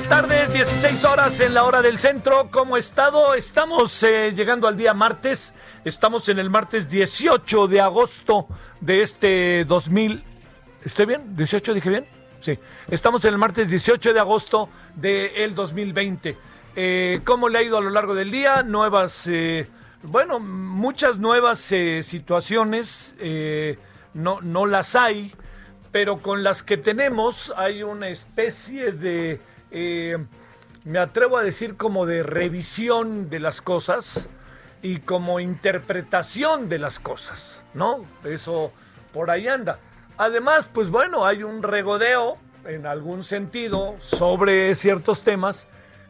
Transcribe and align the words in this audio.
Buenas 0.00 0.28
tardes, 0.28 0.52
16 0.54 1.04
horas 1.04 1.40
en 1.40 1.52
la 1.52 1.64
hora 1.64 1.82
del 1.82 1.98
centro. 1.98 2.48
¿Cómo 2.50 2.78
estado? 2.78 3.34
Estamos 3.34 4.02
eh, 4.02 4.32
llegando 4.34 4.66
al 4.66 4.78
día 4.78 4.94
martes. 4.94 5.52
Estamos 5.84 6.30
en 6.30 6.38
el 6.38 6.48
martes 6.48 6.88
18 6.88 7.68
de 7.68 7.82
agosto 7.82 8.48
de 8.80 9.02
este 9.02 9.66
2000. 9.66 10.24
¿Estoy 10.86 11.04
bien? 11.04 11.36
¿18 11.36 11.74
dije 11.74 11.90
bien? 11.90 12.06
Sí. 12.40 12.58
Estamos 12.88 13.26
en 13.26 13.34
el 13.34 13.38
martes 13.38 13.68
18 13.68 14.14
de 14.14 14.20
agosto 14.20 14.70
del 14.94 15.54
2020. 15.54 16.34
Eh, 16.76 17.20
¿Cómo 17.24 17.50
le 17.50 17.58
ha 17.58 17.62
ido 17.62 17.76
a 17.76 17.82
lo 17.82 17.90
largo 17.90 18.14
del 18.14 18.30
día? 18.30 18.62
Nuevas, 18.62 19.26
eh, 19.26 19.68
bueno, 20.02 20.40
muchas 20.40 21.18
nuevas 21.18 21.70
eh, 21.72 22.02
situaciones. 22.02 23.16
eh, 23.18 23.78
no, 24.14 24.40
no 24.40 24.64
las 24.64 24.96
hay, 24.96 25.32
pero 25.92 26.18
con 26.18 26.42
las 26.42 26.62
que 26.62 26.76
tenemos 26.76 27.52
hay 27.56 27.82
una 27.82 28.08
especie 28.08 28.92
de, 28.92 29.40
eh, 29.70 30.18
me 30.84 30.98
atrevo 30.98 31.36
a 31.36 31.42
decir 31.42 31.76
como 31.76 32.06
de 32.06 32.22
revisión 32.22 33.28
de 33.28 33.40
las 33.40 33.60
cosas 33.60 34.28
y 34.82 35.00
como 35.00 35.40
interpretación 35.40 36.68
de 36.68 36.78
las 36.78 36.98
cosas, 36.98 37.64
¿no? 37.74 38.00
Eso 38.24 38.72
por 39.12 39.30
ahí 39.30 39.46
anda. 39.48 39.78
Además, 40.16 40.70
pues 40.72 40.90
bueno, 40.90 41.26
hay 41.26 41.42
un 41.42 41.62
regodeo 41.62 42.34
en 42.64 42.86
algún 42.86 43.22
sentido 43.22 43.96
sobre 44.00 44.74
ciertos 44.74 45.22
temas 45.22 45.66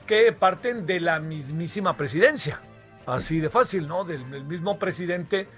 que 0.07 0.33
parten 0.33 0.87
de 0.87 1.01
la 1.01 1.21
mismísima 1.21 1.97
presidencia. 1.97 2.61
Así 3.07 3.41
de 3.41 3.51
fácil, 3.51 3.89
¿no? 3.89 4.05
Del, 4.05 4.31
del 4.31 4.45
mismo 4.45 4.79
presidente. 4.79 5.49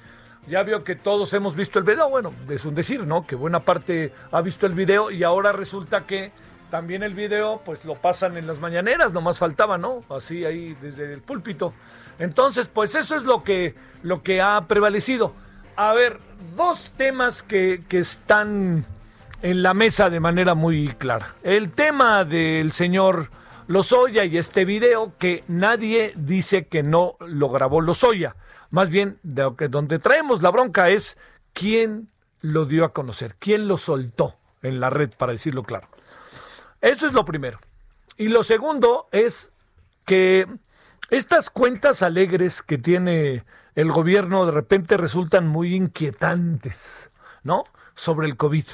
Ya 0.47 0.63
vio 0.63 0.83
que 0.83 0.97
todos 0.97 1.33
hemos 1.35 1.55
visto 1.55 1.79
el 1.79 1.85
video. 1.85 2.09
Bueno, 2.09 2.33
es 2.49 2.65
un 2.65 2.75
decir, 2.75 3.07
¿no? 3.07 3.27
Que 3.27 3.37
buena 3.37 3.61
parte 3.61 4.13
ha 4.31 4.41
visto 4.41 4.67
el 4.67 4.73
video 4.73 5.11
y 5.11 5.23
ahora 5.23 5.53
resulta 5.53 6.07
que 6.07 6.33
también 6.73 7.03
el 7.03 7.13
video, 7.13 7.61
pues 7.67 7.85
lo 7.85 7.97
pasan 7.97 8.39
en 8.39 8.47
las 8.47 8.61
mañaneras, 8.61 9.13
nomás 9.13 9.39
faltaba, 9.39 9.77
¿no? 9.77 10.01
Así 10.09 10.47
ahí 10.47 10.75
desde 10.81 11.13
el 11.13 11.21
púlpito. 11.21 11.75
Entonces, 12.19 12.71
pues 12.71 12.95
eso 12.95 13.15
es 13.15 13.25
lo 13.25 13.45
que, 13.45 13.75
lo 14.03 14.23
que 14.23 14.41
ha 14.41 14.59
prevalecido. 14.67 15.35
A 15.77 15.93
ver, 15.93 16.17
dos 16.57 16.91
temas 16.97 17.43
que, 17.43 17.83
que 17.91 17.99
están 17.99 18.87
en 19.43 19.63
la 19.63 19.75
mesa 19.75 20.09
de 20.09 20.19
manera 20.19 20.55
muy 20.55 20.89
clara. 20.95 21.35
El 21.43 21.73
tema 21.73 22.25
del 22.25 22.73
señor 22.73 23.29
Lozoya 23.67 24.25
y 24.25 24.39
este 24.39 24.65
video 24.65 25.13
que 25.19 25.45
nadie 25.49 26.15
dice 26.17 26.69
que 26.69 26.83
no 26.83 27.17
lo 27.21 27.51
grabó 27.51 27.83
Lozoya. 27.83 28.35
Más 28.71 28.89
bien, 28.89 29.19
de 29.23 29.69
donde 29.69 29.99
traemos 29.99 30.41
la 30.41 30.49
bronca 30.49 30.89
es 30.89 31.19
quién 31.53 32.09
lo 32.41 32.65
dio 32.65 32.87
a 32.87 32.95
conocer, 32.95 33.37
quién 33.39 33.69
lo 33.69 33.77
soltó 33.77 34.37
en 34.63 34.81
la 34.81 34.89
red, 34.89 35.11
para 35.19 35.33
decirlo 35.33 35.65
claro. 35.65 35.92
Eso 36.83 37.07
es 37.07 37.15
lo 37.15 37.25
primero. 37.25 37.59
Y 38.19 38.29
lo 38.29 38.45
segundo 38.45 39.09
es 39.13 39.53
que 40.05 40.47
estas 41.11 41.49
cuentas 41.49 42.03
alegres 42.03 42.61
que 42.61 42.77
tiene 42.77 43.45
el 43.75 43.93
gobierno 43.93 44.45
de 44.45 44.53
repente 44.53 44.97
resultan 44.97 45.47
muy 45.47 45.75
inquietantes, 45.75 47.11
¿no? 47.45 47.65
Sobre 47.95 48.27
el 48.27 48.37
COVID. 48.37 48.65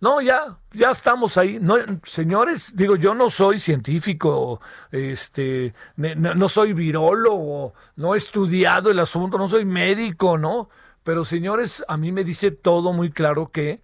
No, 0.00 0.20
ya, 0.20 0.58
ya 0.72 0.90
estamos 0.90 1.36
ahí. 1.36 1.58
No, 1.60 1.76
señores, 2.04 2.74
digo, 2.74 2.96
yo 2.96 3.14
no 3.14 3.28
soy 3.28 3.58
científico, 3.58 4.60
este, 4.90 5.74
no, 5.96 6.34
no 6.34 6.48
soy 6.48 6.72
virólogo, 6.72 7.74
no 7.96 8.14
he 8.14 8.18
estudiado 8.18 8.90
el 8.90 8.98
asunto, 8.98 9.36
no 9.36 9.48
soy 9.48 9.64
médico, 9.66 10.38
¿no? 10.38 10.70
Pero 11.04 11.24
señores, 11.24 11.84
a 11.86 11.98
mí 11.98 12.12
me 12.12 12.24
dice 12.24 12.50
todo 12.50 12.92
muy 12.94 13.10
claro 13.10 13.50
que 13.52 13.82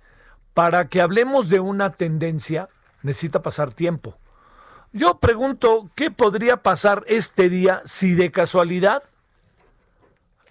para 0.55 0.89
que 0.89 1.01
hablemos 1.01 1.51
de 1.51 1.61
una 1.61 1.91
tendencia 1.91 2.69
necesita 3.03 3.43
pasar 3.43 3.73
tiempo. 3.73 4.17
Yo 4.93 5.19
pregunto, 5.19 5.91
¿qué 5.95 6.11
podría 6.11 6.59
pasar 6.59 7.05
este 7.07 7.49
día 7.49 7.83
si 7.87 8.15
de 8.15 8.31
casualidad 8.31 9.03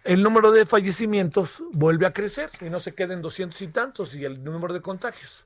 el 0.04 0.24
número 0.24 0.52
de 0.52 0.66
fallecimientos 0.66 1.64
vuelve 1.74 2.08
a 2.08 2.14
crecer 2.14 2.50
y 2.60 2.66
no 2.72 2.80
se 2.80 2.96
queden 2.96 3.22
doscientos 3.22 3.62
y 3.62 3.68
tantos 3.68 4.16
y 4.16 4.26
el 4.26 4.44
número 4.44 4.74
de 4.74 4.82
contagios? 4.82 5.46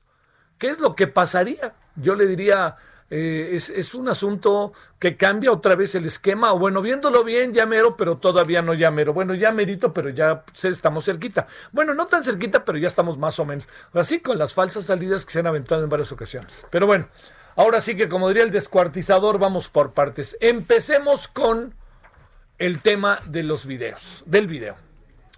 ¿Qué 0.58 0.68
es 0.68 0.80
lo 0.80 0.94
que 0.94 1.06
pasaría? 1.06 1.74
Yo 1.96 2.14
le 2.14 2.26
diría, 2.26 2.76
eh, 3.08 3.50
es, 3.52 3.70
es 3.70 3.94
un 3.94 4.08
asunto 4.08 4.72
que 4.98 5.16
cambia 5.16 5.52
otra 5.52 5.76
vez 5.76 5.94
el 5.94 6.06
esquema, 6.06 6.52
o 6.52 6.58
bueno, 6.58 6.82
viéndolo 6.82 7.22
bien, 7.22 7.52
ya 7.52 7.64
mero, 7.64 7.96
pero 7.96 8.18
todavía 8.18 8.62
no 8.62 8.74
ya 8.74 8.90
mero. 8.90 9.12
Bueno, 9.12 9.34
ya 9.34 9.52
merito, 9.52 9.92
pero 9.92 10.10
ya 10.10 10.44
estamos 10.62 11.04
cerquita. 11.04 11.46
Bueno, 11.72 11.94
no 11.94 12.06
tan 12.06 12.24
cerquita, 12.24 12.64
pero 12.64 12.78
ya 12.78 12.88
estamos 12.88 13.16
más 13.18 13.38
o 13.38 13.44
menos. 13.44 13.68
Así 13.92 14.20
con 14.20 14.38
las 14.38 14.54
falsas 14.54 14.86
salidas 14.86 15.24
que 15.24 15.32
se 15.32 15.40
han 15.40 15.46
aventado 15.46 15.84
en 15.84 15.88
varias 15.90 16.10
ocasiones. 16.10 16.66
Pero 16.70 16.86
bueno, 16.86 17.08
ahora 17.54 17.80
sí 17.80 17.96
que 17.96 18.08
como 18.08 18.28
diría 18.28 18.42
el 18.42 18.50
descuartizador, 18.50 19.38
vamos 19.38 19.68
por 19.68 19.92
partes. 19.92 20.36
Empecemos 20.40 21.28
con 21.28 21.74
el 22.58 22.82
tema 22.82 23.20
de 23.26 23.42
los 23.42 23.66
videos, 23.66 24.24
del 24.26 24.48
video. 24.48 24.76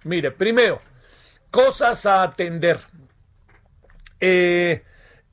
Mire, 0.05 0.31
primero, 0.31 0.81
cosas 1.51 2.05
a 2.05 2.23
atender. 2.23 2.79
Eh, 4.21 4.83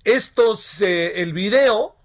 estos, 0.04 0.80
eh, 0.82 1.22
el 1.22 1.32
video 1.32 1.95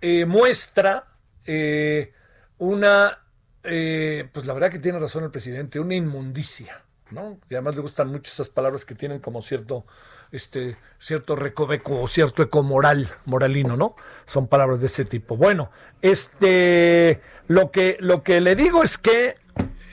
eh, 0.00 0.24
muestra 0.24 1.08
eh, 1.44 2.12
una, 2.58 3.18
eh, 3.62 4.28
pues 4.32 4.46
la 4.46 4.54
verdad 4.54 4.70
que 4.70 4.78
tiene 4.78 4.98
razón 4.98 5.24
el 5.24 5.30
presidente, 5.30 5.78
una 5.78 5.94
inmundicia, 5.94 6.82
¿no? 7.10 7.38
Y 7.50 7.54
además 7.54 7.76
le 7.76 7.82
gustan 7.82 8.08
mucho 8.08 8.30
esas 8.32 8.48
palabras 8.48 8.86
que 8.86 8.94
tienen 8.94 9.18
como 9.20 9.42
cierto, 9.42 9.84
este, 10.32 10.76
cierto 10.98 11.36
recoveco 11.36 12.00
o 12.00 12.08
cierto 12.08 12.42
eco 12.42 12.62
moral, 12.62 13.08
moralino, 13.26 13.76
¿no? 13.76 13.94
Son 14.26 14.46
palabras 14.48 14.80
de 14.80 14.86
ese 14.86 15.04
tipo. 15.04 15.36
Bueno, 15.36 15.70
este, 16.00 17.20
lo 17.46 17.70
que, 17.70 17.98
lo 18.00 18.22
que 18.22 18.40
le 18.40 18.56
digo 18.56 18.82
es 18.82 18.96
que 18.96 19.36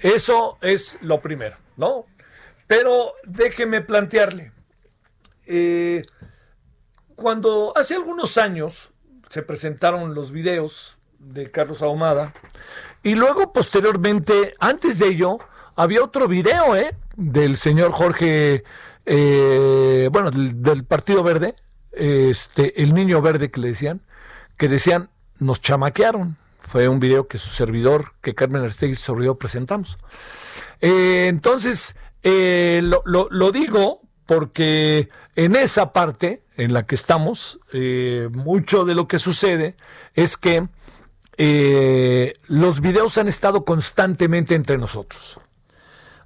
eso 0.04 0.58
es 0.62 1.02
lo 1.02 1.20
primero, 1.20 1.58
¿no? 1.76 2.06
Pero 2.66 3.14
déjeme 3.26 3.82
plantearle. 3.82 4.54
cuando 7.16 7.74
hace 7.76 7.96
algunos 7.96 8.38
años 8.38 8.92
se 9.30 9.42
presentaron 9.42 10.14
los 10.14 10.32
videos 10.32 10.98
de 11.20 11.50
Carlos 11.52 11.82
Ahumada 11.82 12.34
y 13.04 13.16
luego 13.16 13.52
posteriormente, 13.54 14.56
antes 14.60 15.00
de 15.00 15.08
ello, 15.08 15.38
había 15.76 16.04
otro 16.04 16.28
video 16.28 16.76
¿eh? 16.76 16.96
del 17.16 17.58
señor 17.58 17.92
Jorge, 17.92 18.64
eh, 19.06 20.10
bueno, 20.12 20.30
del, 20.32 20.84
Partido 20.86 21.24
Verde, 21.24 21.56
este, 21.92 22.82
el 22.84 22.94
niño 22.94 23.22
verde 23.22 23.50
que 23.52 23.60
le 23.62 23.70
decían, 23.70 24.02
que 24.58 24.68
decían, 24.68 25.10
nos 25.40 25.62
chamaquearon. 25.62 26.38
Fue 26.60 26.88
un 26.90 27.00
video 27.00 27.28
que 27.28 27.38
su 27.38 27.50
servidor, 27.50 28.14
que 28.22 28.36
Carmen 28.36 28.62
Aristegui, 28.62 28.96
su 28.96 29.06
servidor, 29.14 29.38
presentamos. 29.38 29.98
Eh, 30.82 31.28
entonces, 31.30 31.96
eh, 32.24 32.82
lo- 32.84 33.04
lo 33.30 33.52
digo 33.52 34.02
porque 34.26 35.10
en 35.36 35.56
esa 35.56 35.94
parte 35.94 36.44
en 36.58 36.74
la 36.74 36.86
que 36.86 36.96
estamos, 36.96 37.60
eh, 37.72 38.30
mucho 38.34 38.84
de 38.84 38.96
lo 38.96 39.08
que 39.08 39.20
sucede 39.20 39.76
es 40.16 40.38
que 40.38 40.68
eh, 41.38 42.34
los 42.48 42.82
videos 42.82 43.18
han 43.18 43.28
estado 43.28 43.64
constantemente 43.64 44.56
entre 44.56 44.78
nosotros. 44.78 45.40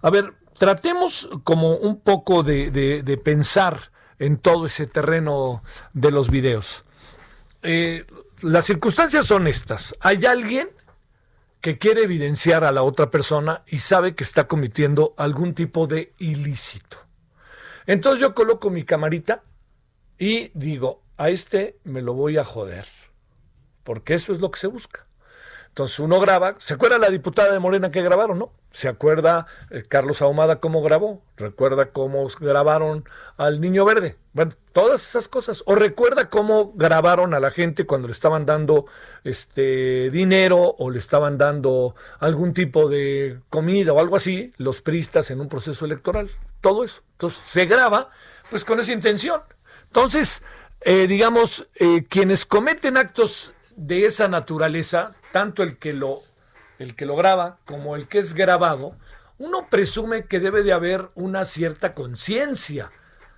A 0.01 0.09
ver, 0.09 0.33
tratemos 0.57 1.29
como 1.43 1.75
un 1.75 1.99
poco 1.99 2.43
de, 2.43 2.71
de- 2.71 3.17
pensar 3.17 3.91
en 4.19 4.37
todo 4.37 4.65
ese 4.67 4.87
terreno 4.87 5.61
de 5.93 6.11
los 6.11 6.29
videos. 6.29 6.85
Eh, 7.61 8.05
las 8.41 8.65
circunstancias 8.65 9.25
son 9.25 9.47
estas. 9.47 9.95
Hay 9.99 10.25
alguien 10.25 10.69
que 11.59 11.77
quiere 11.77 12.03
evidenciar 12.03 12.63
a 12.63 12.71
la 12.71 12.81
otra 12.83 13.11
persona 13.11 13.63
y 13.67 13.79
sabe 13.79 14.15
que 14.15 14.23
está 14.23 14.47
cometiendo 14.47 15.13
algún 15.17 15.53
tipo 15.53 15.87
de 15.87 16.13
ilícito. 16.17 16.97
Entonces 17.85 18.21
yo 18.21 18.33
coloco 18.33 18.69
mi 18.69 18.83
camarita 18.83 19.43
y 20.21 20.51
digo, 20.53 21.01
a 21.17 21.31
este 21.31 21.79
me 21.83 22.03
lo 22.03 22.13
voy 22.13 22.37
a 22.37 22.43
joder, 22.43 22.85
porque 23.83 24.13
eso 24.13 24.33
es 24.33 24.39
lo 24.39 24.51
que 24.51 24.59
se 24.59 24.67
busca. 24.67 25.07
Entonces 25.69 25.97
uno 25.97 26.19
graba, 26.19 26.53
¿se 26.59 26.75
acuerda 26.75 26.99
la 26.99 27.09
diputada 27.09 27.51
de 27.51 27.57
Morena 27.57 27.89
que 27.89 28.03
grabaron, 28.03 28.37
no? 28.37 28.51
¿Se 28.69 28.87
acuerda 28.87 29.47
eh, 29.71 29.83
Carlos 29.87 30.21
Ahumada 30.21 30.59
cómo 30.59 30.83
grabó? 30.83 31.23
¿Recuerda 31.37 31.87
cómo 31.87 32.27
grabaron 32.39 33.03
al 33.35 33.59
Niño 33.61 33.83
Verde? 33.83 34.15
Bueno, 34.33 34.51
todas 34.73 35.07
esas 35.07 35.27
cosas. 35.27 35.63
¿O 35.65 35.73
recuerda 35.73 36.29
cómo 36.29 36.71
grabaron 36.75 37.33
a 37.33 37.39
la 37.39 37.49
gente 37.49 37.87
cuando 37.87 38.07
le 38.07 38.11
estaban 38.11 38.45
dando 38.45 38.85
este 39.23 40.11
dinero 40.11 40.75
o 40.77 40.91
le 40.91 40.99
estaban 40.99 41.39
dando 41.39 41.95
algún 42.19 42.53
tipo 42.53 42.89
de 42.89 43.39
comida 43.49 43.91
o 43.91 43.99
algo 43.99 44.17
así, 44.17 44.53
los 44.57 44.83
pristas 44.83 45.31
en 45.31 45.41
un 45.41 45.49
proceso 45.49 45.83
electoral? 45.83 46.29
Todo 46.61 46.83
eso. 46.83 47.01
Entonces 47.13 47.41
se 47.43 47.65
graba 47.65 48.11
pues 48.51 48.63
con 48.65 48.79
esa 48.79 48.91
intención. 48.91 49.41
Entonces, 49.91 50.43
eh, 50.81 51.05
digamos, 51.07 51.67
eh, 51.75 52.05
quienes 52.07 52.45
cometen 52.45 52.97
actos 52.97 53.53
de 53.75 54.05
esa 54.05 54.27
naturaleza, 54.27 55.11
tanto 55.31 55.63
el 55.63 55.77
que 55.77 55.93
lo 55.93 56.19
el 56.79 56.95
que 56.95 57.05
lo 57.05 57.15
graba 57.15 57.59
como 57.65 57.95
el 57.95 58.07
que 58.07 58.17
es 58.17 58.33
grabado, 58.33 58.95
uno 59.37 59.67
presume 59.69 60.25
que 60.25 60.39
debe 60.39 60.63
de 60.63 60.73
haber 60.73 61.09
una 61.13 61.45
cierta 61.45 61.93
conciencia 61.93 62.89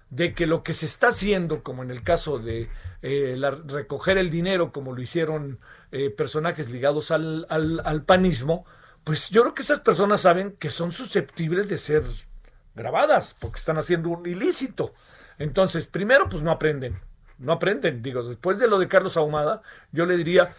de 0.09 0.33
que 0.33 0.47
lo 0.47 0.63
que 0.63 0.73
se 0.73 0.85
está 0.85 1.07
haciendo, 1.07 1.63
como 1.63 1.83
en 1.83 1.91
el 1.91 2.03
caso 2.03 2.39
de 2.39 2.69
eh, 3.01 3.37
recoger 3.67 4.17
el 4.17 4.29
dinero, 4.29 4.71
como 4.71 4.93
lo 4.93 5.01
hicieron 5.01 5.59
eh, 5.91 6.09
personajes 6.09 6.69
ligados 6.69 7.11
al, 7.11 7.45
al, 7.49 8.03
panismo, 8.03 8.65
pues 9.03 9.29
yo 9.29 9.41
creo 9.41 9.53
que 9.53 9.63
esas 9.63 9.81
personas 9.81 10.21
saben 10.21 10.55
que 10.59 10.69
son 10.69 10.91
susceptibles 10.91 11.67
de 11.67 11.77
ser 11.77 12.03
grabadas, 12.75 13.35
porque 13.39 13.59
están 13.59 13.77
haciendo 13.77 14.09
un 14.09 14.25
ilícito. 14.25 14.93
Entonces, 15.43 15.87
primero, 15.87 16.29
pues 16.29 16.41
no 16.41 16.51
aprenden 16.51 16.95
no 17.43 17.53
aprenden. 17.53 18.01
Digo, 18.01 18.23
después 18.23 18.59
de 18.59 18.67
lo 18.67 18.79
de 18.79 18.87
Carlos 18.87 19.17
Ahumada, 19.17 19.61
yo 19.91 20.05
le 20.05 20.17
diría, 20.17 20.53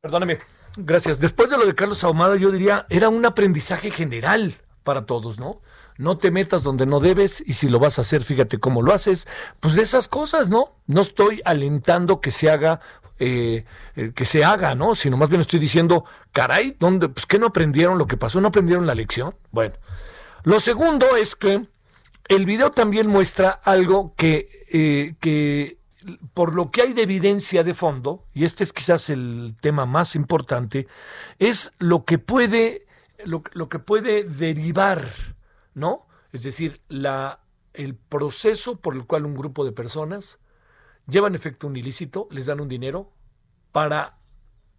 perdóname, 0.00 0.38
gracias. 0.76 1.20
Después 1.20 1.50
de 1.50 1.58
lo 1.58 1.66
de 1.66 1.74
Carlos 1.74 2.02
Ahumada, 2.04 2.36
yo 2.36 2.50
diría, 2.50 2.86
era 2.88 3.08
un 3.08 3.24
aprendizaje 3.24 3.90
general 3.90 4.54
para 4.82 5.04
todos, 5.06 5.38
¿no? 5.38 5.60
No 5.98 6.16
te 6.16 6.30
metas 6.30 6.62
donde 6.62 6.86
no 6.86 7.00
debes 7.00 7.42
y 7.46 7.52
si 7.52 7.68
lo 7.68 7.78
vas 7.78 7.98
a 7.98 8.02
hacer, 8.02 8.24
fíjate 8.24 8.58
cómo 8.58 8.80
lo 8.80 8.94
haces. 8.94 9.28
Pues 9.60 9.74
de 9.74 9.82
esas 9.82 10.08
cosas, 10.08 10.48
¿no? 10.48 10.72
No 10.86 11.02
estoy 11.02 11.42
alentando 11.44 12.22
que 12.22 12.32
se 12.32 12.50
haga 12.50 12.80
eh, 13.18 13.66
eh, 13.96 14.12
que 14.14 14.24
se 14.24 14.42
haga, 14.42 14.74
¿no? 14.74 14.94
Sino 14.94 15.18
más 15.18 15.28
bien 15.28 15.42
estoy 15.42 15.58
diciendo, 15.58 16.06
caray, 16.32 16.74
¿dónde, 16.78 17.10
pues, 17.10 17.26
¿qué 17.26 17.38
no 17.38 17.48
aprendieron 17.48 17.98
lo 17.98 18.06
que 18.06 18.16
pasó? 18.16 18.40
¿No 18.40 18.48
aprendieron 18.48 18.86
la 18.86 18.94
lección? 18.94 19.36
Bueno, 19.50 19.74
lo 20.44 20.58
segundo 20.58 21.04
es 21.16 21.36
que 21.36 21.68
el 22.30 22.46
video 22.46 22.70
también 22.70 23.08
muestra 23.08 23.50
algo 23.50 24.14
que, 24.14 24.48
eh, 24.72 25.16
que 25.20 25.80
por 26.32 26.54
lo 26.54 26.70
que 26.70 26.82
hay 26.82 26.92
de 26.92 27.02
evidencia 27.02 27.64
de 27.64 27.74
fondo, 27.74 28.24
y 28.32 28.44
este 28.44 28.62
es 28.62 28.72
quizás 28.72 29.10
el 29.10 29.56
tema 29.60 29.84
más 29.84 30.14
importante, 30.14 30.86
es 31.40 31.72
lo 31.80 32.04
que 32.04 32.18
puede, 32.18 32.86
lo, 33.24 33.42
que 33.42 33.78
puede 33.80 34.22
derivar, 34.22 35.10
¿no? 35.74 36.06
Es 36.32 36.44
decir, 36.44 36.80
la, 36.88 37.40
el 37.74 37.96
proceso 37.96 38.76
por 38.80 38.94
el 38.94 39.06
cual 39.06 39.26
un 39.26 39.34
grupo 39.34 39.64
de 39.64 39.72
personas 39.72 40.38
llevan 41.08 41.34
efecto 41.34 41.66
un 41.66 41.76
ilícito, 41.76 42.28
les 42.30 42.46
dan 42.46 42.60
un 42.60 42.68
dinero 42.68 43.10
para, 43.72 44.20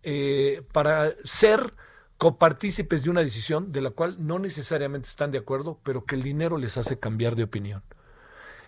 eh, 0.04 0.66
para 0.72 1.12
ser 1.26 1.74
copartícipes 2.22 3.04
de 3.04 3.10
una 3.10 3.22
decisión 3.22 3.72
de 3.72 3.82
la 3.82 3.90
cual 3.90 4.16
no 4.20 4.38
necesariamente 4.38 5.10
están 5.10 5.32
de 5.32 5.40
acuerdo, 5.40 5.80
pero 5.82 6.06
que 6.06 6.14
el 6.14 6.22
dinero 6.22 6.60
les 6.60 6.78
hace 6.78 7.00
cambiar 7.00 7.36
de 7.36 7.42
opinión. 7.42 7.82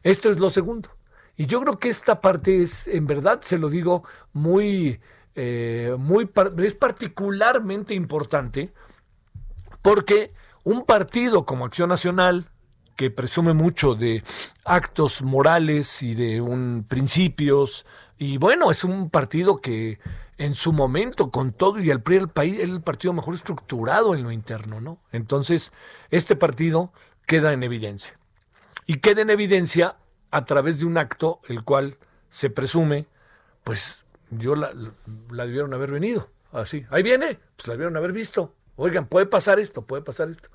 Esto 0.02 0.32
es 0.32 0.40
lo 0.40 0.50
segundo. 0.50 0.90
Y 1.38 1.46
yo 1.46 1.62
creo 1.62 1.78
que 1.78 1.90
esta 1.90 2.20
parte 2.20 2.64
es, 2.64 2.88
en 2.88 3.06
verdad, 3.06 3.42
se 3.44 3.60
lo 3.60 3.70
digo, 3.70 4.06
muy, 4.34 5.00
eh, 5.36 5.96
muy, 6.00 6.28
es 6.64 6.74
particularmente 6.74 7.94
importante 7.94 8.74
porque 9.84 10.34
un 10.64 10.84
partido 10.84 11.46
como 11.46 11.66
Acción 11.66 11.90
Nacional, 11.90 12.50
que 12.96 13.12
presume 13.12 13.54
mucho 13.54 13.94
de 13.94 14.24
actos 14.66 15.22
morales 15.22 16.02
y 16.02 16.16
de 16.16 16.42
un 16.42 16.88
principios, 16.90 17.86
y 18.18 18.38
bueno, 18.38 18.72
es 18.72 18.84
un 18.84 19.12
partido 19.12 19.62
que 19.62 20.00
en 20.44 20.56
su 20.56 20.74
momento, 20.74 21.32
con 21.32 21.54
todo 21.54 21.80
y 21.80 21.90
el 21.90 22.02
PRI, 22.02 22.18
el 22.18 22.28
país, 22.28 22.60
el 22.60 22.82
partido 22.82 23.14
mejor 23.14 23.34
estructurado 23.34 24.14
en 24.14 24.24
lo 24.24 24.32
interno, 24.32 24.82
¿no? 24.82 25.00
Entonces, 25.14 25.72
este 26.12 26.36
partido 26.36 26.92
queda 27.26 27.54
en 27.54 27.64
evidencia. 27.64 28.20
Y 28.86 28.98
queda 28.98 29.22
en 29.22 29.30
evidencia 29.30 29.96
a 30.32 30.44
través 30.44 30.82
de 30.82 30.86
un 30.86 30.98
acto 30.98 31.40
el 31.48 31.64
cual 31.64 31.98
se 32.30 32.50
presume, 32.50 33.08
pues 33.64 34.06
yo 34.32 34.58
la, 34.58 34.74
debieron 35.30 35.74
haber 35.74 35.92
venido. 35.92 36.30
Así, 36.52 36.86
ahí 36.90 37.04
viene, 37.04 37.40
pues 37.56 37.68
la 37.70 37.76
debieron 37.76 37.96
haber 37.96 38.12
visto. 38.12 38.54
Oigan, 38.76 39.08
puede 39.08 39.28
pasar 39.28 39.62
esto, 39.62 39.84
puede 39.84 40.02
pasar 40.02 40.28
esto. 40.28 40.50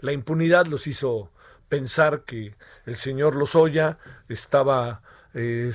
La 0.00 0.12
impunidad 0.12 0.64
los 0.68 0.86
hizo 0.86 1.30
pensar 1.68 2.22
que 2.22 2.56
el 2.86 2.96
señor 2.96 3.36
Lozoya 3.36 3.98
estaba, 4.26 5.02
eh, 5.34 5.70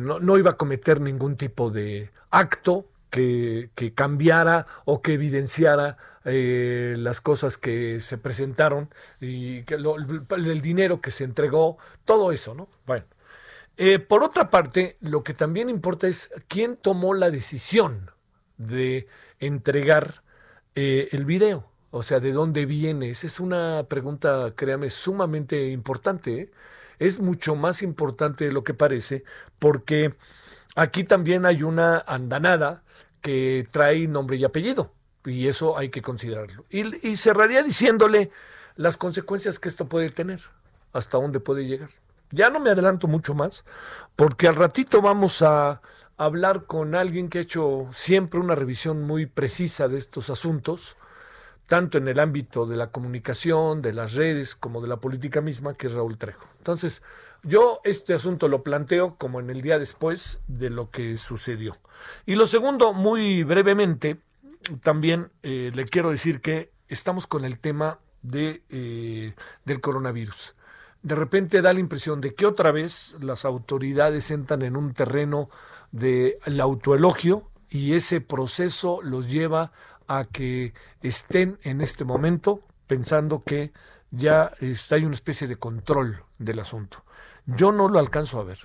no, 0.00 0.18
no, 0.18 0.38
iba 0.38 0.50
a 0.50 0.56
cometer 0.56 1.00
ningún 1.00 1.36
tipo 1.36 1.70
de 1.70 2.10
acto 2.32 2.88
que, 3.12 3.92
cambiara 3.94 4.66
o 4.86 5.02
que 5.02 5.12
evidenciara 5.14 5.98
eh, 6.24 6.94
las 6.98 7.20
cosas 7.20 7.58
que 7.58 8.00
se 8.00 8.16
presentaron 8.18 8.88
y 9.20 9.62
que 9.64 9.74
el 9.74 10.60
dinero 10.62 11.00
que 11.00 11.10
se 11.10 11.24
entregó, 11.24 11.78
todo 12.04 12.32
eso, 12.32 12.54
¿no? 12.54 12.68
Bueno. 12.86 13.04
Eh, 13.78 13.98
por 13.98 14.22
otra 14.22 14.50
parte, 14.50 14.96
lo 15.00 15.22
que 15.24 15.34
también 15.34 15.70
importa 15.70 16.06
es 16.06 16.30
quién 16.48 16.76
tomó 16.76 17.14
la 17.14 17.30
decisión 17.30 18.10
de 18.58 19.08
entregar 19.40 20.22
eh, 20.74 21.08
el 21.12 21.24
video. 21.24 21.68
O 21.90 22.02
sea, 22.02 22.20
¿de 22.20 22.32
dónde 22.32 22.66
viene? 22.66 23.10
Esa 23.10 23.26
es 23.26 23.40
una 23.40 23.86
pregunta, 23.88 24.52
créame, 24.56 24.90
sumamente 24.90 25.68
importante. 25.70 26.50
Es 26.98 27.18
mucho 27.20 27.56
más 27.56 27.82
importante 27.82 28.46
de 28.46 28.52
lo 28.52 28.64
que 28.64 28.74
parece, 28.74 29.24
porque 29.58 30.14
aquí 30.76 31.04
también 31.04 31.46
hay 31.46 31.62
una 31.62 31.98
andanada 31.98 32.82
que 33.22 33.66
trae 33.70 34.06
nombre 34.08 34.36
y 34.36 34.44
apellido, 34.44 34.92
y 35.24 35.48
eso 35.48 35.78
hay 35.78 35.88
que 35.88 36.02
considerarlo. 36.02 36.66
Y, 36.68 37.16
cerraría 37.16 37.62
diciéndole 37.62 38.30
las 38.76 38.96
consecuencias 38.96 39.58
que 39.58 39.68
esto 39.68 39.88
puede 39.88 40.10
tener, 40.10 40.40
hasta 40.92 41.18
dónde 41.18 41.40
puede 41.40 41.64
llegar. 41.64 41.90
Ya 42.30 42.50
no 42.50 42.60
me 42.60 42.70
adelanto 42.70 43.06
mucho 43.06 43.34
más, 43.34 43.64
porque 44.16 44.48
al 44.48 44.56
ratito 44.56 45.00
vamos 45.00 45.42
a 45.42 45.80
hablar 46.16 46.64
con 46.66 46.94
alguien 46.94 47.28
que 47.28 47.38
ha 47.38 47.42
hecho 47.42 47.88
siempre 47.92 48.40
una 48.40 48.54
revisión 48.54 49.02
muy 49.02 49.26
precisa 49.26 49.88
de 49.88 49.98
estos 49.98 50.28
asuntos, 50.28 50.96
tanto 51.66 51.98
en 51.98 52.08
el 52.08 52.18
ámbito 52.18 52.66
de 52.66 52.76
la 52.76 52.90
comunicación, 52.90 53.82
de 53.82 53.92
las 53.92 54.14
redes, 54.14 54.56
como 54.56 54.80
de 54.80 54.88
la 54.88 54.98
política 54.98 55.40
misma, 55.40 55.74
que 55.74 55.86
es 55.86 55.94
Raúl 55.94 56.18
Trejo. 56.18 56.48
Entonces, 56.58 57.02
yo 57.42 57.80
este 57.84 58.14
asunto 58.14 58.48
lo 58.48 58.62
planteo 58.62 59.16
como 59.16 59.40
en 59.40 59.50
el 59.50 59.60
día 59.60 59.78
después 59.78 60.40
de 60.46 60.70
lo 60.70 60.90
que 60.90 61.16
sucedió. 61.16 61.76
Y 62.26 62.34
lo 62.34 62.46
segundo, 62.46 62.92
muy 62.92 63.42
brevemente, 63.42 64.20
también 64.82 65.30
eh, 65.42 65.70
le 65.74 65.84
quiero 65.86 66.10
decir 66.10 66.40
que 66.40 66.72
estamos 66.88 67.26
con 67.26 67.44
el 67.44 67.58
tema 67.58 67.98
de, 68.22 68.62
eh, 68.68 69.34
del 69.64 69.80
coronavirus. 69.80 70.54
De 71.02 71.16
repente 71.16 71.62
da 71.62 71.72
la 71.72 71.80
impresión 71.80 72.20
de 72.20 72.34
que 72.34 72.46
otra 72.46 72.70
vez 72.70 73.16
las 73.20 73.44
autoridades 73.44 74.30
entran 74.30 74.62
en 74.62 74.76
un 74.76 74.94
terreno 74.94 75.50
del 75.90 76.60
autoelogio 76.60 77.50
y 77.68 77.94
ese 77.94 78.20
proceso 78.20 79.00
los 79.02 79.30
lleva 79.30 79.72
a 80.06 80.24
que 80.24 80.74
estén 81.00 81.58
en 81.62 81.80
este 81.80 82.04
momento 82.04 82.60
pensando 82.86 83.42
que 83.42 83.72
ya 84.10 84.52
está, 84.60 84.96
hay 84.96 85.04
una 85.04 85.14
especie 85.14 85.48
de 85.48 85.56
control 85.56 86.22
del 86.38 86.60
asunto. 86.60 87.04
Yo 87.46 87.72
no 87.72 87.88
lo 87.88 87.98
alcanzo 87.98 88.40
a 88.40 88.44
ver. 88.44 88.58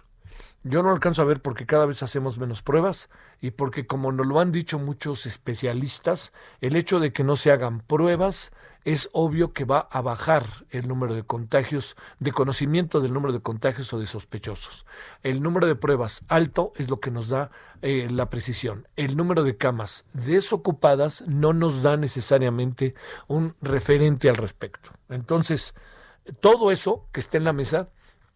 Yo 0.64 0.84
no 0.84 0.92
alcanzo 0.92 1.22
a 1.22 1.26
ver 1.26 1.42
porque 1.42 1.66
cada 1.66 1.86
vez 1.86 2.04
hacemos 2.04 2.40
menos 2.40 2.62
pruebas 2.62 3.10
y 3.40 3.52
porque 3.52 3.88
como 3.88 4.12
nos 4.12 4.28
lo 4.28 4.40
han 4.40 4.52
dicho 4.52 4.80
muchos 4.80 5.26
especialistas, 5.26 6.34
el 6.62 6.76
hecho 6.76 7.00
de 7.00 7.14
que 7.14 7.24
no 7.24 7.36
se 7.38 7.52
hagan 7.52 7.80
pruebas 7.80 8.52
es 8.84 9.10
obvio 9.14 9.54
que 9.54 9.66
va 9.66 9.88
a 9.92 10.02
bajar 10.02 10.66
el 10.70 10.88
número 10.88 11.14
de 11.14 11.24
contagios, 11.24 11.96
de 12.20 12.32
conocimiento 12.32 13.02
del 13.02 13.14
número 13.14 13.34
de 13.34 13.42
contagios 13.42 13.94
o 13.94 14.00
de 14.00 14.08
sospechosos. 14.08 14.86
El 15.24 15.42
número 15.42 15.68
de 15.68 15.76
pruebas 15.76 16.24
alto 16.28 16.74
es 16.76 16.90
lo 16.90 16.98
que 16.98 17.12
nos 17.12 17.30
da 17.30 17.52
eh, 17.82 18.08
la 18.10 18.30
precisión. 18.30 18.88
El 18.96 19.16
número 19.16 19.44
de 19.44 19.58
camas 19.58 20.06
desocupadas 20.14 21.26
no 21.28 21.54
nos 21.54 21.82
da 21.84 21.98
necesariamente 21.98 22.96
un 23.28 23.56
referente 23.62 24.30
al 24.30 24.38
respecto. 24.38 24.92
Entonces, 25.10 25.76
todo 26.40 26.72
eso 26.72 27.08
que 27.12 27.20
está 27.20 27.38
en 27.38 27.44
la 27.44 27.54
mesa 27.54 27.90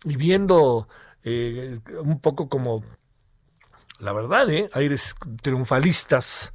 y 0.03 0.15
viendo 0.15 0.88
eh, 1.24 1.79
un 2.03 2.20
poco 2.20 2.50
como, 2.50 2.84
la 4.00 4.13
verdad, 4.13 4.50
¿eh? 4.50 4.70
aires 4.74 5.15
triunfalistas 5.41 6.53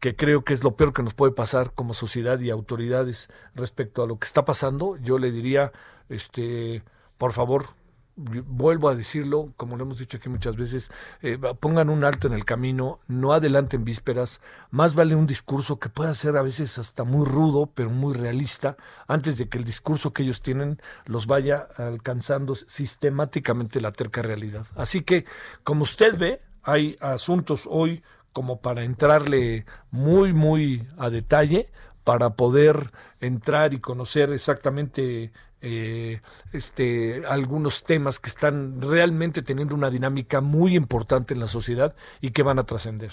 que 0.00 0.16
creo 0.16 0.44
que 0.44 0.52
es 0.52 0.64
lo 0.64 0.74
peor 0.74 0.92
que 0.92 1.02
nos 1.02 1.14
puede 1.14 1.32
pasar 1.32 1.72
como 1.74 1.94
sociedad 1.94 2.40
y 2.40 2.50
autoridades 2.50 3.28
respecto 3.54 4.02
a 4.02 4.06
lo 4.06 4.18
que 4.18 4.26
está 4.26 4.44
pasando, 4.44 4.96
yo 4.96 5.18
le 5.18 5.30
diría, 5.30 5.72
este, 6.08 6.82
por 7.18 7.32
favor, 7.32 7.68
vuelvo 8.16 8.88
a 8.88 8.94
decirlo, 8.94 9.52
como 9.56 9.76
lo 9.76 9.84
hemos 9.84 9.98
dicho 9.98 10.18
aquí 10.18 10.28
muchas 10.28 10.56
veces, 10.56 10.90
eh, 11.22 11.38
pongan 11.60 11.88
un 11.88 12.04
alto 12.04 12.26
en 12.26 12.34
el 12.34 12.44
camino, 12.44 12.98
no 13.08 13.32
adelanten 13.32 13.84
vísperas, 13.84 14.40
más 14.70 14.94
vale 14.94 15.14
un 15.14 15.26
discurso 15.26 15.78
que 15.78 15.88
pueda 15.88 16.14
ser 16.14 16.36
a 16.36 16.42
veces 16.42 16.78
hasta 16.78 17.04
muy 17.04 17.26
rudo, 17.26 17.70
pero 17.74 17.90
muy 17.90 18.14
realista, 18.14 18.76
antes 19.06 19.38
de 19.38 19.48
que 19.48 19.58
el 19.58 19.64
discurso 19.64 20.12
que 20.12 20.22
ellos 20.22 20.42
tienen 20.42 20.80
los 21.06 21.26
vaya 21.26 21.68
alcanzando 21.76 22.54
sistemáticamente 22.54 23.80
la 23.80 23.92
terca 23.92 24.22
realidad. 24.22 24.66
Así 24.76 25.02
que, 25.02 25.24
como 25.64 25.82
usted 25.82 26.18
ve, 26.18 26.40
hay 26.62 26.96
asuntos 27.00 27.66
hoy 27.68 28.02
como 28.32 28.60
para 28.60 28.84
entrarle 28.84 29.66
muy, 29.90 30.32
muy 30.32 30.86
a 30.96 31.10
detalle, 31.10 31.70
para 32.04 32.30
poder 32.30 32.90
entrar 33.20 33.74
y 33.74 33.80
conocer 33.80 34.32
exactamente 34.32 35.32
eh, 35.62 36.20
este, 36.52 37.24
algunos 37.26 37.84
temas 37.84 38.18
que 38.18 38.28
están 38.28 38.82
realmente 38.82 39.42
teniendo 39.42 39.74
una 39.76 39.90
dinámica 39.90 40.40
muy 40.40 40.74
importante 40.74 41.34
en 41.34 41.40
la 41.40 41.46
sociedad 41.46 41.94
y 42.20 42.32
que 42.32 42.42
van 42.42 42.58
a 42.58 42.64
trascender. 42.64 43.12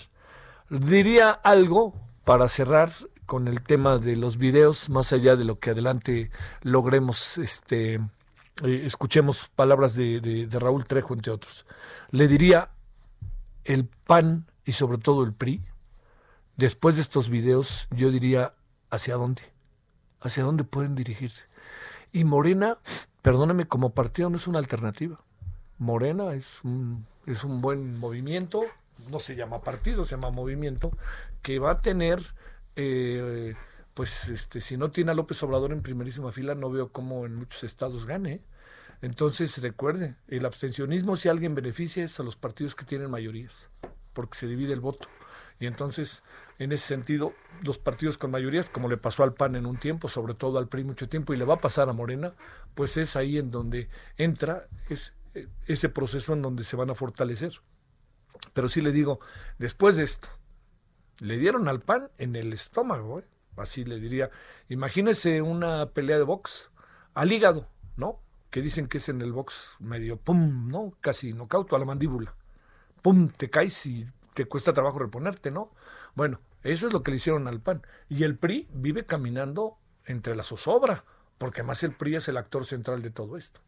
Diría 0.69 1.29
algo 1.29 1.93
para 2.25 2.49
cerrar 2.49 2.91
con 3.27 3.47
el 3.47 3.61
tema 3.61 3.99
de 3.99 4.15
los 4.15 4.37
videos, 4.37 4.89
más 4.89 5.13
allá 5.13 5.35
de 5.35 5.45
lo 5.45 5.59
que 5.59 5.69
adelante 5.69 6.31
logremos, 6.63 7.37
este, 7.37 7.95
eh, 8.63 8.81
escuchemos 8.83 9.49
palabras 9.55 9.95
de, 9.95 10.19
de 10.19 10.59
Raúl 10.59 10.85
Trejo, 10.85 11.13
entre 11.13 11.31
otros. 11.31 11.67
Le 12.09 12.27
diría, 12.27 12.71
el 13.63 13.85
PAN 13.85 14.47
y 14.65 14.71
sobre 14.71 14.97
todo 14.97 15.23
el 15.23 15.33
PRI, 15.33 15.63
después 16.57 16.95
de 16.95 17.03
estos 17.03 17.29
videos, 17.29 17.87
yo 17.91 18.09
diría, 18.09 18.55
¿hacia 18.89 19.15
dónde? 19.15 19.43
¿Hacia 20.19 20.43
dónde 20.43 20.63
pueden 20.63 20.95
dirigirse? 20.95 21.45
Y 22.11 22.23
Morena, 22.23 22.77
perdóname, 23.21 23.67
como 23.67 23.93
partido 23.93 24.29
no 24.29 24.37
es 24.37 24.47
una 24.47 24.59
alternativa. 24.59 25.19
Morena 25.77 26.33
es 26.33 26.63
un, 26.63 27.05
es 27.25 27.43
un 27.43 27.61
buen 27.61 27.99
movimiento, 27.99 28.61
no 29.09 29.19
se 29.19 29.35
llama 29.35 29.61
partido, 29.61 30.03
se 30.03 30.15
llama 30.15 30.31
movimiento, 30.31 30.91
que 31.41 31.59
va 31.59 31.71
a 31.71 31.77
tener, 31.77 32.21
eh, 32.75 33.53
pues 33.93 34.27
este, 34.27 34.61
si 34.61 34.77
no 34.77 34.91
tiene 34.91 35.11
a 35.11 35.13
López 35.13 35.41
Obrador 35.43 35.71
en 35.71 35.81
primerísima 35.81 36.31
fila, 36.31 36.55
no 36.55 36.69
veo 36.69 36.91
cómo 36.91 37.25
en 37.25 37.35
muchos 37.35 37.63
estados 37.63 38.05
gane. 38.05 38.41
Entonces 39.01 39.61
recuerde, 39.61 40.15
el 40.27 40.45
abstencionismo 40.45 41.15
si 41.15 41.29
alguien 41.29 41.55
beneficia 41.55 42.03
es 42.03 42.19
a 42.19 42.23
los 42.23 42.35
partidos 42.35 42.75
que 42.75 42.85
tienen 42.85 43.09
mayorías, 43.09 43.69
porque 44.13 44.37
se 44.37 44.47
divide 44.47 44.73
el 44.73 44.81
voto. 44.81 45.07
Y 45.59 45.67
entonces, 45.67 46.23
en 46.59 46.73
ese 46.73 46.85
sentido, 46.85 47.33
los 47.63 47.79
partidos 47.79 48.17
con 48.17 48.31
mayorías, 48.31 48.69
como 48.69 48.89
le 48.89 48.97
pasó 48.97 49.23
al 49.23 49.33
PAN 49.33 49.55
en 49.55 49.65
un 49.65 49.77
tiempo, 49.77 50.09
sobre 50.09 50.33
todo 50.33 50.59
al 50.59 50.67
PRI 50.67 50.83
mucho 50.83 51.07
tiempo, 51.09 51.33
y 51.33 51.37
le 51.37 51.45
va 51.45 51.55
a 51.55 51.59
pasar 51.59 51.89
a 51.89 51.93
Morena, 51.93 52.33
pues 52.75 52.97
es 52.97 53.15
ahí 53.15 53.37
en 53.37 53.49
donde 53.49 53.89
entra 54.17 54.67
es, 54.89 55.13
ese 55.65 55.89
proceso 55.89 56.33
en 56.33 56.41
donde 56.41 56.65
se 56.65 56.75
van 56.75 56.89
a 56.89 56.95
fortalecer. 56.95 57.53
Pero 58.53 58.67
sí 58.67 58.81
le 58.81 58.91
digo, 58.91 59.19
después 59.57 59.95
de 59.95 60.03
esto, 60.03 60.27
le 61.19 61.37
dieron 61.37 61.67
al 61.69 61.79
PAN 61.79 62.11
en 62.17 62.35
el 62.35 62.51
estómago, 62.51 63.19
¿eh? 63.19 63.25
así 63.57 63.85
le 63.85 63.99
diría. 63.99 64.29
Imagínese 64.67 65.41
una 65.41 65.87
pelea 65.87 66.17
de 66.17 66.23
box 66.23 66.71
al 67.13 67.31
hígado, 67.31 67.67
¿no? 67.95 68.21
Que 68.49 68.61
dicen 68.61 68.87
que 68.87 68.97
es 68.97 69.09
en 69.09 69.21
el 69.21 69.31
box 69.31 69.75
medio, 69.79 70.17
pum, 70.17 70.69
¿no? 70.69 70.93
Casi 71.01 71.33
nocauto 71.33 71.75
a 71.75 71.79
la 71.79 71.85
mandíbula. 71.85 72.35
Pum, 73.01 73.29
te 73.29 73.49
caes 73.49 73.85
y 73.85 74.05
te 74.33 74.45
cuesta 74.45 74.73
trabajo 74.73 74.99
reponerte, 74.99 75.51
¿no? 75.51 75.71
Bueno, 76.15 76.39
eso 76.63 76.87
es 76.87 76.93
lo 76.93 77.03
que 77.03 77.11
le 77.11 77.17
hicieron 77.17 77.47
al 77.47 77.61
PAN. 77.61 77.81
Y 78.09 78.23
el 78.23 78.37
PRI 78.37 78.67
vive 78.73 79.05
caminando 79.05 79.77
entre 80.05 80.35
la 80.35 80.43
zozobra, 80.43 81.05
porque 81.37 81.61
además 81.61 81.83
el 81.83 81.91
PRI 81.91 82.15
es 82.15 82.27
el 82.27 82.37
actor 82.37 82.65
central 82.65 83.01
de 83.01 83.11
todo 83.11 83.37
esto. 83.37 83.61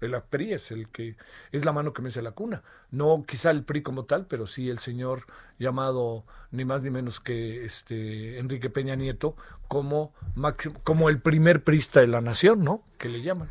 El 0.00 0.20
PRI 0.20 0.54
es 0.54 0.72
el 0.72 0.88
que 0.88 1.16
es 1.52 1.64
la 1.64 1.72
mano 1.72 1.92
que 1.92 2.02
me 2.02 2.08
hace 2.08 2.22
la 2.22 2.32
cuna. 2.32 2.64
No 2.90 3.24
quizá 3.26 3.50
el 3.52 3.62
PRI 3.62 3.82
como 3.82 4.04
tal, 4.04 4.26
pero 4.26 4.48
sí 4.48 4.68
el 4.68 4.80
señor 4.80 5.26
llamado 5.60 6.24
ni 6.50 6.64
más 6.64 6.82
ni 6.82 6.90
menos 6.90 7.20
que 7.20 7.64
este 7.64 8.38
Enrique 8.38 8.68
Peña 8.68 8.96
Nieto 8.96 9.36
como 9.68 10.12
máximo, 10.34 10.80
como 10.82 11.08
el 11.08 11.20
primer 11.20 11.62
prista 11.62 12.00
de 12.00 12.08
la 12.08 12.20
nación, 12.20 12.64
¿no? 12.64 12.82
Que 12.98 13.08
le 13.08 13.22
llaman. 13.22 13.48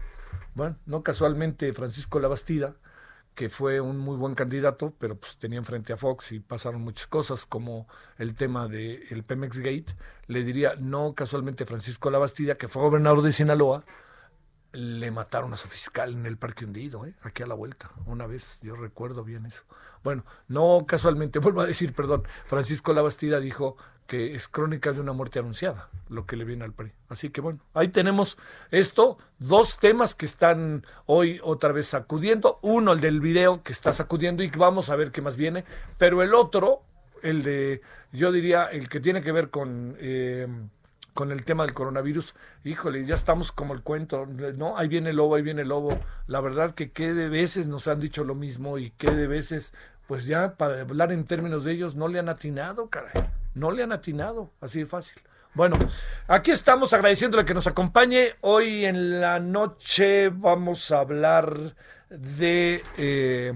Bueno, 0.54 0.76
no 0.86 1.04
casualmente 1.04 1.72
Francisco 1.72 2.20
Labastida 2.20 2.76
que 3.36 3.50
fue 3.50 3.80
un 3.80 3.98
muy 3.98 4.18
buen 4.18 4.36
candidato, 4.36 4.94
pero 5.00 5.16
pues 5.16 5.38
tenía 5.38 5.64
frente 5.64 5.94
a 5.94 5.98
Fox 5.98 6.32
y 6.32 6.40
pasaron 6.40 6.82
muchas 6.82 7.08
cosas 7.08 7.46
como 7.46 7.88
el 8.18 8.36
tema 8.36 8.68
del 8.68 9.04
el 9.10 9.24
Pemex 9.24 9.60
Gate, 9.60 9.96
le 10.28 10.44
diría, 10.44 10.76
no 10.78 11.14
casualmente 11.14 11.66
Francisco 11.66 12.10
Labastida, 12.10 12.56
que 12.56 12.68
fue 12.68 12.82
gobernador 12.82 13.22
de 13.22 13.32
Sinaloa, 13.32 13.84
le 14.74 15.12
mataron 15.12 15.54
a 15.54 15.58
su 15.58 15.68
fiscal 15.68 16.14
en 16.14 16.26
el 16.26 16.38
Parque 16.38 16.66
Hundido, 16.66 17.06
¿eh? 17.06 17.14
aquí 17.22 17.44
a 17.44 17.48
la 17.48 17.56
vuelta, 17.56 17.92
una 18.06 18.28
vez, 18.28 18.60
yo 18.62 18.76
recuerdo 18.76 19.24
bien 19.24 19.46
eso. 19.46 19.64
Bueno, 20.04 20.24
no 20.48 20.86
casualmente, 20.88 21.40
vuelvo 21.40 21.62
a 21.62 21.66
decir, 21.66 21.94
perdón, 21.94 22.24
Francisco 22.46 22.94
Labastida 22.94 23.40
dijo 23.40 23.78
que 24.12 24.36
es 24.36 24.50
crónica 24.50 24.92
de 24.92 25.00
una 25.00 25.14
muerte 25.14 25.40
anunciada, 25.40 25.88
lo 26.10 26.26
que 26.26 26.36
le 26.36 26.44
viene 26.44 26.66
al 26.66 26.74
PRI. 26.74 26.92
Así 27.08 27.30
que 27.30 27.40
bueno, 27.40 27.62
ahí 27.74 27.88
tenemos 27.88 28.38
esto, 28.70 29.18
dos 29.40 29.80
temas 29.80 30.16
que 30.16 30.26
están 30.26 30.86
hoy 31.06 31.40
otra 31.42 31.72
vez 31.72 31.88
sacudiendo. 31.88 32.60
Uno, 32.62 32.92
el 32.92 33.00
del 33.00 33.22
video 33.22 33.64
que 33.64 33.72
está 33.72 33.94
sacudiendo 33.94 34.44
y 34.44 34.50
vamos 34.50 34.90
a 34.90 34.98
ver 34.98 35.12
qué 35.12 35.22
más 35.22 35.38
viene, 35.38 35.64
pero 35.98 36.22
el 36.24 36.34
otro, 36.34 36.82
el 37.24 37.42
de, 37.42 37.82
yo 38.12 38.34
diría, 38.34 38.66
el 38.66 38.90
que 38.90 39.00
tiene 39.00 39.22
que 39.22 39.32
ver 39.32 39.50
con... 39.50 39.96
Eh, 40.00 40.46
con 41.14 41.30
el 41.34 41.44
tema 41.44 41.66
del 41.66 41.74
coronavirus, 41.74 42.36
híjole, 42.64 43.06
ya 43.06 43.16
estamos 43.16 43.52
como 43.52 43.74
el 43.74 43.82
cuento, 43.82 44.26
¿no? 44.56 44.78
Ahí 44.78 44.88
viene 44.88 45.10
el 45.10 45.18
lobo, 45.18 45.36
ahí 45.36 45.42
viene 45.42 45.64
el 45.64 45.68
lobo. 45.68 46.00
La 46.26 46.40
verdad 46.40 46.74
que 46.74 46.92
qué 46.92 47.14
de 47.14 47.28
veces 47.28 47.68
nos 47.68 47.90
han 47.90 48.00
dicho 48.00 48.24
lo 48.24 48.34
mismo 48.34 48.78
y 48.78 48.92
qué 48.92 49.12
de 49.12 49.28
veces, 49.28 49.74
pues 50.08 50.26
ya 50.26 50.56
para 50.56 50.80
hablar 50.80 51.12
en 51.12 51.26
términos 51.26 51.66
de 51.66 51.74
ellos, 51.74 51.96
no 51.96 52.08
le 52.08 52.20
han 52.20 52.30
atinado, 52.30 52.90
caray. 52.90 53.12
No 53.54 53.72
le 53.72 53.84
han 53.84 53.92
atinado, 53.92 54.52
así 54.62 54.80
de 54.80 54.86
fácil. 54.86 55.22
Bueno, 55.54 55.78
aquí 56.28 56.52
estamos 56.52 56.94
agradeciéndole 56.94 57.44
que 57.44 57.54
nos 57.54 57.68
acompañe. 57.68 58.36
Hoy 58.40 58.86
en 58.86 59.20
la 59.20 59.40
noche 59.40 60.30
vamos 60.30 60.92
a 60.92 61.00
hablar 61.00 61.76
de... 62.10 62.82
Eh, 62.98 63.54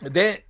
de... 0.00 0.43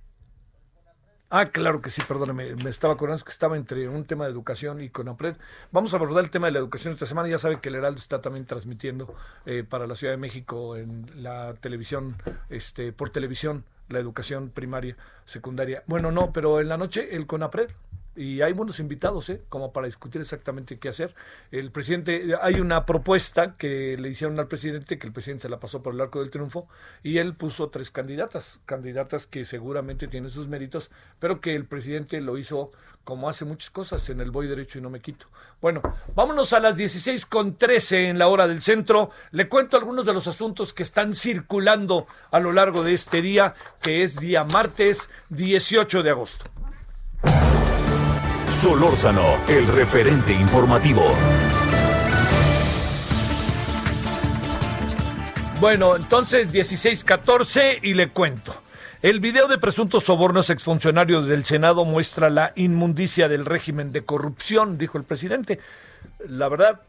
Ah, 1.37 1.47
claro 1.47 1.81
que 1.81 1.89
sí, 1.89 2.01
perdóneme, 2.07 2.55
me 2.55 2.69
estaba 2.69 2.93
acordando 2.93 3.25
que 3.25 3.29
estaba 3.29 3.57
entre 3.57 3.89
un 3.89 4.05
tema 4.05 4.23
de 4.23 4.31
educación 4.31 4.81
y 4.81 4.87
CONAPRED. 4.87 5.35
Vamos 5.69 5.93
a 5.93 5.97
abordar 5.97 6.23
el 6.23 6.29
tema 6.29 6.47
de 6.47 6.53
la 6.53 6.59
educación 6.59 6.93
esta 6.93 7.05
semana. 7.05 7.27
Ya 7.27 7.37
saben 7.37 7.59
que 7.59 7.67
el 7.67 7.75
Heraldo 7.75 7.99
está 7.99 8.21
también 8.21 8.45
transmitiendo 8.45 9.13
eh, 9.45 9.65
para 9.67 9.85
la 9.85 9.95
Ciudad 9.97 10.13
de 10.13 10.17
México 10.17 10.77
en 10.77 11.05
la 11.21 11.53
televisión, 11.55 12.15
este, 12.49 12.93
por 12.93 13.09
televisión, 13.09 13.65
la 13.89 13.99
educación 13.99 14.49
primaria, 14.49 14.95
secundaria. 15.25 15.83
Bueno, 15.87 16.09
no, 16.09 16.31
pero 16.31 16.61
en 16.61 16.69
la 16.69 16.77
noche 16.77 17.17
el 17.17 17.27
CONAPRED. 17.27 17.69
Y 18.15 18.41
hay 18.41 18.53
buenos 18.53 18.79
invitados, 18.79 19.29
¿eh? 19.29 19.41
Como 19.49 19.73
para 19.73 19.87
discutir 19.87 20.21
exactamente 20.21 20.79
qué 20.79 20.89
hacer. 20.89 21.13
El 21.51 21.71
presidente, 21.71 22.33
hay 22.41 22.59
una 22.59 22.85
propuesta 22.85 23.55
que 23.57 23.97
le 23.97 24.09
hicieron 24.09 24.39
al 24.39 24.47
presidente, 24.47 24.97
que 24.97 25.07
el 25.07 25.13
presidente 25.13 25.43
se 25.43 25.49
la 25.49 25.59
pasó 25.59 25.83
por 25.83 25.93
el 25.93 26.01
arco 26.01 26.19
del 26.19 26.29
triunfo, 26.29 26.67
y 27.03 27.17
él 27.17 27.35
puso 27.35 27.69
tres 27.69 27.91
candidatas, 27.91 28.61
candidatas 28.65 29.27
que 29.27 29.45
seguramente 29.45 30.07
tienen 30.07 30.29
sus 30.29 30.47
méritos, 30.47 30.89
pero 31.19 31.41
que 31.41 31.55
el 31.55 31.65
presidente 31.65 32.21
lo 32.21 32.37
hizo 32.37 32.71
como 33.05 33.29
hace 33.29 33.45
muchas 33.45 33.69
cosas 33.69 34.09
en 34.09 34.19
el 34.19 34.31
voy 34.31 34.47
derecho 34.47 34.79
y 34.79 34.81
no 34.81 34.89
me 34.89 34.99
quito. 34.99 35.27
Bueno, 35.61 35.81
vámonos 36.15 36.51
a 36.53 36.59
las 36.59 36.75
16 36.75 37.25
con 37.27 37.55
13 37.55 38.09
en 38.09 38.19
la 38.19 38.27
hora 38.27 38.47
del 38.47 38.61
centro. 38.61 39.11
Le 39.31 39.47
cuento 39.47 39.77
algunos 39.77 40.05
de 40.07 40.13
los 40.13 40.27
asuntos 40.27 40.73
que 40.73 40.83
están 40.83 41.13
circulando 41.13 42.07
a 42.31 42.39
lo 42.39 42.51
largo 42.51 42.83
de 42.83 42.93
este 42.93 43.21
día, 43.21 43.53
que 43.81 44.03
es 44.03 44.19
día 44.19 44.43
martes 44.43 45.09
18 45.29 46.01
de 46.01 46.09
agosto. 46.09 46.54
Solórzano, 48.47 49.43
el 49.47 49.67
referente 49.67 50.31
informativo. 50.31 51.01
Bueno, 55.59 55.95
entonces 55.95 56.53
16-14 56.53 57.79
y 57.81 57.95
le 57.95 58.09
cuento. 58.09 58.55
El 59.01 59.19
video 59.19 59.47
de 59.47 59.57
presuntos 59.57 60.03
sobornos 60.03 60.51
exfuncionarios 60.51 61.27
del 61.27 61.43
Senado 61.43 61.85
muestra 61.85 62.29
la 62.29 62.53
inmundicia 62.55 63.27
del 63.27 63.45
régimen 63.45 63.91
de 63.91 64.05
corrupción, 64.05 64.77
dijo 64.77 64.99
el 64.99 65.05
presidente. 65.05 65.59
La 66.29 66.47
verdad, 66.47 66.81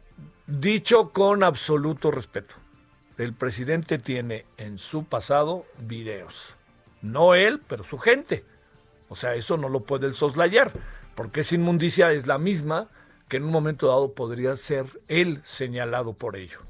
dicho 0.46 1.10
con 1.10 1.42
absoluto 1.42 2.10
respeto, 2.10 2.54
el 3.16 3.32
presidente 3.32 3.98
tiene 3.98 4.44
en 4.58 4.76
su 4.76 5.04
pasado 5.04 5.64
videos. 5.78 6.54
No 7.00 7.34
él, 7.34 7.60
pero 7.66 7.82
su 7.82 7.98
gente. 7.98 8.44
O 9.08 9.16
sea, 9.16 9.34
eso 9.34 9.56
no 9.56 9.68
lo 9.68 9.80
puede 9.80 10.06
el 10.06 10.14
soslayar, 10.14 10.72
porque 11.16 11.40
esa 11.40 11.56
inmundicia 11.56 12.12
es 12.12 12.28
la 12.28 12.38
misma 12.38 12.86
que 13.28 13.38
en 13.38 13.44
un 13.44 13.50
momento 13.50 13.88
dado 13.88 14.12
podría 14.12 14.56
ser 14.56 14.86
él 15.08 15.40
señalado 15.42 16.12
por 16.12 16.36
ello. 16.36 16.60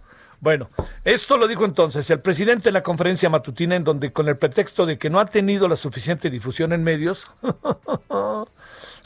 Bueno, 0.40 0.68
esto 1.04 1.36
lo 1.36 1.48
dijo 1.48 1.64
entonces 1.64 2.08
el 2.10 2.20
presidente 2.20 2.68
en 2.68 2.74
la 2.74 2.82
conferencia 2.82 3.28
matutina 3.28 3.76
en 3.76 3.84
donde 3.84 4.12
con 4.12 4.28
el 4.28 4.36
pretexto 4.36 4.86
de 4.86 4.98
que 4.98 5.10
no 5.10 5.18
ha 5.18 5.26
tenido 5.26 5.66
la 5.68 5.76
suficiente 5.76 6.30
difusión 6.30 6.72
en 6.72 6.82
medios, 6.82 7.26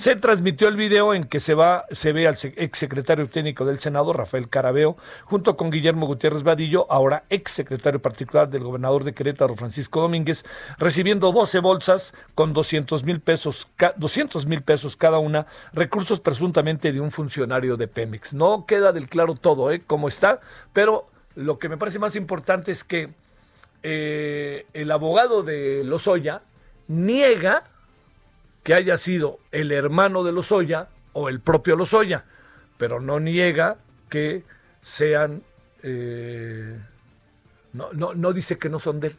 Se 0.01 0.17
transmitió 0.17 0.69
el 0.69 0.77
video 0.77 1.13
en 1.13 1.25
que 1.25 1.41
se, 1.41 1.53
va, 1.53 1.85
se 1.91 2.15
ve 2.15 2.27
al 2.27 2.39
exsecretario 2.57 3.29
técnico 3.29 3.67
del 3.67 3.81
Senado, 3.81 4.15
Rafael 4.15 4.49
Carabeo, 4.49 4.97
junto 5.25 5.59
con 5.59 5.71
Guillermo 5.71 6.07
Gutiérrez 6.07 6.43
Vadillo, 6.43 6.91
ahora 6.91 7.25
exsecretario 7.29 8.01
particular 8.01 8.49
del 8.49 8.65
gobernador 8.65 9.05
de 9.05 9.13
Querétaro, 9.13 9.57
Francisco 9.57 10.01
Domínguez, 10.01 10.47
recibiendo 10.79 11.33
12 11.33 11.59
bolsas 11.59 12.15
con 12.35 12.55
200 12.55 13.05
mil 13.05 13.21
pesos, 13.21 13.69
200 13.97 14.47
mil 14.47 14.63
pesos 14.63 14.97
cada 14.97 15.19
una, 15.19 15.45
recursos 15.75 16.19
presuntamente 16.19 16.95
de 16.95 17.01
un 17.03 17.11
funcionario 17.11 17.77
de 17.77 17.87
Pemex. 17.87 18.33
No 18.33 18.65
queda 18.65 18.93
del 18.93 19.07
claro 19.07 19.35
todo, 19.35 19.71
¿eh? 19.71 19.83
Cómo 19.87 20.09
está, 20.09 20.41
pero 20.73 21.11
lo 21.35 21.59
que 21.59 21.69
me 21.69 21.77
parece 21.77 21.99
más 21.99 22.17
importante 22.17 22.73
es 22.73 22.85
que 22.85 23.11
eh, 23.83 24.65
el 24.73 24.93
abogado 24.93 25.43
de 25.43 25.85
Lozoya 25.85 26.41
niega 26.89 27.65
que 28.63 28.75
haya 28.75 28.99
sido 28.99 29.39
el 29.53 29.73
hermano 29.73 30.23
de 30.23 30.33
Lozoya 30.33 30.89
o 31.13 31.29
el 31.29 31.41
propio 31.41 31.77
Lozoya, 31.77 32.25
pero 32.79 33.01
no 33.01 33.21
niega 33.21 33.77
que 34.09 34.45
sean... 34.83 35.43
Eh, 35.83 36.79
no, 37.73 37.93
no, 37.93 38.15
no 38.15 38.33
dice 38.33 38.59
que 38.59 38.69
no 38.69 38.79
son 38.79 39.01
de 39.01 39.09
él. 39.09 39.17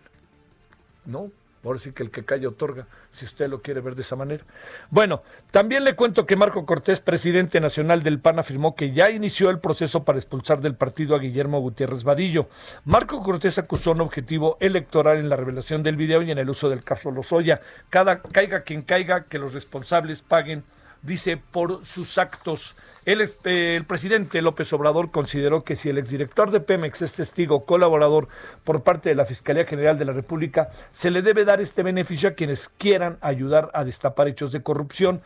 No, 1.06 1.32
Ahora 1.64 1.80
sí 1.80 1.92
que 1.92 2.02
el 2.02 2.10
que 2.10 2.26
calla 2.26 2.48
otorga, 2.48 2.88
si 3.12 3.26
usted 3.26 3.48
lo 3.48 3.62
quiere 3.62 3.82
ver 3.82 3.94
de 3.94 4.02
esa 4.02 4.16
manera. 4.16 4.44
Bueno, 4.90 5.22
también 5.52 5.84
le 5.84 5.96
cuento 5.96 6.26
que 6.26 6.36
Marco 6.36 6.66
Cortés, 6.66 7.02
presidente 7.02 7.62
nacional 7.62 8.02
del 8.02 8.20
PAN, 8.20 8.40
afirmó 8.40 8.74
que 8.74 8.92
ya 8.92 9.12
inició 9.12 9.52
el 9.52 9.60
proceso 9.60 10.04
para 10.04 10.18
expulsar 10.18 10.62
del 10.62 10.76
partido 10.76 11.16
a 11.16 11.20
Guillermo 11.20 11.60
Gutiérrez 11.60 12.04
Vadillo. 12.04 12.48
Marco 12.86 13.22
Cortés 13.22 13.60
acusó 13.60 13.92
un 13.92 14.02
objetivo 14.02 14.58
electoral 14.60 15.18
en 15.18 15.30
la 15.30 15.36
revelación 15.36 15.84
del 15.84 15.98
video 15.98 16.24
y 16.24 16.32
en 16.32 16.40
el 16.40 16.50
uso 16.50 16.70
del 16.70 16.84
caso 16.84 17.12
Lozoya. 17.12 17.62
Cada 17.90 18.22
caiga 18.22 18.62
quien 18.62 18.82
caiga, 18.82 19.26
que 19.26 19.38
los 19.38 19.54
responsables 19.54 20.22
paguen, 20.22 20.64
dice, 21.02 21.38
por 21.38 21.86
sus 21.86 22.18
actos. 22.18 22.76
El, 23.04 23.22
eh, 23.22 23.76
el, 23.78 23.86
presidente 23.86 24.42
López 24.42 24.72
Obrador 24.74 25.10
consideró 25.10 25.64
que 25.64 25.76
si 25.76 25.90
el 25.90 25.98
exdirector 25.98 26.52
de 26.52 26.60
Pemex 26.60 27.02
es 27.02 27.14
testigo 27.14 27.66
colaborador 27.66 28.28
por 28.64 28.84
parte 28.84 29.10
de 29.10 29.16
la 29.16 29.26
Fiscalía 29.26 29.66
General 29.66 29.98
de 29.98 30.06
la 30.06 30.14
República, 30.14 30.70
se 30.92 31.10
le 31.10 31.24
debe 31.24 31.44
dar 31.44 31.62
este 31.62 31.82
beneficio 31.82 32.30
a 32.30 32.34
quienes 32.34 32.70
quieran 32.70 33.18
ayudar 33.22 33.72
a 33.74 33.84
destapar 33.84 34.28
hechos 34.28 34.52
de 34.52 34.62
corrupción. 34.62 35.22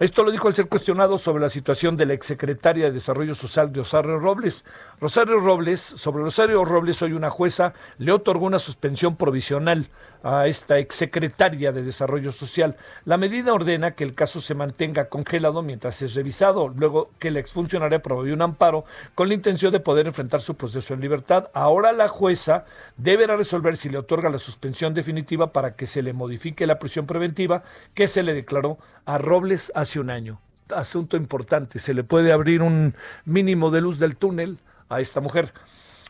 Esto 0.00 0.24
lo 0.24 0.30
dijo 0.30 0.48
al 0.48 0.54
ser 0.54 0.66
cuestionado 0.66 1.18
sobre 1.18 1.42
la 1.42 1.50
situación 1.50 1.98
de 1.98 2.06
la 2.06 2.14
exsecretaria 2.14 2.86
de 2.86 2.92
Desarrollo 2.92 3.34
Social 3.34 3.70
de 3.70 3.80
Rosario 3.80 4.18
Robles. 4.18 4.64
Rosario 4.98 5.38
Robles, 5.40 5.78
sobre 5.82 6.24
Rosario 6.24 6.64
Robles, 6.64 7.02
hoy 7.02 7.12
una 7.12 7.28
jueza 7.28 7.74
le 7.98 8.10
otorgó 8.10 8.46
una 8.46 8.58
suspensión 8.58 9.14
provisional 9.14 9.88
a 10.22 10.46
esta 10.46 10.78
exsecretaria 10.78 11.72
de 11.72 11.82
Desarrollo 11.82 12.32
Social. 12.32 12.76
La 13.04 13.16
medida 13.16 13.52
ordena 13.52 13.92
que 13.92 14.04
el 14.04 14.14
caso 14.14 14.40
se 14.40 14.54
mantenga 14.54 15.08
congelado 15.08 15.62
mientras 15.62 16.02
es 16.02 16.14
revisado, 16.14 16.68
luego 16.68 17.10
que 17.18 17.30
la 17.30 17.40
exfuncionaria 17.40 18.02
promovió 18.02 18.34
un 18.34 18.42
amparo 18.42 18.84
con 19.14 19.28
la 19.28 19.34
intención 19.34 19.72
de 19.72 19.80
poder 19.80 20.06
enfrentar 20.06 20.40
su 20.40 20.54
proceso 20.54 20.94
en 20.94 21.00
libertad. 21.00 21.48
Ahora 21.54 21.92
la 21.92 22.08
jueza 22.08 22.64
deberá 22.96 23.36
resolver 23.36 23.76
si 23.76 23.88
le 23.88 23.98
otorga 23.98 24.30
la 24.30 24.38
suspensión 24.38 24.94
definitiva 24.94 25.52
para 25.52 25.74
que 25.74 25.86
se 25.86 26.02
le 26.02 26.12
modifique 26.12 26.66
la 26.66 26.78
prisión 26.78 27.06
preventiva 27.06 27.62
que 27.94 28.08
se 28.08 28.22
le 28.22 28.34
declaró 28.34 28.78
a 29.04 29.18
Robles 29.18 29.72
hace 29.74 30.00
un 30.00 30.10
año. 30.10 30.40
Asunto 30.74 31.16
importante, 31.16 31.78
se 31.78 31.94
le 31.94 32.04
puede 32.04 32.32
abrir 32.32 32.62
un 32.62 32.94
mínimo 33.24 33.70
de 33.70 33.80
luz 33.80 33.98
del 33.98 34.16
túnel 34.16 34.58
a 34.88 35.00
esta 35.00 35.20
mujer. 35.20 35.52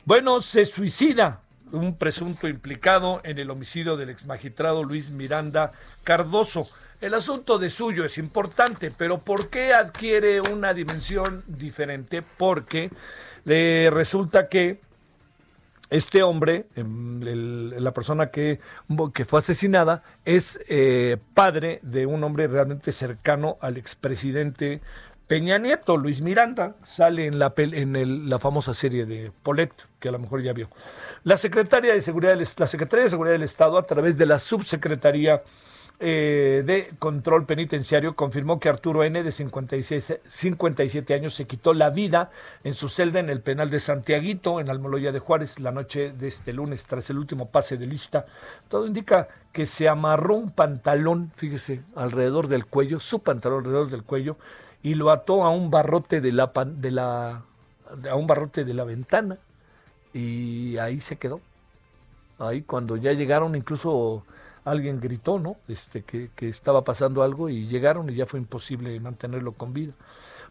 Bueno, 0.05 0.41
se 0.41 0.67
suicida 0.67 1.41
un 1.73 1.97
presunto 1.97 2.49
implicado 2.49 3.21
en 3.25 3.39
el 3.39 3.51
homicidio 3.51 3.97
del 3.97 4.11
exmagistrado 4.11 4.85
Luis 4.85 5.11
Miranda 5.11 5.71
Cardoso. 6.05 6.69
El 7.01 7.15
asunto 7.15 7.59
de 7.59 7.71
suyo 7.71 8.05
es 8.05 8.19
importante, 8.19 8.93
pero 8.97 9.19
¿por 9.19 9.49
qué 9.49 9.73
adquiere 9.73 10.41
una 10.41 10.75
dimensión 10.75 11.43
diferente? 11.47 12.23
Porque 12.23 12.91
le 13.45 13.91
resulta 13.91 14.49
que 14.49 14.81
este 15.91 16.23
hombre, 16.23 16.67
em, 16.77 17.21
la 17.21 17.93
persona 17.93 18.31
que, 18.31 18.61
fue 19.27 19.39
asesinada, 19.41 20.03
es 20.25 20.61
eh, 20.69 21.17
padre 21.35 21.81
de 21.83 22.07
un 22.07 22.23
hombre 22.23 22.47
realmente 22.47 22.93
cercano 22.93 23.57
al 23.61 23.77
expresidente 23.77 24.81
Peña 25.31 25.59
Nieto, 25.59 25.97
Luis 25.97 26.23
Miranda, 26.23 26.75
sale 26.83 27.27
en 27.27 27.39
la, 27.39 28.39
famosa 28.41 28.75
serie 28.75 29.07
de 29.07 29.31
Polet, 29.45 29.71
que 30.01 30.09
a 30.09 30.11
lo 30.11 30.19
mejor 30.19 30.43
ya 30.43 30.53
vio. 30.53 30.69
La 31.23 31.37
Secretaría 31.37 31.95
de 31.95 32.01
Seguridad 32.01 32.37
del, 32.37 32.49
la 32.57 32.67
Secretaría 32.67 33.05
de 33.05 33.11
Seguridad 33.11 33.35
del 33.35 33.45
Estado, 33.45 33.79
a 33.79 33.87
través 33.87 34.19
de 34.19 34.27
la 34.27 34.41
Subsecretaría 34.41 35.45
eh, 36.01 36.65
de 36.67 36.91
Control 36.99 37.47
Penitenciario, 37.47 38.17
confirmó 38.17 38.59
que 38.59 38.71
Arturo 38.71 39.05
N., 39.05 39.23
de 39.23 39.31
56, 39.31 40.19
57 40.27 41.15
años, 41.15 41.33
se 41.33 41.45
quitó 41.45 41.75
la 41.75 41.91
vida 41.91 42.33
en 42.65 42.75
su 42.75 42.89
celda 42.89 43.21
en 43.21 43.31
el 43.31 43.41
penal 43.41 43.71
de 43.71 43.79
Santiaguito, 43.79 44.59
en 44.59 44.69
Almoloya 44.69 45.13
de 45.13 45.21
Juárez, 45.21 45.61
la 45.61 45.71
noche 45.71 46.11
de 46.11 46.27
este 46.27 46.53
lunes, 46.53 46.87
tras 46.87 47.09
el 47.09 47.19
último 47.19 47.47
pase 47.47 47.77
de 47.77 47.87
lista. 47.87 48.27
Todo 48.69 48.85
indica 48.85 49.29
que 49.53 49.65
se 49.67 49.89
amarró 49.89 50.35
un 50.35 50.51
pantalón, 50.51 51.31
fíjese, 51.37 51.83
alrededor 51.95 52.49
del 52.49 52.67
cuello, 52.67 52.99
su 52.99 53.23
pantalón 53.23 53.61
alrededor 53.61 53.91
del 53.91 54.03
cuello, 54.03 54.37
y 54.83 54.95
lo 54.95 55.11
ató 55.11 55.45
a 55.45 55.51
un 55.51 55.71
barrote 55.71 56.21
de 56.21 56.33
la, 56.33 56.51
de 56.67 56.91
la, 56.91 57.43
a 58.11 58.15
un 58.15 58.27
barrote 58.27 58.65
de 58.65 58.75
la 58.75 58.85
ventana 58.85 59.39
y 60.13 60.77
ahí 60.79 61.01
se 61.01 61.17
quedó. 61.17 61.41
Ahí 62.39 62.63
cuando 62.63 62.97
ya 62.97 63.13
llegaron 63.13 63.55
incluso 63.55 64.25
alguien 64.65 65.01
gritó, 65.01 65.39
¿no? 65.39 65.57
Este, 65.69 66.03
que, 66.03 66.31
que, 66.35 66.49
estaba 66.49 66.83
pasando 66.85 67.23
algo 67.23 67.49
y 67.49 67.67
llegaron 67.67 68.09
y 68.11 68.15
ya 68.15 68.27
fue 68.27 68.41
imposible 68.41 68.99
mantenerlo 69.01 69.53
con 69.53 69.73
vida. 69.73 69.93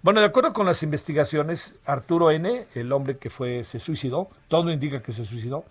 Bueno, 0.02 0.22
de 0.22 0.28
acuerdo 0.28 0.54
con 0.54 0.66
las 0.66 0.82
investigaciones, 0.84 1.80
Arturo 1.86 2.32
N., 2.32 2.68
el 2.74 2.92
hombre 2.92 3.18
que 3.18 3.30
fue, 3.30 3.64
se 3.64 3.80
suicidó, 3.80 4.30
todo 4.48 4.72
indica 4.72 5.02
que 5.02 5.12
se 5.12 5.26
suicidó, 5.26 5.66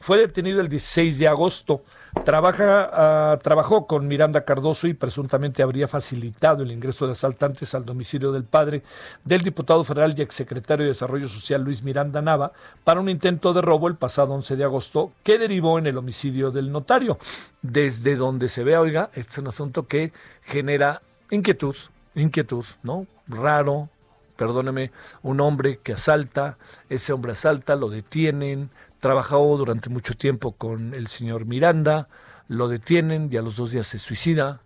fue 0.00 0.18
detenido 0.18 0.60
el 0.60 0.68
16 0.68 1.18
de 1.18 1.28
agosto 1.28 1.82
Trabaja, 2.22 3.34
uh, 3.34 3.38
trabajó 3.42 3.86
con 3.86 4.06
Miranda 4.06 4.44
Cardoso 4.44 4.86
y 4.86 4.94
presuntamente 4.94 5.62
habría 5.62 5.88
facilitado 5.88 6.62
el 6.62 6.70
ingreso 6.72 7.06
de 7.06 7.12
asaltantes 7.12 7.74
al 7.74 7.84
domicilio 7.84 8.32
del 8.32 8.44
padre 8.44 8.82
del 9.24 9.42
diputado 9.42 9.84
federal 9.84 10.14
y 10.16 10.22
exsecretario 10.22 10.84
de 10.84 10.92
Desarrollo 10.92 11.28
Social 11.28 11.62
Luis 11.62 11.82
Miranda 11.82 12.22
Nava 12.22 12.52
para 12.82 13.00
un 13.00 13.10
intento 13.10 13.52
de 13.52 13.60
robo 13.60 13.88
el 13.88 13.96
pasado 13.96 14.32
11 14.32 14.56
de 14.56 14.64
agosto 14.64 15.12
que 15.22 15.38
derivó 15.38 15.78
en 15.78 15.86
el 15.86 15.98
homicidio 15.98 16.50
del 16.50 16.72
notario. 16.72 17.18
Desde 17.60 18.16
donde 18.16 18.48
se 18.48 18.64
ve, 18.64 18.78
oiga, 18.78 19.10
este 19.14 19.32
es 19.32 19.38
un 19.38 19.48
asunto 19.48 19.86
que 19.86 20.12
genera 20.44 21.02
inquietud, 21.30 21.76
inquietud, 22.14 22.64
¿no? 22.82 23.06
Raro, 23.26 23.88
perdóneme, 24.36 24.90
un 25.22 25.40
hombre 25.40 25.78
que 25.82 25.92
asalta, 25.92 26.56
ese 26.88 27.12
hombre 27.12 27.32
asalta, 27.32 27.76
lo 27.76 27.88
detienen, 27.88 28.70
Trabajó 29.04 29.58
durante 29.58 29.90
mucho 29.90 30.14
tiempo 30.14 30.52
con 30.52 30.94
el 30.94 31.08
señor 31.08 31.44
Miranda, 31.44 32.08
lo 32.48 32.68
detienen 32.68 33.28
y 33.30 33.36
a 33.36 33.42
los 33.42 33.56
dos 33.56 33.70
días 33.70 33.86
se 33.86 33.98
suicida. 33.98 34.62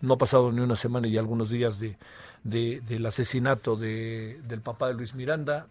No 0.00 0.14
ha 0.14 0.18
pasado 0.18 0.50
ni 0.50 0.58
una 0.58 0.74
semana 0.74 1.06
y 1.06 1.16
algunos 1.16 1.50
días 1.50 1.78
de, 1.78 1.96
del 2.42 3.06
asesinato 3.06 3.76
de, 3.76 4.40
del 4.42 4.60
papá 4.60 4.88
de 4.88 4.94
Luis 4.94 5.14
Miranda. 5.14 5.68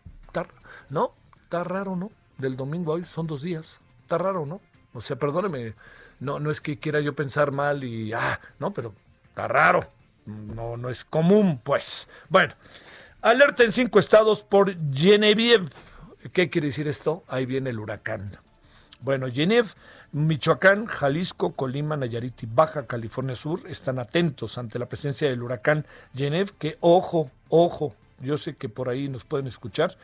¿No? 0.90 1.12
Está 1.44 1.66
raro, 1.66 1.98
¿no? 1.98 2.10
Del 2.38 2.56
domingo 2.56 2.94
a 2.94 2.96
hoy 2.96 3.04
son 3.04 3.28
dos 3.28 3.42
días. 3.42 3.82
Está 4.04 4.18
raro, 4.18 4.46
¿no? 4.46 4.62
O 4.94 5.02
sea, 5.02 5.18
perdóneme, 5.18 5.74
no, 6.22 6.40
no 6.40 6.52
es 6.52 6.62
que 6.62 6.80
quiera 6.80 7.02
yo 7.02 7.12
pensar 7.12 7.52
mal 7.52 7.84
y, 7.84 8.14
ah, 8.14 8.40
no, 8.60 8.72
pero 8.72 8.94
está 9.28 9.50
raro. 9.50 9.86
No, 10.26 10.78
no 10.78 10.90
es 10.90 11.04
común, 11.04 11.60
pues. 11.62 12.08
Bueno, 12.30 12.54
alerta 13.22 13.66
en 13.66 13.74
cinco 13.74 14.00
estados 14.00 14.42
por 14.42 14.74
Genevieve. 14.94 15.68
¿Qué 16.34 16.50
quiere 16.50 16.68
decir 16.68 16.88
esto? 16.88 17.24
Ahí 17.28 17.46
viene 17.46 17.70
el 17.70 17.80
huracán. 17.80 18.38
Bueno, 19.02 19.28
Genev, 19.32 19.68
Michoacán, 20.12 20.86
Jalisco, 20.86 21.54
Colima, 21.54 21.96
Nayarit 21.96 22.44
y 22.44 22.46
Baja 22.46 22.86
California 22.86 23.36
Sur 23.38 23.62
están 23.70 24.00
atentos 24.00 24.58
ante 24.58 24.80
la 24.80 24.86
presencia 24.86 25.30
del 25.30 25.42
huracán 25.42 25.86
Genev, 26.14 26.52
que 26.58 26.76
ojo, 26.82 27.32
ojo, 27.48 27.96
yo 28.20 28.38
sé 28.38 28.56
que 28.56 28.68
por 28.68 28.90
ahí 28.90 29.08
nos 29.08 29.24
pueden 29.24 29.48
escuchar. 29.48 29.96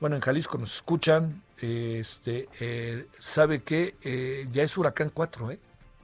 Bueno, 0.00 0.16
en 0.16 0.22
Jalisco 0.22 0.58
nos 0.58 0.76
escuchan, 0.76 1.42
este, 1.58 2.48
eh, 2.60 3.06
sabe 3.18 3.62
que 3.62 3.94
eh, 4.02 4.46
ya 4.52 4.62
es 4.62 4.76
huracán 4.76 5.10
4, 5.14 5.52
¿eh? 5.52 5.58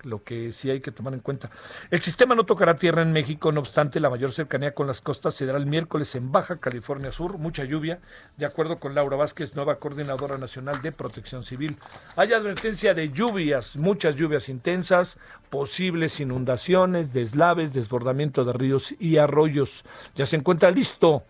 Lo 0.05 0.23
que 0.23 0.53
sí 0.53 0.71
hay 0.71 0.81
que 0.81 0.93
tomar 0.93 1.15
en 1.15 1.21
cuenta. 1.21 1.51
El 1.91 2.01
sistema 2.01 2.35
no 2.35 2.45
tocará 2.45 2.77
tierra 2.77 3.03
en 3.03 3.13
México, 3.13 3.53
no 3.53 3.61
obstante, 3.61 4.01
la 4.01 4.11
mayor 4.11 4.33
cercanía 4.33 4.75
con 4.75 4.87
las 4.87 5.01
costas 5.01 5.35
se 5.35 5.47
dará 5.47 5.59
el 5.59 5.67
miércoles 5.67 6.15
en 6.15 6.33
Baja 6.33 6.57
California 6.57 7.13
Sur, 7.13 7.39
mucha 7.39 7.65
lluvia, 7.65 7.99
de 8.37 8.47
acuerdo 8.47 8.79
con 8.79 8.95
Laura 8.95 9.17
Vázquez, 9.17 9.55
nueva 9.55 9.77
coordinadora 9.77 10.39
nacional 10.39 10.81
de 10.83 10.93
protección 10.93 11.45
civil. 11.45 11.77
Hay 12.17 12.33
advertencia 12.33 12.95
de 12.95 13.11
lluvias, 13.11 13.77
muchas 13.77 14.17
lluvias 14.17 14.49
intensas, 14.49 15.19
posibles 15.51 16.21
inundaciones, 16.21 17.13
deslaves, 17.13 17.73
desbordamiento 17.73 18.45
de 18.45 18.53
ríos 18.53 18.95
y 18.99 19.19
arroyos. 19.19 19.85
Ya 20.15 20.27
se 20.27 20.37
encuentra 20.37 20.71
listo 20.71 21.25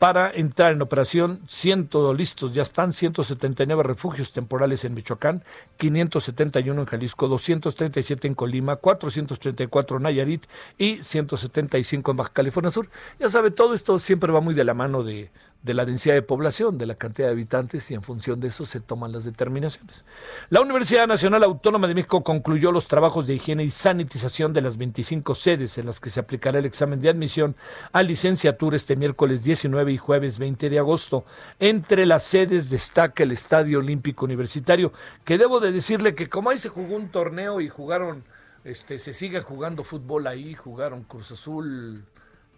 para 0.00 0.30
entrar 0.30 0.72
en 0.72 0.80
operación. 0.80 1.42
Ciento 1.46 2.14
listos, 2.14 2.54
ya 2.54 2.62
están 2.62 2.94
179 2.94 3.82
refugios 3.82 4.32
temporales 4.32 4.86
en 4.86 4.94
Michoacán, 4.94 5.44
571 5.76 6.80
en 6.80 6.86
Jalisco, 6.86 7.28
237 7.28 8.26
en 8.26 8.34
Colima, 8.34 8.76
434 8.76 9.98
en 9.98 10.02
Nayarit 10.02 10.46
y 10.78 11.04
175 11.04 12.12
en 12.12 12.16
Baja 12.16 12.32
California 12.32 12.70
Sur. 12.70 12.88
Ya 13.18 13.28
sabe, 13.28 13.50
todo 13.50 13.74
esto 13.74 13.98
siempre 13.98 14.32
va 14.32 14.40
muy 14.40 14.54
de 14.54 14.64
la 14.64 14.72
mano 14.72 15.02
de, 15.02 15.30
de 15.62 15.74
la 15.74 15.84
densidad 15.84 16.14
de 16.14 16.22
población, 16.22 16.78
de 16.78 16.86
la 16.86 16.94
cantidad 16.94 17.28
de 17.28 17.32
habitantes 17.32 17.90
y 17.90 17.94
en 17.94 18.02
función 18.02 18.40
de 18.40 18.48
eso 18.48 18.64
se 18.64 18.80
toman 18.80 19.12
las 19.12 19.24
determinaciones. 19.24 20.04
La 20.48 20.62
Universidad 20.62 21.06
Nacional 21.06 21.42
Autónoma 21.42 21.86
de 21.86 21.94
México 21.94 22.22
concluyó 22.22 22.72
los 22.72 22.88
trabajos 22.88 23.26
de 23.26 23.34
higiene 23.34 23.64
y 23.64 23.70
sanitización 23.70 24.54
de 24.54 24.62
las 24.62 24.78
25 24.78 25.34
sedes 25.34 25.76
en 25.76 25.86
las 25.86 26.00
que 26.00 26.08
se 26.08 26.20
aplicará 26.20 26.58
el 26.58 26.64
examen 26.64 27.00
de 27.00 27.10
admisión 27.10 27.54
a 27.92 28.02
licenciatura 28.02 28.76
este 28.76 28.96
miércoles 28.96 29.44
19 29.44 29.92
y 29.92 29.98
jueves 29.98 30.38
20 30.38 30.70
de 30.70 30.78
agosto. 30.78 31.24
Entre 31.58 32.06
las 32.06 32.22
sedes 32.22 32.70
destaca 32.70 33.22
el 33.22 33.32
Estadio 33.32 33.80
Olímpico 33.80 34.24
Universitario, 34.24 34.92
que 35.24 35.36
debo 35.36 35.60
de 35.60 35.72
decirle 35.72 36.14
que 36.14 36.30
como 36.30 36.50
ahí 36.50 36.58
se 36.58 36.70
jugó 36.70 36.96
un 36.96 37.10
torneo 37.10 37.60
y 37.60 37.68
jugaron, 37.68 38.24
este, 38.64 38.98
se 38.98 39.12
sigue 39.12 39.42
jugando 39.42 39.84
fútbol 39.84 40.26
ahí, 40.26 40.54
jugaron 40.54 41.04
Cruz 41.04 41.32
Azul, 41.32 42.04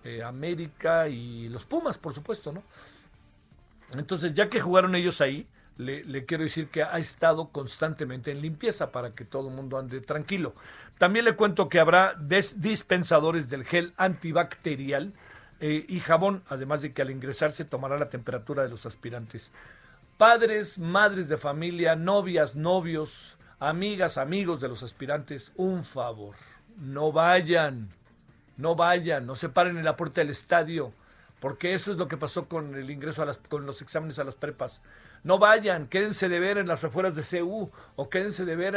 eh, 0.04 0.22
América 0.22 1.08
y 1.08 1.48
los 1.48 1.64
Pumas, 1.64 1.98
por 1.98 2.14
supuesto, 2.14 2.52
¿no? 2.52 2.62
Entonces, 3.96 4.34
ya 4.34 4.48
que 4.48 4.60
jugaron 4.60 4.94
ellos 4.94 5.20
ahí, 5.20 5.46
le, 5.76 6.24
quiero 6.24 6.44
decir 6.44 6.68
que 6.68 6.82
ha 6.82 6.98
estado 6.98 7.48
constantemente 7.48 8.30
en 8.30 8.42
limpieza 8.42 8.92
para 8.92 9.12
que 9.12 9.24
todo 9.24 9.48
el 9.48 9.54
mundo 9.54 9.78
ande 9.78 10.00
tranquilo. 10.00 10.54
También 10.98 11.24
le 11.24 11.34
cuento 11.34 11.68
que 11.68 11.80
habrá 11.80 12.14
dispensadores 12.18 13.48
del 13.48 13.64
gel 13.64 13.92
antibacterial 13.96 15.12
eh, 15.60 15.84
y 15.88 16.00
jabón, 16.00 16.42
además 16.48 16.82
de 16.82 16.92
que 16.92 17.02
al 17.02 17.10
ingresar 17.10 17.52
se 17.52 17.64
tomará 17.64 17.98
la 17.98 18.08
temperatura 18.08 18.62
de 18.62 18.68
los 18.68 18.86
aspirantes. 18.86 19.50
Padres, 20.18 20.78
madres 20.78 21.28
de 21.28 21.36
familia, 21.36 21.96
novias, 21.96 22.54
novios, 22.54 23.36
amigas, 23.58 24.18
amigos 24.18 24.60
de 24.60 24.68
los 24.68 24.82
aspirantes, 24.82 25.52
un 25.56 25.84
favor, 25.84 26.36
no 26.78 27.12
vayan 27.12 27.88
no 28.62 28.76
vayan, 28.76 29.26
no 29.26 29.34
se 29.34 29.48
paren 29.48 29.76
en 29.76 29.84
la 29.84 29.96
puerta 29.96 30.20
del 30.20 30.30
estadio, 30.30 30.92
porque 31.40 31.74
eso 31.74 31.90
es 31.90 31.98
lo 31.98 32.06
que 32.06 32.16
pasó 32.16 32.48
con 32.48 32.76
el 32.76 32.90
ingreso 32.90 33.22
a 33.22 33.26
las, 33.26 33.38
con 33.38 33.66
los 33.66 33.82
exámenes 33.82 34.20
a 34.20 34.24
las 34.24 34.36
prepas. 34.36 34.80
No 35.24 35.40
vayan, 35.40 35.88
quédense 35.88 36.28
de 36.28 36.38
ver 36.38 36.58
en 36.58 36.68
las 36.68 36.80
refueras 36.80 37.16
de 37.16 37.24
CU 37.24 37.70
o 37.96 38.08
quédense 38.08 38.44
de 38.44 38.54
ver 38.54 38.76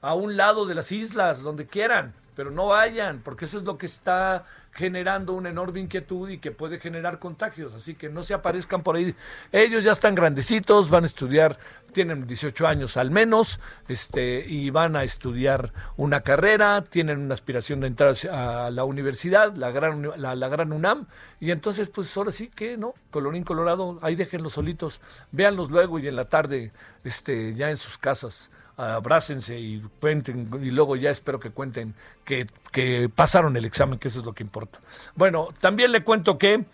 a 0.00 0.14
un 0.14 0.36
lado 0.36 0.66
de 0.66 0.74
las 0.74 0.90
islas, 0.90 1.42
donde 1.42 1.66
quieran, 1.66 2.12
pero 2.34 2.50
no 2.50 2.66
vayan, 2.66 3.20
porque 3.20 3.44
eso 3.44 3.56
es 3.56 3.62
lo 3.62 3.78
que 3.78 3.86
está 3.86 4.44
generando 4.74 5.34
una 5.34 5.50
enorme 5.50 5.80
inquietud 5.80 6.28
y 6.28 6.38
que 6.38 6.50
puede 6.50 6.78
generar 6.78 7.18
contagios. 7.18 7.72
Así 7.74 7.94
que 7.94 8.08
no 8.08 8.24
se 8.24 8.34
aparezcan 8.34 8.82
por 8.82 8.96
ahí. 8.96 9.14
Ellos 9.52 9.84
ya 9.84 9.92
están 9.92 10.14
grandecitos, 10.14 10.90
van 10.90 11.04
a 11.04 11.06
estudiar, 11.06 11.56
tienen 11.92 12.26
18 12.26 12.66
años 12.66 12.96
al 12.96 13.12
menos, 13.12 13.60
este, 13.88 14.44
y 14.46 14.70
van 14.70 14.96
a 14.96 15.04
estudiar 15.04 15.72
una 15.96 16.22
carrera, 16.22 16.82
tienen 16.82 17.20
una 17.20 17.34
aspiración 17.34 17.80
de 17.80 17.86
entrar 17.86 18.16
a 18.32 18.70
la 18.70 18.84
universidad, 18.84 19.54
la 19.54 19.70
gran, 19.70 20.10
la, 20.16 20.48
gran 20.48 20.72
UNAM, 20.72 21.06
y 21.38 21.52
entonces 21.52 21.88
pues 21.88 22.14
ahora 22.16 22.32
sí 22.32 22.48
que, 22.48 22.76
¿no? 22.76 22.94
Colorín 23.10 23.44
colorado, 23.44 23.98
ahí 24.02 24.16
déjenlos 24.16 24.54
solitos, 24.54 25.00
véanlos 25.30 25.70
luego 25.70 26.00
y 26.00 26.08
en 26.08 26.16
la 26.16 26.24
tarde, 26.24 26.72
este, 27.04 27.54
ya 27.54 27.70
en 27.70 27.76
sus 27.76 27.96
casas 27.96 28.50
abrácense 28.76 29.58
y 29.58 29.80
cuenten, 30.00 30.48
y 30.62 30.70
luego 30.70 30.96
ya 30.96 31.10
espero 31.10 31.38
que 31.38 31.50
cuenten 31.50 31.94
que, 32.24 32.46
que 32.72 33.08
pasaron 33.14 33.56
el 33.56 33.64
examen, 33.64 33.98
que 33.98 34.08
eso 34.08 34.20
es 34.20 34.24
lo 34.24 34.32
que 34.32 34.42
importa. 34.42 34.80
Bueno, 35.14 35.48
también 35.60 35.92
le 35.92 36.02
cuento 36.02 36.38
que 36.38 36.64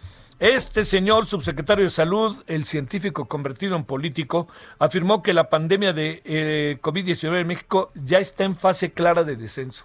este 0.41 0.87
señor 0.87 1.27
subsecretario 1.27 1.85
de 1.85 1.91
Salud, 1.91 2.43
el 2.47 2.65
científico 2.65 3.27
convertido 3.27 3.77
en 3.77 3.85
político, 3.85 4.49
afirmó 4.79 5.23
que 5.23 5.35
la 5.35 5.51
pandemia 5.51 5.93
de 5.93 6.23
eh, 6.25 6.79
COVID-19 6.81 7.41
en 7.43 7.47
México 7.47 7.91
ya 7.95 8.19
está 8.19 8.45
en 8.45 8.57
fase 8.57 8.91
clara 8.91 9.23
de 9.23 9.37
descenso. 9.37 9.85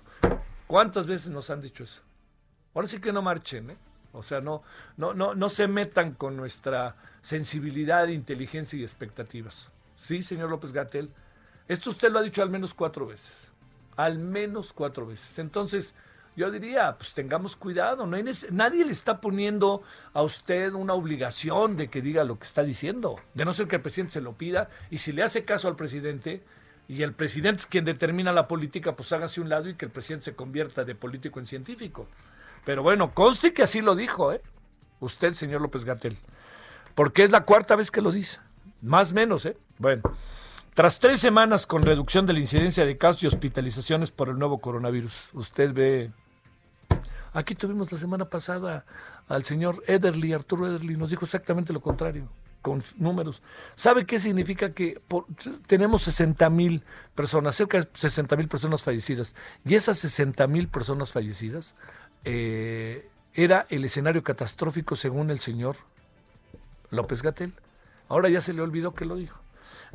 ¿Cuántas 0.68 1.08
veces 1.08 1.30
nos 1.30 1.50
han 1.50 1.60
dicho 1.60 1.84
eso? 1.84 2.02
Ahora 2.74 2.88
sí 2.88 3.00
que 3.00 3.12
no 3.12 3.22
marchen, 3.22 3.72
¿eh? 3.72 3.78
O 4.14 4.24
sea, 4.24 4.40
no, 4.40 4.62
no, 4.96 5.14
no, 5.14 5.36
no 5.36 5.50
se 5.50 5.68
metan 5.68 6.14
con 6.14 6.38
nuestra 6.38 6.96
sensibilidad, 7.22 8.08
inteligencia 8.08 8.80
y 8.80 8.84
expectativas. 8.84 9.70
Sí, 9.98 10.24
señor 10.24 10.50
López 10.50 10.72
Gatel, 10.72 11.10
esto 11.68 11.90
usted 11.90 12.12
lo 12.12 12.20
ha 12.20 12.24
dicho 12.24 12.42
al 12.42 12.50
menos 12.50 12.74
cuatro 12.74 13.06
veces. 13.06 13.52
Al 13.96 14.20
menos 14.20 14.74
cuatro 14.74 15.06
veces. 15.06 15.40
Entonces, 15.40 15.96
yo 16.36 16.52
diría, 16.52 16.96
pues 16.98 17.14
tengamos 17.14 17.56
cuidado. 17.56 18.06
Nadie 18.06 18.86
le 18.86 18.92
está 18.92 19.22
poniendo 19.22 19.82
a 20.14 20.22
usted 20.22 20.74
una 20.74 20.94
obligación 20.94 21.78
de 21.78 21.90
que 21.90 22.02
diga 22.02 22.24
lo 22.24 22.38
que 22.38 22.46
está 22.46 22.64
diciendo. 22.64 23.16
De 23.34 23.46
no 23.46 23.54
ser 23.54 23.68
que 23.68 23.78
el 23.78 23.82
presidente 23.82 24.14
se 24.14 24.22
lo 24.22 24.34
pida. 24.34 24.70
Y 24.90 24.98
si 24.98 25.14
le 25.14 25.24
hace 25.24 25.46
caso 25.46 25.68
al 25.68 25.76
presidente, 25.76 26.44
y 26.88 27.02
el 27.04 27.14
presidente 27.14 27.62
es 27.62 27.66
quien 27.66 27.86
determina 27.86 28.32
la 28.32 28.48
política, 28.48 28.96
pues 28.96 29.12
hágase 29.14 29.42
un 29.42 29.50
lado 29.50 29.70
y 29.70 29.76
que 29.76 29.86
el 29.86 29.92
presidente 29.92 30.26
se 30.26 30.36
convierta 30.36 30.84
de 30.84 30.94
político 30.94 31.40
en 31.40 31.46
científico. 31.46 32.08
Pero 32.64 32.84
bueno, 32.84 33.14
conste 33.14 33.54
que 33.54 33.64
así 33.64 33.82
lo 33.82 33.96
dijo, 33.96 34.34
¿eh? 34.34 34.42
Usted, 35.00 35.34
señor 35.34 35.62
López 35.62 35.86
Gatel. 35.86 36.18
Porque 36.96 37.24
es 37.24 37.32
la 37.32 37.44
cuarta 37.44 37.76
vez 37.76 37.92
que 37.92 38.02
lo 38.02 38.12
dice. 38.12 38.40
Más 38.82 39.14
menos, 39.14 39.46
¿eh? 39.46 39.58
Bueno. 39.78 40.04
Tras 40.76 41.00
tres 41.00 41.22
semanas 41.22 41.66
con 41.68 41.84
reducción 41.84 42.26
de 42.26 42.34
la 42.34 42.40
incidencia 42.40 42.86
de 42.86 42.98
casos 42.98 43.24
y 43.24 43.28
hospitalizaciones 43.28 44.12
por 44.12 44.28
el 44.28 44.38
nuevo 44.38 44.58
coronavirus, 44.58 45.30
usted 45.32 45.74
ve... 45.74 46.12
Aquí 47.32 47.56
tuvimos 47.56 47.94
la 47.94 47.98
semana 47.98 48.26
pasada 48.26 48.86
al 49.30 49.46
señor 49.46 49.82
Ederly, 49.88 50.34
Arturo 50.34 50.68
Ederly, 50.68 50.98
nos 50.98 51.12
dijo 51.12 51.24
exactamente 51.24 51.72
lo 51.72 51.80
contrario, 51.80 52.28
con 52.62 52.84
números. 52.98 53.42
¿Sabe 53.76 54.06
qué 54.06 54.20
significa 54.20 54.74
que 54.74 55.00
tenemos 55.66 56.02
60 56.02 56.50
mil 56.50 56.84
personas, 57.16 57.56
cerca 57.56 57.80
de 57.80 57.88
60 57.94 58.36
mil 58.36 58.50
personas 58.50 58.84
fallecidas? 58.84 59.34
Y 59.64 59.76
esas 59.76 59.98
60 60.00 60.46
mil 60.48 60.68
personas 60.68 61.14
fallecidas 61.14 61.74
eh, 62.26 63.08
era 63.34 63.66
el 63.70 63.86
escenario 63.86 64.26
catastrófico 64.26 64.98
según 64.98 65.32
el 65.32 65.40
señor 65.40 65.78
López 66.90 67.22
Gatel. 67.22 67.54
Ahora 68.10 68.28
ya 68.28 68.42
se 68.42 68.52
le 68.52 68.62
olvidó 68.62 68.94
que 68.94 69.06
lo 69.06 69.16
dijo. 69.16 69.45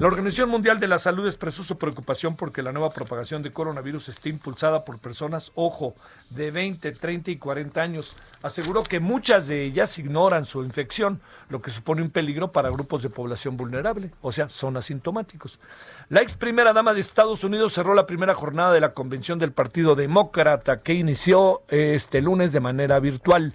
La 0.01 0.07
Organización 0.07 0.49
Mundial 0.49 0.81
de 0.81 0.89
la 0.89 0.99
Salud 0.99 1.27
expresó 1.27 1.63
su 1.63 1.77
preocupación 1.77 2.35
porque 2.35 2.63
la 2.63 2.73
nueva 2.73 2.89
propagación 2.89 3.43
de 3.43 3.53
coronavirus 3.53 4.09
está 4.09 4.31
impulsada 4.31 4.83
por 4.83 4.99
personas, 4.99 5.53
ojo, 5.57 5.95
de 6.31 6.51
20, 6.51 6.93
30 6.93 7.33
y 7.33 7.37
40 7.37 7.83
años. 7.83 8.17
Aseguró 8.43 8.83
que 8.83 8.99
muchas 8.99 9.47
de 9.47 9.63
ellas 9.63 9.99
ignoran 9.99 10.47
su 10.47 10.65
infección, 10.65 11.21
lo 11.51 11.61
que 11.61 11.71
supone 11.71 12.01
un 12.01 12.09
peligro 12.09 12.51
para 12.51 12.71
grupos 12.71 13.03
de 13.03 13.11
población 13.11 13.59
vulnerable, 13.59 14.11
o 14.23 14.33
sea, 14.33 14.49
son 14.49 14.79
asintomáticos. 14.79 15.61
La 16.09 16.23
ex 16.23 16.33
primera 16.33 16.73
dama 16.73 16.95
de 16.95 17.01
Estados 17.03 17.45
Unidos 17.45 17.75
cerró 17.75 17.93
la 17.93 18.07
primera 18.07 18.33
jornada 18.33 18.73
de 18.73 18.81
la 18.81 18.95
convención 18.95 19.39
del 19.39 19.53
Partido 19.53 19.97
Demócrata 19.97 20.79
que 20.79 20.95
inició 20.95 21.61
este 21.69 22.23
lunes 22.23 22.55
de 22.55 22.61
manera 22.61 23.01
virtual. 23.01 23.55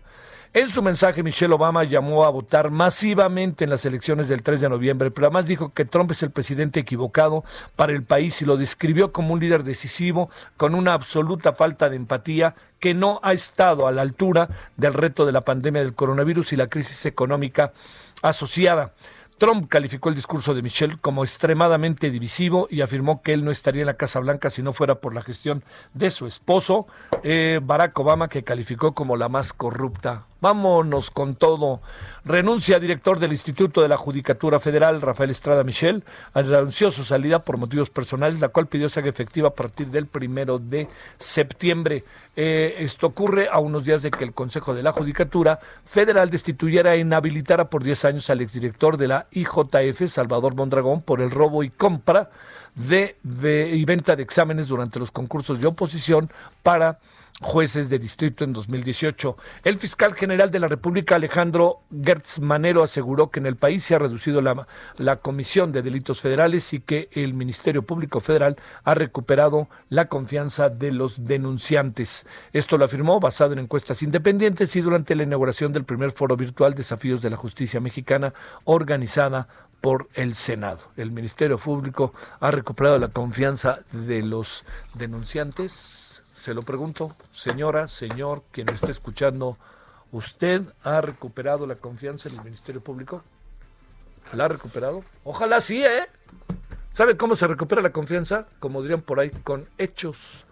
En 0.56 0.70
su 0.70 0.82
mensaje, 0.82 1.22
Michelle 1.22 1.54
Obama 1.54 1.84
llamó 1.84 2.24
a 2.24 2.30
votar 2.30 2.72
masivamente 2.72 3.66
en 3.66 3.70
las 3.70 3.86
elecciones 3.86 4.30
del 4.30 4.42
3 4.42 4.62
de 4.62 4.70
noviembre, 4.70 5.12
pero 5.12 5.28
además 5.28 5.48
dijo 5.48 5.74
que 5.74 5.84
Trump 5.84 6.12
es 6.12 6.24
el 6.24 6.32
presidente 6.32 6.80
equivocado 6.80 7.44
para 7.76 7.92
el 7.92 8.04
país 8.04 8.42
y 8.42 8.46
lo 8.46 8.56
describió 8.56 9.12
como 9.12 9.34
un 9.34 9.42
líder 9.42 9.66
decisivo 9.66 10.30
con 10.56 10.74
una 10.74 10.94
absoluta 10.94 11.52
falta 11.52 11.90
de 11.90 11.98
empatía 11.98 12.56
que 12.80 12.94
no 12.94 13.20
ha 13.22 13.34
estado 13.34 13.86
a 13.86 13.92
la 13.92 14.02
altura 14.02 14.48
del 14.78 14.94
reto 14.94 15.26
de 15.26 15.34
la 15.34 15.42
pandemia 15.42 15.82
del 15.82 15.94
coronavirus 15.94 16.54
y 16.54 16.56
la 16.56 16.68
crisis 16.68 17.06
económica 17.06 17.74
asociada. 18.22 18.94
Trump 19.38 19.68
calificó 19.68 20.08
el 20.08 20.16
discurso 20.16 20.54
de 20.54 20.62
Michelle 20.62 20.98
como 21.02 21.24
extremadamente 21.24 22.10
divisivo 22.10 22.68
y 22.72 22.82
afirmó 22.82 23.22
que 23.22 23.34
él 23.34 23.44
no 23.44 23.52
estaría 23.52 23.82
en 23.82 23.88
la 23.88 23.98
Casa 23.98 24.22
Blanca 24.22 24.50
si 24.50 24.62
no 24.64 24.72
fuera 24.72 24.96
por 24.96 25.14
la 25.14 25.22
gestión 25.22 25.62
de 25.94 26.10
su 26.10 26.26
esposo, 26.26 26.88
eh, 27.22 27.60
Barack 27.62 28.00
Obama, 28.00 28.30
que 28.30 28.44
calificó 28.44 28.94
como 28.94 29.18
la 29.18 29.28
más 29.28 29.52
corrupta. 29.52 30.26
Vámonos 30.40 31.10
con 31.12 31.36
todo. 31.36 31.82
Renuncia 32.26 32.80
director 32.80 33.20
del 33.20 33.34
Instituto 33.34 33.84
de 33.84 33.88
la 33.88 33.98
Judicatura 33.98 34.60
Federal, 34.60 35.00
Rafael 35.00 35.30
Estrada 35.30 35.64
Michel, 35.64 36.04
anunció 36.34 36.90
su 36.90 37.04
salida 37.04 37.38
por 37.38 37.58
motivos 37.58 37.92
personales, 37.92 38.40
la 38.40 38.50
cual 38.50 38.66
pidió 38.66 38.90
ser 38.90 39.06
efectiva 39.06 39.50
a 39.50 39.54
partir 39.54 39.88
del 39.88 40.08
primero 40.08 40.58
de 40.58 40.88
septiembre. 41.20 42.04
Eh, 42.36 42.78
esto 42.80 43.06
ocurre 43.06 43.48
a 43.48 43.60
unos 43.60 43.86
días 43.86 44.02
de 44.02 44.10
que 44.10 44.24
el 44.24 44.34
Consejo 44.34 44.74
de 44.74 44.82
la 44.82 44.92
Judicatura 44.92 45.60
Federal 45.86 46.32
destituyera 46.32 46.96
e 46.96 47.00
inhabilitara 47.00 47.66
por 47.66 47.84
10 47.84 48.06
años 48.06 48.30
al 48.32 48.42
exdirector 48.42 48.98
de 48.98 49.08
la 49.08 49.28
IJF, 49.30 50.10
Salvador 50.10 50.56
Mondragón, 50.56 51.04
por 51.04 51.22
el 51.22 51.30
robo 51.30 51.64
y 51.64 51.70
compra 51.70 52.32
de, 52.74 53.18
y 53.72 53.86
venta 53.86 54.16
de 54.16 54.24
exámenes 54.24 54.68
durante 54.68 55.00
los 55.00 55.12
concursos 55.12 55.62
de 55.62 55.68
oposición 55.68 56.32
para 56.64 56.98
jueces 57.42 57.90
de 57.90 58.00
distrito 58.00 58.44
en 58.46 58.54
2018. 58.54 59.36
El 59.64 59.78
fiscal 59.78 60.14
general 60.14 60.52
de 60.52 60.60
la 60.60 60.68
República, 60.68 61.16
Alejandro 61.16 61.82
Gertz 61.92 62.40
Manero, 62.40 62.82
aseguró 62.82 63.30
que 63.30 63.40
en 63.40 63.46
el 63.46 63.58
país 63.58 63.84
se 63.84 63.96
ha 63.96 64.00
reducido 64.00 64.42
la, 64.42 64.68
la 64.98 65.18
comisión 65.18 65.72
de 65.72 65.82
delitos 65.82 66.22
federales 66.22 66.74
y 66.74 66.80
que 66.80 67.10
el 67.12 67.34
Ministerio 67.34 67.84
Público 67.84 68.22
Federal 68.22 68.56
ha 68.84 68.94
recuperado 68.94 69.68
la 69.90 70.08
confianza 70.08 70.70
de 70.70 70.92
los 70.92 71.26
denunciantes. 71.26 72.26
Esto 72.54 72.78
lo 72.78 72.86
afirmó 72.86 73.20
basado 73.20 73.52
en 73.54 73.60
encuestas 73.60 74.02
independientes 74.02 74.76
y 74.76 74.82
durante 74.82 75.16
la 75.16 75.24
inauguración 75.24 75.74
del 75.74 75.84
primer 75.84 76.12
foro 76.12 76.38
virtual 76.38 76.74
Desafíos 76.74 77.22
de 77.22 77.30
la 77.32 77.38
Justicia 77.38 77.82
Mexicana 77.82 78.34
organizada 78.64 79.48
por 79.82 80.08
el 80.14 80.36
Senado. 80.36 80.80
El 80.96 81.12
Ministerio 81.12 81.58
Público 81.58 82.14
ha 82.40 82.50
recuperado 82.50 82.98
la 82.98 83.10
confianza 83.10 83.82
de 83.92 84.22
los 84.22 84.64
denunciantes 84.94 86.05
se 86.46 86.54
lo 86.54 86.62
pregunto, 86.62 87.16
señora, 87.34 87.88
señor, 87.88 88.44
quien 88.52 88.70
esté 88.70 88.92
escuchando, 88.92 89.58
¿usted 90.12 90.62
ha 90.84 91.02
recuperado 91.02 91.66
la 91.66 91.74
confianza 91.74 92.30
en 92.30 92.36
el 92.36 92.44
Ministerio 92.44 92.82
Público? 92.82 93.24
¿La 94.32 94.46
ha 94.46 94.48
recuperado? 94.50 95.04
Ojalá 95.24 95.60
sí, 95.60 95.84
¿eh? 95.84 96.06
¿Sabe 96.92 97.18
cómo 97.18 97.34
se 97.34 97.48
recupera 97.48 97.82
la 97.82 97.92
confianza? 97.92 98.46
Como 98.60 98.84
dirían 98.84 99.02
por 99.02 99.20
ahí, 99.20 99.32
con 99.32 99.66
hechos. 99.80 100.46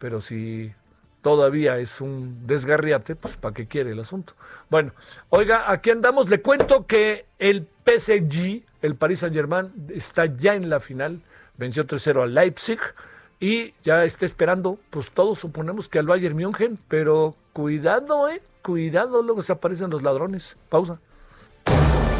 Pero 0.00 0.20
si 0.20 0.74
todavía 1.22 1.78
es 1.78 2.00
un 2.00 2.44
desgarriate, 2.48 3.14
pues 3.14 3.36
¿para 3.36 3.54
qué 3.54 3.66
quiere 3.66 3.92
el 3.92 4.00
asunto? 4.00 4.32
Bueno, 4.68 4.90
oiga, 5.30 5.70
aquí 5.70 5.90
andamos. 5.90 6.28
Le 6.28 6.42
cuento 6.42 6.88
que 6.88 7.26
el 7.38 7.68
PSG, 7.84 8.64
el 8.82 8.96
Paris 8.96 9.20
Saint 9.20 9.36
Germain, 9.36 9.72
está 9.94 10.26
ya 10.26 10.56
en 10.56 10.68
la 10.68 10.80
final. 10.80 11.20
Venció 11.56 11.86
3-0 11.86 12.24
al 12.24 12.34
Leipzig 12.34 12.80
y 13.40 13.74
ya 13.82 14.04
está 14.04 14.26
esperando, 14.26 14.78
pues 14.90 15.10
todos 15.10 15.38
suponemos 15.38 15.88
que 15.88 15.98
al 15.98 16.06
Bayern 16.06 16.36
München, 16.36 16.78
pero 16.88 17.34
cuidado, 17.52 18.28
eh, 18.28 18.42
cuidado, 18.62 19.22
luego 19.22 19.42
se 19.42 19.52
aparecen 19.52 19.90
los 19.90 20.02
ladrones. 20.02 20.56
Pausa. 20.68 20.98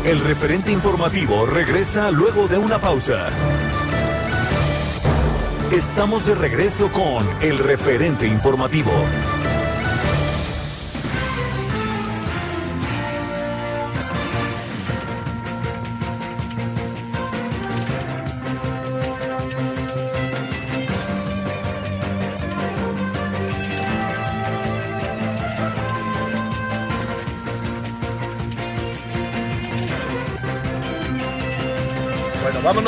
El 0.05 0.21
referente 0.21 0.71
informativo 0.71 1.47
regresa 1.47 2.11
luego 2.11 2.47
de 2.47 2.59
una 2.59 2.79
pausa. 2.79 3.29
Estamos 5.73 6.27
de 6.27 6.37
regreso 6.37 6.93
con 6.93 7.27
el 7.43 7.59
referente 7.59 8.27
informativo. 8.27 8.93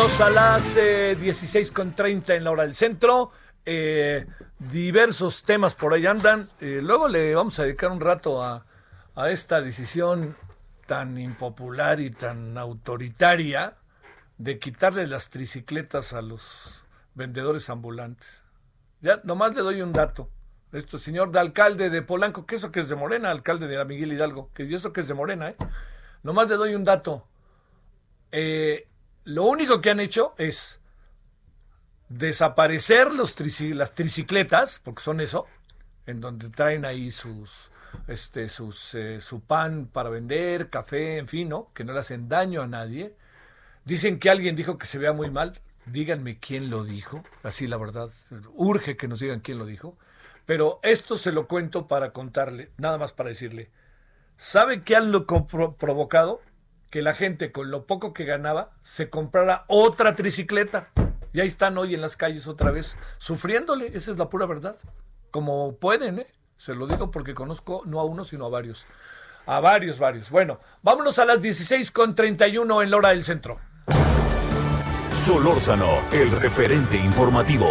Vámonos 0.09 0.21
a 0.23 0.31
las 0.31 0.77
eh, 0.79 1.17
16.30 1.21 2.35
en 2.35 2.45
la 2.45 2.51
hora 2.51 2.63
del 2.63 2.75
centro. 2.75 3.31
Eh, 3.67 4.27
diversos 4.59 5.43
temas 5.43 5.75
por 5.75 5.93
ahí 5.93 6.07
andan. 6.07 6.49
Eh, 6.61 6.81
luego 6.83 7.09
le 7.09 7.35
vamos 7.35 7.59
a 7.59 7.65
dedicar 7.65 7.91
un 7.91 8.01
rato 8.01 8.43
a, 8.43 8.65
a, 9.15 9.31
esta 9.31 9.61
decisión 9.61 10.35
tan 10.87 11.19
impopular 11.19 12.01
y 12.01 12.11
tan 12.11 12.57
autoritaria 12.57 13.77
de 14.39 14.59
quitarle 14.59 15.07
las 15.07 15.29
tricicletas 15.29 16.15
a 16.15 16.23
los 16.23 16.85
vendedores 17.15 17.69
ambulantes. 17.69 18.45
Ya, 19.03 19.21
nomás 19.25 19.55
le 19.55 19.61
doy 19.61 19.83
un 19.83 19.93
dato. 19.93 20.31
Esto, 20.73 20.97
señor 20.97 21.33
de 21.33 21.41
alcalde 21.41 21.91
de 21.91 22.01
Polanco, 22.01 22.47
que 22.47 22.57
eso 22.57 22.73
que 22.73 22.81
es 22.81 22.89
de 22.89 22.97
Morena, 22.97 23.31
alcalde 23.31 23.67
de 23.67 23.85
Miguel 23.85 24.15
Hidalgo, 24.15 24.51
que 24.55 24.63
eso 24.63 24.91
que 24.91 25.01
es 25.01 25.09
de 25.09 25.15
Morena, 25.15 25.51
¿eh? 25.51 25.57
Nomás 26.23 26.49
le 26.49 26.55
doy 26.55 26.75
un 26.75 26.85
dato. 26.85 27.29
Eh, 28.33 28.89
lo 29.29 29.45
único 29.45 29.83
que 29.83 29.91
han 29.91 30.01
hecho 30.01 30.35
es 30.39 30.81
desaparecer 32.09 33.13
las 33.13 33.35
tricicletas, 33.35 34.81
porque 34.83 35.03
son 35.03 35.21
eso, 35.21 35.47
en 36.07 36.21
donde 36.23 36.49
traen 36.49 36.87
ahí 36.87 37.11
sus, 37.11 37.71
este, 38.07 38.49
sus, 38.49 38.95
eh, 38.95 39.21
su 39.21 39.41
pan 39.41 39.87
para 39.93 40.09
vender, 40.09 40.71
café, 40.71 41.19
en 41.19 41.29
fin, 41.29 41.51
¿no? 41.51 41.71
Que 41.75 41.85
no 41.85 41.93
le 41.93 42.01
hacen 42.01 42.31
daño 42.31 42.63
a 42.63 42.67
nadie. 42.67 43.15
Dicen 43.85 44.19
que 44.19 44.31
alguien 44.31 44.57
dijo 44.57 44.79
que 44.79 44.87
se 44.87 44.99
vea 44.99 45.13
muy 45.13 45.31
mal. 45.31 45.61
Díganme 45.85 46.39
quién 46.39 46.71
lo 46.71 46.85
dijo. 46.85 47.23
Así 47.43 47.67
la 47.67 47.77
verdad, 47.77 48.09
urge 48.55 48.97
que 48.97 49.09
nos 49.09 49.21
digan 49.21 49.41
quién 49.41 49.59
lo 49.59 49.67
dijo. 49.67 49.99
Pero 50.47 50.81
esto 50.83 51.19
se 51.19 51.33
lo 51.33 51.47
cuento 51.47 51.87
para 51.87 52.15
contarle, 52.15 52.71
nada 52.79 52.97
más 52.97 53.13
para 53.13 53.29
decirle. 53.29 53.71
¿Sabe 54.39 54.85
qué 54.85 54.97
han 54.97 55.13
lo 55.13 55.27
provocado? 55.27 56.41
Que 56.91 57.03
la 57.03 57.15
gente 57.15 57.53
con 57.53 57.71
lo 57.71 57.87
poco 57.87 58.13
que 58.13 58.25
ganaba 58.25 58.71
se 58.83 59.11
comprara 59.11 59.65
otra 59.69 60.15
tricicleta. 60.15 60.89
Y 61.33 61.41
ahí 61.41 61.47
están 61.47 61.77
hoy 61.79 61.95
en 61.95 62.01
las 62.01 62.17
calles 62.17 62.49
otra 62.49 62.71
vez 62.71 62.97
sufriéndole, 63.19 63.89
esa 63.95 64.11
es 64.11 64.19
la 64.19 64.31
pura 64.31 64.47
verdad. 64.47 64.77
Como 65.31 65.77
pueden, 65.77 66.21
¿eh? 66.21 66.27
Se 66.57 66.75
lo 66.75 66.87
digo 66.87 67.11
porque 67.11 67.35
conozco 67.35 67.83
no 67.85 68.01
a 68.01 68.05
uno, 68.05 68.25
sino 68.25 68.47
a 68.47 68.49
varios. 68.49 68.87
A 69.47 69.61
varios, 69.61 69.99
varios. 69.99 70.31
Bueno, 70.31 70.59
vámonos 70.83 71.19
a 71.19 71.25
las 71.25 71.41
16 71.41 71.91
con 71.93 72.15
31 72.15 72.83
en 72.83 72.91
la 72.91 72.97
hora 72.97 73.09
del 73.11 73.25
centro. 73.25 73.61
Solórzano, 75.13 76.03
el 76.13 76.31
referente 76.31 76.97
informativo. 76.97 77.71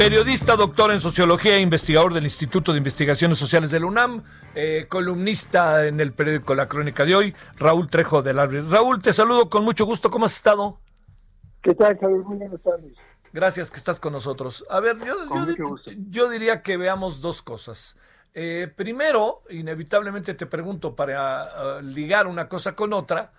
Periodista, 0.00 0.56
doctor 0.56 0.92
en 0.92 1.00
sociología 1.02 1.56
e 1.56 1.60
investigador 1.60 2.14
del 2.14 2.24
Instituto 2.24 2.72
de 2.72 2.78
Investigaciones 2.78 3.36
Sociales 3.38 3.70
de 3.70 3.80
la 3.80 3.84
UNAM, 3.84 4.22
eh, 4.54 4.86
columnista 4.88 5.86
en 5.86 6.00
el 6.00 6.14
periódico 6.14 6.54
La 6.54 6.68
Crónica 6.68 7.04
de 7.04 7.14
hoy, 7.14 7.36
Raúl 7.58 7.90
Trejo 7.90 8.22
del 8.22 8.38
Árbol. 8.38 8.70
Raúl, 8.70 9.02
te 9.02 9.12
saludo 9.12 9.50
con 9.50 9.62
mucho 9.62 9.84
gusto. 9.84 10.10
¿Cómo 10.10 10.24
has 10.24 10.34
estado? 10.34 10.78
¿Qué 11.60 11.74
tal, 11.74 11.98
Javier? 11.98 12.20
Muy 12.20 12.38
buenas 12.38 12.62
tardes. 12.62 12.96
Gracias 13.34 13.70
que 13.70 13.76
estás 13.76 14.00
con 14.00 14.14
nosotros. 14.14 14.64
A 14.70 14.80
ver, 14.80 14.96
yo, 15.04 15.76
yo, 16.08 16.30
diría 16.30 16.62
que 16.62 16.78
veamos 16.78 17.20
dos 17.20 17.42
cosas. 17.42 17.98
Eh, 18.32 18.72
primero, 18.74 19.42
inevitablemente 19.50 20.32
te 20.32 20.46
pregunto 20.46 20.96
para 20.96 21.44
uh, 21.44 21.82
ligar 21.82 22.26
una 22.26 22.48
cosa 22.48 22.74
con 22.74 22.94
otra, 22.94 23.32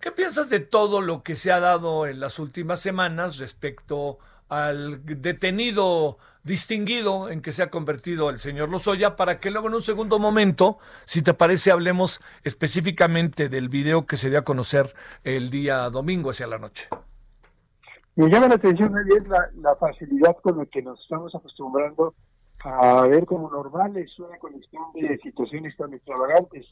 ¿qué 0.00 0.10
piensas 0.10 0.50
de 0.50 0.58
todo 0.58 1.00
lo 1.00 1.22
que 1.22 1.36
se 1.36 1.52
ha 1.52 1.60
dado 1.60 2.06
en 2.06 2.18
las 2.18 2.40
últimas 2.40 2.80
semanas 2.80 3.38
respecto 3.38 4.18
a 4.18 4.31
al 4.52 5.00
detenido 5.06 6.18
distinguido 6.44 7.30
en 7.30 7.40
que 7.40 7.52
se 7.52 7.62
ha 7.62 7.70
convertido 7.70 8.28
el 8.28 8.38
señor 8.38 8.68
Lozoya, 8.68 9.16
para 9.16 9.38
que 9.38 9.50
luego 9.50 9.68
en 9.68 9.74
un 9.74 9.80
segundo 9.80 10.18
momento, 10.18 10.76
si 11.06 11.22
te 11.22 11.32
parece, 11.32 11.70
hablemos 11.70 12.20
específicamente 12.44 13.48
del 13.48 13.70
video 13.70 14.04
que 14.04 14.18
se 14.18 14.28
dio 14.28 14.40
a 14.40 14.44
conocer 14.44 14.92
el 15.24 15.48
día 15.50 15.88
domingo 15.88 16.28
hacia 16.28 16.46
la 16.46 16.58
noche. 16.58 16.88
Me 18.14 18.28
llama 18.28 18.48
la 18.48 18.56
atención, 18.56 18.92
Javier, 18.92 19.26
la, 19.26 19.48
la 19.54 19.74
facilidad 19.76 20.36
con 20.42 20.58
la 20.58 20.66
que 20.66 20.82
nos 20.82 21.00
estamos 21.00 21.34
acostumbrando 21.34 22.14
a 22.62 23.06
ver 23.06 23.24
como 23.24 23.50
normal 23.50 23.96
es 23.96 24.18
una 24.18 24.36
conexión 24.38 24.82
de 24.94 25.18
situaciones 25.22 25.74
tan 25.78 25.94
extravagantes. 25.94 26.66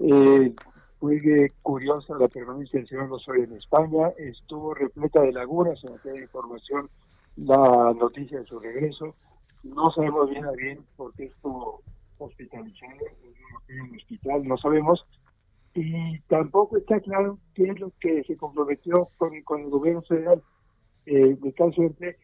Eh, 0.00 0.54
fue 0.98 1.52
curiosa 1.62 2.16
la 2.18 2.28
permanencia 2.28 2.78
del 2.78 2.88
señor 2.88 3.08
Lozoya 3.08 3.44
en 3.44 3.56
España, 3.56 4.08
estuvo 4.18 4.74
repleta 4.74 5.22
de 5.22 5.32
lagunas 5.32 5.82
en 5.84 5.94
aquella 5.94 6.22
información 6.22 6.90
la 7.36 7.94
noticia 7.94 8.40
de 8.40 8.46
su 8.46 8.58
regreso. 8.58 9.14
No 9.62 9.90
sabemos 9.92 10.30
bien 10.30 10.44
a 10.44 10.52
bien 10.52 10.80
por 10.96 11.14
qué 11.14 11.24
estuvo 11.26 11.82
hospitalizado 12.18 13.06
en 13.68 13.80
un 13.80 13.96
hospital, 13.96 14.46
no 14.46 14.56
sabemos. 14.58 15.06
Y 15.74 16.18
tampoco 16.22 16.76
está 16.76 16.98
claro 17.00 17.38
qué 17.54 17.68
es 17.68 17.78
lo 17.78 17.92
que 18.00 18.24
se 18.24 18.36
comprometió 18.36 19.06
con, 19.18 19.40
con 19.42 19.60
el 19.60 19.70
gobierno 19.70 20.02
federal. 20.02 20.42
Eh, 21.06 21.36
de 21.40 21.52
tal 21.52 21.72
suerte 21.72 22.18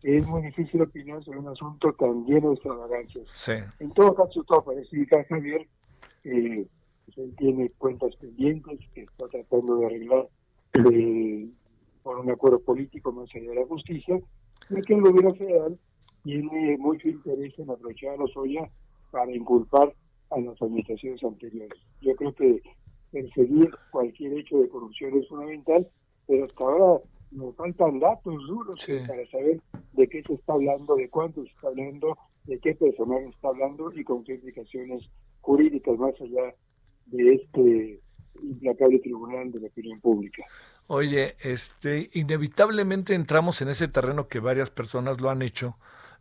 que 0.00 0.16
es 0.16 0.26
muy 0.26 0.40
difícil 0.42 0.80
opinar 0.80 1.22
sobre 1.22 1.40
un 1.40 1.48
asunto 1.48 1.92
tan 1.92 2.24
lleno 2.24 2.48
de 2.48 2.54
extravagancias. 2.54 3.26
Sí. 3.30 3.52
En 3.80 3.92
todo 3.92 4.14
caso, 4.14 4.42
todo 4.44 4.64
parece 4.64 4.96
indicar, 4.96 5.26
Javier, 5.26 5.66
eh, 6.24 6.66
él 7.16 7.34
tiene 7.36 7.70
cuentas 7.78 8.14
pendientes 8.16 8.78
que 8.94 9.02
está 9.02 9.28
tratando 9.28 9.76
de 9.76 9.86
arreglar 9.86 10.28
eh, 10.92 11.48
por 12.02 12.18
un 12.18 12.30
acuerdo 12.30 12.60
político 12.60 13.12
más 13.12 13.28
allá 13.34 13.50
de 13.50 13.54
la 13.56 13.66
justicia, 13.66 14.20
y 14.70 14.80
que 14.82 14.94
el 14.94 15.02
gobierno 15.02 15.34
federal 15.34 15.78
tiene 16.22 16.76
mucho 16.78 17.08
interés 17.08 17.58
en 17.58 17.70
aprovechar 17.70 18.14
a 18.14 18.16
los 18.18 18.36
Oya 18.36 18.70
para 19.10 19.34
inculpar 19.34 19.94
a 20.30 20.40
las 20.40 20.60
administraciones 20.62 21.22
anteriores. 21.24 21.78
Yo 22.00 22.14
creo 22.14 22.34
que 22.34 22.62
perseguir 23.10 23.70
cualquier 23.90 24.34
hecho 24.34 24.58
de 24.58 24.68
corrupción 24.68 25.18
es 25.18 25.28
fundamental, 25.28 25.86
pero 26.26 26.44
hasta 26.44 26.64
ahora 26.64 27.02
nos 27.32 27.54
faltan 27.56 27.98
datos 27.98 28.34
duros 28.46 28.86
para 29.06 29.26
saber 29.30 29.60
de 29.92 30.08
qué 30.08 30.22
se 30.22 30.34
está 30.34 30.52
hablando, 30.52 30.96
de 30.96 31.08
cuánto 31.08 31.42
se 31.42 31.50
está 31.50 31.68
hablando, 31.68 32.16
de 32.44 32.58
qué 32.58 32.74
personal 32.74 33.24
está 33.24 33.48
hablando 33.48 33.92
y 33.92 34.04
con 34.04 34.24
qué 34.24 34.34
implicaciones 34.34 35.08
jurídicas 35.40 35.98
más 35.98 36.14
allá 36.20 36.54
de 37.10 37.34
este 37.34 38.00
implacable 38.42 38.98
tribunal 39.00 39.52
de 39.52 39.60
la 39.60 39.66
opinión 39.66 40.00
pública. 40.00 40.44
Oye, 40.86 41.34
este, 41.42 42.10
inevitablemente 42.14 43.14
entramos 43.14 43.60
en 43.62 43.68
ese 43.68 43.88
terreno 43.88 44.28
que 44.28 44.40
varias 44.40 44.70
personas 44.70 45.20
lo 45.20 45.30
han 45.30 45.42
hecho 45.42 45.76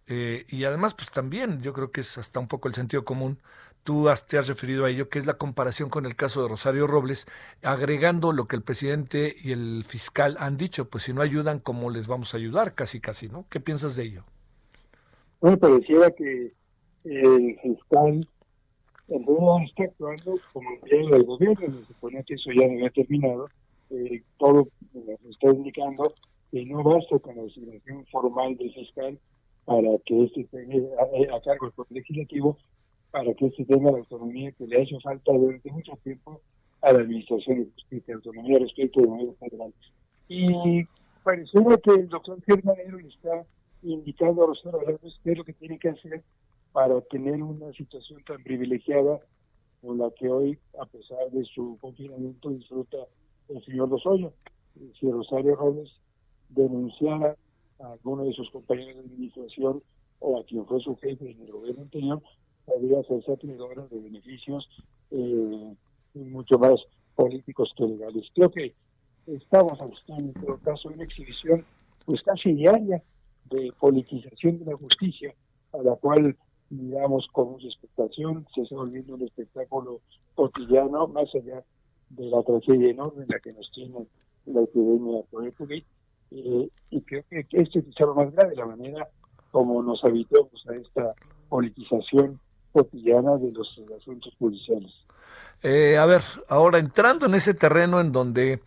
eh, 0.10 0.45
y 0.49 0.63
además, 0.63 0.95
pues 0.95 1.12
también 1.12 1.62
yo 1.62 1.71
creo 1.71 1.91
que 1.91 2.02
es 2.02 2.17
hasta 2.17 2.39
un 2.39 2.47
poco 2.47 2.67
el 2.67 2.73
sentido 2.73 3.06
común. 3.06 3.38
Tú 3.84 4.08
te 4.28 4.39
has 4.39 4.47
referido 4.47 4.86
a 4.86 4.89
ello, 4.89 5.08
que 5.08 5.19
es 5.19 5.28
la 5.28 5.36
comparación 5.36 5.89
con 5.89 6.06
el 6.06 6.15
caso 6.15 6.41
de 6.41 6.49
Rosario 6.49 6.88
Robles, 6.88 7.28
agregando 7.62 8.34
lo 8.34 8.47
que 8.47 8.56
el 8.56 8.63
presidente 8.63 9.36
y 9.41 9.52
el 9.52 9.84
fiscal 9.88 10.36
han 10.39 10.58
dicho, 10.58 10.89
pues 10.89 11.04
si 11.04 11.13
no 11.13 11.21
ayudan, 11.21 11.60
¿cómo 11.60 11.91
les 11.91 12.08
vamos 12.08 12.34
a 12.34 12.38
ayudar? 12.38 12.73
Casi, 12.73 12.99
casi, 12.99 13.30
¿no? 13.30 13.45
¿Qué 13.49 13.60
piensas 13.60 13.95
de 13.95 14.04
ello? 14.04 14.23
Bueno, 15.39 15.58
pareciera 15.60 16.10
que 16.12 16.54
el 17.04 17.60
fiscal 17.62 18.19
en 19.10 19.26
realidad 19.26 19.63
está 19.65 19.84
actuando 19.84 20.36
como 20.54 20.69
el 20.86 21.10
del 21.10 21.24
gobierno, 21.24 21.72
se 21.72 21.86
supone 21.86 22.24
que 22.24 22.36
eso 22.36 22.52
ya 22.52 22.67
no 22.67 22.74
había 22.74 22.89
terminado, 22.91 23.50
eh, 23.89 24.22
todo 24.38 24.67
está 25.30 25.50
indicando 25.50 26.13
que 26.52 26.65
no 26.65 26.84
basta 26.84 27.17
con 27.19 27.36
la 27.36 27.43
designación 27.43 28.06
formal 28.08 28.56
del 28.58 28.74
fiscal 28.74 29.19
para 29.65 29.89
que 30.06 30.24
este 30.24 30.43
tenga 30.45 30.78
a, 31.36 31.41
cargo 31.41 31.67
del 31.67 31.74
Poder 31.74 31.91
Legislativo, 31.91 32.58
para 33.12 33.34
que 33.34 33.48
este 33.48 33.65
tenga 33.65 33.91
la 33.91 34.00
autonomía 34.00 34.52
que 34.54 34.67
le 34.67 34.78
ha 34.78 34.82
hecho 34.82 35.00
falta 35.00 35.32
durante 35.32 35.72
mucho 35.72 35.93
tiempo 36.04 36.41
a 36.82 36.93
la 36.93 37.00
Administración 37.00 37.60
de 37.60 37.72
Justicia, 37.72 38.15
autonomía 38.15 38.60
respecto 38.60 39.02
de 39.02 39.08
medios 39.08 39.38
federales. 39.38 39.76
Y 40.28 40.84
pareciera 41.24 41.78
que 41.78 41.91
el 41.91 42.10
doctor 42.10 42.41
Germanero 42.43 42.98
le 42.98 43.10
está 43.10 43.45
indicando 43.84 44.43
a 44.43 44.48
Rosario 44.48 44.82
López 44.88 45.13
qué 45.24 45.32
es 45.32 45.38
lo 45.38 45.43
que 45.43 45.54
tiene 45.54 45.78
que 45.78 45.89
hacer 45.89 46.24
para 46.71 47.01
tener 47.01 47.41
una 47.41 47.71
situación 47.73 48.23
tan 48.25 48.43
privilegiada 48.43 49.19
con 49.82 49.97
la 49.97 50.12
que 50.12 50.29
hoy, 50.29 50.60
a 50.79 50.86
pesar 50.86 51.29
de 51.32 51.43
su 51.45 51.77
confinamiento, 51.79 52.49
disfruta 52.49 52.97
el 53.47 53.63
señor 53.65 53.89
Lozoya. 53.89 54.32
Si 54.99 55.10
Rosario 55.10 55.55
Robles 55.55 55.89
denunciara 56.49 57.36
a 57.79 57.91
alguno 57.93 58.25
de 58.25 58.34
sus 58.34 58.49
compañeros 58.51 58.95
de 58.95 59.01
administración 59.01 59.82
o 60.19 60.39
a 60.39 60.43
quien 60.43 60.65
fue 60.65 60.79
su 60.82 60.95
jefe 60.97 61.32
en 61.32 61.41
el 61.41 61.51
gobierno 61.51 61.84
anterior, 61.84 62.21
podría 62.65 63.01
ser 63.03 63.23
acreedora 63.32 63.88
de 63.88 63.99
beneficios 63.99 64.67
eh, 65.12 65.75
mucho 66.13 66.60
más 66.60 66.79
políticos 67.15 67.73
que 67.75 67.86
legales. 67.86 68.27
Creo 68.36 68.51
que 68.51 68.73
estamos 69.27 69.79
buscando, 69.79 70.23
en 70.23 70.34
todo 70.34 70.58
caso, 70.60 70.89
una 70.89 71.03
exhibición 71.03 71.63
pues 72.05 72.21
casi 72.23 72.53
diaria 72.53 73.01
de 73.49 73.71
politización 73.79 74.60
de 74.60 74.65
la 74.65 74.77
justicia, 74.77 75.34
a 75.73 75.77
la 75.77 75.95
cual 75.95 76.36
miramos 76.69 77.27
con 77.32 77.51
mucha 77.51 77.67
expectación, 77.67 78.45
se 78.53 78.62
está 78.62 78.75
volviendo 78.75 79.15
un 79.15 79.23
espectáculo 79.23 80.01
cotidiano, 80.36 81.08
más 81.08 81.34
allá 81.36 81.63
de 82.10 82.25
la 82.25 82.41
tragedia 82.43 82.91
enorme 82.91 83.23
en 83.23 83.29
la 83.29 83.39
que 83.39 83.53
nos 83.53 83.71
tiene 83.71 84.08
la 84.45 84.62
epidemia 84.62 85.21
por 85.29 85.53
COVID. 85.53 85.84
Eh, 86.32 86.69
y 86.91 87.01
creo 87.01 87.23
que 87.29 87.45
esto 87.51 87.79
es 87.79 87.99
lo 87.99 88.15
más 88.15 88.32
grave, 88.34 88.55
la 88.55 88.65
manera 88.65 89.08
como 89.51 89.82
nos 89.82 90.03
habituamos 90.03 90.63
a 90.67 90.75
esta 90.75 91.13
politización 91.49 92.39
cotidiana 92.71 93.36
de 93.38 93.51
los 93.51 93.67
asuntos 93.97 94.34
judiciales. 94.38 94.91
Eh, 95.63 95.97
a 95.97 96.05
ver, 96.05 96.21
ahora 96.47 96.77
entrando 96.77 97.25
en 97.25 97.36
ese 97.36 97.53
terreno 97.53 97.99
en 97.99 98.12
donde 98.12 98.62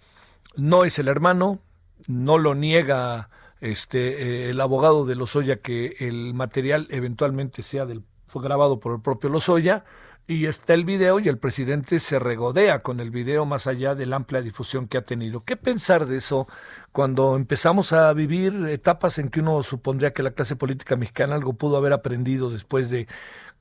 no 0.57 0.85
es 0.85 0.99
el 0.99 1.09
hermano, 1.09 1.61
no 2.09 2.39
lo 2.39 2.55
niega 2.55 3.31
este, 3.63 4.23
eh, 4.23 4.51
el 4.51 4.61
abogado 4.61 5.07
de 5.07 5.15
Lozoya 5.15 5.61
que 5.61 5.95
el 6.01 6.35
material 6.35 6.89
eventualmente 6.91 7.63
sea 7.63 7.87
del, 7.87 8.03
fue 8.27 8.43
grabado 8.43 8.81
por 8.81 8.93
el 8.93 9.01
propio 9.01 9.31
Lozoya 9.31 9.85
y 10.27 10.47
está 10.47 10.75
el 10.75 10.85
video 10.85 11.21
y 11.21 11.29
el 11.29 11.39
presidente 11.39 12.01
se 12.01 12.19
regodea 12.19 12.83
con 12.83 12.99
el 12.99 13.13
video 13.13 13.47
más 13.47 13.69
allá 13.69 13.95
de 13.95 14.07
la 14.07 14.17
amplia 14.17 14.43
difusión 14.43 14.89
que 14.89 14.99
ha 14.99 15.03
tenido. 15.03 15.45
¿Qué 15.45 15.57
pensar 15.57 16.07
de 16.07 16.17
eso 16.17 16.49
cuando 16.91 17.37
empezamos 17.37 17.93
a 17.93 18.13
vivir 18.13 18.67
etapas 18.69 19.19
en 19.19 19.29
que 19.29 19.39
uno 19.39 19.63
supondría 19.63 20.13
que 20.13 20.25
la 20.25 20.33
clase 20.33 20.57
política 20.57 20.97
mexicana 20.97 21.37
algo 21.37 21.53
pudo 21.53 21.77
haber 21.77 21.93
aprendido 21.93 22.51
después 22.51 22.91
de 22.91 23.07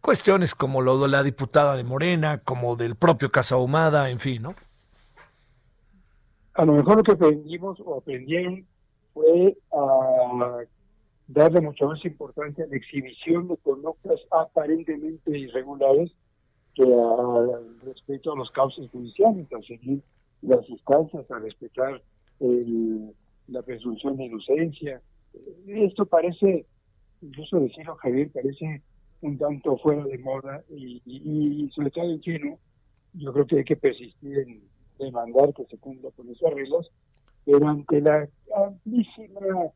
cuestiones 0.01 0.55
como 0.55 0.81
lo 0.81 0.99
de 0.99 1.09
la 1.09 1.21
diputada 1.21 1.75
de 1.75 1.83
Morena, 1.83 2.39
como 2.39 2.75
del 2.75 2.95
propio 2.95 3.31
Casa 3.31 3.57
Humada, 3.57 4.09
en 4.09 4.17
fin, 4.17 4.41
¿no? 4.41 4.55
A 6.55 6.65
lo 6.65 6.73
mejor 6.73 6.97
lo 6.97 7.03
que 7.03 7.11
aprendimos 7.11 7.79
o 7.85 7.99
aprendieron 7.99 8.65
fue 9.13 9.57
a 9.71 10.63
darle 11.27 11.61
mucha 11.61 11.85
más 11.85 12.03
importancia 12.05 12.65
a 12.65 12.67
la 12.67 12.75
exhibición 12.75 13.47
de 13.47 13.57
conductas 13.57 14.19
aparentemente 14.31 15.37
irregulares 15.37 16.11
que 16.75 16.83
al 16.83 17.79
respecto 17.81 18.33
a 18.33 18.37
los 18.37 18.49
cauces 18.51 18.89
judiciales, 18.91 19.47
a 19.53 19.61
seguir 19.61 20.01
las 20.41 20.67
instancias, 20.69 21.29
a 21.29 21.39
respetar 21.39 22.01
la 23.47 23.61
presunción 23.61 24.17
de 24.17 24.25
inocencia. 24.25 25.01
Esto 25.67 26.05
parece, 26.05 26.65
incluso 27.21 27.59
decirlo 27.59 27.95
Javier, 27.95 28.31
parece 28.31 28.81
un 29.21 29.37
tanto 29.37 29.77
fuera 29.77 30.03
de 30.03 30.17
moda 30.17 30.63
y, 30.69 31.01
y, 31.05 31.69
sobre 31.71 31.91
todo 31.91 32.05
en 32.05 32.21
chino, 32.21 32.57
yo 33.13 33.31
creo 33.33 33.45
que 33.45 33.57
hay 33.57 33.63
que 33.63 33.75
persistir 33.75 34.39
en 34.39 34.61
demandar 34.97 35.53
que 35.53 35.65
se 35.65 35.77
cumpla 35.77 36.09
con 36.11 36.29
esas 36.29 36.53
reglas 36.53 36.89
pero 37.45 37.67
ante 37.67 38.01
la 38.01 38.27
amplísima 38.55 39.71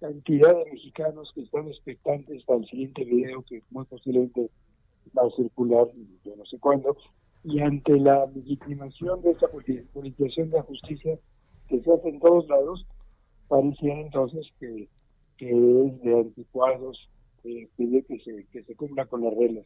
cantidad 0.00 0.56
de 0.56 0.70
mexicanos 0.72 1.30
que 1.34 1.42
están 1.42 1.68
expectantes 1.68 2.42
para 2.44 2.60
el 2.60 2.66
siguiente 2.66 3.04
video 3.04 3.42
que 3.42 3.62
muy 3.70 3.84
posiblemente 3.84 4.50
va 5.16 5.22
a 5.26 5.30
circular, 5.36 5.86
yo 6.24 6.36
no 6.36 6.44
sé 6.46 6.58
cuándo, 6.58 6.96
y 7.44 7.60
ante 7.60 7.98
la 7.98 8.26
legitimación 8.26 9.22
de 9.22 9.32
esta 9.32 9.48
politización 9.48 10.50
de 10.50 10.56
la 10.56 10.62
justicia 10.62 11.18
que 11.68 11.80
se 11.80 11.92
hace 11.92 12.08
en 12.08 12.20
todos 12.20 12.48
lados, 12.48 12.86
pareciera 13.48 14.00
entonces 14.00 14.46
que, 14.58 14.88
es 15.38 16.02
de 16.02 16.18
anticuados 16.18 17.08
eh, 17.44 17.66
pedir 17.76 18.04
que 18.04 18.18
se, 18.20 18.46
que 18.52 18.62
se 18.62 18.74
cumpla 18.76 19.06
con 19.06 19.22
las 19.22 19.34
reglas. 19.34 19.64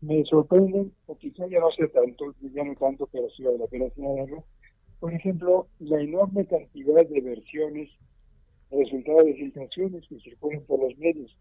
Me 0.00 0.24
sorprenden, 0.24 0.92
o 1.06 1.16
quizá 1.16 1.46
ya 1.46 1.60
no 1.60 1.70
sé 1.72 1.88
tanto, 1.88 2.34
ya 2.40 2.64
no 2.64 2.74
tanto, 2.76 3.06
pero 3.12 3.28
sí 3.30 3.42
vale 3.42 3.58
la 3.58 3.66
pena 3.66 3.90
señalarlo, 3.90 4.44
por 5.04 5.12
ejemplo, 5.12 5.66
la 5.80 6.00
enorme 6.00 6.46
cantidad 6.46 7.06
de 7.06 7.20
versiones, 7.20 7.90
resultado 8.70 9.22
de 9.22 9.34
filtraciones 9.34 10.02
que 10.08 10.18
circulan 10.20 10.62
por 10.62 10.80
los 10.80 10.96
medios. 10.96 11.36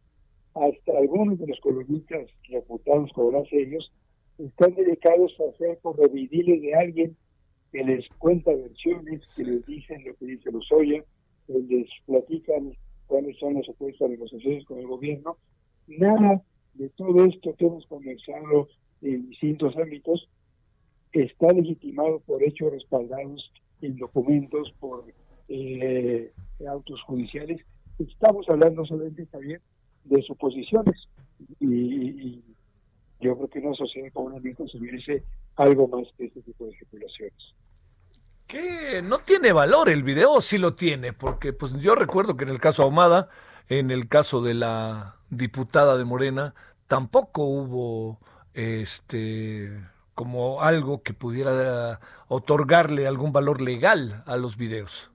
Hasta 0.54 0.97
algunos 0.97 1.39
de 1.39 1.47
los 1.47 1.62
columnistas 1.62 2.28
reputados 2.49 3.10
como 3.13 3.32
más 3.32 3.47
ellos 3.54 3.89
están 4.38 4.76
dedicados 4.76 5.34
a 5.39 5.49
hacer 5.49 5.80
correvidiles 5.82 6.62
de 6.62 6.76
alguien 6.76 7.15
que 7.71 7.86
les 7.86 8.06
cuenta 8.17 8.52
versiones, 8.54 9.21
que 9.34 9.45
les 9.45 9.65
dicen 9.65 10.04
lo 10.04 10.13
que 10.15 10.26
dice 10.26 10.52
Lozoya, 10.52 11.02
que 11.47 11.54
les 11.54 11.88
platican 12.06 12.76
cuáles 13.08 13.38
son 13.39 13.54
las 13.54 13.65
supuestas 13.65 14.10
negociaciones 14.10 14.65
con 14.65 14.80
el 14.80 14.88
gobierno. 14.88 15.38
Nada 15.88 16.43
de 16.73 16.89
todo 16.89 17.23
esto 17.23 17.56
que 17.56 17.65
hemos 17.65 17.88
conversado 17.88 18.67
en 19.02 19.30
distintos 19.30 19.73
ámbitos 19.78 20.28
está 21.13 21.47
legitimado 21.54 22.19
por 22.21 22.43
hechos 22.43 22.71
respaldados 22.71 23.52
en 23.82 23.97
documentos, 23.97 24.73
por 24.80 25.06
eh, 25.47 26.32
autos 26.67 27.02
judiciales. 27.04 27.62
Estamos 27.99 28.47
hablando 28.49 28.86
solamente, 28.86 29.26
también 29.28 29.62
de 30.06 30.21
suposiciones. 30.23 31.08
Y, 31.60 32.41
yo 33.19 33.38
creo 33.38 33.47
que 33.47 33.60
una 33.60 33.73
sociedad 33.73 34.10
como 34.12 34.38
misma 34.41 34.65
se 34.69 34.78
merece 34.80 35.23
algo 35.56 35.88
más 35.88 36.06
que 36.17 36.26
este 36.26 36.41
tipo 36.41 36.65
de 36.65 36.71
especulaciones. 36.71 37.56
Que 38.47 39.02
no 39.02 39.19
tiene 39.19 39.54
valor 39.54 39.88
el 39.88 40.04
video, 40.04 40.41
sí 40.41 40.58
lo 40.58 40.76
tiene, 40.76 41.13
porque 41.13 41.54
pues 41.54 41.73
yo 41.80 41.95
recuerdo 41.95 42.36
que 42.36 42.43
en 42.43 42.49
el 42.49 42.60
caso 42.60 42.84
Ahumada, 42.84 43.30
en 43.69 43.91
el 43.91 44.10
caso 44.10 44.41
de 44.41 44.56
la 44.56 45.15
diputada 45.30 45.95
de 45.97 46.04
Morena, 46.04 46.54
tampoco 46.88 47.45
hubo 47.45 48.19
este 48.54 49.71
como 50.15 50.62
algo 50.62 51.02
que 51.02 51.13
pudiera 51.13 51.99
otorgarle 52.28 53.08
algún 53.08 53.32
valor 53.32 53.62
legal 53.62 54.23
a 54.26 54.38
los 54.38 54.58
videos. 54.58 55.12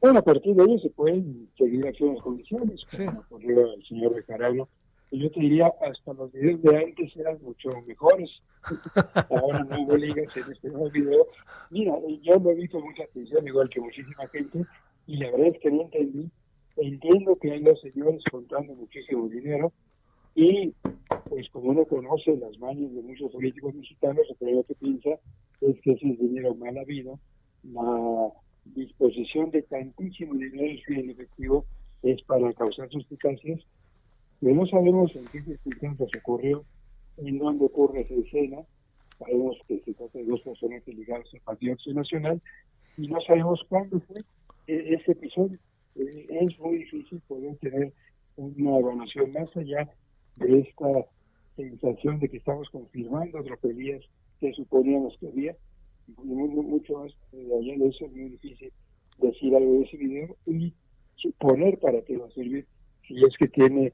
Bueno, 0.00 0.18
a 0.18 0.22
partir 0.22 0.56
de 0.56 0.64
ahí 0.64 0.80
se 0.80 0.90
pueden 0.90 1.48
seguir 1.56 1.86
acciones 1.86 2.20
judiciales, 2.20 2.80
como 2.96 3.20
ocurrió 3.20 3.72
el 3.72 3.86
señor 3.86 4.14
Bejarano. 4.14 4.68
Yo 5.12 5.30
te 5.30 5.40
diría, 5.40 5.70
hasta 5.88 6.14
los 6.14 6.32
videos 6.32 6.62
de 6.62 6.76
antes 6.76 7.16
eran 7.16 7.38
mucho 7.42 7.68
mejores. 7.86 8.30
Ahora 9.30 9.62
no 9.62 9.82
hubo 9.82 9.96
ligas 9.96 10.34
en 10.36 10.52
este 10.52 10.70
nuevo 10.70 10.90
video. 10.90 11.26
Mira, 11.70 11.94
yo 12.22 12.38
lo 12.38 12.50
he 12.50 12.54
visto 12.54 12.80
mucha 12.80 13.04
atención, 13.04 13.46
igual 13.46 13.68
que 13.68 13.80
muchísima 13.80 14.26
gente, 14.28 14.64
y 15.06 15.18
la 15.18 15.30
verdad 15.30 15.48
es 15.48 15.60
que 15.60 15.70
no 15.70 15.82
entendí. 15.82 16.30
Entiendo 16.76 17.36
que 17.36 17.52
hay 17.52 17.60
los 17.60 17.80
señores 17.80 18.24
contando 18.30 18.74
muchísimo 18.74 19.28
dinero, 19.28 19.72
y 20.34 20.74
pues 21.28 21.48
como 21.50 21.70
uno 21.70 21.84
conoce 21.84 22.36
las 22.36 22.58
manos 22.58 22.94
de 22.94 23.02
muchos 23.02 23.30
políticos 23.32 23.74
mexicanos, 23.74 24.26
lo 24.28 24.34
primero 24.36 24.64
que 24.64 24.74
piensa 24.74 25.10
es 25.60 25.80
que 25.80 25.92
ese 25.92 26.08
es 26.08 26.18
dinero 26.18 26.54
mal 26.54 26.76
habido, 26.78 27.18
la 27.64 28.32
disposición 28.64 29.50
de 29.50 29.62
tantísimo 29.62 30.34
dinero 30.34 30.80
en 30.88 31.10
efectivo 31.10 31.64
es 32.02 32.22
para 32.22 32.52
causar 32.52 32.90
suspicacias, 32.90 33.60
pero 34.40 34.54
no 34.54 34.66
sabemos 34.66 35.14
en 35.14 35.24
qué 35.26 35.42
circunstancias 35.42 36.10
ocurrió, 36.18 36.64
en 37.18 37.38
dónde 37.38 37.64
ocurre 37.66 38.02
esa 38.02 38.14
escena, 38.14 38.58
sabemos 39.18 39.56
que 39.68 39.80
se 39.84 39.94
trata 39.94 40.18
de 40.18 40.24
dos 40.24 40.40
personas 40.40 40.86
ligadas 40.86 41.26
al 41.32 41.40
Partido 41.40 41.74
Acción 41.74 41.96
Nacional 41.96 42.42
y 42.96 43.08
no 43.08 43.20
sabemos 43.20 43.60
cuándo 43.68 44.00
fue 44.00 44.18
e-, 44.66 44.94
ese 44.94 45.12
episodio. 45.12 45.58
Eh, 45.96 46.26
es 46.28 46.58
muy 46.58 46.78
difícil 46.78 47.20
poder 47.28 47.56
tener 47.56 47.92
una 48.36 48.78
evaluación 48.78 49.32
más 49.32 49.54
allá 49.56 49.88
de 50.36 50.60
esta 50.60 50.86
sensación 51.56 52.18
de 52.20 52.28
que 52.28 52.38
estamos 52.38 52.68
confirmando 52.70 53.42
tropelías 53.42 54.02
que 54.40 54.52
suponíamos 54.54 55.16
que 55.18 55.28
había. 55.28 55.56
Mucho 56.16 56.98
más 56.98 57.12
allá 57.32 57.76
de 57.78 57.88
eso 57.88 58.06
es 58.06 58.12
muy 58.12 58.30
difícil 58.30 58.72
decir 59.18 59.54
algo 59.54 59.72
de 59.74 59.82
ese 59.82 59.96
video 59.96 60.36
y 60.46 60.74
suponer 61.16 61.78
para 61.78 62.02
qué 62.02 62.16
va 62.16 62.26
a 62.26 62.30
servir 62.30 62.66
si 63.06 63.14
es 63.20 63.36
que 63.38 63.48
tiene 63.48 63.92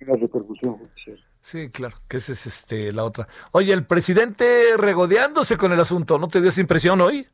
una 0.00 0.16
repercusión 0.16 0.78
judicial. 0.78 1.18
Sí, 1.40 1.68
claro, 1.70 1.96
que 2.08 2.16
esa 2.16 2.32
es 2.32 2.46
este, 2.46 2.92
la 2.92 3.04
otra. 3.04 3.28
Oye, 3.52 3.72
el 3.72 3.86
presidente 3.86 4.44
regodeándose 4.76 5.56
con 5.56 5.72
el 5.72 5.80
asunto, 5.80 6.18
¿no 6.18 6.28
te 6.28 6.40
dio 6.40 6.48
esa 6.48 6.60
impresión 6.60 7.00
hoy? 7.00 7.26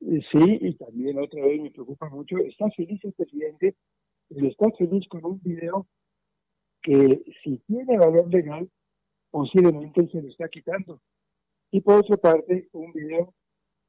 Sí, 0.00 0.58
y 0.60 0.74
también 0.74 1.18
otra 1.18 1.44
vez 1.44 1.60
me 1.60 1.70
preocupa 1.70 2.08
mucho, 2.08 2.38
está 2.38 2.70
feliz 2.70 3.00
el 3.04 3.12
presidente, 3.12 3.74
y 4.30 4.46
está 4.46 4.70
feliz 4.78 5.06
con 5.08 5.24
un 5.24 5.40
video 5.42 5.86
que 6.88 7.22
si 7.44 7.58
tiene 7.66 7.98
valor 7.98 8.32
legal, 8.32 8.66
posiblemente 9.30 10.08
se 10.08 10.22
lo 10.22 10.28
está 10.28 10.48
quitando. 10.48 11.02
Y 11.70 11.82
por 11.82 11.96
otra 11.96 12.16
parte, 12.16 12.66
un 12.72 12.92
video 12.94 13.34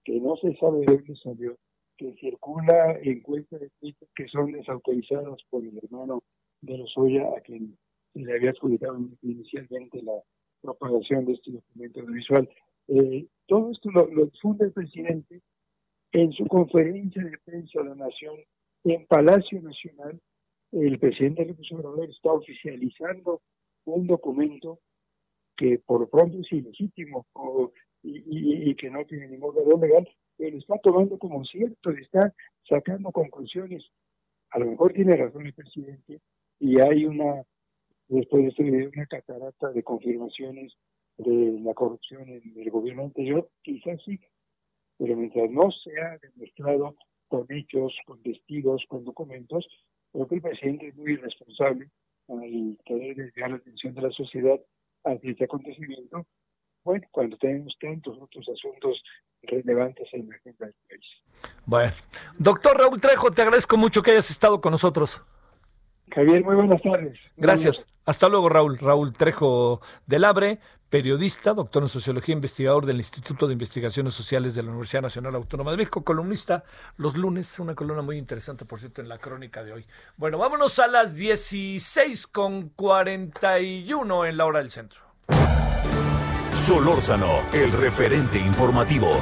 que 0.03 0.19
no 0.19 0.35
se 0.35 0.53
sabe 0.57 0.79
de 0.79 0.97
dónde 0.97 1.15
salió, 1.15 1.55
que 1.95 2.13
circula 2.15 2.99
en 3.01 3.21
cuentas 3.21 3.61
de 3.61 3.69
Twitter 3.79 4.07
que 4.13 4.27
son 4.27 4.51
desautorizadas 4.51 5.41
por 5.49 5.63
el 5.63 5.77
hermano 5.77 6.23
de 6.59 6.77
Lozoya, 6.77 7.23
a 7.37 7.39
quien 7.39 7.77
le 8.15 8.33
había 8.33 8.49
adjudicado 8.49 8.99
inicialmente 9.21 10.01
la 10.03 10.21
propagación 10.61 11.23
de 11.23 11.33
este 11.33 11.51
documento 11.51 12.01
audiovisual. 12.01 12.49
Eh, 12.89 13.27
todo 13.47 13.71
esto 13.71 13.91
lo, 13.91 14.07
lo 14.07 14.29
el 14.59 14.73
presidente 14.73 15.41
en 16.11 16.33
su 16.33 16.45
conferencia 16.47 17.23
de 17.23 17.37
prensa 17.45 17.81
de 17.81 17.89
la 17.89 17.95
Nación 17.95 18.35
en 18.83 19.05
Palacio 19.07 19.61
Nacional. 19.61 20.19
El 20.72 20.99
presidente 20.99 21.45
López 21.45 21.72
Obrador 21.72 22.09
está 22.09 22.32
oficializando 22.32 23.41
un 23.86 24.05
documento 24.05 24.80
que 25.57 25.80
por 25.80 26.09
pronto 26.09 26.38
es 26.39 26.51
ilegítimo 26.51 27.26
y, 28.03 28.76
que 28.76 28.89
no 28.89 29.03
tiene 29.05 29.28
ningún 29.28 29.55
valor 29.55 29.80
legal, 29.80 30.07
él 30.38 30.55
está 30.55 30.78
tomando 30.78 31.17
como 31.17 31.43
cierto, 31.43 31.89
está 31.91 32.34
sacando 32.67 33.11
conclusiones. 33.11 33.84
A 34.51 34.59
lo 34.59 34.67
mejor 34.67 34.93
tiene 34.93 35.17
razón 35.17 35.47
el 35.47 35.53
presidente 35.53 36.22
y 36.59 36.80
hay 36.80 37.05
una, 37.05 37.43
después 38.07 38.43
de 38.43 38.49
este 38.49 38.63
video, 38.63 38.89
una 38.93 39.05
catarata 39.07 39.72
de 39.72 39.84
confirmaciones 39.84 40.74
de 41.17 41.59
la 41.61 41.74
corrupción 41.74 42.30
en 42.30 42.53
el 42.55 42.70
gobierno 42.70 43.03
anterior, 43.03 43.49
quizás 43.61 44.01
sí, 44.05 44.20
pero 44.97 45.17
mientras 45.17 45.49
no 45.49 45.72
sea 45.72 46.17
demostrado 46.22 46.95
con 47.28 47.45
hechos, 47.49 47.93
con 48.05 48.22
testigos, 48.22 48.86
con 48.88 49.03
documentos, 49.03 49.67
creo 50.12 50.28
que 50.28 50.36
el 50.36 50.41
presidente 50.41 50.88
es 50.88 50.95
muy 50.95 51.14
irresponsable 51.14 51.89
al 52.28 52.78
querer 52.86 53.16
desviar 53.16 53.51
la 53.51 53.57
atención 53.57 53.93
de 53.93 54.01
la 54.01 54.12
sociedad 54.12 54.60
hacia 55.03 55.32
este 55.32 55.45
acontecimiento, 55.45 56.26
bueno, 56.84 57.05
cuando 57.12 57.38
tenemos 57.38 57.76
tantos 57.80 58.18
otros 58.20 58.47
asuntos 58.49 59.01
relevantes 59.43 60.07
en 60.14 60.30
la 60.30 60.36
agenda 60.36 60.66
del 60.66 60.76
país. 60.88 61.05
Bueno, 61.66 61.91
doctor 62.38 62.78
Raúl 62.78 62.99
Trejo, 62.99 63.32
te 63.32 63.41
agradezco 63.41 63.78
mucho 63.78 64.01
que 64.01 64.12
hayas 64.12 64.30
estado 64.30 64.62
con 64.62 64.72
nosotros. 64.72 65.22
Javier, 66.12 66.43
muy 66.43 66.55
buenas 66.55 66.82
tardes. 66.82 67.20
Gracias. 67.38 67.86
Hasta 68.05 68.30
luego, 68.30 68.49
Raúl. 68.49 68.80
Raúl 68.80 69.14
Trejo 69.14 69.82
del 70.07 70.24
Abre, 70.24 70.60
periodista, 70.89 71.53
doctor 71.53 71.83
en 71.83 71.89
sociología, 71.89 72.33
investigador 72.33 72.85
del 72.85 72.97
Instituto 72.97 73.47
de 73.47 73.53
Investigaciones 73.53 74.13
Sociales 74.13 74.55
de 74.55 74.63
la 74.63 74.69
Universidad 74.69 75.03
Nacional 75.03 75.35
Autónoma 75.35 75.71
de 75.71 75.77
México, 75.77 76.03
columnista 76.03 76.63
los 76.97 77.15
lunes, 77.15 77.59
una 77.59 77.75
columna 77.75 78.01
muy 78.01 78.17
interesante, 78.17 78.65
por 78.65 78.79
cierto, 78.79 79.01
en 79.01 79.09
la 79.09 79.17
crónica 79.17 79.63
de 79.63 79.73
hoy. 79.73 79.85
Bueno, 80.17 80.37
vámonos 80.37 80.79
a 80.79 80.87
las 80.87 81.15
16 81.15 82.27
con 82.27 82.69
41 82.69 84.25
en 84.25 84.37
la 84.37 84.45
hora 84.45 84.59
del 84.59 84.71
centro. 84.71 85.01
Solórzano, 86.51 87.43
el 87.53 87.71
referente 87.71 88.39
informativo. 88.39 89.15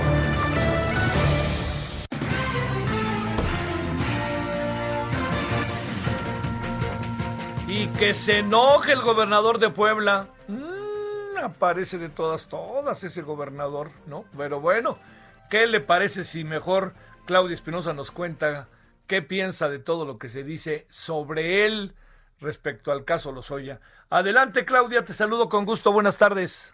Y 7.68 7.88
que 7.88 8.13
se 8.13 8.39
enoje 8.39 8.93
el 8.93 9.01
gobernador 9.01 9.59
de 9.59 9.70
Puebla. 9.70 10.30
Mm, 10.47 10.76
aparece 11.46 11.98
de 11.98 12.10
todas, 12.10 12.48
todas 12.48 13.04
ese 13.04 13.22
gobernador, 13.22 13.92
¿no? 14.06 14.26
Pero 14.38 14.60
bueno, 14.60 15.00
¿qué 15.50 15.68
le 15.68 15.80
parece 15.80 16.24
si 16.24 16.44
mejor 16.44 16.94
Claudia 17.26 17.54
Espinosa 17.54 17.94
nos 17.94 18.12
cuenta 18.12 18.68
qué 19.08 19.22
piensa 19.22 19.70
de 19.70 19.80
todo 19.80 20.06
lo 20.06 20.18
que 20.18 20.30
se 20.30 20.44
dice 20.44 20.86
sobre 20.90 21.66
él 21.66 21.96
respecto 22.40 22.92
al 22.92 23.06
caso 23.06 23.32
Lozoya? 23.32 23.80
Adelante, 24.10 24.66
Claudia, 24.66 25.04
te 25.04 25.14
saludo 25.14 25.50
con 25.50 25.66
gusto. 25.66 25.92
Buenas 25.92 26.18
tardes. 26.18 26.72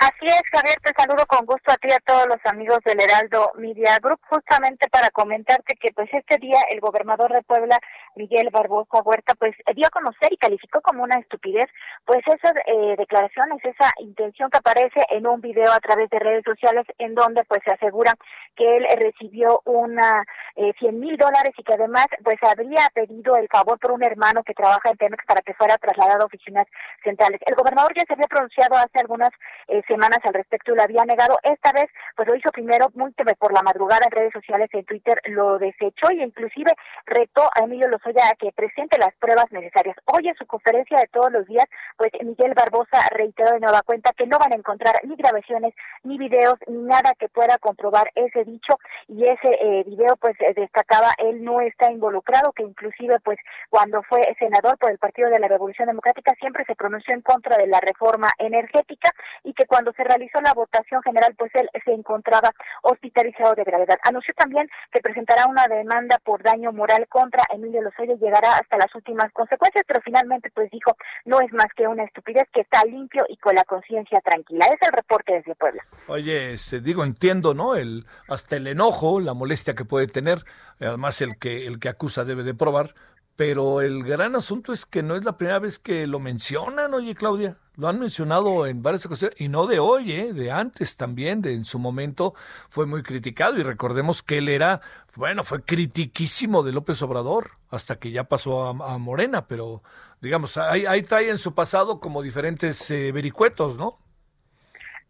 Así 0.00 0.26
es, 0.26 0.42
Javier, 0.52 0.76
te 0.80 0.92
saludo 0.96 1.26
con 1.26 1.44
gusto 1.44 1.72
a 1.72 1.76
ti 1.76 1.88
y 1.90 1.92
a 1.92 1.98
todos 1.98 2.28
los 2.28 2.38
amigos 2.44 2.78
del 2.84 3.02
Heraldo 3.02 3.50
Media 3.56 3.98
Group, 4.00 4.20
justamente 4.30 4.88
para 4.90 5.10
comentarte 5.10 5.74
que 5.74 5.90
pues 5.90 6.08
este 6.12 6.36
día 6.36 6.58
el 6.70 6.78
gobernador 6.78 7.32
de 7.32 7.42
Puebla, 7.42 7.76
Miguel 8.14 8.50
Barbosa 8.52 9.02
Huerta, 9.02 9.34
pues 9.34 9.56
dio 9.74 9.88
a 9.88 9.90
conocer 9.90 10.32
y 10.32 10.36
calificó 10.36 10.80
como 10.82 11.02
una 11.02 11.18
estupidez, 11.18 11.66
pues 12.04 12.20
esas 12.28 12.52
eh, 12.66 12.94
declaraciones, 12.96 13.58
esa 13.64 13.90
intención 13.98 14.50
que 14.50 14.58
aparece 14.58 15.02
en 15.10 15.26
un 15.26 15.40
video 15.40 15.72
a 15.72 15.80
través 15.80 16.08
de 16.10 16.20
redes 16.20 16.44
sociales 16.44 16.86
en 16.98 17.16
donde 17.16 17.42
pues 17.44 17.60
se 17.64 17.72
asegura 17.72 18.14
que 18.54 18.76
él 18.76 18.86
recibió 19.00 19.62
una 19.64 20.22
eh, 20.54 20.74
100 20.78 21.00
mil 21.00 21.16
dólares 21.16 21.54
y 21.56 21.64
que 21.64 21.74
además 21.74 22.06
pues 22.22 22.36
habría 22.42 22.86
pedido 22.94 23.34
el 23.34 23.48
favor 23.48 23.80
por 23.80 23.90
un 23.90 24.04
hermano 24.04 24.44
que 24.44 24.54
trabaja 24.54 24.90
en 24.90 24.96
Pemex 24.96 25.24
para 25.26 25.42
que 25.42 25.54
fuera 25.54 25.76
trasladado 25.76 26.22
a 26.22 26.26
oficinas 26.26 26.68
centrales. 27.02 27.40
El 27.46 27.56
gobernador 27.56 27.92
ya 27.96 28.04
se 28.06 28.12
había 28.12 28.28
pronunciado 28.28 28.76
hace 28.76 29.00
algunas 29.00 29.30
eh, 29.66 29.82
semanas 29.88 30.20
al 30.22 30.34
respecto 30.34 30.72
y 30.72 30.76
lo 30.76 30.82
había 30.82 31.04
negado. 31.04 31.36
Esta 31.42 31.72
vez, 31.72 31.86
pues 32.14 32.28
lo 32.28 32.36
hizo 32.36 32.50
primero 32.50 32.88
muy 32.94 33.08
por 33.38 33.52
la 33.52 33.62
madrugada 33.62 34.04
en 34.04 34.12
redes 34.12 34.32
sociales, 34.32 34.68
en 34.72 34.84
Twitter, 34.84 35.20
lo 35.26 35.58
desechó 35.58 36.10
y 36.12 36.22
inclusive 36.22 36.72
retó 37.06 37.42
a 37.54 37.64
Emilio 37.64 37.88
Lozoya 37.88 38.28
a 38.30 38.34
que 38.36 38.52
presente 38.52 38.98
las 38.98 39.14
pruebas 39.16 39.50
necesarias. 39.50 39.96
Hoy 40.04 40.28
en 40.28 40.36
su 40.36 40.46
conferencia 40.46 40.98
de 40.98 41.06
todos 41.08 41.32
los 41.32 41.46
días, 41.46 41.64
pues 41.96 42.12
Miguel 42.22 42.54
Barbosa 42.54 43.00
reiteró 43.10 43.52
de 43.52 43.60
nueva 43.60 43.82
cuenta 43.82 44.12
que 44.12 44.26
no 44.26 44.38
van 44.38 44.52
a 44.52 44.56
encontrar 44.56 44.94
ni 45.04 45.16
grabaciones, 45.16 45.74
ni 46.04 46.18
videos, 46.18 46.58
ni 46.66 46.82
nada 46.82 47.14
que 47.18 47.28
pueda 47.28 47.58
comprobar 47.58 48.10
ese 48.14 48.44
dicho 48.44 48.78
y 49.08 49.26
ese 49.26 49.48
eh, 49.60 49.84
video 49.84 50.16
pues 50.16 50.36
destacaba 50.54 51.08
él 51.18 51.42
no 51.42 51.60
está 51.60 51.90
involucrado, 51.90 52.52
que 52.52 52.62
inclusive 52.62 53.18
pues 53.20 53.38
cuando 53.70 54.02
fue 54.02 54.20
senador 54.38 54.78
por 54.78 54.90
el 54.90 54.98
Partido 54.98 55.30
de 55.30 55.38
la 55.38 55.48
Revolución 55.48 55.88
Democrática 55.88 56.34
siempre 56.38 56.64
se 56.66 56.74
pronunció 56.74 57.14
en 57.14 57.22
contra 57.22 57.56
de 57.56 57.66
la 57.66 57.80
reforma 57.80 58.28
energética 58.38 59.10
y 59.44 59.54
que 59.54 59.66
cuando 59.66 59.77
se 59.96 60.04
realizó 60.04 60.40
la 60.40 60.52
votación 60.54 61.02
general, 61.02 61.34
pues 61.36 61.50
él 61.54 61.68
se 61.84 61.92
encontraba 61.92 62.50
hospitalizado 62.82 63.54
de 63.54 63.64
gravedad. 63.64 63.96
Anunció 64.04 64.34
también 64.34 64.68
que 64.92 65.00
presentará 65.00 65.46
una 65.46 65.66
demanda 65.66 66.18
por 66.24 66.42
daño 66.42 66.72
moral 66.72 67.06
contra 67.08 67.42
Emilio 67.52 67.82
Lozoya 67.82 68.14
y 68.14 68.18
llegará 68.18 68.56
hasta 68.56 68.76
las 68.76 68.94
últimas 68.94 69.32
consecuencias, 69.32 69.84
pero 69.86 70.00
finalmente 70.02 70.50
pues 70.54 70.70
dijo, 70.70 70.96
no 71.24 71.40
es 71.40 71.52
más 71.52 71.68
que 71.76 71.86
una 71.86 72.04
estupidez 72.04 72.44
que 72.52 72.60
está 72.60 72.84
limpio 72.84 73.24
y 73.28 73.36
con 73.36 73.54
la 73.54 73.64
conciencia 73.64 74.20
tranquila. 74.20 74.66
Es 74.66 74.86
el 74.86 74.92
reporte 74.92 75.34
desde 75.34 75.54
Puebla. 75.54 75.82
Oye, 76.08 76.52
este, 76.52 76.80
digo, 76.80 77.04
entiendo, 77.04 77.54
¿no? 77.54 77.74
El, 77.74 78.06
hasta 78.28 78.56
el 78.56 78.66
enojo, 78.66 79.20
la 79.20 79.34
molestia 79.34 79.74
que 79.74 79.84
puede 79.84 80.06
tener, 80.06 80.38
además 80.80 81.20
el 81.20 81.38
que, 81.38 81.66
el 81.66 81.78
que 81.78 81.88
acusa 81.88 82.24
debe 82.24 82.42
de 82.42 82.54
probar, 82.54 82.94
pero 83.38 83.82
el 83.82 84.02
gran 84.02 84.34
asunto 84.34 84.72
es 84.72 84.84
que 84.84 85.00
no 85.00 85.14
es 85.14 85.24
la 85.24 85.36
primera 85.36 85.60
vez 85.60 85.78
que 85.78 86.08
lo 86.08 86.18
mencionan, 86.18 86.92
oye 86.92 87.14
Claudia, 87.14 87.56
lo 87.76 87.86
han 87.86 88.00
mencionado 88.00 88.66
en 88.66 88.82
varias 88.82 89.06
ocasiones 89.06 89.40
y 89.40 89.46
no 89.46 89.68
de 89.68 89.78
hoy, 89.78 90.10
¿eh? 90.10 90.32
de 90.32 90.50
antes 90.50 90.96
también, 90.96 91.40
de 91.40 91.54
en 91.54 91.64
su 91.64 91.78
momento 91.78 92.34
fue 92.68 92.84
muy 92.86 93.04
criticado 93.04 93.56
y 93.56 93.62
recordemos 93.62 94.24
que 94.24 94.38
él 94.38 94.48
era, 94.48 94.80
bueno, 95.14 95.44
fue 95.44 95.62
critiquísimo 95.62 96.64
de 96.64 96.72
López 96.72 97.00
Obrador 97.02 97.52
hasta 97.70 98.00
que 98.00 98.10
ya 98.10 98.24
pasó 98.24 98.66
a, 98.66 98.98
Morena, 98.98 99.46
pero 99.46 99.84
digamos, 100.20 100.56
ahí, 100.56 100.84
ahí, 100.86 101.04
trae 101.04 101.30
en 101.30 101.38
su 101.38 101.54
pasado 101.54 102.00
como 102.00 102.22
diferentes 102.22 102.90
eh, 102.90 103.12
vericuetos, 103.12 103.76
¿no? 103.78 104.00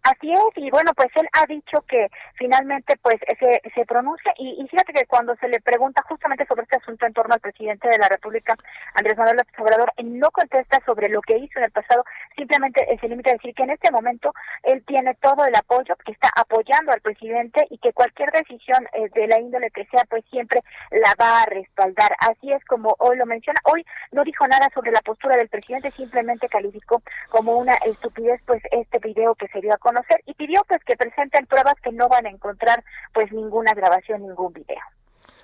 Así 0.08 0.32
es, 0.32 0.56
y 0.56 0.70
bueno, 0.70 0.92
pues 0.96 1.08
él 1.16 1.28
ha 1.34 1.44
dicho 1.44 1.82
que 1.82 2.08
finalmente 2.36 2.96
pues 3.02 3.16
se, 3.38 3.60
se 3.74 3.84
pronuncia 3.84 4.32
y, 4.38 4.66
fíjate 4.70 4.94
que 4.94 5.04
cuando 5.04 5.36
se 5.36 5.48
le 5.48 5.60
pregunta 5.60 6.02
justamente 6.08 6.46
sobre 6.46 6.62
este 6.62 6.78
asunto 6.78 7.04
en 7.04 7.12
torno 7.12 7.34
al 7.34 7.40
presidente 7.40 7.88
de 7.88 7.98
la 7.98 8.08
República, 8.08 8.54
Andrés 8.94 9.18
Manuel 9.18 9.36
López 9.36 9.54
Obrador, 9.58 9.92
él 9.98 10.18
no 10.18 10.30
contesta 10.30 10.80
sobre 10.86 11.10
lo 11.10 11.20
que 11.20 11.36
hizo 11.36 11.58
en 11.58 11.66
el 11.66 11.72
pasado, 11.72 12.04
simplemente 12.34 12.86
se 12.98 13.06
limita 13.06 13.32
a 13.32 13.34
decir 13.34 13.54
que 13.54 13.64
en 13.64 13.70
este 13.70 13.90
momento 13.90 14.32
él 14.62 14.82
tiene 14.86 15.14
todo 15.16 15.44
el 15.44 15.54
apoyo, 15.54 15.94
que 15.96 16.12
está 16.12 16.30
apoyando 16.36 16.90
al 16.92 17.02
presidente 17.02 17.66
y 17.68 17.76
que 17.76 17.92
cualquier 17.92 18.30
decisión 18.30 18.88
eh, 18.94 19.10
de 19.14 19.26
la 19.26 19.38
índole 19.38 19.70
que 19.70 19.84
sea, 19.88 20.04
pues 20.08 20.24
siempre 20.30 20.62
la 20.90 21.12
va 21.20 21.42
a 21.42 21.46
respaldar. 21.46 22.14
Así 22.20 22.50
es 22.50 22.64
como 22.64 22.96
hoy 22.98 23.18
lo 23.18 23.26
menciona. 23.26 23.60
Hoy 23.64 23.84
no 24.12 24.24
dijo 24.24 24.46
nada 24.46 24.70
sobre 24.72 24.90
la 24.90 25.02
postura 25.02 25.36
del 25.36 25.50
presidente, 25.50 25.90
simplemente 25.90 26.48
calificó 26.48 27.02
como 27.28 27.58
una 27.58 27.74
estupidez 27.84 28.40
pues 28.46 28.62
este 28.70 29.00
video 29.00 29.34
que 29.34 29.48
se 29.48 29.60
dio 29.60 29.74
a 29.74 29.76
conocer 29.76 29.97
conocer 29.98 30.22
y 30.26 30.34
pidió 30.34 30.62
pues 30.68 30.80
que 30.84 30.96
presenten 30.96 31.46
pruebas 31.46 31.74
que 31.82 31.92
no 31.92 32.08
van 32.08 32.26
a 32.26 32.30
encontrar 32.30 32.84
pues 33.12 33.30
ninguna 33.32 33.72
grabación, 33.72 34.22
ningún 34.22 34.52
video. 34.52 34.78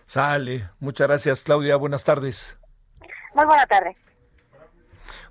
Sale. 0.07 0.69
Muchas 0.81 1.09
gracias, 1.09 1.43
Claudia. 1.43 1.77
Buenas 1.77 2.05
tardes. 2.05 2.59
Muy 3.35 3.47
buena 3.47 3.67
tarde. 3.67 3.97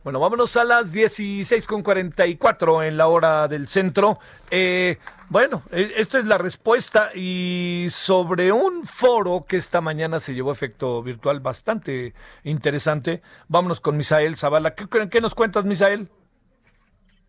Bueno, 0.03 0.19
vámonos 0.19 0.57
a 0.57 0.65
las 0.65 0.93
16.44 0.93 2.87
en 2.87 2.97
la 2.97 3.07
hora 3.07 3.47
del 3.47 3.67
centro. 3.67 4.19
Eh, 4.51 4.97
bueno, 5.29 5.63
eh, 5.71 5.93
esta 5.95 6.19
es 6.19 6.25
la 6.25 6.37
respuesta 6.37 7.11
y 7.15 7.87
sobre 7.89 8.51
un 8.51 8.85
foro 8.85 9.45
que 9.47 9.57
esta 9.57 9.79
mañana 9.79 10.19
se 10.19 10.33
llevó 10.33 10.49
a 10.49 10.53
efecto 10.53 11.01
virtual 11.01 11.39
bastante 11.39 12.13
interesante. 12.43 13.21
Vámonos 13.47 13.79
con 13.79 13.95
Misael 13.95 14.35
Zavala. 14.35 14.75
¿Qué, 14.75 14.87
qué 15.09 15.21
nos 15.21 15.35
cuentas, 15.35 15.63
Misael? 15.63 16.09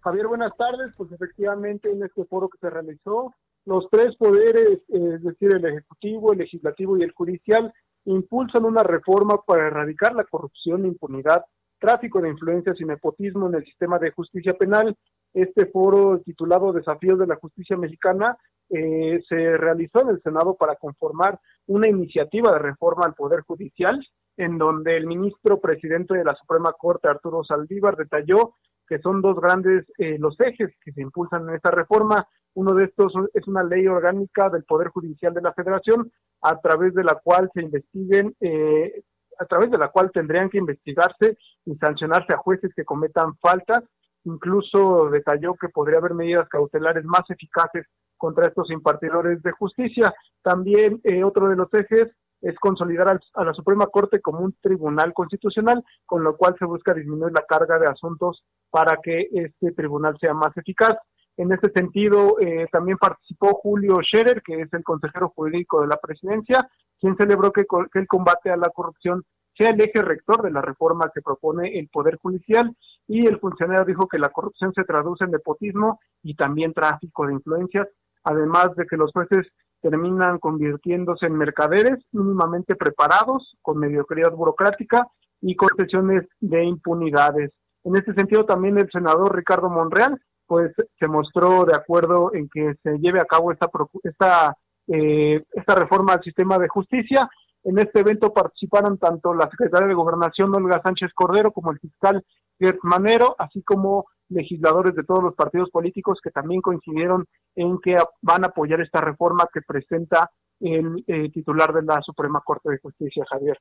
Javier, 0.04 0.26
buenas 0.26 0.54
tardes. 0.58 0.92
Pues 0.98 1.10
efectivamente 1.12 1.90
en 1.90 2.02
este 2.02 2.26
foro 2.26 2.50
que 2.50 2.58
se 2.58 2.68
realizó, 2.68 3.34
los 3.64 3.88
tres 3.90 4.14
poderes, 4.16 4.82
es 4.88 5.22
decir, 5.22 5.54
el 5.54 5.64
Ejecutivo, 5.64 6.32
el 6.32 6.40
Legislativo 6.40 6.98
y 6.98 7.02
el 7.02 7.12
Judicial, 7.12 7.72
impulsan 8.04 8.66
una 8.66 8.82
reforma 8.82 9.38
para 9.46 9.68
erradicar 9.68 10.14
la 10.14 10.24
corrupción, 10.24 10.84
impunidad, 10.84 11.42
tráfico 11.78 12.20
de 12.20 12.28
influencias 12.28 12.78
y 12.80 12.84
nepotismo 12.84 13.48
en 13.48 13.54
el 13.54 13.64
sistema 13.64 13.98
de 13.98 14.10
justicia 14.10 14.52
penal. 14.52 14.94
Este 15.32 15.66
foro 15.66 16.20
titulado 16.20 16.74
Desafíos 16.74 17.18
de 17.18 17.26
la 17.26 17.36
Justicia 17.36 17.78
Mexicana 17.78 18.36
eh, 18.68 19.22
se 19.26 19.56
realizó 19.56 20.02
en 20.02 20.10
el 20.10 20.22
Senado 20.22 20.54
para 20.54 20.76
conformar 20.76 21.40
una 21.66 21.88
iniciativa 21.88 22.52
de 22.52 22.58
reforma 22.58 23.06
al 23.06 23.14
Poder 23.14 23.40
Judicial, 23.40 24.06
en 24.36 24.58
donde 24.58 24.98
el 24.98 25.06
ministro 25.06 25.60
presidente 25.60 26.12
de 26.12 26.24
la 26.24 26.34
Suprema 26.34 26.74
Corte, 26.74 27.08
Arturo 27.08 27.42
Saldívar, 27.42 27.96
detalló 27.96 28.52
que 28.86 28.98
son 28.98 29.22
dos 29.22 29.36
grandes 29.40 29.84
eh, 29.98 30.16
los 30.18 30.38
ejes 30.40 30.70
que 30.82 30.92
se 30.92 31.02
impulsan 31.02 31.48
en 31.48 31.56
esta 31.56 31.70
reforma. 31.70 32.26
Uno 32.54 32.74
de 32.74 32.84
estos 32.84 33.12
es 33.32 33.46
una 33.48 33.64
ley 33.64 33.86
orgánica 33.86 34.48
del 34.50 34.64
Poder 34.64 34.88
Judicial 34.88 35.34
de 35.34 35.42
la 35.42 35.52
Federación, 35.52 36.10
a 36.42 36.60
través 36.60 36.94
de 36.94 37.04
la 37.04 37.14
cual 37.22 37.50
se 37.54 37.62
investiguen, 37.62 38.34
eh, 38.40 39.02
a 39.38 39.46
través 39.46 39.70
de 39.70 39.78
la 39.78 39.88
cual 39.88 40.10
tendrían 40.12 40.50
que 40.50 40.58
investigarse 40.58 41.36
y 41.64 41.74
sancionarse 41.76 42.34
a 42.34 42.38
jueces 42.38 42.72
que 42.74 42.84
cometan 42.84 43.36
faltas. 43.38 43.82
Incluso 44.24 45.10
detalló 45.10 45.54
que 45.54 45.68
podría 45.68 45.98
haber 45.98 46.14
medidas 46.14 46.48
cautelares 46.48 47.04
más 47.04 47.22
eficaces 47.28 47.86
contra 48.16 48.46
estos 48.46 48.70
impartidores 48.70 49.42
de 49.42 49.52
justicia. 49.52 50.14
También 50.42 51.00
eh, 51.04 51.24
otro 51.24 51.48
de 51.48 51.56
los 51.56 51.68
ejes 51.74 52.08
es 52.44 52.58
consolidar 52.58 53.20
a 53.34 53.44
la 53.44 53.54
Suprema 53.54 53.86
Corte 53.86 54.20
como 54.20 54.40
un 54.40 54.54
tribunal 54.60 55.12
constitucional, 55.14 55.82
con 56.04 56.22
lo 56.22 56.36
cual 56.36 56.54
se 56.58 56.66
busca 56.66 56.92
disminuir 56.92 57.32
la 57.32 57.46
carga 57.46 57.78
de 57.78 57.86
asuntos 57.86 58.44
para 58.70 58.98
que 59.02 59.28
este 59.32 59.72
tribunal 59.72 60.16
sea 60.20 60.34
más 60.34 60.56
eficaz. 60.56 60.94
En 61.36 61.52
este 61.52 61.70
sentido, 61.72 62.36
eh, 62.40 62.66
también 62.70 62.98
participó 62.98 63.54
Julio 63.54 63.96
Scherer, 64.02 64.42
que 64.42 64.60
es 64.60 64.72
el 64.72 64.84
consejero 64.84 65.30
jurídico 65.30 65.80
de 65.80 65.88
la 65.88 65.96
presidencia, 65.96 66.68
quien 67.00 67.16
celebró 67.16 67.50
que, 67.50 67.64
que 67.92 67.98
el 67.98 68.06
combate 68.06 68.50
a 68.50 68.56
la 68.56 68.68
corrupción 68.68 69.24
sea 69.56 69.70
el 69.70 69.80
eje 69.80 70.02
rector 70.02 70.42
de 70.42 70.50
la 70.50 70.60
reforma 70.60 71.10
que 71.14 71.22
propone 71.22 71.78
el 71.78 71.88
Poder 71.88 72.16
Judicial 72.16 72.76
y 73.06 73.26
el 73.26 73.38
funcionario 73.38 73.84
dijo 73.84 74.08
que 74.08 74.18
la 74.18 74.30
corrupción 74.30 74.72
se 74.74 74.84
traduce 74.84 75.24
en 75.24 75.30
nepotismo 75.30 76.00
y 76.22 76.34
también 76.34 76.72
tráfico 76.72 77.26
de 77.26 77.34
influencias, 77.34 77.88
además 78.24 78.74
de 78.76 78.86
que 78.86 78.96
los 78.96 79.12
jueces 79.12 79.46
terminan 79.84 80.38
convirtiéndose 80.38 81.26
en 81.26 81.36
mercaderes 81.36 81.98
mínimamente 82.10 82.74
preparados, 82.74 83.54
con 83.60 83.78
mediocridad 83.78 84.32
burocrática 84.32 85.06
y 85.42 85.54
concesiones 85.56 86.26
de 86.40 86.64
impunidades. 86.64 87.50
En 87.84 87.94
este 87.94 88.14
sentido, 88.14 88.46
también 88.46 88.78
el 88.78 88.88
senador 88.90 89.36
Ricardo 89.36 89.68
Monreal 89.68 90.18
pues 90.46 90.72
se 90.98 91.06
mostró 91.06 91.66
de 91.66 91.74
acuerdo 91.74 92.30
en 92.32 92.48
que 92.48 92.74
se 92.82 92.98
lleve 92.98 93.20
a 93.20 93.26
cabo 93.26 93.52
esta, 93.52 93.68
esta, 94.04 94.56
eh, 94.88 95.44
esta 95.52 95.74
reforma 95.74 96.14
al 96.14 96.22
sistema 96.22 96.58
de 96.58 96.68
justicia. 96.68 97.28
En 97.62 97.78
este 97.78 98.00
evento 98.00 98.32
participaron 98.32 98.96
tanto 98.96 99.34
la 99.34 99.50
secretaria 99.50 99.88
de 99.88 99.94
Gobernación, 99.94 100.54
Olga 100.54 100.80
Sánchez 100.82 101.10
Cordero, 101.14 101.52
como 101.52 101.72
el 101.72 101.78
fiscal 101.78 102.24
Gert 102.58 102.78
Manero, 102.82 103.36
así 103.38 103.62
como 103.62 104.06
legisladores 104.28 104.94
de 104.94 105.04
todos 105.04 105.22
los 105.22 105.34
partidos 105.34 105.70
políticos 105.70 106.18
que 106.22 106.30
también 106.30 106.60
coincidieron 106.60 107.26
en 107.54 107.78
que 107.80 107.96
van 108.22 108.44
a 108.44 108.48
apoyar 108.48 108.80
esta 108.80 109.00
reforma 109.00 109.48
que 109.52 109.62
presenta 109.62 110.30
el 110.60 111.04
eh, 111.06 111.30
titular 111.30 111.72
de 111.72 111.82
la 111.82 112.00
Suprema 112.02 112.40
Corte 112.44 112.70
de 112.70 112.78
Justicia, 112.78 113.24
Javier. 113.28 113.58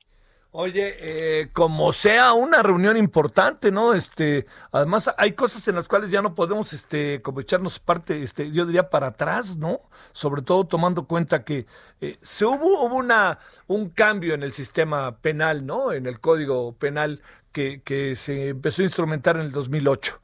Oye, 0.56 0.94
eh, 1.00 1.48
como 1.52 1.92
sea 1.92 2.32
una 2.32 2.62
reunión 2.62 2.96
importante, 2.96 3.72
¿no? 3.72 3.92
Este, 3.92 4.46
además 4.70 5.10
hay 5.18 5.32
cosas 5.32 5.66
en 5.66 5.74
las 5.74 5.88
cuales 5.88 6.12
ya 6.12 6.22
no 6.22 6.36
podemos, 6.36 6.72
este, 6.72 7.20
como 7.22 7.40
echarnos 7.40 7.80
parte, 7.80 8.22
este, 8.22 8.52
yo 8.52 8.64
diría 8.64 8.88
para 8.88 9.08
atrás, 9.08 9.56
¿no? 9.56 9.80
Sobre 10.12 10.42
todo 10.42 10.64
tomando 10.64 11.08
cuenta 11.08 11.44
que 11.44 11.66
eh, 12.00 12.18
se 12.22 12.44
hubo, 12.44 12.86
hubo 12.86 12.94
una, 12.94 13.40
un 13.66 13.90
cambio 13.90 14.34
en 14.34 14.44
el 14.44 14.52
sistema 14.52 15.18
penal, 15.18 15.66
¿no? 15.66 15.90
En 15.90 16.06
el 16.06 16.20
código 16.20 16.76
penal 16.76 17.20
que, 17.50 17.82
que 17.82 18.14
se 18.14 18.50
empezó 18.50 18.82
a 18.82 18.84
instrumentar 18.84 19.34
en 19.34 19.42
el 19.42 19.50
2008. 19.50 20.20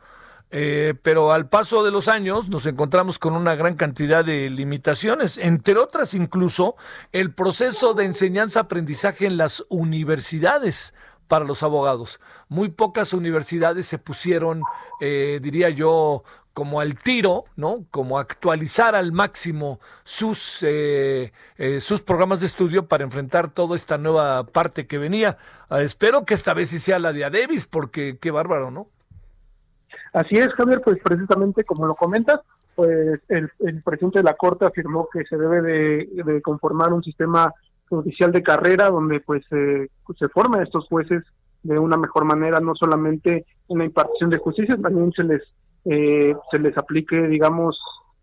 Eh, 0.53 0.95
pero 1.03 1.33
al 1.33 1.49
paso 1.49 1.85
de 1.85 1.93
los 1.93 2.09
años 2.09 2.49
nos 2.49 2.67
encontramos 2.67 3.19
con 3.19 3.35
una 3.35 3.55
gran 3.55 3.75
cantidad 3.75 4.25
de 4.25 4.51
limitaciones, 4.51 5.39
entre 5.39 5.79
otras 5.79 6.13
incluso 6.15 6.75
el 7.13 7.33
proceso 7.33 7.95
de 7.95 8.05
enseñanza-aprendizaje 8.07 9.27
en 9.27 9.37
las 9.37 9.65
universidades 9.69 10.95
para 11.29 11.45
los 11.45 11.63
abogados. 11.63 12.21
Muy 12.49 12.71
pocas 12.71 13.13
universidades 13.13 13.87
se 13.87 13.99
pusieron, 13.99 14.63
eh, 15.01 15.39
diría 15.41 15.71
yo, 15.71 16.25
como 16.53 16.81
al 16.81 16.97
tiro, 16.97 17.45
¿no? 17.55 17.85
Como 17.93 18.19
actualizar 18.19 18.97
al 18.97 19.13
máximo 19.13 19.79
sus, 20.03 20.65
eh, 20.67 21.31
sus 21.81 22.03
programas 22.03 22.41
de 22.41 22.47
estudio 22.47 22.89
para 22.89 23.05
enfrentar 23.05 23.53
toda 23.53 23.77
esta 23.77 23.99
nueva 23.99 24.45
parte 24.45 24.89
que 24.89 24.99
venía. 24.99 25.39
Ah, 25.69 25.83
espero 25.83 26.25
que 26.25 26.35
esta 26.35 26.53
vez 26.53 26.71
sí 26.71 26.81
sea 26.81 26.99
la 26.99 27.13
de 27.13 27.25
Adebis, 27.25 27.67
porque 27.67 28.19
qué 28.21 28.33
bárbaro, 28.33 28.73
¿no? 28.73 28.89
Así 30.13 30.37
es, 30.37 30.49
Javier, 30.55 30.81
pues 30.85 30.99
precisamente 31.03 31.65
como 31.65 31.87
lo 31.87 31.95
comentas, 31.95 32.41
pues 32.75 33.21
el, 33.29 33.51
presidente 33.83 34.21
de 34.21 34.25
la 34.25 34.35
Corte 34.35 34.65
afirmó 34.65 35.09
que 35.13 35.25
se 35.25 35.37
debe 35.37 35.63
de, 35.63 36.43
conformar 36.43 36.93
un 36.93 37.03
sistema 37.03 37.53
judicial 37.89 38.33
de 38.33 38.43
carrera 38.43 38.91
donde 38.91 39.21
pues 39.21 39.45
se 39.49 40.29
formen 40.29 40.63
estos 40.63 40.87
jueces 40.89 41.25
de 41.63 41.79
una 41.79 41.97
mejor 41.97 42.25
manera, 42.25 42.61
no 42.61 42.75
solamente 42.75 43.45
en 43.69 43.79
la 43.79 43.85
impartición 43.85 44.31
de 44.31 44.39
justicia, 44.39 44.77
también 44.77 45.13
se 45.13 45.25
les 45.25 45.43
eh, 45.85 46.35
se 46.51 46.59
les 46.59 46.77
aplique, 46.77 47.17
digamos, 47.29 47.79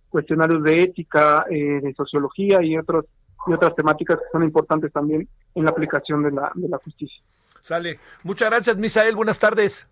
cuestionarios 0.09 0.63
de 0.63 0.83
ética, 0.83 1.45
eh, 1.49 1.79
de 1.81 1.93
sociología 1.95 2.61
y 2.61 2.77
otros 2.77 3.05
y 3.47 3.53
otras 3.53 3.75
temáticas 3.75 4.17
que 4.17 4.25
son 4.31 4.43
importantes 4.43 4.91
también 4.91 5.27
en 5.55 5.63
la 5.63 5.71
aplicación 5.71 6.21
de 6.21 6.31
la, 6.31 6.51
de 6.53 6.67
la 6.67 6.77
justicia. 6.77 7.21
Sale. 7.61 7.97
Muchas 8.23 8.49
gracias, 8.49 8.77
Misael. 8.77 9.15
Buenas 9.15 9.39
tardes. 9.39 9.87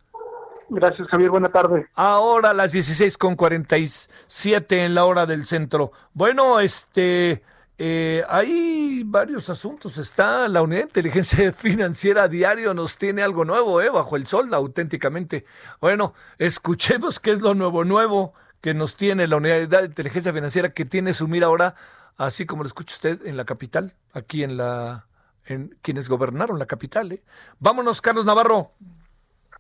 Gracias, 0.70 1.08
Javier. 1.08 1.30
Buena 1.30 1.50
tarde. 1.50 1.88
Ahora 1.96 2.54
las 2.54 2.72
16 2.72 3.18
con 3.18 3.36
47 3.36 4.86
en 4.86 4.96
la 4.96 5.06
hora 5.06 5.26
del 5.26 5.46
centro. 5.46 5.92
Bueno, 6.14 6.60
este, 6.60 7.44
eh, 7.78 8.24
hay 8.28 9.04
varios 9.06 9.50
asuntos. 9.50 9.98
Está 9.98 10.48
la 10.48 10.62
Unidad 10.62 10.82
de 10.82 10.88
Inteligencia 10.88 11.52
Financiera 11.54 12.28
diario 12.28 12.74
nos 12.74 12.98
tiene 12.98 13.22
algo 13.22 13.46
nuevo, 13.46 13.82
eh, 13.82 13.90
bajo 13.90 14.16
el 14.16 14.28
sol, 14.28 14.54
auténticamente. 14.54 15.46
Bueno, 15.82 16.14
escuchemos 16.38 17.20
qué 17.20 17.32
es 17.32 17.42
lo 17.42 17.54
nuevo, 17.54 17.84
nuevo 17.84 18.34
que 18.62 18.74
nos 18.74 18.96
tiene 18.96 19.28
la 19.28 19.38
Unidad 19.38 19.68
de 19.68 19.86
Inteligencia 19.86 20.34
Financiera 20.34 20.74
que 20.74 20.86
tiene 20.86 21.14
su 21.14 21.28
mira 21.28 21.48
ahora, 21.48 21.76
así 22.18 22.46
como 22.46 22.64
lo 22.64 22.68
escucha 22.68 22.96
usted 22.96 23.28
en 23.28 23.38
la 23.38 23.46
capital, 23.46 23.94
aquí 24.14 24.44
en 24.44 24.58
la, 24.58 25.06
en 25.46 25.78
quienes 25.82 26.10
gobernaron 26.10 26.58
la 26.58 26.66
capital. 26.66 27.12
Eh. 27.12 27.24
Vámonos, 27.60 28.02
Carlos 28.02 28.26
Navarro. 28.26 28.72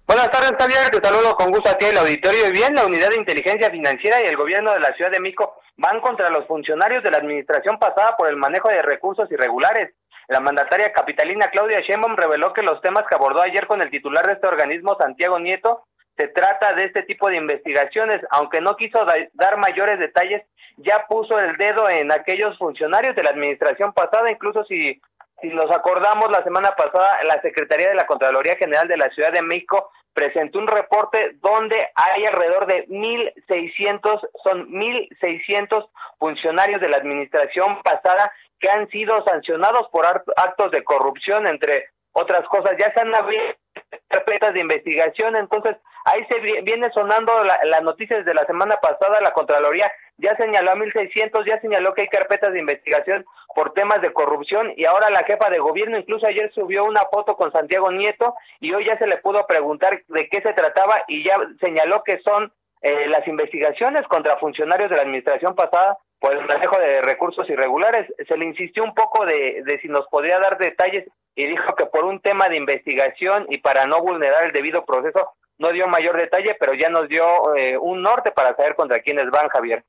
Buenas 0.08 0.30
tardes, 0.30 0.54
Javier. 0.60 0.92
Te 0.92 1.02
saludo 1.02 1.36
con 1.36 1.50
gusto 1.50 1.68
a 1.68 1.80
ti, 1.80 1.88
el 1.88 1.98
auditorio. 1.98 2.48
Y 2.48 2.52
bien, 2.52 2.76
la 2.76 2.86
Unidad 2.86 3.10
de 3.10 3.16
Inteligencia 3.16 3.72
Financiera 3.72 4.22
y 4.22 4.28
el 4.28 4.38
gobierno 4.38 4.72
de 4.74 4.80
la 4.80 4.94
Ciudad 4.94 5.10
de 5.10 5.20
México 5.20 5.56
van 5.78 6.00
contra 6.00 6.30
los 6.30 6.46
funcionarios 6.46 7.02
de 7.02 7.10
la 7.10 7.18
administración 7.18 7.80
pasada 7.80 8.16
por 8.16 8.30
el 8.30 8.36
manejo 8.36 8.70
de 8.70 8.82
recursos 8.82 9.32
irregulares. 9.32 9.96
La 10.28 10.40
mandataria 10.40 10.94
capitalina 10.94 11.50
Claudia 11.50 11.80
Sheinbaum 11.80 12.16
reveló 12.16 12.54
que 12.54 12.62
los 12.62 12.82
temas 12.82 13.06
que 13.10 13.16
abordó 13.16 13.42
ayer 13.42 13.66
con 13.66 13.82
el 13.82 13.90
titular 13.90 14.28
de 14.28 14.34
este 14.34 14.46
organismo, 14.46 14.96
Santiago 14.96 15.40
Nieto, 15.40 15.88
se 16.16 16.28
trata 16.28 16.74
de 16.74 16.86
este 16.86 17.02
tipo 17.02 17.28
de 17.28 17.38
investigaciones, 17.38 18.22
aunque 18.30 18.62
no 18.62 18.76
quiso 18.76 19.04
dar 19.34 19.58
mayores 19.58 19.98
detalles, 19.98 20.44
ya 20.78 21.06
puso 21.10 21.40
el 21.40 21.58
dedo 21.58 21.90
en 21.90 22.12
aquellos 22.12 22.56
funcionarios 22.60 23.16
de 23.16 23.24
la 23.24 23.32
administración 23.32 23.92
pasada, 23.92 24.30
incluso 24.30 24.64
si 24.66 25.02
si 25.50 25.56
nos 25.56 25.70
acordamos, 25.72 26.32
la 26.32 26.44
semana 26.44 26.72
pasada 26.72 27.20
la 27.28 27.42
Secretaría 27.42 27.90
de 27.90 27.96
la 27.96 28.08
Contraloría 28.08 28.56
General 28.58 28.88
de 28.88 28.98
la 28.98 29.10
Ciudad 29.10 29.32
de 29.32 29.42
México 29.42 29.92
presentó 30.14 30.60
un 30.60 30.68
reporte 30.68 31.36
donde 31.42 31.76
hay 31.94 32.26
alrededor 32.26 32.66
de 32.68 32.88
1.600, 32.88 34.30
son 34.44 34.70
1.600 34.72 35.90
funcionarios 36.18 36.82
de 36.82 36.90
la 36.90 36.98
administración 36.98 37.82
pasada 37.84 38.32
que 38.60 38.70
han 38.70 38.88
sido 38.90 39.24
sancionados 39.26 39.88
por 39.92 40.06
actos 40.08 40.72
de 40.72 40.84
corrupción, 40.84 41.48
entre 41.48 41.90
otras 42.14 42.48
cosas. 42.48 42.76
Ya 42.80 42.94
se 42.94 43.02
han 43.02 43.14
abierto 43.14 43.60
carpetas 44.08 44.54
de 44.54 44.62
investigación, 44.62 45.36
entonces 45.36 45.78
ahí 46.06 46.26
se 46.30 46.62
viene 46.62 46.90
sonando 46.92 47.44
la, 47.44 47.60
la 47.64 47.80
noticia 47.82 48.18
desde 48.18 48.34
la 48.34 48.46
semana 48.46 48.76
pasada, 48.82 49.20
la 49.22 49.32
Contraloría 49.32 49.92
ya 50.18 50.36
señaló 50.38 50.72
a 50.72 50.76
1600, 50.76 51.46
ya 51.46 51.60
señaló 51.60 51.94
que 51.94 52.02
hay 52.02 52.08
carpetas 52.08 52.54
de 52.54 52.60
investigación 52.60 53.26
por 53.54 53.74
temas 53.74 54.02
de 54.02 54.14
corrupción 54.14 54.72
y 54.76 54.86
ahora 54.86 55.10
la 55.10 55.26
jefa 55.26 55.50
de 55.50 55.60
gobierno 55.60 55.98
incluso 55.98 56.28
ayer 56.28 56.52
subió 56.54 56.86
una 56.86 57.02
foto 57.12 57.36
con 57.36 57.52
Santiago 57.52 57.92
Nieto 57.92 58.36
y 58.60 58.74
hoy 58.74 58.86
ya 58.86 58.98
se 58.98 59.08
le 59.08 59.18
pudo 59.18 59.46
preguntar 59.48 60.02
de 60.08 60.30
qué 60.30 60.42
se 60.42 60.54
trataba 60.54 61.04
y 61.08 61.24
ya 61.24 61.36
señaló 61.60 62.04
que 62.04 62.20
son 62.20 62.52
eh, 62.82 63.08
las 63.08 63.28
investigaciones 63.28 64.06
contra 64.08 64.38
funcionarios 64.38 64.90
de 64.90 64.96
la 64.98 65.04
administración 65.04 65.56
pasada 65.56 65.98
por 66.26 66.34
el 66.36 66.48
manejo 66.48 66.80
de 66.80 67.04
recursos 67.04 67.48
irregulares. 67.48 68.12
Se 68.28 68.36
le 68.36 68.46
insistió 68.46 68.84
un 68.84 68.96
poco 68.96 69.26
de, 69.26 69.62
de 69.64 69.80
si 69.80 69.88
nos 69.88 70.08
podría 70.08 70.40
dar 70.40 70.58
detalles 70.58 71.06
y 71.36 71.48
dijo 71.48 71.76
que 71.76 71.86
por 71.86 72.04
un 72.04 72.20
tema 72.20 72.50
de 72.50 72.58
investigación 72.58 73.46
y 73.52 73.60
para 73.60 73.86
no 73.86 74.00
vulnerar 74.00 74.44
el 74.46 74.52
debido 74.52 74.84
proceso 74.86 75.34
no 75.60 75.72
dio 75.72 75.88
mayor 75.88 76.18
detalle, 76.18 76.58
pero 76.60 76.74
ya 76.74 76.90
nos 76.90 77.08
dio 77.10 77.24
eh, 77.56 77.78
un 77.78 78.02
norte 78.02 78.32
para 78.32 78.56
saber 78.56 78.74
contra 78.74 79.02
quiénes 79.02 79.30
van, 79.30 79.50
Javier. 79.50 79.84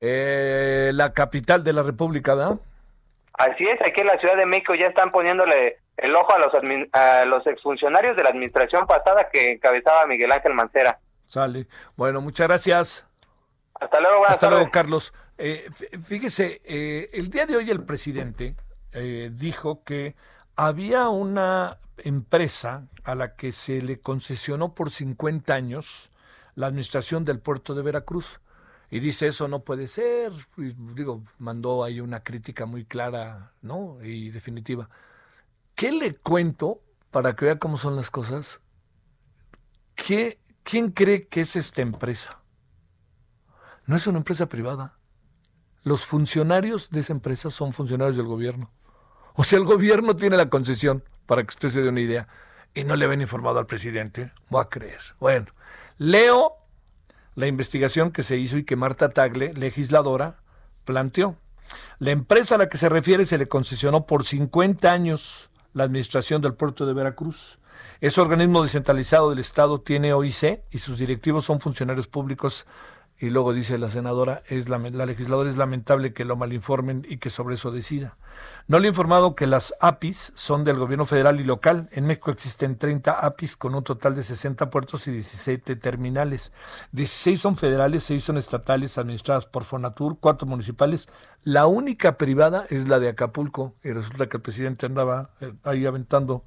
Eh, 0.00 0.92
la 0.94 1.12
capital 1.12 1.62
de 1.62 1.74
la 1.74 1.82
República, 1.82 2.34
¿verdad? 2.34 2.56
Así 3.34 3.68
es, 3.68 3.78
aquí 3.82 4.00
en 4.00 4.06
la 4.06 4.18
Ciudad 4.18 4.36
de 4.36 4.46
México 4.46 4.72
ya 4.72 4.86
están 4.86 5.12
poniéndole 5.12 5.76
el 5.98 6.16
ojo 6.16 6.34
a 6.34 6.38
los, 6.38 6.54
a 6.94 7.26
los 7.26 7.46
exfuncionarios 7.46 8.16
de 8.16 8.22
la 8.22 8.30
administración 8.30 8.86
pasada 8.86 9.28
que 9.30 9.52
encabezaba 9.52 10.06
Miguel 10.06 10.32
Ángel 10.32 10.54
Mancera. 10.54 10.98
Sale. 11.26 11.66
Bueno, 11.96 12.22
muchas 12.22 12.48
gracias. 12.48 13.06
Hasta 13.82 14.00
luego, 14.00 14.18
buenas 14.18 14.34
Hasta 14.34 14.46
tardes. 14.46 14.58
luego, 14.58 14.70
Carlos. 14.70 15.12
Eh, 15.44 15.68
fíjese, 16.00 16.60
eh, 16.64 17.10
el 17.14 17.28
día 17.28 17.46
de 17.46 17.56
hoy 17.56 17.68
el 17.68 17.82
presidente 17.82 18.54
eh, 18.92 19.28
dijo 19.34 19.82
que 19.82 20.14
había 20.54 21.08
una 21.08 21.80
empresa 21.96 22.86
a 23.02 23.16
la 23.16 23.34
que 23.34 23.50
se 23.50 23.82
le 23.82 23.98
concesionó 23.98 24.72
por 24.76 24.92
50 24.92 25.52
años 25.52 26.12
la 26.54 26.68
administración 26.68 27.24
del 27.24 27.40
puerto 27.40 27.74
de 27.74 27.82
Veracruz. 27.82 28.38
Y 28.88 29.00
dice, 29.00 29.26
eso 29.26 29.48
no 29.48 29.64
puede 29.64 29.88
ser. 29.88 30.30
Y, 30.58 30.74
digo, 30.94 31.24
mandó 31.38 31.82
ahí 31.82 31.98
una 31.98 32.22
crítica 32.22 32.64
muy 32.64 32.84
clara, 32.84 33.50
¿no? 33.62 33.98
Y 34.00 34.30
definitiva. 34.30 34.90
¿Qué 35.74 35.90
le 35.90 36.14
cuento 36.14 36.82
para 37.10 37.34
que 37.34 37.46
vea 37.46 37.58
cómo 37.58 37.78
son 37.78 37.96
las 37.96 38.12
cosas? 38.12 38.60
¿Qué, 39.96 40.38
¿Quién 40.62 40.92
cree 40.92 41.26
que 41.26 41.40
es 41.40 41.56
esta 41.56 41.82
empresa? 41.82 42.44
No 43.86 43.96
es 43.96 44.06
una 44.06 44.18
empresa 44.18 44.46
privada. 44.46 45.01
Los 45.84 46.06
funcionarios 46.06 46.90
de 46.90 47.00
esa 47.00 47.12
empresa 47.12 47.50
son 47.50 47.72
funcionarios 47.72 48.16
del 48.16 48.26
gobierno. 48.26 48.70
O 49.34 49.44
sea, 49.44 49.58
el 49.58 49.64
gobierno 49.64 50.14
tiene 50.14 50.36
la 50.36 50.48
concesión, 50.48 51.02
para 51.26 51.42
que 51.42 51.50
usted 51.50 51.70
se 51.70 51.82
dé 51.82 51.88
una 51.88 52.00
idea, 52.00 52.28
y 52.74 52.84
no 52.84 52.96
le 52.96 53.04
habían 53.04 53.20
informado 53.20 53.58
al 53.58 53.66
presidente. 53.66 54.30
Voy 54.48 54.62
a 54.62 54.68
creer. 54.68 55.00
Bueno, 55.18 55.46
leo 55.98 56.52
la 57.34 57.46
investigación 57.46 58.12
que 58.12 58.22
se 58.22 58.36
hizo 58.36 58.58
y 58.58 58.64
que 58.64 58.76
Marta 58.76 59.10
Tagle, 59.10 59.54
legisladora, 59.54 60.38
planteó. 60.84 61.36
La 61.98 62.10
empresa 62.10 62.56
a 62.56 62.58
la 62.58 62.68
que 62.68 62.78
se 62.78 62.88
refiere 62.88 63.24
se 63.26 63.38
le 63.38 63.48
concesionó 63.48 64.06
por 64.06 64.24
50 64.24 64.92
años 64.92 65.50
la 65.72 65.84
administración 65.84 66.42
del 66.42 66.54
puerto 66.54 66.86
de 66.86 66.92
Veracruz. 66.92 67.58
Ese 68.00 68.20
organismo 68.20 68.62
descentralizado 68.62 69.30
del 69.30 69.38
Estado 69.38 69.80
tiene 69.80 70.12
OIC 70.12 70.62
y 70.70 70.78
sus 70.78 70.98
directivos 70.98 71.44
son 71.44 71.60
funcionarios 71.60 72.08
públicos 72.08 72.66
y 73.22 73.30
luego 73.30 73.54
dice 73.54 73.78
la 73.78 73.88
senadora, 73.88 74.42
es 74.48 74.68
la, 74.68 74.78
la, 74.78 75.06
legisladora 75.06 75.48
es 75.48 75.56
lamentable 75.56 76.12
que 76.12 76.24
lo 76.24 76.34
malinformen 76.34 77.06
y 77.08 77.18
que 77.18 77.30
sobre 77.30 77.54
eso 77.54 77.70
decida. 77.70 78.16
No 78.66 78.80
le 78.80 78.88
he 78.88 78.90
informado 78.90 79.36
que 79.36 79.46
las 79.46 79.74
APIs 79.78 80.32
son 80.34 80.64
del 80.64 80.76
gobierno 80.76 81.06
federal 81.06 81.38
y 81.38 81.44
local. 81.44 81.88
En 81.92 82.06
México 82.06 82.32
existen 82.32 82.78
30 82.78 83.12
APIs 83.12 83.56
con 83.56 83.76
un 83.76 83.84
total 83.84 84.16
de 84.16 84.24
60 84.24 84.70
puertos 84.70 85.06
y 85.06 85.12
17 85.12 85.76
terminales. 85.76 86.52
16 86.90 87.40
son 87.40 87.54
federales, 87.54 88.02
6 88.02 88.24
son 88.24 88.38
estatales 88.38 88.98
administradas 88.98 89.46
por 89.46 89.62
Fonatur, 89.62 90.16
4 90.18 90.48
municipales. 90.48 91.08
La 91.44 91.66
única 91.66 92.18
privada 92.18 92.66
es 92.70 92.88
la 92.88 92.98
de 92.98 93.08
Acapulco 93.08 93.76
y 93.84 93.92
resulta 93.92 94.28
que 94.28 94.38
el 94.38 94.42
presidente 94.42 94.86
andaba 94.86 95.30
eh, 95.40 95.54
ahí 95.62 95.86
aventando 95.86 96.42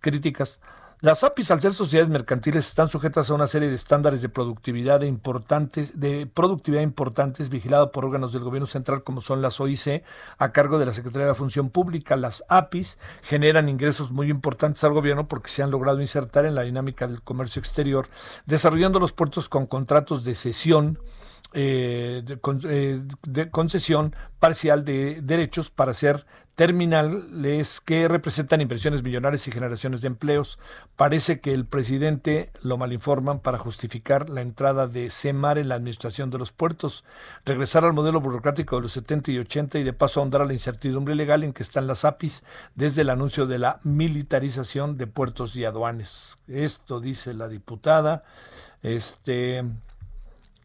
críticas. 0.00 0.62
Las 1.02 1.24
APIs, 1.24 1.50
al 1.50 1.60
ser 1.60 1.74
sociedades 1.74 2.08
mercantiles, 2.08 2.68
están 2.68 2.88
sujetas 2.88 3.28
a 3.28 3.34
una 3.34 3.46
serie 3.46 3.68
de 3.68 3.74
estándares 3.74 4.22
de 4.22 4.30
productividad 4.30 5.00
de 5.00 5.06
importantes, 5.06 6.00
de 6.00 6.26
productividad 6.26 6.80
importantes, 6.80 7.50
vigilada 7.50 7.92
por 7.92 8.06
órganos 8.06 8.32
del 8.32 8.44
gobierno 8.44 8.66
central, 8.66 9.04
como 9.04 9.20
son 9.20 9.42
las 9.42 9.60
OIC, 9.60 10.02
a 10.38 10.52
cargo 10.52 10.78
de 10.78 10.86
la 10.86 10.94
Secretaría 10.94 11.26
de 11.26 11.32
la 11.32 11.34
Función 11.34 11.68
Pública. 11.68 12.16
Las 12.16 12.44
APIs 12.48 12.98
generan 13.20 13.68
ingresos 13.68 14.10
muy 14.10 14.30
importantes 14.30 14.84
al 14.84 14.94
gobierno 14.94 15.28
porque 15.28 15.50
se 15.50 15.62
han 15.62 15.70
logrado 15.70 16.00
insertar 16.00 16.46
en 16.46 16.54
la 16.54 16.62
dinámica 16.62 17.06
del 17.06 17.20
comercio 17.20 17.60
exterior, 17.60 18.08
desarrollando 18.46 18.98
los 18.98 19.12
puertos 19.12 19.50
con 19.50 19.66
contratos 19.66 20.24
de 20.24 20.34
cesión, 20.34 20.98
eh, 21.58 22.22
eh, 22.68 23.02
de, 23.26 23.50
concesión 23.50 24.14
parcial 24.38 24.84
de 24.84 25.22
derechos 25.22 25.70
para 25.70 25.92
hacer 25.92 26.26
terminales 26.54 27.80
que 27.80 28.08
representan 28.08 28.60
inversiones 28.60 29.02
millonarias 29.02 29.48
y 29.48 29.52
generaciones 29.52 30.02
de 30.02 30.08
empleos. 30.08 30.58
Parece 30.96 31.40
que 31.40 31.54
el 31.54 31.64
presidente 31.64 32.50
lo 32.60 32.76
malinforman 32.76 33.38
para 33.38 33.56
justificar 33.56 34.28
la 34.28 34.42
entrada 34.42 34.86
de 34.86 35.08
CEMAR 35.08 35.56
en 35.56 35.70
la 35.70 35.76
administración 35.76 36.28
de 36.28 36.36
los 36.36 36.52
puertos, 36.52 37.04
regresar 37.46 37.86
al 37.86 37.94
modelo 37.94 38.20
burocrático 38.20 38.76
de 38.76 38.82
los 38.82 38.92
70 38.92 39.30
y 39.30 39.38
80 39.38 39.78
y 39.78 39.82
de 39.82 39.94
paso 39.94 40.20
ahondar 40.20 40.42
a 40.42 40.46
la 40.46 40.52
incertidumbre 40.52 41.14
legal 41.14 41.42
en 41.42 41.54
que 41.54 41.62
están 41.62 41.86
las 41.86 42.04
APIs 42.04 42.44
desde 42.74 43.00
el 43.00 43.08
anuncio 43.08 43.46
de 43.46 43.60
la 43.60 43.80
militarización 43.82 44.98
de 44.98 45.06
puertos 45.06 45.56
y 45.56 45.64
aduanes. 45.64 46.36
Esto 46.48 47.00
dice 47.00 47.32
la 47.32 47.48
diputada. 47.48 48.24
Este 48.82 49.64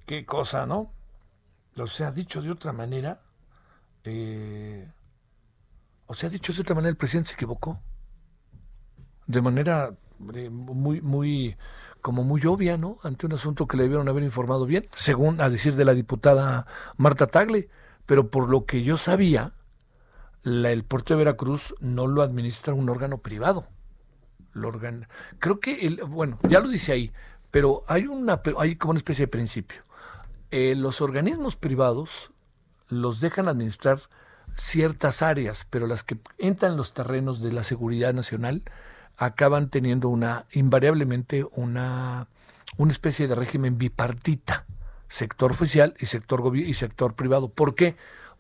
qué 0.06 0.26
cosa, 0.26 0.66
¿no? 0.66 0.92
O 1.78 1.88
sea, 1.88 2.12
dicho 2.12 2.42
de 2.42 2.52
otra 2.52 2.74
manera, 2.74 3.22
eh, 4.04 4.90
o 6.08 6.14
sea, 6.14 6.30
dicho 6.30 6.52
de 6.54 6.62
otra 6.62 6.76
manera, 6.76 6.90
el 6.90 6.98
presidente 6.98 7.30
se 7.30 7.36
equivocó. 7.36 7.80
De 9.28 9.42
manera 9.42 9.96
eh, 10.34 10.50
muy, 10.50 11.00
muy, 11.02 11.56
como 12.02 12.24
muy 12.24 12.46
obvia, 12.46 12.78
¿no? 12.78 12.98
Ante 13.04 13.26
un 13.26 13.34
asunto 13.34 13.68
que 13.68 13.78
le 13.78 13.84
debieron 13.84 14.10
haber 14.10 14.24
informado 14.24 14.66
bien, 14.66 14.88
según 14.94 15.40
a 15.40 15.50
decir 15.50 15.76
de 15.76 15.86
la 15.86 15.94
diputada 15.94 16.66
Marta 16.98 17.28
Tagle. 17.28 17.70
Pero 18.06 18.30
por 18.30 18.50
lo 18.50 18.66
que 18.66 18.84
yo 18.84 18.98
sabía, 18.98 19.54
la, 20.44 20.72
el 20.72 20.84
puerto 20.84 21.14
de 21.14 21.20
Veracruz 21.20 21.74
no 21.80 22.08
lo 22.08 22.24
administra 22.24 22.74
un 22.74 22.90
órgano 22.90 23.20
privado. 23.20 23.68
Lo 24.52 24.68
organ... 24.68 25.08
Creo 25.40 25.62
que, 25.62 25.88
el, 25.88 26.02
bueno, 26.04 26.38
ya 26.50 26.60
lo 26.60 26.68
dice 26.68 26.92
ahí, 26.92 27.14
pero 27.52 27.84
hay, 27.88 28.08
una, 28.08 28.42
hay 28.58 28.76
como 28.76 28.92
una 28.92 28.98
especie 28.98 29.28
de 29.28 29.32
principio 29.32 29.82
eh, 30.52 30.76
los 30.76 31.02
organismos 31.02 31.56
privados 31.56 32.32
los 32.88 33.22
dejan 33.22 33.48
administrar 33.48 34.00
ciertas 34.56 35.22
áreas, 35.22 35.66
pero 35.70 35.88
las 35.88 36.04
que 36.04 36.18
entran 36.38 36.74
en 36.74 36.78
los 36.78 36.94
terrenos 36.94 37.42
de 37.42 37.54
la 37.54 37.64
seguridad 37.64 38.14
nacional 38.14 38.64
acaban 39.18 39.70
teniendo 39.70 40.10
una 40.10 40.46
invariablemente 40.52 41.46
una 41.52 42.28
una 42.78 42.92
especie 42.92 43.28
de 43.28 43.36
régimen 43.36 43.78
bipartita, 43.78 44.66
sector 45.08 45.52
oficial 45.52 45.94
y 46.00 46.06
sector 46.06 46.56
y 46.56 46.74
sector 46.74 47.16
privado. 47.16 47.50
¿Por 47.50 47.76
qué? 47.76 47.96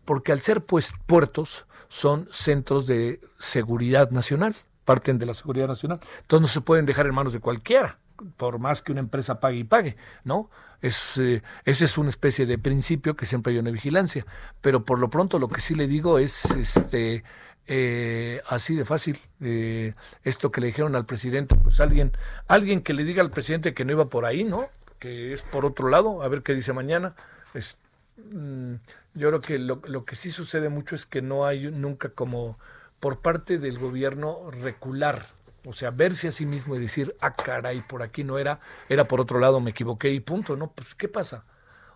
Porque 0.05 0.32
al 0.32 0.41
ser 0.41 0.66
pues 0.66 0.93
puertos 1.05 1.66
son 1.89 2.28
centros 2.32 2.88
de 2.88 3.20
seguridad 3.39 4.12
nacional, 4.12 4.55
parten 4.86 5.20
de 5.20 5.26
la 5.26 5.34
seguridad 5.34 5.68
nacional. 5.68 5.99
Entonces 6.22 6.41
no 6.41 6.47
se 6.47 6.62
pueden 6.62 6.86
dejar 6.86 7.05
en 7.07 7.14
manos 7.14 7.34
de 7.34 7.39
cualquiera, 7.39 7.99
por 8.38 8.59
más 8.59 8.82
que 8.82 8.91
una 8.91 9.01
empresa 9.01 9.39
pague 9.39 9.57
y 9.57 9.63
pague, 9.63 9.97
¿no? 10.24 10.49
Es, 10.82 11.17
eh, 11.17 11.43
ese 11.65 11.86
es 11.86 11.97
una 11.97 12.09
especie 12.09 12.45
de 12.45 12.57
principio 12.57 13.15
que 13.15 13.26
siempre 13.26 13.53
hay 13.53 13.59
una 13.59 13.72
vigilancia. 13.72 14.26
Pero 14.61 14.84
por 14.84 14.99
lo 14.99 15.09
pronto 15.09 15.39
lo 15.39 15.47
que 15.47 15.61
sí 15.61 15.76
le 15.76 15.88
digo 15.88 16.19
es 16.19 16.45
este 16.51 17.24
eh, 17.67 18.41
así 18.47 18.76
de 18.76 18.86
fácil. 18.86 19.19
Eh, 19.41 19.93
esto 20.24 20.51
que 20.51 20.61
le 20.61 20.67
dijeron 20.67 20.95
al 20.95 21.05
presidente, 21.05 21.55
pues 21.55 21.80
alguien, 21.80 22.11
alguien 22.47 22.82
que 22.82 22.93
le 22.93 23.03
diga 23.03 23.22
al 23.22 23.32
presidente 23.32 23.74
que 23.74 23.86
no 23.86 23.91
iba 23.91 24.09
por 24.09 24.26
ahí, 24.26 24.43
¿no? 24.43 24.69
Que 24.99 25.34
es 25.34 25.43
por 25.43 25.65
otro 25.65 25.89
lado, 25.89 26.24
a 26.24 26.28
ver 26.28 26.43
qué 26.43 26.53
dice 26.53 26.74
mañana. 26.74 27.15
Es, 27.53 27.78
mm, 28.17 28.76
yo 29.13 29.30
creo 29.30 29.41
que 29.41 29.59
lo, 29.59 29.82
lo 29.86 30.05
que 30.05 30.15
sí 30.15 30.32
sucede 30.32 30.69
mucho 30.69 30.95
es 30.95 31.05
que 31.05 31.22
no 31.22 31.45
hay 31.45 31.69
nunca 31.72 32.09
como 32.09 32.57
por 32.99 33.19
parte 33.19 33.57
del 33.57 33.80
gobierno 33.80 34.51
recular 34.51 35.26
o 35.66 35.74
sea, 35.74 35.91
verse 35.91 36.28
a 36.28 36.32
sí 36.32 36.45
mismo 36.45 36.76
y 36.76 36.80
decir, 36.80 37.16
ah, 37.22 37.34
caray, 37.34 37.82
por 37.82 38.01
aquí 38.01 38.24
no 38.24 38.38
era, 38.38 38.59
era 38.89 39.05
por 39.05 39.22
otro 39.22 39.39
lado, 39.39 39.59
me 39.59 39.72
equivoqué 39.72 40.09
y 40.09 40.20
punto, 40.20 40.55
¿no? 40.55 40.72
Pues, 40.72 40.95
¿qué 40.95 41.07
pasa? 41.07 41.45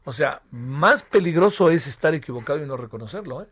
O 0.03 0.13
sea, 0.13 0.43
más 0.51 1.01
peligroso 1.01 1.69
es 1.71 1.87
estar 1.87 2.13
equivocado 2.13 2.63
y 2.63 2.67
no 2.67 2.77
reconocerlo, 2.77 3.43
¿eh? 3.43 3.47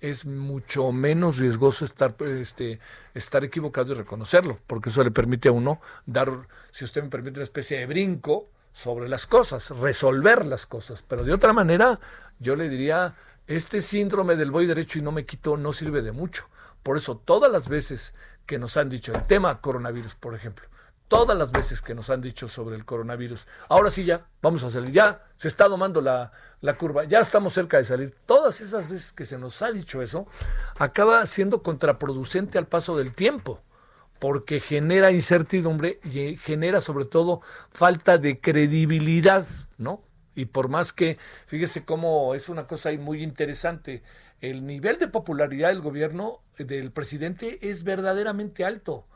Es 0.00 0.26
mucho 0.26 0.92
menos 0.92 1.38
riesgoso 1.38 1.84
estar, 1.84 2.14
este, 2.22 2.78
estar 3.14 3.42
equivocado 3.44 3.92
y 3.92 3.96
reconocerlo, 3.96 4.58
porque 4.66 4.90
eso 4.90 5.02
le 5.02 5.10
permite 5.10 5.48
a 5.48 5.52
uno 5.52 5.80
dar, 6.06 6.28
si 6.70 6.84
usted 6.84 7.02
me 7.02 7.08
permite, 7.08 7.38
una 7.38 7.44
especie 7.44 7.78
de 7.78 7.86
brinco 7.86 8.48
sobre 8.72 9.08
las 9.08 9.26
cosas, 9.26 9.70
resolver 9.70 10.46
las 10.46 10.66
cosas. 10.66 11.02
Pero 11.02 11.24
de 11.24 11.32
otra 11.32 11.52
manera, 11.52 11.98
yo 12.38 12.54
le 12.54 12.68
diría, 12.68 13.16
este 13.48 13.80
síndrome 13.80 14.36
del 14.36 14.52
voy 14.52 14.66
derecho 14.66 14.98
y 14.98 15.02
no 15.02 15.10
me 15.10 15.26
quito 15.26 15.56
no 15.56 15.72
sirve 15.72 16.02
de 16.02 16.12
mucho. 16.12 16.48
Por 16.82 16.96
eso 16.96 17.16
todas 17.16 17.50
las 17.50 17.68
veces 17.68 18.14
que 18.48 18.58
nos 18.58 18.78
han 18.78 18.88
dicho 18.88 19.12
el 19.12 19.24
tema 19.24 19.60
coronavirus, 19.60 20.14
por 20.16 20.34
ejemplo. 20.34 20.66
todas 21.06 21.38
las 21.38 21.52
veces 21.52 21.80
que 21.80 21.94
nos 21.94 22.10
han 22.10 22.20
dicho 22.20 22.48
sobre 22.48 22.76
el 22.76 22.84
coronavirus. 22.84 23.46
Ahora 23.70 23.90
sí 23.90 24.04
ya, 24.04 24.26
vamos 24.42 24.62
a 24.64 24.70
salir, 24.70 24.90
ya 24.90 25.24
se 25.36 25.48
está 25.48 25.66
domando 25.66 26.02
la, 26.02 26.32
la, 26.60 26.74
curva, 26.74 27.04
ya 27.04 27.20
estamos 27.20 27.54
cerca 27.54 27.78
de 27.78 27.84
salir. 27.84 28.14
Todas 28.26 28.60
esas 28.60 28.88
veces 28.88 29.12
que 29.12 29.24
se 29.24 29.38
nos 29.38 29.62
ha 29.62 29.70
dicho 29.70 30.02
eso, 30.02 30.26
acaba 30.78 31.24
siendo 31.26 31.62
contraproducente 31.62 32.58
al 32.58 32.66
paso 32.66 32.96
del 32.98 33.14
tiempo, 33.14 33.62
porque 34.18 34.60
genera 34.60 35.12
incertidumbre 35.12 36.00
y 36.04 36.36
genera 36.36 36.80
sobre 36.82 37.06
todo 37.06 37.40
falta 37.70 38.18
de 38.18 38.40
credibilidad, 38.40 39.46
¿no? 39.78 40.02
Y 40.34 40.44
por 40.44 40.68
más 40.68 40.92
que, 40.92 41.18
fíjese 41.46 41.84
cómo 41.84 42.34
es 42.34 42.48
una 42.48 42.66
cosa 42.66 42.90
ahí 42.90 42.98
muy 42.98 43.22
interesante, 43.22 44.02
el 44.40 44.66
nivel 44.66 44.98
de 44.98 45.08
popularidad 45.08 45.68
del 45.68 45.80
gobierno 45.80 46.40
del 46.58 46.92
presidente 46.92 47.70
es 47.70 47.84
verdaderamente 47.84 48.64
alto 48.64 49.06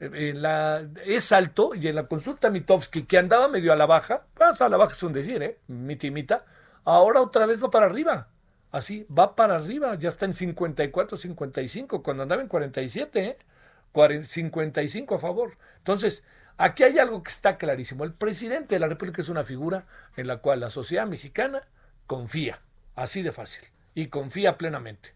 en 0.00 0.42
la, 0.42 0.86
es 1.04 1.32
alto 1.32 1.74
y 1.74 1.88
en 1.88 1.94
la 1.94 2.06
consulta 2.06 2.50
Mitofsky, 2.50 3.04
que 3.04 3.18
andaba 3.18 3.48
medio 3.48 3.72
a 3.72 3.76
la 3.76 3.86
baja, 3.86 4.26
pasa 4.34 4.66
a 4.66 4.68
la 4.68 4.76
baja 4.76 4.92
es 4.92 5.02
un 5.02 5.12
decir, 5.12 5.42
¿eh? 5.42 5.58
Mitimita, 5.68 6.44
ahora 6.84 7.22
otra 7.22 7.46
vez 7.46 7.62
va 7.62 7.70
para 7.70 7.86
arriba. 7.86 8.28
Así, 8.72 9.06
va 9.06 9.36
para 9.36 9.54
arriba, 9.54 9.94
ya 9.94 10.08
está 10.08 10.26
en 10.26 10.34
54, 10.34 11.16
55, 11.16 12.02
cuando 12.02 12.24
andaba 12.24 12.42
en 12.42 12.48
47, 12.48 13.24
¿eh? 13.24 14.24
55 14.24 15.14
a 15.14 15.18
favor. 15.18 15.56
Entonces, 15.78 16.24
aquí 16.56 16.82
hay 16.82 16.98
algo 16.98 17.22
que 17.22 17.30
está 17.30 17.56
clarísimo. 17.56 18.02
El 18.02 18.12
presidente 18.12 18.74
de 18.74 18.80
la 18.80 18.88
República 18.88 19.22
es 19.22 19.28
una 19.28 19.44
figura 19.44 19.86
en 20.16 20.26
la 20.26 20.38
cual 20.38 20.58
la 20.58 20.70
sociedad 20.70 21.06
mexicana 21.06 21.68
confía, 22.08 22.60
así 22.96 23.22
de 23.22 23.30
fácil, 23.30 23.64
y 23.94 24.08
confía 24.08 24.58
plenamente. 24.58 25.14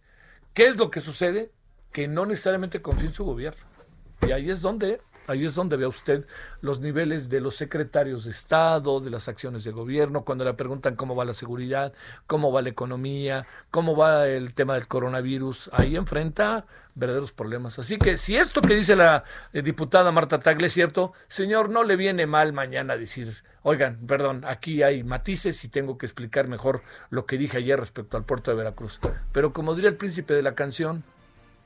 ¿Qué 0.55 0.67
es 0.67 0.77
lo 0.77 0.91
que 0.91 1.01
sucede? 1.01 1.51
Que 1.93 2.09
no 2.09 2.27
necesariamente 2.27 2.83
confía 2.83 3.09
en 3.09 3.15
su 3.15 3.25
gobierno. 3.25 3.63
Y 4.27 4.33
ahí 4.33 4.51
es 4.51 4.61
donde, 4.61 5.01
ahí 5.29 5.45
es 5.45 5.55
donde 5.55 5.77
ve 5.77 5.87
usted 5.87 6.27
los 6.61 6.81
niveles 6.81 7.29
de 7.29 7.41
los 7.41 7.55
secretarios 7.55 8.25
de 8.25 8.31
Estado, 8.31 9.01
de 9.01 9.11
las 9.11 9.29
acciones 9.29 9.65
de 9.65 9.71
gobierno, 9.71 10.25
cuando 10.25 10.45
le 10.45 10.55
preguntan 10.55 10.97
cómo 10.97 11.15
va 11.15 11.25
la 11.25 11.35
seguridad, 11.35 11.93
cómo 12.27 12.51
va 12.51 12.63
la 12.63 12.71
economía, 12.71 13.47
cómo 13.71 13.97
va 13.97 14.27
el 14.27 14.55
tema 14.55 14.75
del 14.75 14.89
coronavirus, 14.89 15.71
ahí 15.73 15.97
enfrenta 15.97 16.67
verdaderos 16.95 17.33
problemas. 17.33 17.79
Así 17.79 17.97
que 17.97 18.19
si 18.19 18.37
esto 18.37 18.61
que 18.61 18.75
dice 18.75 18.97
la 18.97 19.23
eh, 19.53 19.63
diputada 19.63 20.11
Marta 20.11 20.41
Tagle 20.41 20.67
es 20.67 20.73
cierto, 20.73 21.13
señor, 21.29 21.71
no 21.71 21.85
le 21.85 21.97
viene 21.97 22.27
mal 22.27 22.53
mañana 22.53 22.97
decir, 22.97 23.45
oigan, 23.63 23.99
perdón, 24.07 24.45
aquí 24.47 24.83
hay 24.83 25.05
matices 25.05 25.63
y 25.65 25.69
tengo 25.69 25.97
que 25.97 26.07
explicar 26.07 26.49
mejor 26.49 26.83
lo 27.11 27.27
que 27.27 27.39
dije 27.39 27.59
ayer 27.59 27.79
respecto 27.79 28.17
al 28.17 28.25
puerto 28.25 28.51
de 28.51 28.57
Veracruz. 28.57 28.99
Pero 29.33 29.53
como 29.53 29.75
diría 29.75 29.91
el 29.91 29.97
príncipe 29.97 30.35
de 30.35 30.43
la 30.43 30.55
canción, 30.55 31.05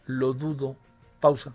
lo 0.07 0.33
dudo. 0.35 0.77
Pausa. 1.21 1.55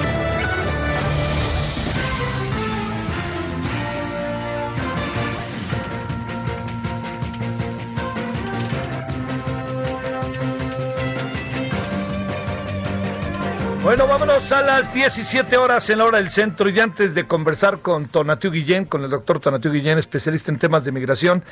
Bueno, 13.91 14.07
vámonos 14.07 14.49
a 14.53 14.61
las 14.61 14.93
17 14.93 15.57
horas 15.57 15.89
en 15.89 15.97
la 15.97 16.05
hora 16.05 16.17
del 16.19 16.29
centro 16.29 16.69
y 16.69 16.79
antes 16.79 17.13
de 17.13 17.27
conversar 17.27 17.79
con 17.79 18.07
Tonatiu 18.07 18.49
Guillén, 18.49 18.85
con 18.85 19.03
el 19.03 19.09
doctor 19.09 19.41
Tonatiu 19.41 19.69
Guillén, 19.69 19.99
especialista 19.99 20.49
en 20.49 20.59
temas 20.59 20.85
de 20.85 20.93
migración, 20.93 21.43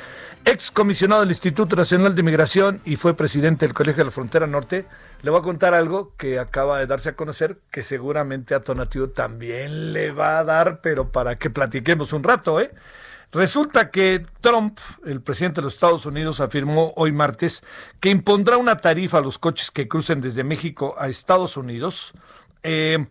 ex 0.46 0.70
comisionado 0.70 1.20
del 1.20 1.32
Instituto 1.32 1.76
Nacional 1.76 2.14
de 2.14 2.22
Migración 2.22 2.80
y 2.86 2.96
fue 2.96 3.12
presidente 3.12 3.66
del 3.66 3.74
Colegio 3.74 3.98
de 3.98 4.04
la 4.06 4.10
Frontera 4.10 4.46
Norte, 4.46 4.86
le 5.20 5.30
voy 5.30 5.40
a 5.40 5.42
contar 5.42 5.74
algo 5.74 6.14
que 6.16 6.38
acaba 6.38 6.78
de 6.78 6.86
darse 6.86 7.10
a 7.10 7.14
conocer, 7.14 7.58
que 7.70 7.82
seguramente 7.82 8.54
a 8.54 8.60
Tonatiu 8.60 9.08
también 9.08 9.92
le 9.92 10.10
va 10.10 10.38
a 10.38 10.44
dar, 10.44 10.80
pero 10.80 11.12
para 11.12 11.36
que 11.36 11.50
platiquemos 11.50 12.14
un 12.14 12.22
rato, 12.22 12.58
¿eh? 12.58 12.70
Resulta 13.32 13.90
que 13.90 14.26
Trump, 14.40 14.78
el 15.06 15.22
presidente 15.22 15.60
de 15.60 15.66
los 15.66 15.74
Estados 15.74 16.04
Unidos, 16.04 16.40
afirmó 16.40 16.92
hoy 16.96 17.12
martes 17.12 17.62
que 18.00 18.10
impondrá 18.10 18.56
una 18.56 18.78
tarifa 18.78 19.18
a 19.18 19.20
los 19.20 19.38
coches 19.38 19.70
que 19.70 19.86
crucen 19.86 20.20
desde 20.20 20.42
México 20.42 20.96
a 20.98 21.08
Estados 21.08 21.56
Unidos 21.56 22.12
eh, 22.64 23.06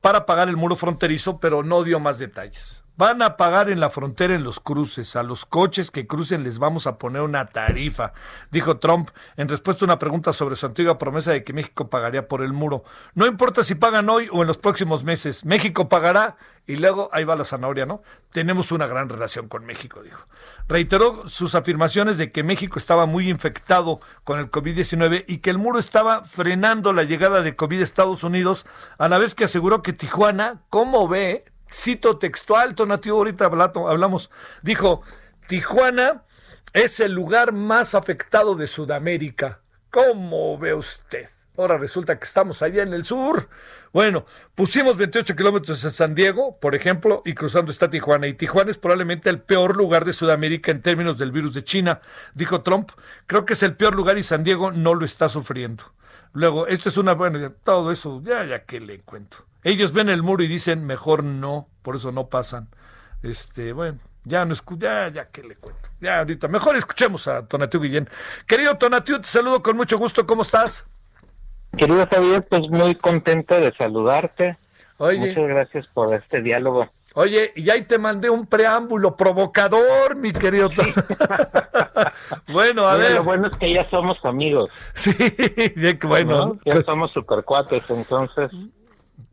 para 0.00 0.24
pagar 0.24 0.48
el 0.48 0.56
muro 0.56 0.76
fronterizo, 0.76 1.40
pero 1.40 1.64
no 1.64 1.82
dio 1.82 1.98
más 1.98 2.20
detalles. 2.20 2.85
Van 2.96 3.20
a 3.20 3.36
pagar 3.36 3.68
en 3.68 3.80
la 3.80 3.90
frontera 3.90 4.34
en 4.34 4.42
los 4.42 4.58
cruces. 4.58 5.16
A 5.16 5.22
los 5.22 5.44
coches 5.44 5.90
que 5.90 6.06
crucen 6.06 6.42
les 6.42 6.58
vamos 6.58 6.86
a 6.86 6.98
poner 6.98 7.22
una 7.22 7.46
tarifa, 7.46 8.12
dijo 8.50 8.78
Trump 8.78 9.10
en 9.36 9.48
respuesta 9.48 9.84
a 9.84 9.86
una 9.86 9.98
pregunta 9.98 10.32
sobre 10.32 10.56
su 10.56 10.64
antigua 10.64 10.96
promesa 10.96 11.32
de 11.32 11.44
que 11.44 11.52
México 11.52 11.90
pagaría 11.90 12.26
por 12.26 12.42
el 12.42 12.52
muro. 12.52 12.84
No 13.14 13.26
importa 13.26 13.64
si 13.64 13.74
pagan 13.74 14.08
hoy 14.08 14.28
o 14.32 14.40
en 14.40 14.46
los 14.46 14.58
próximos 14.58 15.04
meses, 15.04 15.44
México 15.44 15.88
pagará 15.88 16.36
y 16.66 16.76
luego 16.76 17.08
ahí 17.12 17.24
va 17.24 17.36
la 17.36 17.44
zanahoria, 17.44 17.86
¿no? 17.86 18.02
Tenemos 18.32 18.72
una 18.72 18.86
gran 18.86 19.08
relación 19.08 19.48
con 19.48 19.64
México, 19.64 20.02
dijo. 20.02 20.26
Reiteró 20.66 21.28
sus 21.28 21.54
afirmaciones 21.54 22.18
de 22.18 22.32
que 22.32 22.42
México 22.42 22.78
estaba 22.78 23.06
muy 23.06 23.30
infectado 23.30 24.00
con 24.24 24.40
el 24.40 24.50
COVID-19 24.50 25.24
y 25.28 25.38
que 25.38 25.50
el 25.50 25.58
muro 25.58 25.78
estaba 25.78 26.24
frenando 26.24 26.92
la 26.92 27.04
llegada 27.04 27.42
de 27.42 27.54
COVID 27.54 27.80
a 27.80 27.84
Estados 27.84 28.24
Unidos, 28.24 28.66
a 28.98 29.08
la 29.08 29.18
vez 29.18 29.34
que 29.34 29.44
aseguró 29.44 29.82
que 29.82 29.92
Tijuana, 29.92 30.62
como 30.68 31.06
ve, 31.06 31.44
cito 31.76 32.18
textual, 32.18 32.74
Tonativo, 32.74 33.18
ahorita 33.18 33.46
hablamos, 33.46 34.30
dijo, 34.62 35.02
Tijuana 35.46 36.24
es 36.72 37.00
el 37.00 37.12
lugar 37.12 37.52
más 37.52 37.94
afectado 37.94 38.54
de 38.54 38.66
Sudamérica. 38.66 39.60
¿Cómo 39.90 40.58
ve 40.58 40.74
usted? 40.74 41.28
Ahora 41.56 41.78
resulta 41.78 42.18
que 42.18 42.24
estamos 42.24 42.60
allá 42.60 42.82
en 42.82 42.92
el 42.92 43.04
sur. 43.04 43.48
Bueno, 43.92 44.26
pusimos 44.54 44.96
28 44.96 45.36
kilómetros 45.36 45.82
en 45.84 45.90
San 45.90 46.14
Diego, 46.14 46.58
por 46.60 46.74
ejemplo, 46.74 47.22
y 47.24 47.34
cruzando 47.34 47.72
está 47.72 47.88
Tijuana. 47.88 48.26
Y 48.26 48.34
Tijuana 48.34 48.70
es 48.70 48.76
probablemente 48.76 49.30
el 49.30 49.40
peor 49.40 49.76
lugar 49.76 50.04
de 50.04 50.12
Sudamérica 50.12 50.70
en 50.70 50.82
términos 50.82 51.16
del 51.16 51.32
virus 51.32 51.54
de 51.54 51.64
China, 51.64 52.02
dijo 52.34 52.62
Trump. 52.62 52.90
Creo 53.26 53.46
que 53.46 53.54
es 53.54 53.62
el 53.62 53.74
peor 53.74 53.94
lugar 53.94 54.18
y 54.18 54.22
San 54.22 54.44
Diego 54.44 54.70
no 54.70 54.94
lo 54.94 55.06
está 55.06 55.30
sufriendo. 55.30 55.84
Luego, 56.34 56.66
esto 56.66 56.90
es 56.90 56.98
una, 56.98 57.14
bueno, 57.14 57.52
todo 57.64 57.90
eso, 57.90 58.20
ya, 58.22 58.44
ya 58.44 58.64
que 58.64 58.80
le 58.80 59.00
cuento. 59.00 59.46
Ellos 59.66 59.92
ven 59.92 60.08
el 60.08 60.22
muro 60.22 60.44
y 60.44 60.46
dicen, 60.46 60.86
mejor 60.86 61.24
no, 61.24 61.66
por 61.82 61.96
eso 61.96 62.12
no 62.12 62.28
pasan. 62.28 62.68
Este, 63.24 63.72
bueno, 63.72 63.98
ya 64.22 64.44
no 64.44 64.52
escucha, 64.52 65.08
ya, 65.08 65.08
ya 65.08 65.28
que 65.30 65.42
le 65.42 65.56
cuento. 65.56 65.88
Ya 66.00 66.20
ahorita, 66.20 66.46
mejor 66.46 66.76
escuchemos 66.76 67.26
a 67.26 67.48
Tonatiu 67.48 67.80
Guillén. 67.80 68.08
Querido 68.46 68.76
Tonatiu, 68.76 69.20
te 69.20 69.26
saludo 69.26 69.64
con 69.64 69.76
mucho 69.76 69.98
gusto, 69.98 70.24
¿cómo 70.24 70.42
estás? 70.42 70.86
Querido 71.76 72.06
Javier, 72.06 72.46
pues 72.48 72.62
muy 72.70 72.94
contento 72.94 73.58
de 73.58 73.74
saludarte. 73.76 74.56
Oye. 74.98 75.18
Muchas 75.18 75.48
gracias 75.48 75.86
por 75.88 76.14
este 76.14 76.42
diálogo. 76.42 76.88
Oye, 77.14 77.50
y 77.56 77.68
ahí 77.68 77.82
te 77.82 77.98
mandé 77.98 78.30
un 78.30 78.46
preámbulo 78.46 79.16
provocador, 79.16 80.14
mi 80.14 80.30
querido. 80.30 80.70
bueno, 82.52 82.86
a 82.86 82.96
ver. 82.96 83.16
Lo 83.16 83.24
bueno 83.24 83.48
es 83.48 83.56
que 83.56 83.74
ya 83.74 83.90
somos 83.90 84.16
amigos. 84.24 84.70
Sí, 84.94 85.12
bueno. 86.04 86.56
Ya 86.64 86.80
somos 86.82 87.10
supercuates, 87.10 87.82
entonces 87.88 88.48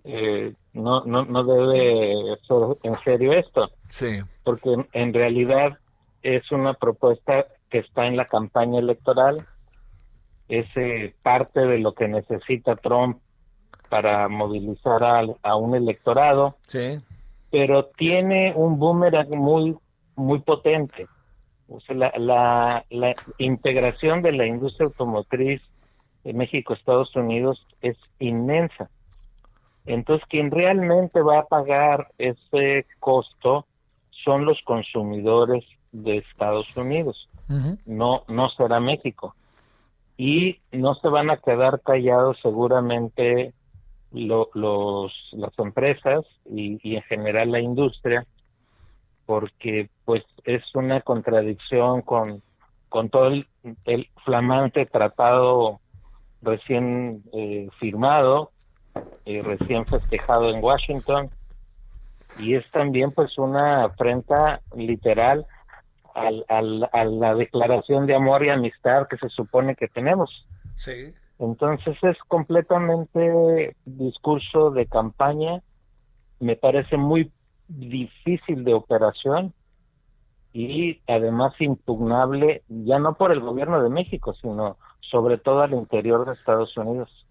eh, 0.03 0.53
no, 0.73 1.05
no, 1.05 1.25
no 1.25 1.43
debe 1.43 2.37
ser 2.47 2.77
en 2.83 2.95
serio 3.03 3.33
esto. 3.33 3.69
Sí. 3.89 4.19
Porque 4.43 4.75
en, 4.91 5.13
realidad 5.13 5.77
es 6.21 6.51
una 6.51 6.73
propuesta 6.73 7.45
que 7.69 7.79
está 7.79 8.05
en 8.05 8.17
la 8.17 8.25
campaña 8.25 8.79
electoral, 8.79 9.45
es 10.49 10.65
eh, 10.75 11.13
parte 11.23 11.61
de 11.61 11.79
lo 11.79 11.93
que 11.93 12.07
necesita 12.07 12.75
Trump 12.75 13.19
para 13.89 14.27
movilizar 14.27 15.03
a, 15.03 15.21
a 15.41 15.55
un 15.55 15.75
electorado. 15.75 16.57
Sí. 16.67 16.97
Pero 17.51 17.85
tiene 17.97 18.53
un 18.55 18.79
boomerang 18.79 19.29
muy, 19.35 19.77
muy 20.15 20.39
potente. 20.39 21.07
O 21.67 21.79
sea, 21.79 21.95
la, 21.95 22.13
la, 22.17 22.85
la 22.89 23.15
integración 23.37 24.21
de 24.21 24.33
la 24.33 24.45
industria 24.45 24.87
automotriz 24.87 25.61
de 26.23 26.33
México, 26.33 26.73
Estados 26.73 27.15
Unidos, 27.15 27.65
es 27.81 27.97
inmensa. 28.19 28.89
Entonces, 29.85 30.25
quien 30.29 30.51
realmente 30.51 31.21
va 31.21 31.39
a 31.39 31.45
pagar 31.45 32.09
ese 32.17 32.85
costo 32.99 33.65
son 34.23 34.45
los 34.45 34.61
consumidores 34.63 35.65
de 35.91 36.17
Estados 36.17 36.75
Unidos, 36.75 37.29
no, 37.85 38.23
no 38.27 38.49
será 38.49 38.79
México. 38.79 39.35
Y 40.17 40.59
no 40.71 40.95
se 40.95 41.09
van 41.09 41.29
a 41.29 41.37
quedar 41.37 41.81
callados 41.81 42.37
seguramente 42.41 43.53
los, 44.11 45.11
las 45.31 45.59
empresas 45.59 46.23
y, 46.45 46.79
y, 46.87 46.95
en 46.95 47.01
general 47.03 47.51
la 47.51 47.59
industria, 47.59 48.25
porque 49.25 49.89
pues 50.05 50.23
es 50.45 50.63
una 50.75 51.01
contradicción 51.01 52.01
con, 52.01 52.41
con 52.89 53.09
todo 53.09 53.27
el, 53.27 53.47
flamante 54.23 54.85
tratado 54.85 55.79
recién 56.41 57.23
eh, 57.33 57.67
firmado 57.79 58.52
eh, 59.25 59.41
recién 59.41 59.85
festejado 59.85 60.49
en 60.49 60.63
Washington, 60.63 61.29
y 62.39 62.55
es 62.55 62.69
también 62.71 63.11
pues 63.11 63.37
una 63.37 63.85
afrenta 63.85 64.61
literal 64.75 65.45
al, 66.15 66.45
al, 66.47 66.89
a 66.91 67.05
la 67.05 67.35
declaración 67.35 68.05
de 68.05 68.15
amor 68.15 68.45
y 68.45 68.49
amistad 68.49 69.07
que 69.07 69.17
se 69.17 69.29
supone 69.29 69.75
que 69.75 69.87
tenemos. 69.87 70.29
Sí. 70.75 71.13
Entonces 71.39 71.97
es 72.03 72.17
completamente 72.27 73.75
discurso 73.85 74.71
de 74.71 74.85
campaña, 74.85 75.61
me 76.39 76.55
parece 76.55 76.97
muy 76.97 77.31
difícil 77.67 78.63
de 78.63 78.73
operación 78.73 79.53
y 80.53 81.01
además 81.07 81.53
impugnable 81.59 82.63
ya 82.67 82.99
no 82.99 83.15
por 83.15 83.31
el 83.31 83.39
gobierno 83.39 83.81
de 83.81 83.89
México, 83.89 84.33
sino 84.35 84.77
sobre 84.99 85.37
todo 85.37 85.61
al 85.61 85.73
interior 85.73 86.25
de 86.25 86.33
Estados 86.33 86.75
Unidos. 86.77 87.22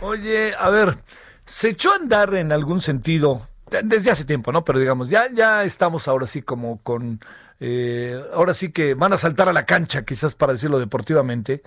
Oye, 0.00 0.54
a 0.58 0.70
ver, 0.70 0.96
se 1.44 1.70
echó 1.70 1.92
a 1.92 1.96
andar 1.96 2.34
en 2.34 2.52
algún 2.52 2.80
sentido 2.80 3.48
desde 3.82 4.10
hace 4.10 4.24
tiempo, 4.24 4.52
¿no? 4.52 4.64
Pero 4.64 4.78
digamos, 4.78 5.08
ya, 5.08 5.28
ya 5.32 5.64
estamos 5.64 6.08
ahora 6.08 6.26
sí 6.26 6.42
como 6.42 6.82
con, 6.82 7.20
eh, 7.60 8.20
ahora 8.34 8.54
sí 8.54 8.72
que 8.72 8.94
van 8.94 9.12
a 9.12 9.16
saltar 9.16 9.48
a 9.48 9.52
la 9.52 9.66
cancha, 9.66 10.04
quizás 10.04 10.34
para 10.34 10.52
decirlo 10.52 10.78
deportivamente. 10.78 11.62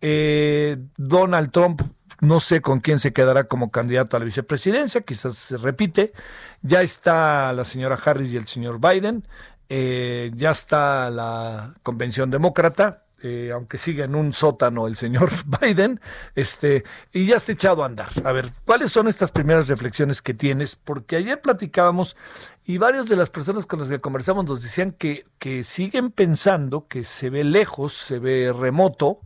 Eh, 0.00 0.76
Donald 0.96 1.50
Trump, 1.50 1.82
no 2.20 2.40
sé 2.40 2.60
con 2.60 2.80
quién 2.80 2.98
se 2.98 3.12
quedará 3.12 3.44
como 3.44 3.70
candidato 3.70 4.16
a 4.16 4.20
la 4.20 4.26
vicepresidencia, 4.26 5.00
quizás 5.02 5.36
se 5.36 5.56
repite. 5.56 6.12
Ya 6.62 6.82
está 6.82 7.52
la 7.52 7.64
señora 7.64 7.98
Harris 8.02 8.32
y 8.32 8.36
el 8.36 8.46
señor 8.46 8.80
Biden. 8.80 9.26
Eh, 9.68 10.30
ya 10.34 10.50
está 10.50 11.10
la 11.10 11.74
convención 11.82 12.30
demócrata, 12.30 13.04
eh, 13.22 13.50
aunque 13.52 13.78
siga 13.78 14.04
en 14.04 14.14
un 14.14 14.32
sótano 14.32 14.86
el 14.86 14.96
señor 14.96 15.30
Biden, 15.60 16.00
este, 16.34 16.84
y 17.12 17.26
ya 17.26 17.36
está 17.36 17.52
echado 17.52 17.82
a 17.82 17.86
andar. 17.86 18.08
A 18.24 18.32
ver, 18.32 18.50
¿cuáles 18.64 18.92
son 18.92 19.08
estas 19.08 19.30
primeras 19.30 19.68
reflexiones 19.68 20.22
que 20.22 20.34
tienes? 20.34 20.76
Porque 20.76 21.16
ayer 21.16 21.40
platicábamos 21.40 22.16
y 22.64 22.78
varias 22.78 23.08
de 23.08 23.16
las 23.16 23.30
personas 23.30 23.66
con 23.66 23.80
las 23.80 23.88
que 23.88 24.00
conversamos 24.00 24.44
nos 24.46 24.62
decían 24.62 24.92
que, 24.92 25.24
que 25.38 25.64
siguen 25.64 26.10
pensando 26.10 26.86
que 26.88 27.04
se 27.04 27.30
ve 27.30 27.44
lejos, 27.44 27.92
se 27.92 28.18
ve 28.18 28.52
remoto, 28.52 29.20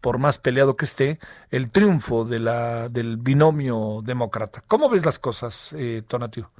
por 0.00 0.18
más 0.18 0.38
peleado 0.38 0.76
que 0.76 0.84
esté, 0.84 1.18
el 1.50 1.70
triunfo 1.70 2.24
de 2.24 2.38
la, 2.38 2.88
del 2.88 3.16
binomio 3.16 4.00
demócrata. 4.04 4.62
¿Cómo 4.68 4.88
ves 4.88 5.04
las 5.04 5.18
cosas, 5.18 5.74
eh, 5.76 6.02
Tonatio? 6.06 6.50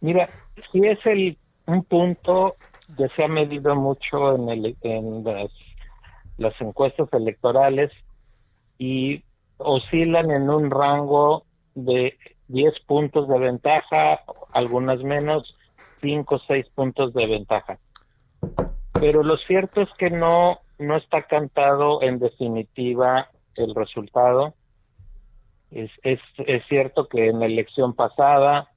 Mira, 0.00 0.28
si 0.70 0.86
es 0.86 0.98
el 1.06 1.36
un 1.66 1.84
punto 1.84 2.56
que 2.96 3.08
se 3.08 3.24
ha 3.24 3.28
medido 3.28 3.74
mucho 3.74 4.34
en, 4.34 4.48
el, 4.48 4.76
en 4.82 5.24
las 5.24 5.50
las 6.38 6.58
encuestas 6.60 7.08
electorales 7.12 7.90
y 8.78 9.22
oscilan 9.58 10.30
en 10.30 10.50
un 10.50 10.70
rango 10.70 11.44
de 11.74 12.18
10 12.48 12.74
puntos 12.86 13.28
de 13.28 13.38
ventaja, 13.38 14.20
algunas 14.52 15.02
menos, 15.02 15.56
5 16.00 16.34
o 16.34 16.38
6 16.38 16.66
puntos 16.74 17.14
de 17.14 17.26
ventaja. 17.26 17.78
Pero 18.92 19.22
lo 19.22 19.36
cierto 19.36 19.80
es 19.80 19.88
que 19.98 20.10
no, 20.10 20.58
no 20.78 20.96
está 20.96 21.22
cantado 21.22 22.02
en 22.02 22.18
definitiva 22.18 23.28
el 23.56 23.74
resultado. 23.74 24.54
Es, 25.70 25.90
es, 26.02 26.20
es 26.38 26.62
cierto 26.68 27.08
que 27.08 27.28
en 27.28 27.40
la 27.40 27.46
elección 27.46 27.94
pasada, 27.94 28.68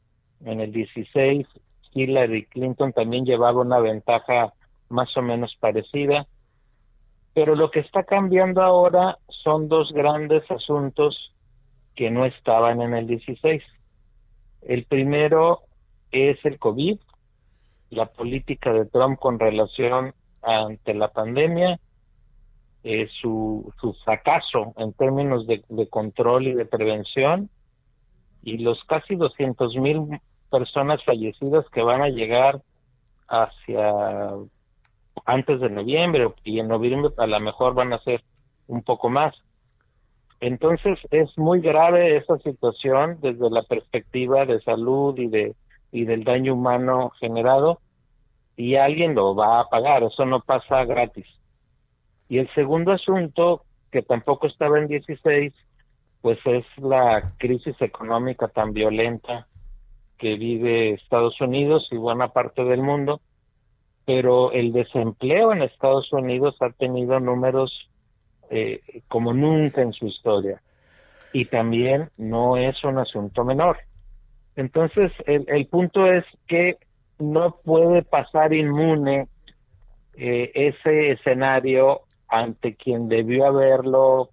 en 0.43 0.61
el 0.61 0.71
16, 0.71 1.47
Hillary 1.93 2.45
Clinton 2.45 2.93
también 2.93 3.25
llevaba 3.25 3.61
una 3.61 3.79
ventaja 3.79 4.53
más 4.89 5.15
o 5.17 5.21
menos 5.21 5.55
parecida 5.59 6.27
pero 7.35 7.53
lo 7.53 7.69
que 7.69 7.81
está 7.81 8.03
cambiando 8.03 8.61
ahora 8.61 9.17
son 9.27 9.67
dos 9.67 9.91
grandes 9.91 10.49
asuntos 10.49 11.33
que 11.93 12.09
no 12.09 12.25
estaban 12.25 12.81
en 12.81 12.93
el 12.93 13.07
16. 13.07 13.61
El 14.61 14.85
primero 14.85 15.63
es 16.11 16.37
el 16.45 16.57
COVID, 16.57 16.97
la 17.89 18.05
política 18.05 18.71
de 18.71 18.85
Trump 18.85 19.19
con 19.19 19.37
relación 19.37 20.13
ante 20.41 20.93
la 20.93 21.09
pandemia, 21.09 21.77
eh, 22.85 23.09
su, 23.19 23.69
su 23.81 23.93
fracaso 24.05 24.73
en 24.77 24.93
términos 24.93 25.45
de, 25.45 25.61
de, 25.67 25.89
control 25.89 26.47
y 26.47 26.53
de 26.53 26.65
prevención, 26.65 27.49
y 28.43 28.59
los 28.59 28.81
casi 28.85 29.15
200 29.15 29.75
mil 29.75 30.21
personas 30.49 31.03
fallecidas 31.03 31.65
que 31.73 31.81
van 31.81 32.01
a 32.01 32.07
llegar 32.07 32.61
hacia 33.27 33.91
antes 35.25 35.59
de 35.59 35.69
noviembre 35.69 36.29
y 36.43 36.59
en 36.59 36.67
noviembre 36.67 37.11
a 37.17 37.27
lo 37.27 37.39
mejor 37.39 37.73
van 37.73 37.93
a 37.93 38.03
ser 38.03 38.23
un 38.67 38.83
poco 38.83 39.09
más. 39.09 39.33
Entonces 40.39 40.99
es 41.11 41.29
muy 41.37 41.61
grave 41.61 42.17
esa 42.17 42.37
situación 42.39 43.19
desde 43.21 43.49
la 43.49 43.63
perspectiva 43.63 44.45
de 44.45 44.61
salud 44.61 45.17
y 45.17 45.27
de 45.27 45.55
y 45.91 46.03
del 46.03 46.25
daño 46.25 46.55
humano 46.55 47.11
generado 47.21 47.79
y 48.57 48.75
alguien 48.75 49.15
lo 49.15 49.33
va 49.33 49.61
a 49.61 49.69
pagar, 49.69 50.03
eso 50.03 50.25
no 50.25 50.41
pasa 50.41 50.83
gratis. 50.83 51.25
Y 52.27 52.39
el 52.39 52.53
segundo 52.53 52.91
asunto 52.91 53.63
que 53.91 54.01
tampoco 54.01 54.47
estaba 54.47 54.77
en 54.77 54.87
16 54.87 55.53
pues 56.21 56.39
es 56.45 56.65
la 56.77 57.33
crisis 57.37 57.79
económica 57.81 58.47
tan 58.47 58.73
violenta 58.73 59.47
que 60.17 60.35
vive 60.35 60.93
Estados 60.93 61.39
Unidos 61.39 61.87
y 61.91 61.97
buena 61.97 62.29
parte 62.29 62.63
del 62.63 62.81
mundo 62.81 63.21
pero 64.05 64.51
el 64.51 64.71
desempleo 64.71 65.51
en 65.51 65.63
Estados 65.63 66.11
Unidos 66.13 66.55
ha 66.61 66.69
tenido 66.71 67.19
números 67.19 67.89
eh, 68.49 68.81
como 69.07 69.33
nunca 69.33 69.81
en 69.81 69.93
su 69.93 70.07
historia 70.07 70.61
y 71.33 71.45
también 71.45 72.09
no 72.17 72.57
es 72.57 72.81
un 72.83 72.99
asunto 72.99 73.43
menor. 73.43 73.77
Entonces, 74.55 75.11
el, 75.25 75.45
el 75.47 75.65
punto 75.67 76.05
es 76.05 76.23
que 76.47 76.77
no 77.19 77.57
puede 77.63 78.03
pasar 78.03 78.53
inmune 78.53 79.27
eh, 80.13 80.51
ese 80.53 81.11
escenario 81.11 82.01
ante 82.29 82.75
quien 82.75 83.09
debió 83.09 83.47
haberlo 83.47 84.29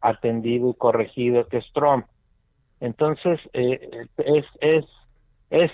atendido 0.00 0.70
y 0.70 0.74
corregido, 0.74 1.46
que 1.48 1.58
es 1.58 1.66
Trump. 1.74 2.06
Entonces, 2.80 3.40
eh, 3.52 4.06
es, 4.18 4.44
es, 4.60 4.84
es 5.50 5.70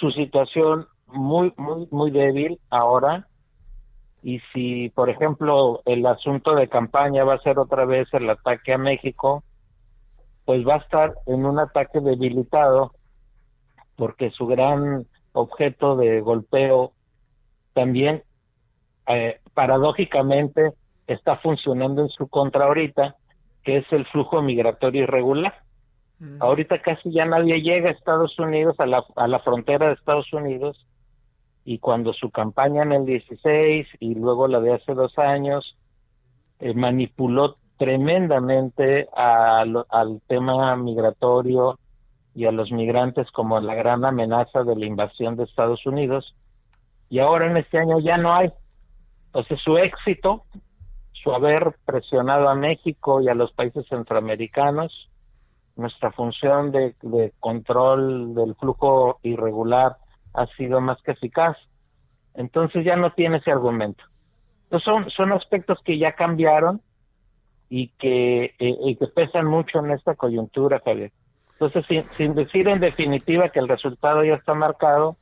su 0.00 0.10
situación 0.12 0.86
muy, 1.08 1.52
muy, 1.56 1.88
muy 1.90 2.10
débil 2.10 2.60
ahora. 2.70 3.28
Y 4.22 4.40
si, 4.52 4.90
por 4.90 5.10
ejemplo, 5.10 5.80
el 5.84 6.04
asunto 6.06 6.54
de 6.54 6.68
campaña 6.68 7.24
va 7.24 7.34
a 7.34 7.42
ser 7.42 7.58
otra 7.58 7.84
vez 7.84 8.08
el 8.12 8.28
ataque 8.28 8.74
a 8.74 8.78
México, 8.78 9.44
pues 10.44 10.66
va 10.66 10.74
a 10.74 10.78
estar 10.78 11.14
en 11.26 11.44
un 11.44 11.58
ataque 11.58 12.00
debilitado, 12.00 12.92
porque 13.96 14.30
su 14.30 14.46
gran 14.46 15.06
objeto 15.32 15.96
de 15.96 16.20
golpeo 16.20 16.92
también, 17.74 18.24
eh, 19.06 19.40
paradójicamente, 19.54 20.72
está 21.06 21.36
funcionando 21.36 22.02
en 22.02 22.08
su 22.08 22.28
contra 22.28 22.66
ahorita, 22.66 23.16
que 23.62 23.78
es 23.78 23.92
el 23.92 24.06
flujo 24.06 24.42
migratorio 24.42 25.04
irregular. 25.04 25.62
Ahorita 26.40 26.82
casi 26.82 27.12
ya 27.12 27.24
nadie 27.26 27.62
llega 27.62 27.90
a 27.90 27.92
Estados 27.92 28.36
Unidos, 28.40 28.74
a 28.78 28.86
la, 28.86 29.04
a 29.14 29.28
la 29.28 29.38
frontera 29.38 29.86
de 29.86 29.94
Estados 29.94 30.32
Unidos, 30.32 30.87
y 31.64 31.78
cuando 31.78 32.12
su 32.12 32.30
campaña 32.30 32.82
en 32.82 32.92
el 32.92 33.04
16 33.04 33.86
y 34.00 34.14
luego 34.14 34.48
la 34.48 34.60
de 34.60 34.74
hace 34.74 34.94
dos 34.94 35.18
años 35.18 35.76
eh, 36.60 36.74
manipuló 36.74 37.56
tremendamente 37.76 39.08
al 39.14 40.20
tema 40.26 40.74
migratorio 40.76 41.78
y 42.34 42.46
a 42.46 42.52
los 42.52 42.72
migrantes 42.72 43.30
como 43.30 43.60
la 43.60 43.74
gran 43.74 44.04
amenaza 44.04 44.64
de 44.64 44.76
la 44.76 44.86
invasión 44.86 45.36
de 45.36 45.44
Estados 45.44 45.84
Unidos 45.86 46.34
y 47.10 47.20
ahora 47.20 47.50
en 47.50 47.56
este 47.56 47.78
año 47.78 48.00
ya 48.00 48.16
no 48.16 48.32
hay. 48.32 48.50
Entonces 49.26 49.60
su 49.62 49.76
éxito, 49.76 50.44
su 51.12 51.32
haber 51.32 51.76
presionado 51.84 52.48
a 52.48 52.54
México 52.54 53.20
y 53.20 53.28
a 53.28 53.34
los 53.34 53.52
países 53.52 53.86
centroamericanos, 53.88 55.08
nuestra 55.76 56.10
función 56.12 56.72
de 56.72 57.32
control 57.38 58.34
del 58.34 58.56
flujo 58.56 59.20
irregular 59.22 59.96
ha 60.38 60.46
sido 60.56 60.80
más 60.80 61.00
que 61.02 61.12
eficaz. 61.12 61.56
Entonces 62.34 62.84
ya 62.84 62.96
no 62.96 63.12
tiene 63.12 63.38
ese 63.38 63.50
argumento. 63.50 64.04
Entonces 64.64 64.84
son, 64.84 65.10
son 65.10 65.32
aspectos 65.32 65.78
que 65.84 65.98
ya 65.98 66.12
cambiaron 66.12 66.80
y 67.68 67.88
que, 67.98 68.54
eh, 68.58 68.96
que 68.98 69.06
pesan 69.08 69.46
mucho 69.46 69.80
en 69.80 69.90
esta 69.90 70.14
coyuntura, 70.14 70.80
Javier. 70.84 71.10
Entonces, 71.52 71.84
sin, 71.88 72.04
sin 72.04 72.34
decir 72.34 72.68
en 72.68 72.78
definitiva 72.78 73.48
que 73.48 73.58
el 73.58 73.66
resultado 73.66 74.22
ya 74.24 74.34
está 74.34 74.54
marcado, 74.54 75.16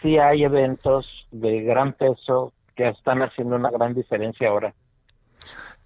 sí 0.00 0.18
hay 0.18 0.44
eventos 0.44 1.06
de 1.30 1.60
gran 1.62 1.92
peso 1.92 2.52
que 2.74 2.88
están 2.88 3.22
haciendo 3.22 3.56
una 3.56 3.70
gran 3.70 3.92
diferencia 3.94 4.48
ahora. 4.48 4.72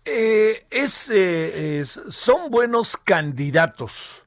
Eh, 0.04 0.64
es, 0.70 1.10
eh, 1.12 1.82
son 1.84 2.50
buenos 2.50 2.96
candidatos 2.96 4.24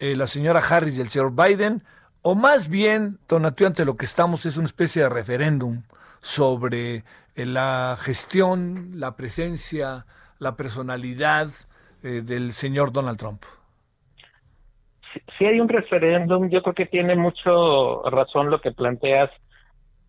la 0.00 0.26
señora 0.26 0.60
Harris 0.60 0.96
y 0.96 1.02
el 1.02 1.10
señor 1.10 1.32
Biden 1.34 1.84
o 2.22 2.34
más 2.34 2.68
bien, 2.68 3.18
Tonatio, 3.26 3.66
ante 3.66 3.84
lo 3.84 3.96
que 3.96 4.04
estamos 4.04 4.44
es 4.46 4.56
una 4.56 4.66
especie 4.66 5.02
de 5.02 5.08
referéndum 5.08 5.82
sobre 6.20 6.96
eh, 7.34 7.46
la 7.46 7.96
gestión, 7.98 8.92
la 8.94 9.16
presencia, 9.16 10.06
la 10.38 10.56
personalidad 10.56 11.48
eh, 12.02 12.22
del 12.22 12.52
señor 12.52 12.92
Donald 12.92 13.18
Trump. 13.18 13.42
si, 15.38 15.46
hay 15.46 15.60
un 15.60 15.68
referéndum, 15.68 16.50
yo 16.50 16.62
creo 16.62 16.74
que 16.74 16.86
tiene 16.86 17.16
mucho 17.16 18.02
razón 18.10 18.50
lo 18.50 18.60
que 18.60 18.72
planteas, 18.72 19.30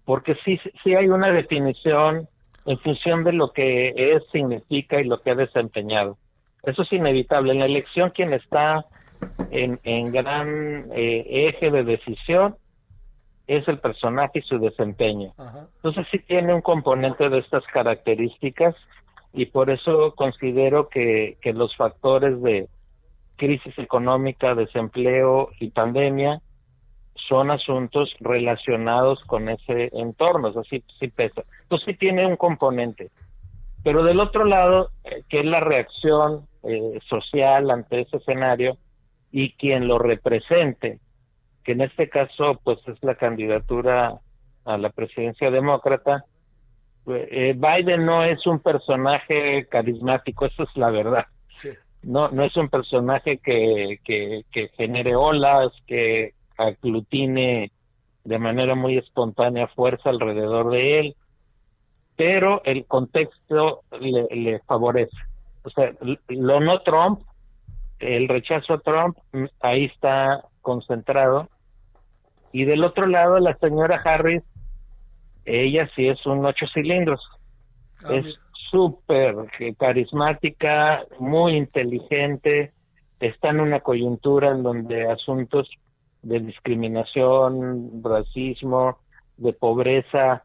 porque 0.06 0.36
sí, 0.44 0.60
sí 0.84 0.96
hay 0.96 1.08
una 1.08 1.32
definición 1.32 2.28
en 2.66 2.80
función 2.80 3.24
de 3.24 3.34
lo 3.34 3.52
que 3.52 3.94
es, 3.96 4.24
significa 4.32 5.00
y 5.00 5.06
lo 5.06 5.22
que 5.22 5.32
ha 5.32 5.36
desempeñado. 5.36 6.18
Eso 6.64 6.84
es 6.84 6.94
inevitable. 6.94 7.54
En 7.54 7.60
la 7.60 7.66
elección 7.66 8.12
quien 8.12 8.34
está 8.34 8.86
en, 9.50 9.80
en 9.84 10.12
gran 10.12 10.92
eh, 10.94 11.50
eje 11.50 11.72
de 11.72 11.84
decisión 11.84 12.56
es 13.48 13.68
el 13.68 13.80
personaje 13.80 14.40
y 14.40 14.42
su 14.44 14.60
desempeño. 14.60 15.34
Entonces 15.76 16.08
sí 16.12 16.20
tiene 16.20 16.54
un 16.54 16.62
componente 16.62 17.28
de 17.30 17.40
estas 17.40 17.66
características 17.74 18.76
y 19.34 19.48
por 19.48 19.70
eso 19.70 20.14
considero 20.16 20.88
que, 20.90 21.38
que 21.42 21.54
los 21.54 21.76
factores 21.76 22.42
de 22.42 22.70
crisis 23.36 23.78
económica, 23.78 24.56
desempleo 24.56 25.50
y 25.60 25.70
pandemia 25.72 26.42
son 27.28 27.52
asuntos 27.52 28.14
relacionados 28.20 29.20
con 29.26 29.50
ese 29.50 29.90
entorno, 29.94 30.50
o 30.50 30.54
sea, 30.54 30.64
sí, 30.70 30.84
sí 31.00 31.08
pesa. 31.08 31.44
Entonces 31.64 31.88
sí 31.88 31.94
tiene 31.96 32.26
un 32.26 32.36
componente. 32.36 33.10
Pero 33.84 34.04
del 34.04 34.20
otro 34.20 34.46
lado, 34.46 34.92
eh, 35.04 35.24
que 35.28 35.40
es 35.40 35.46
la 35.46 35.60
reacción 35.60 36.48
eh, 36.64 37.00
social 37.10 37.72
ante 37.72 38.02
ese 38.02 38.18
escenario 38.18 38.78
y 39.32 39.54
quien 39.54 39.88
lo 39.88 39.98
represente, 39.98 41.00
que 41.64 41.74
en 41.74 41.82
este 41.82 42.10
caso 42.10 42.60
pues 42.64 42.80
es 42.88 43.02
la 43.02 43.16
candidatura 43.16 44.20
a 44.66 44.78
la 44.78 44.90
presidencia 44.90 45.50
demócrata, 45.50 46.26
eh, 47.08 47.56
Biden 47.58 48.06
no 48.06 48.24
es 48.24 48.46
un 48.46 48.60
personaje 48.60 49.66
carismático, 49.68 50.46
eso 50.46 50.64
es 50.64 50.70
la 50.76 50.92
verdad. 50.92 51.26
No, 52.04 52.30
no 52.30 52.44
es 52.44 52.56
un 52.58 52.70
personaje 52.70 53.38
que, 53.38 54.00
que, 54.04 54.44
que 54.52 54.70
genere 54.70 55.16
olas, 55.16 55.72
que 55.86 56.34
aglutine 56.58 57.72
de 58.24 58.40
manera 58.40 58.76
muy 58.76 58.98
espontánea 58.98 59.68
fuerza 59.68 60.10
alrededor 60.10 60.72
de 60.72 60.92
él, 61.00 61.16
pero 62.16 62.62
el 62.66 62.86
contexto 62.86 63.82
le, 64.00 64.28
le 64.32 64.60
favorece. 64.60 65.16
O 65.64 65.70
sea, 65.70 65.92
lo 66.28 66.60
no 66.60 66.82
Trump, 66.82 67.22
el 68.02 68.28
rechazo 68.28 68.74
a 68.74 68.80
Trump, 68.80 69.18
ahí 69.60 69.86
está 69.86 70.44
concentrado. 70.62 71.50
Y 72.52 72.66
del 72.66 72.84
otro 72.84 73.08
lado, 73.08 73.40
la 73.40 73.58
señora 73.58 74.02
Harris, 74.04 74.44
ella 75.46 75.90
sí 75.96 76.08
es 76.08 76.26
un 76.26 76.46
ocho 76.46 76.66
cilindros. 76.74 77.22
Ah, 78.04 78.14
es 78.14 78.26
súper 78.70 79.36
carismática, 79.78 81.04
muy 81.20 81.56
inteligente, 81.56 82.74
está 83.20 83.50
en 83.50 83.62
una 83.62 83.82
coyuntura 83.82 84.50
en 84.50 84.64
donde 84.64 85.10
asuntos 85.10 85.70
de 86.22 86.40
discriminación, 86.40 88.02
racismo, 88.04 89.00
de 89.38 89.54
pobreza, 89.54 90.44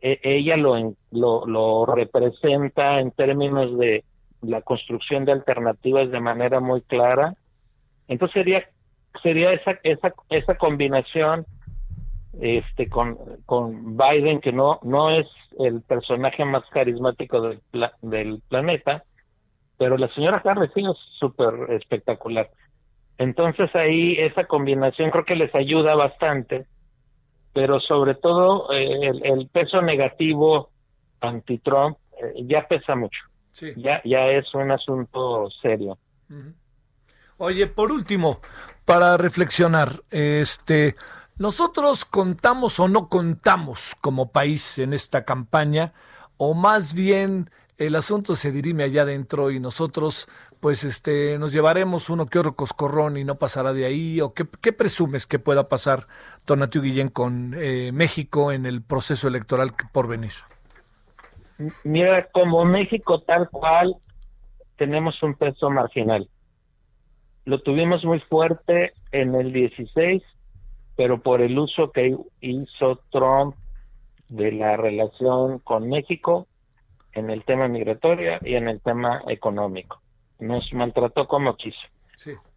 e, 0.00 0.18
ella 0.22 0.56
lo, 0.56 0.94
lo, 1.10 1.46
lo 1.46 1.86
representa 1.86 3.00
en 3.00 3.10
términos 3.10 3.76
de 3.78 4.04
la 4.42 4.62
construcción 4.62 5.24
de 5.24 5.32
alternativas 5.32 6.10
de 6.10 6.20
manera 6.20 6.60
muy 6.60 6.80
clara. 6.82 7.34
Entonces 8.06 8.34
sería 8.34 8.68
sería 9.22 9.50
esa 9.50 9.78
esa 9.82 10.14
esa 10.30 10.54
combinación 10.56 11.46
este 12.40 12.88
con, 12.88 13.18
con 13.46 13.96
Biden 13.96 14.40
que 14.40 14.52
no 14.52 14.78
no 14.82 15.10
es 15.10 15.26
el 15.58 15.82
personaje 15.82 16.44
más 16.44 16.62
carismático 16.70 17.40
del, 17.40 18.42
planeta, 18.48 19.04
pero 19.76 19.96
la 19.96 20.08
señora 20.14 20.42
Harris 20.44 20.70
sí 20.74 20.82
es 20.82 20.96
súper 21.18 21.72
espectacular. 21.72 22.48
Entonces 23.18 23.74
ahí 23.74 24.16
esa 24.18 24.44
combinación 24.44 25.10
creo 25.10 25.24
que 25.24 25.34
les 25.34 25.52
ayuda 25.54 25.96
bastante, 25.96 26.66
pero 27.52 27.80
sobre 27.80 28.14
todo 28.14 28.72
eh, 28.72 29.10
el, 29.24 29.48
peso 29.48 29.82
negativo 29.82 30.70
anti-Trump 31.20 31.98
eh, 32.22 32.44
ya 32.46 32.68
pesa 32.68 32.94
mucho. 32.94 33.18
Ya, 33.76 34.00
ya 34.04 34.24
es 34.26 34.54
un 34.54 34.70
asunto 34.70 35.48
serio. 35.62 35.98
Oye, 37.38 37.66
por 37.66 37.92
último, 37.92 38.40
para 38.84 39.16
reflexionar, 39.16 40.02
este, 40.10 40.96
nosotros 41.36 42.04
contamos 42.04 42.80
o 42.80 42.88
no 42.88 43.08
contamos 43.08 43.94
como 44.00 44.32
país 44.32 44.78
en 44.78 44.92
esta 44.92 45.24
campaña, 45.24 45.92
o 46.36 46.54
más 46.54 46.94
bien 46.94 47.50
el 47.76 47.94
asunto 47.94 48.34
se 48.34 48.50
dirime 48.50 48.82
allá 48.82 49.02
adentro 49.02 49.52
y 49.52 49.60
nosotros 49.60 50.28
pues 50.58 50.82
este 50.82 51.38
nos 51.38 51.52
llevaremos 51.52 52.10
uno 52.10 52.26
que 52.26 52.40
otro 52.40 52.56
coscorrón 52.56 53.16
y 53.16 53.24
no 53.24 53.38
pasará 53.38 53.72
de 53.72 53.86
ahí 53.86 54.20
o 54.20 54.34
qué, 54.34 54.72
presumes 54.72 55.28
que 55.28 55.38
pueda 55.38 55.68
pasar 55.68 56.08
Tonatiu 56.44 56.82
Guillén 56.82 57.08
con 57.08 57.54
eh, 57.56 57.92
México 57.92 58.50
en 58.50 58.66
el 58.66 58.82
proceso 58.82 59.28
electoral 59.28 59.74
por 59.92 60.08
venir 60.08 60.32
mira 61.84 62.28
como 62.30 62.64
México 62.64 63.20
tal 63.20 63.48
cual 63.50 63.96
tenemos 64.76 65.22
un 65.22 65.34
peso 65.34 65.70
marginal 65.70 66.28
lo 67.44 67.60
tuvimos 67.60 68.04
muy 68.04 68.20
fuerte 68.20 68.92
en 69.12 69.34
el 69.34 69.52
16 69.52 70.22
pero 70.98 71.22
por 71.22 71.42
el 71.42 71.56
uso 71.56 71.92
que 71.92 72.16
hizo 72.40 73.00
Trump 73.10 73.54
de 74.28 74.50
la 74.50 74.76
relación 74.76 75.60
con 75.60 75.88
México 75.88 76.48
en 77.12 77.30
el 77.30 77.44
tema 77.44 77.68
migratorio 77.68 78.38
y 78.42 78.54
en 78.54 78.68
el 78.68 78.80
tema 78.80 79.22
económico. 79.28 80.00
Nos 80.40 80.72
maltrató 80.72 81.26
como 81.26 81.56
quiso. 81.56 81.78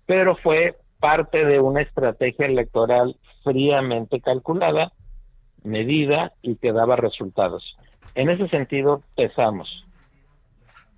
Pero 0.05 0.35
fue 0.37 0.75
parte 0.99 1.45
de 1.45 1.59
una 1.59 1.81
estrategia 1.81 2.47
electoral 2.47 3.15
fríamente 3.43 4.21
calculada, 4.21 4.91
medida 5.63 6.33
y 6.41 6.55
que 6.55 6.71
daba 6.71 6.95
resultados. 6.95 7.77
En 8.15 8.29
ese 8.29 8.47
sentido, 8.49 9.03
pesamos. 9.15 9.85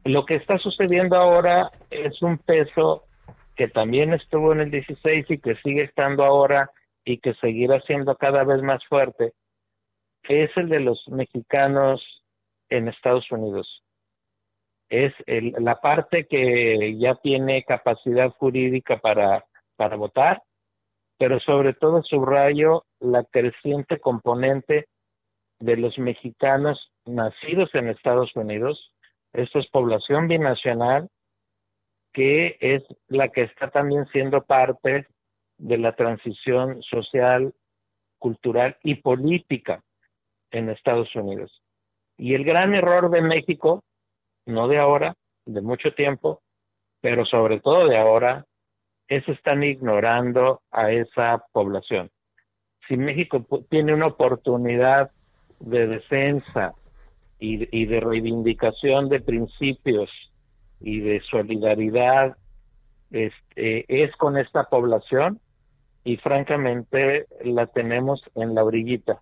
Lo 0.04 0.26
que 0.26 0.36
está 0.36 0.58
sucediendo 0.58 1.16
ahora 1.16 1.72
es 1.90 2.22
un 2.22 2.38
peso 2.38 3.04
que 3.56 3.68
también 3.68 4.14
estuvo 4.14 4.52
en 4.52 4.62
el 4.62 4.72
16 4.72 5.26
y 5.30 5.38
que 5.38 5.56
sigue 5.58 5.84
estando 5.84 6.24
ahora 6.24 6.72
y 7.06 7.20
que 7.20 7.34
seguirá 7.36 7.82
siendo 7.82 8.16
cada 8.16 8.44
vez 8.44 8.62
más 8.62 8.84
fuerte, 8.88 9.34
es 10.24 10.50
el 10.56 10.70
de 10.70 10.80
los 10.80 11.04
mexicanos 11.10 12.02
en 12.70 12.88
Estados 12.88 13.30
Unidos. 13.32 13.84
Es 14.90 15.14
la 15.28 15.80
parte 15.82 16.26
que 16.26 16.96
ya 16.98 17.16
tiene 17.16 17.64
capacidad 17.64 18.30
jurídica 18.32 18.98
para, 18.98 19.46
para 19.76 19.96
votar, 19.96 20.44
pero 21.18 21.40
sobre 21.40 21.74
todo 21.74 22.04
subrayo 22.04 22.86
la 23.00 23.24
creciente 23.24 24.00
componente 24.00 24.88
de 25.64 25.78
los 25.78 25.98
mexicanos 25.98 26.92
nacidos 27.06 27.74
en 27.74 27.88
Estados 27.88 28.36
Unidos. 28.36 28.92
Esto 29.32 29.60
es 29.60 29.70
población 29.70 30.28
binacional, 30.28 31.10
que 32.12 32.58
es 32.60 32.84
la 33.08 33.30
que 33.30 33.46
está 33.46 33.70
también 33.70 34.06
siendo 34.08 34.44
parte 34.44 35.08
de 35.58 35.78
la 35.78 35.96
transición 35.96 36.84
social, 36.84 37.54
cultural 38.20 38.78
y 38.84 38.96
política 38.96 39.82
en 40.52 40.70
Estados 40.70 41.16
Unidos. 41.16 41.62
Y 42.18 42.34
el 42.34 42.44
gran 42.44 42.74
error 42.76 43.10
de 43.10 43.22
México, 43.22 43.84
no 44.46 44.68
de 44.68 44.80
ahora, 44.80 45.16
de 45.46 45.62
mucho 45.62 45.94
tiempo, 45.94 46.42
pero 47.00 47.26
sobre 47.26 47.62
todo 47.62 47.88
de 47.88 47.98
ahora, 47.98 48.46
es 49.08 49.28
están 49.30 49.64
ignorando 49.64 50.62
a 50.72 50.92
esa 50.92 51.46
población. 51.54 52.12
Si 52.86 52.98
México 52.98 53.46
tiene 53.70 53.94
una 53.94 54.08
oportunidad 54.08 55.12
de 55.64 55.88
defensa 55.88 56.74
y, 57.40 57.86
de 57.86 58.00
reivindicación 58.00 59.10
de 59.10 59.20
principios 59.20 60.10
y 60.80 61.00
de 61.02 61.22
solidaridad, 61.30 62.38
este, 63.12 63.86
es 63.88 64.16
con 64.16 64.38
esta 64.38 64.64
población 64.66 65.40
y 66.06 66.18
francamente 66.18 67.28
la 67.44 67.68
tenemos 67.68 68.22
en 68.36 68.56
la 68.56 68.64
orillita. 68.64 69.22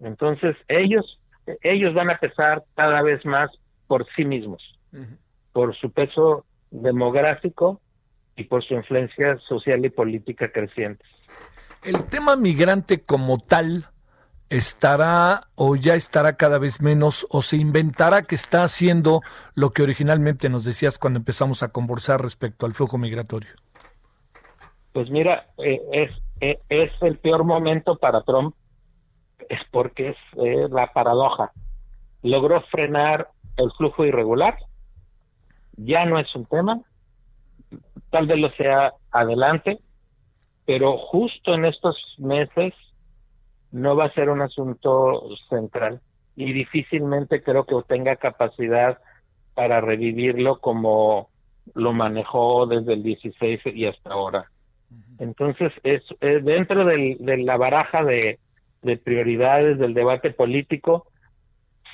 Entonces 0.00 0.56
ellos 0.68 1.20
ellos 1.62 1.94
van 1.94 2.10
a 2.10 2.18
pesar 2.18 2.64
cada 2.74 3.02
vez 3.02 3.24
más 3.24 3.50
por 3.86 4.06
sí 4.16 4.24
mismos, 4.24 4.62
por 5.52 5.76
su 5.76 5.90
peso 5.90 6.46
demográfico 6.70 7.80
y 8.36 8.44
por 8.44 8.64
su 8.64 8.74
influencia 8.74 9.38
social 9.48 9.84
y 9.84 9.90
política 9.90 10.50
creciente. 10.50 11.04
El 11.84 12.04
tema 12.04 12.36
migrante 12.36 13.02
como 13.02 13.38
tal 13.38 13.84
estará 14.50 15.42
o 15.54 15.76
ya 15.76 15.94
estará 15.94 16.36
cada 16.36 16.58
vez 16.58 16.80
menos 16.80 17.26
o 17.30 17.42
se 17.42 17.56
inventará 17.56 18.22
que 18.22 18.34
está 18.34 18.64
haciendo 18.64 19.20
lo 19.54 19.70
que 19.70 19.82
originalmente 19.82 20.48
nos 20.48 20.64
decías 20.64 20.98
cuando 20.98 21.18
empezamos 21.18 21.62
a 21.62 21.68
conversar 21.68 22.22
respecto 22.22 22.66
al 22.66 22.72
flujo 22.72 22.98
migratorio. 22.98 23.50
Pues 24.92 25.10
mira, 25.10 25.48
eh, 25.58 25.80
es, 25.92 26.10
eh, 26.40 26.60
es 26.68 26.92
el 27.00 27.18
peor 27.18 27.44
momento 27.44 27.96
para 27.96 28.22
Trump 28.22 28.54
es 29.48 29.60
porque 29.70 30.10
es 30.10 30.16
eh, 30.38 30.68
la 30.70 30.92
paradoja. 30.92 31.52
Logró 32.22 32.62
frenar 32.70 33.28
el 33.56 33.70
flujo 33.72 34.04
irregular, 34.04 34.56
ya 35.76 36.04
no 36.04 36.18
es 36.18 36.34
un 36.34 36.46
tema, 36.46 36.80
tal 38.10 38.26
vez 38.26 38.40
lo 38.40 38.50
sea 38.52 38.94
adelante, 39.10 39.78
pero 40.64 40.96
justo 40.96 41.54
en 41.54 41.66
estos 41.66 41.96
meses 42.18 42.72
no 43.74 43.96
va 43.96 44.04
a 44.04 44.14
ser 44.14 44.30
un 44.30 44.40
asunto 44.40 45.28
central 45.48 46.00
y 46.36 46.52
difícilmente 46.52 47.42
creo 47.42 47.64
que 47.64 47.74
tenga 47.88 48.14
capacidad 48.14 48.98
para 49.54 49.80
revivirlo 49.80 50.60
como 50.60 51.28
lo 51.74 51.92
manejó 51.92 52.66
desde 52.66 52.92
el 52.92 53.02
16 53.02 53.60
y 53.74 53.86
hasta 53.86 54.10
ahora. 54.10 54.48
Entonces, 55.18 55.72
es, 55.82 56.02
dentro 56.20 56.84
de 56.84 57.16
la 57.38 57.56
baraja 57.56 58.04
de, 58.04 58.38
prioridades 59.02 59.76
del 59.78 59.92
debate 59.92 60.30
político, 60.30 61.08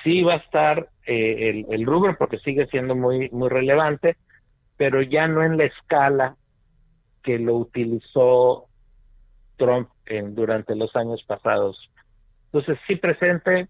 sí 0.05 0.23
va 0.23 0.35
a 0.35 0.45
estar 0.45 0.91
eh, 1.07 1.49
el, 1.49 1.67
el, 1.71 1.87
rubro 1.87 2.15
porque 2.19 2.41
sigue 2.41 2.67
siendo 2.67 2.95
muy, 2.95 3.31
muy 3.31 3.49
relevante, 3.49 4.19
pero 4.77 5.01
ya 5.01 5.29
no 5.29 5.43
en 5.43 5.57
la 5.57 5.65
escala 5.65 6.37
que 7.23 7.39
lo 7.39 7.57
utilizó 7.57 8.67
Trump 9.57 9.89
en, 10.11 10.35
durante 10.35 10.75
los 10.75 10.95
años 10.97 11.23
pasados. 11.27 11.79
Entonces, 12.47 12.79
sí 12.87 12.97
presente, 12.97 13.69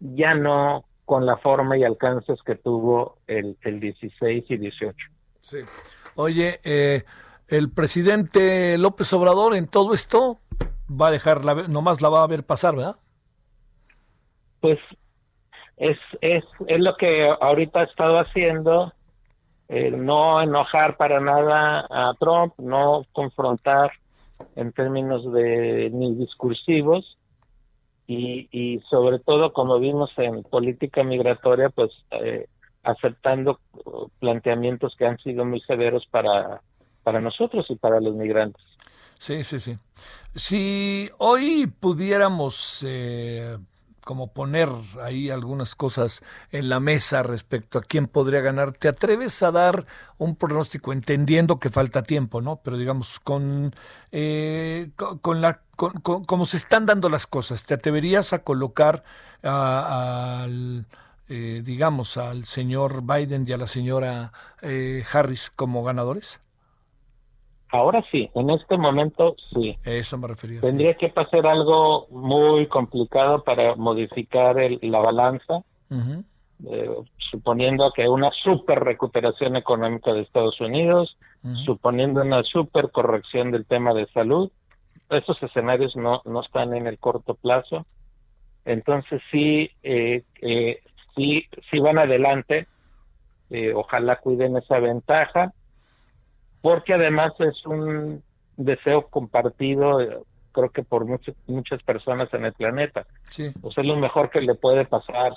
ya 0.00 0.34
no 0.34 0.84
con 1.04 1.26
la 1.26 1.36
forma 1.36 1.76
y 1.76 1.84
alcances 1.84 2.38
que 2.44 2.54
tuvo 2.54 3.18
el, 3.26 3.58
el 3.62 3.80
16 3.80 4.44
y 4.48 4.56
18. 4.56 4.96
Sí. 5.40 5.58
Oye, 6.14 6.60
eh, 6.64 7.04
el 7.48 7.70
presidente 7.70 8.78
López 8.78 9.12
Obrador 9.12 9.54
en 9.54 9.68
todo 9.68 9.92
esto 9.92 10.38
va 10.88 11.08
a 11.08 11.10
dejar, 11.10 11.44
la, 11.44 11.54
nomás 11.68 12.00
la 12.00 12.08
va 12.08 12.22
a 12.22 12.26
ver 12.26 12.44
pasar, 12.44 12.76
¿verdad? 12.76 12.96
Pues 14.60 14.78
es, 15.76 15.98
es, 16.20 16.44
es 16.66 16.80
lo 16.80 16.96
que 16.96 17.28
ahorita 17.40 17.80
ha 17.80 17.84
estado 17.84 18.16
haciendo, 18.16 18.94
eh, 19.68 19.90
no 19.90 20.40
enojar 20.40 20.96
para 20.96 21.20
nada 21.20 21.86
a 21.90 22.14
Trump, 22.18 22.54
no 22.58 23.04
confrontar 23.12 23.92
en 24.56 24.72
términos 24.72 25.30
de 25.32 25.90
ni 25.92 26.14
discursivos 26.14 27.18
y, 28.06 28.48
y 28.50 28.80
sobre 28.90 29.18
todo 29.18 29.52
como 29.52 29.78
vimos 29.78 30.10
en 30.16 30.42
política 30.42 31.02
migratoria 31.02 31.70
pues 31.70 31.90
eh, 32.10 32.46
aceptando 32.82 33.60
planteamientos 34.20 34.94
que 34.98 35.06
han 35.06 35.18
sido 35.18 35.44
muy 35.44 35.60
severos 35.60 36.06
para 36.10 36.60
para 37.02 37.20
nosotros 37.20 37.66
y 37.68 37.76
para 37.76 38.00
los 38.00 38.14
migrantes. 38.14 38.62
Sí, 39.18 39.44
sí, 39.44 39.60
sí. 39.60 39.78
Si 40.34 41.08
hoy 41.18 41.66
pudiéramos 41.66 42.84
eh, 42.86 43.56
como 44.04 44.32
poner 44.32 44.68
ahí 45.02 45.30
algunas 45.30 45.74
cosas 45.74 46.22
en 46.52 46.68
la 46.68 46.80
mesa 46.80 47.22
respecto 47.22 47.78
a 47.78 47.82
quién 47.82 48.06
podría 48.06 48.40
ganar, 48.40 48.72
¿te 48.72 48.88
atreves 48.88 49.42
a 49.42 49.50
dar 49.50 49.86
un 50.18 50.36
pronóstico 50.36 50.92
entendiendo 50.92 51.58
que 51.58 51.70
falta 51.70 52.02
tiempo, 52.02 52.40
no? 52.40 52.60
Pero 52.62 52.76
digamos 52.76 53.20
con 53.20 53.74
eh, 54.12 54.90
con, 54.96 55.40
la 55.40 55.60
con, 55.76 55.92
como 56.24 56.46
se 56.46 56.56
están 56.56 56.86
dando 56.86 57.08
las 57.08 57.26
cosas, 57.26 57.64
¿te 57.64 57.74
atreverías 57.74 58.32
a 58.32 58.40
colocar 58.40 59.04
al 59.42 60.86
eh, 61.28 61.62
digamos 61.64 62.16
al 62.16 62.44
señor 62.44 63.02
Biden 63.02 63.44
y 63.48 63.52
a 63.52 63.56
la 63.58 63.66
señora 63.66 64.32
Harris 65.12 65.50
como 65.56 65.82
ganadores? 65.84 66.43
Ahora 67.74 68.04
sí, 68.12 68.30
en 68.36 68.50
este 68.50 68.78
momento 68.78 69.34
sí. 69.52 69.76
Eso 69.82 70.16
me 70.16 70.28
refería. 70.28 70.60
Tendría 70.60 70.94
que 70.94 71.08
pasar 71.08 71.44
algo 71.44 72.06
muy 72.08 72.68
complicado 72.68 73.42
para 73.42 73.74
modificar 73.74 74.54
la 74.80 75.00
balanza, 75.00 75.64
eh, 75.90 76.88
suponiendo 77.32 77.90
que 77.92 78.08
una 78.08 78.30
super 78.44 78.78
recuperación 78.78 79.56
económica 79.56 80.12
de 80.12 80.20
Estados 80.20 80.60
Unidos, 80.60 81.18
suponiendo 81.66 82.22
una 82.22 82.44
super 82.44 82.92
corrección 82.92 83.50
del 83.50 83.66
tema 83.66 83.92
de 83.92 84.06
salud. 84.12 84.52
Esos 85.10 85.42
escenarios 85.42 85.96
no, 85.96 86.22
no 86.26 86.42
están 86.42 86.74
en 86.74 86.86
el 86.86 87.00
corto 87.00 87.34
plazo. 87.34 87.86
Entonces 88.64 89.20
sí, 89.32 89.68
eh, 89.82 90.22
eh, 90.42 90.78
sí, 91.16 91.44
sí 91.72 91.80
van 91.80 91.98
adelante. 91.98 92.68
ojalá 93.74 94.20
cuiden 94.20 94.58
esa 94.58 94.78
ventaja 94.78 95.52
porque 96.64 96.94
además 96.94 97.34
es 97.40 97.66
un 97.66 98.22
deseo 98.56 99.08
compartido, 99.08 100.00
eh, 100.00 100.16
creo 100.50 100.70
que 100.70 100.82
por 100.82 101.04
muchas 101.04 101.36
muchas 101.46 101.82
personas 101.82 102.32
en 102.32 102.46
el 102.46 102.54
planeta. 102.54 103.06
Sí. 103.28 103.52
O 103.60 103.70
sea, 103.70 103.82
es 103.82 103.88
lo 103.88 103.96
mejor 103.96 104.30
que 104.30 104.40
le 104.40 104.54
puede 104.54 104.86
pasar 104.86 105.34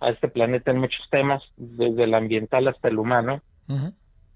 a 0.00 0.08
este 0.08 0.26
planeta 0.26 0.72
en 0.72 0.78
muchos 0.78 1.08
temas, 1.08 1.40
desde 1.56 2.02
el 2.02 2.14
ambiental 2.14 2.66
hasta 2.66 2.88
el 2.88 2.98
humano, 2.98 3.42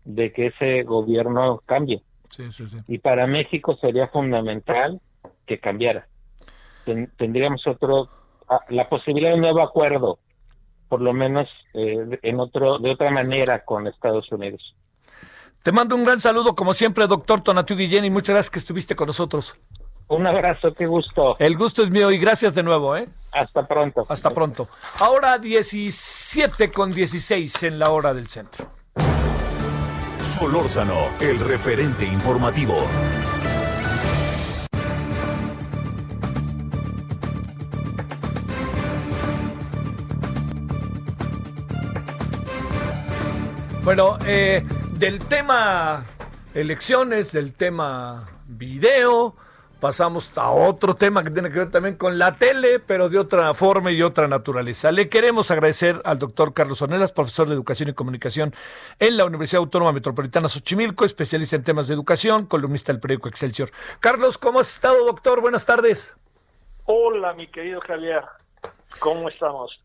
de 0.05 0.33
que 0.33 0.47
ese 0.47 0.85
gobierno 0.85 1.63
cambie. 1.67 2.01
Sí, 2.29 2.53
sí, 2.53 2.69
sí. 2.69 2.79
Y 2.87 2.99
para 2.99 3.27
México 3.27 3.77
sería 3.81 4.07
fundamental 4.07 5.01
que 5.47 5.59
cambiara. 5.59 6.07
tendríamos 7.17 7.67
otro, 7.67 8.09
ah, 8.49 8.61
la 8.69 8.89
posibilidad 8.89 9.31
de 9.31 9.35
un 9.35 9.41
nuevo 9.41 9.63
acuerdo, 9.63 10.21
por 10.89 11.01
lo 11.01 11.13
menos 11.13 11.49
eh, 11.75 12.21
en 12.23 12.39
otro, 12.39 12.79
de 12.79 12.93
otra 12.93 13.11
manera 13.11 13.65
con 13.65 13.89
Estados 13.89 14.31
Unidos. 14.31 14.77
Te 15.63 15.73
mando 15.73 15.95
un 15.95 16.05
gran 16.05 16.19
saludo, 16.21 16.55
como 16.55 16.73
siempre, 16.73 17.07
doctor 17.07 17.43
Tonatiu 17.43 17.77
Guillén, 17.77 18.07
y 18.07 18.11
muchas 18.11 18.35
gracias 18.35 18.51
que 18.51 18.59
estuviste 18.61 18.97
con 18.97 19.09
nosotros. 19.09 19.55
Un 20.09 20.27
abrazo, 20.27 20.73
qué 20.73 20.87
gusto. 20.87 21.37
El 21.39 21.57
gusto 21.57 21.83
es 21.83 21.91
mío 21.91 22.11
y 22.11 22.19
gracias 22.19 22.55
de 22.55 22.63
nuevo, 22.63 22.97
¿eh? 22.97 23.07
Hasta 23.33 23.69
pronto. 23.69 24.07
Hasta 24.09 24.31
pronto. 24.31 24.69
Ahora 25.01 25.39
17 25.39 26.73
con 26.73 26.93
16 26.93 27.63
en 27.65 27.79
la 27.79 27.91
hora 27.91 28.15
del 28.15 28.29
centro. 28.29 28.67
Solórzano, 30.19 30.97
el 31.21 31.39
referente 31.39 32.07
informativo. 32.07 32.77
Bueno, 43.85 44.19
eh, 44.27 44.63
del 45.01 45.19
tema 45.19 46.05
elecciones, 46.53 47.33
del 47.33 47.55
tema 47.55 48.27
video, 48.47 49.35
pasamos 49.81 50.37
a 50.37 50.51
otro 50.51 50.95
tema 50.95 51.25
que 51.25 51.31
tiene 51.31 51.51
que 51.51 51.59
ver 51.59 51.71
también 51.71 51.97
con 51.97 52.19
la 52.19 52.37
tele, 52.37 52.81
pero 52.81 53.09
de 53.09 53.19
otra 53.19 53.55
forma 53.55 53.91
y 53.93 54.03
otra 54.03 54.29
naturaleza. 54.29 54.93
Le 54.93 55.09
queremos 55.09 55.51
agradecer 55.51 56.03
al 56.05 56.19
doctor 56.19 56.53
Carlos 56.53 56.83
Ornelas, 56.83 57.13
profesor 57.13 57.49
de 57.49 57.55
Educación 57.55 57.89
y 57.89 57.95
Comunicación 57.95 58.55
en 58.99 59.17
la 59.17 59.25
Universidad 59.25 59.61
Autónoma 59.61 59.93
Metropolitana 59.93 60.51
Xochimilco, 60.51 61.07
especialista 61.07 61.57
en 61.57 61.65
temas 61.65 61.89
de 61.89 61.95
educación, 61.95 62.45
columnista 62.45 62.93
del 62.93 63.01
periódico 63.01 63.31
Excelsior. 63.31 63.71
Carlos, 64.01 64.37
¿cómo 64.37 64.61
has 64.61 64.71
estado, 64.71 65.07
doctor? 65.07 65.41
Buenas 65.41 65.65
tardes. 65.65 66.15
Hola, 66.85 67.33
mi 67.33 67.47
querido 67.47 67.81
Javier. 67.81 68.25
¿Cómo 68.99 69.31
estamos? 69.31 69.81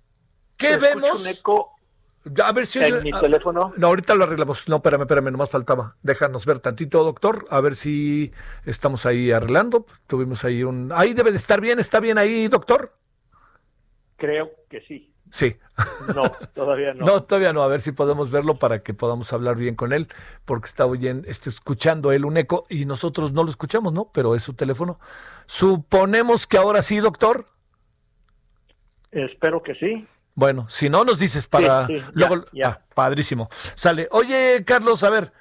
¿Qué 0.58 0.76
vemos? 0.76 1.22
Un 1.22 1.28
eco 1.28 1.75
a 2.44 2.52
ver 2.52 2.66
si... 2.66 2.80
¿En 2.80 3.04
mi 3.04 3.12
teléfono? 3.12 3.74
No, 3.78 3.88
ahorita 3.88 4.16
lo 4.16 4.24
arreglamos. 4.24 4.68
No, 4.70 4.78
espérame, 4.78 5.02
espérame, 5.02 5.32
nomás 5.32 5.50
faltaba. 5.50 5.96
Déjanos 6.02 6.46
ver 6.46 6.60
tantito, 6.60 7.04
doctor, 7.04 7.46
a 7.50 7.62
ver 7.62 7.76
si 7.76 8.32
estamos 8.66 9.06
ahí 9.06 9.32
arreglando. 9.32 9.86
Tuvimos 10.08 10.44
ahí 10.46 10.64
un... 10.64 10.92
Ahí 10.94 11.14
debe 11.14 11.32
de 11.32 11.38
estar 11.38 11.62
bien, 11.62 11.80
¿está 11.80 12.00
bien 12.00 12.18
ahí, 12.18 12.48
doctor? 12.48 12.94
Creo 14.18 14.52
que 14.70 14.82
sí. 14.82 15.14
Sí. 15.30 15.58
No, 16.16 16.32
todavía 16.54 16.94
no. 16.94 17.06
no, 17.06 17.24
todavía 17.24 17.52
no. 17.52 17.64
A 17.64 17.68
ver 17.68 17.82
si 17.82 17.92
podemos 17.92 18.32
verlo 18.32 18.58
para 18.58 18.84
que 18.84 18.94
podamos 18.94 19.34
hablar 19.34 19.58
bien 19.58 19.76
con 19.76 19.92
él, 19.92 20.08
porque 20.46 20.68
está 20.68 20.86
oyendo, 20.86 21.28
está 21.28 21.50
escuchando 21.50 22.12
él 22.12 22.26
un 22.26 22.38
eco 22.38 22.66
y 22.70 22.86
nosotros 22.86 23.34
no 23.34 23.44
lo 23.44 23.50
escuchamos, 23.50 23.92
¿no? 23.94 24.10
Pero 24.14 24.36
es 24.36 24.44
su 24.44 24.54
teléfono. 24.54 25.00
Suponemos 25.46 26.48
que 26.48 26.58
ahora 26.58 26.82
sí, 26.82 26.98
doctor. 26.98 27.48
Espero 29.12 29.62
que 29.62 29.76
sí. 29.76 30.08
Bueno, 30.36 30.68
si 30.68 30.90
no 30.90 31.06
nos 31.06 31.20
dices 31.20 31.48
para 31.48 31.88
luego 32.14 32.44
ya, 32.52 32.68
ah, 32.68 32.82
padrísimo. 32.94 33.50
Sale. 33.74 34.10
Oye, 34.12 34.64
Carlos, 34.66 35.04
a 35.04 35.10
ver, 35.10 35.32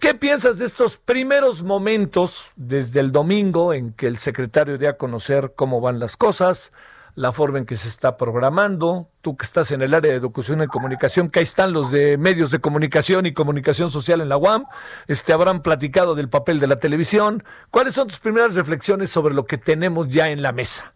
¿qué 0.00 0.12
piensas 0.14 0.58
de 0.58 0.64
estos 0.64 0.96
primeros 0.96 1.62
momentos 1.62 2.50
desde 2.56 2.98
el 2.98 3.12
domingo 3.12 3.72
en 3.72 3.92
que 3.92 4.08
el 4.08 4.18
secretario 4.18 4.76
dio 4.76 4.90
a 4.90 4.94
conocer 4.94 5.52
cómo 5.54 5.80
van 5.80 6.00
las 6.00 6.16
cosas, 6.16 6.72
la 7.14 7.30
forma 7.30 7.58
en 7.58 7.64
que 7.64 7.76
se 7.76 7.86
está 7.86 8.16
programando? 8.16 9.08
Tú 9.20 9.36
que 9.36 9.46
estás 9.46 9.70
en 9.70 9.82
el 9.82 9.94
área 9.94 10.10
de 10.10 10.16
educación 10.16 10.64
y 10.64 10.66
comunicación, 10.66 11.30
que 11.30 11.38
ahí 11.38 11.44
están 11.44 11.72
los 11.72 11.92
de 11.92 12.18
medios 12.18 12.50
de 12.50 12.58
comunicación 12.58 13.26
y 13.26 13.32
comunicación 13.32 13.88
social 13.92 14.20
en 14.20 14.28
la 14.28 14.36
UAM, 14.36 14.64
este 15.06 15.32
habrán 15.32 15.62
platicado 15.62 16.16
del 16.16 16.28
papel 16.28 16.58
de 16.58 16.66
la 16.66 16.80
televisión. 16.80 17.44
¿Cuáles 17.70 17.94
son 17.94 18.08
tus 18.08 18.18
primeras 18.18 18.56
reflexiones 18.56 19.10
sobre 19.10 19.32
lo 19.32 19.46
que 19.46 19.58
tenemos 19.58 20.08
ya 20.08 20.28
en 20.30 20.42
la 20.42 20.50
mesa? 20.50 20.92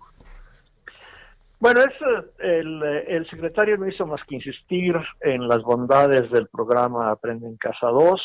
Bueno, 1.65 1.81
es, 1.81 1.95
el, 2.41 3.27
secretario 3.31 3.79
no 3.79 3.89
hizo 3.89 4.07
más 4.07 4.21
que 4.29 4.35
insistir 4.35 4.97
en 5.23 5.49
las 5.49 5.63
bondades 5.63 6.31
del 6.31 6.47
programa 6.49 7.11
Aprende 7.11 7.47
en 7.47 7.57
Casa 7.57 7.87
2, 7.87 8.21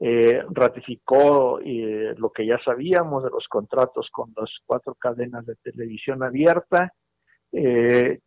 eh, 0.00 0.42
ratificó 0.50 1.60
eh, 1.60 2.12
lo 2.16 2.30
que 2.30 2.44
ya 2.44 2.58
sabíamos 2.64 3.22
de 3.22 3.30
los 3.30 3.46
contratos 3.46 4.08
con 4.10 4.32
las 4.36 4.50
cuatro 4.66 4.96
cadenas 4.96 5.46
de 5.46 5.54
televisión 5.62 6.24
abierta, 6.24 6.92
eh, 7.52 8.18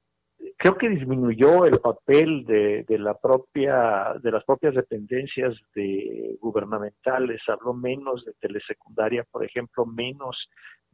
creo 0.56 0.77
que 0.77 0.88
disminuyó 0.88 1.65
el 1.65 1.82
papel 1.82 2.45
de, 2.45 2.86
de, 2.88 2.98
la 2.98 3.15
propia 3.15 4.14
de 4.23 4.32
las 4.32 4.45
propias 4.45 4.73
dependencias 4.73 5.53
de 5.76 6.38
gubernamentales. 6.40 7.41
Habló 7.49 7.73
menos 7.73 8.23
de 8.23 8.32
telesecundaria 8.40 9.26
por 9.30 9.44
ejemplo 9.44 9.86
menos 9.86 10.48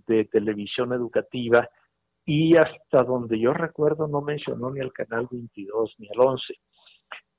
de 0.08 0.26
televisión 0.26 0.94
educativa 0.94 1.70
y 2.26 2.56
hasta 2.56 3.04
donde 3.04 3.40
yo 3.40 3.54
recuerdo 3.54 4.08
no 4.08 4.22
mencionó 4.22 4.72
ni 4.72 4.80
al 4.80 4.94
canal 4.94 5.28
22 5.30 5.96
ni 5.98 6.08
al 6.08 6.28
11 6.28 6.54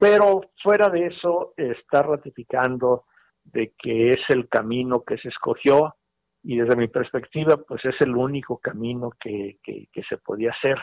pero 0.03 0.41
fuera 0.61 0.89
de 0.89 1.07
eso 1.07 1.55
está 1.57 2.03
ratificando 2.03 3.05
de 3.45 3.73
que 3.79 4.09
es 4.09 4.19
el 4.31 4.49
camino 4.49 5.05
que 5.05 5.17
se 5.19 5.29
escogió 5.29 5.95
y 6.43 6.57
desde 6.57 6.75
mi 6.75 6.89
perspectiva 6.89 7.57
pues 7.57 7.85
es 7.85 7.95
el 8.01 8.17
único 8.17 8.59
camino 8.59 9.13
que, 9.21 9.59
que, 9.63 10.03
se 10.09 10.17
podía 10.19 10.51
hacer. 10.51 10.77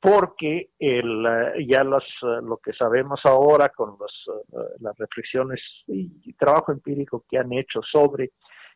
Porque 0.00 0.70
el, 0.78 1.26
eh, 1.26 1.66
ya 1.68 1.82
eh, 1.82 2.42
lo 2.42 2.56
que 2.56 2.72
sabemos 2.72 3.20
ahora 3.24 3.68
con 3.68 3.96
los, 3.98 4.12
eh, 4.28 4.76
las 4.80 4.96
reflexiones 4.96 5.60
y, 5.86 6.32
trabajo 6.34 6.72
empírico 6.72 7.24
que 7.28 7.38
han 7.38 7.52
hecho 7.52 7.80
sobre 7.82 8.32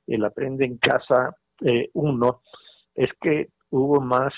el 0.07 0.25
Aprende 0.25 0.67
en 0.67 0.77
Casa 0.77 1.35
1 1.95 2.43
es 2.97 3.09
que 3.21 3.49
hubo 3.71 4.01
más, 4.01 4.33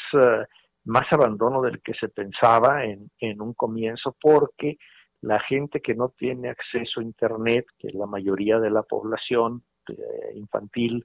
más 0.84 1.04
abandono 1.10 1.62
del 1.62 1.80
que 1.82 1.94
se 1.94 2.08
pensaba 2.08 2.84
en, 2.84 3.10
en 3.18 3.40
un 3.40 3.54
comienzo 3.54 4.16
porque 4.20 4.78
la 5.20 5.40
gente 5.40 5.80
que 5.80 5.94
no 5.94 6.10
tiene 6.10 6.50
acceso 6.50 7.00
a 7.00 7.04
Internet, 7.04 7.66
que 7.78 7.88
es 7.88 7.94
la 7.94 8.06
mayoría 8.06 8.58
de 8.58 8.70
la 8.70 8.82
población 8.82 9.62
infantil, 10.34 11.04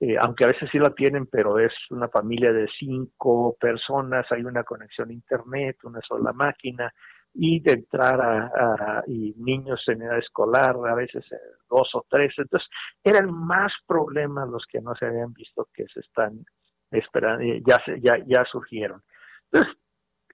eh, 0.00 0.16
aunque 0.18 0.44
a 0.44 0.48
veces 0.48 0.70
sí 0.72 0.78
la 0.78 0.94
tienen, 0.94 1.26
pero 1.26 1.58
es 1.58 1.72
una 1.90 2.08
familia 2.08 2.52
de 2.52 2.66
cinco 2.78 3.54
personas, 3.60 4.24
hay 4.30 4.42
una 4.44 4.64
conexión 4.64 5.10
a 5.10 5.12
internet, 5.12 5.76
una 5.84 6.00
sola 6.00 6.32
máquina, 6.32 6.90
y 7.34 7.60
de 7.60 7.72
entrar 7.72 8.18
a, 8.20 9.04
y 9.06 9.34
niños 9.36 9.82
en 9.88 10.02
edad 10.02 10.18
escolar, 10.18 10.74
a 10.88 10.94
veces 10.94 11.24
eh, 11.30 11.36
dos 11.68 11.88
o 11.94 12.04
tres, 12.08 12.32
entonces 12.38 12.68
eran 13.04 13.30
más 13.30 13.72
problemas 13.86 14.48
los 14.48 14.64
que 14.66 14.80
no 14.80 14.94
se 14.96 15.04
habían 15.04 15.34
visto 15.34 15.68
que 15.72 15.84
se 15.92 16.00
están 16.00 16.32
eh, 16.38 16.59
ya, 16.92 17.82
ya, 18.00 18.18
ya 18.26 18.44
surgieron. 18.50 19.02
Entonces, 19.50 19.76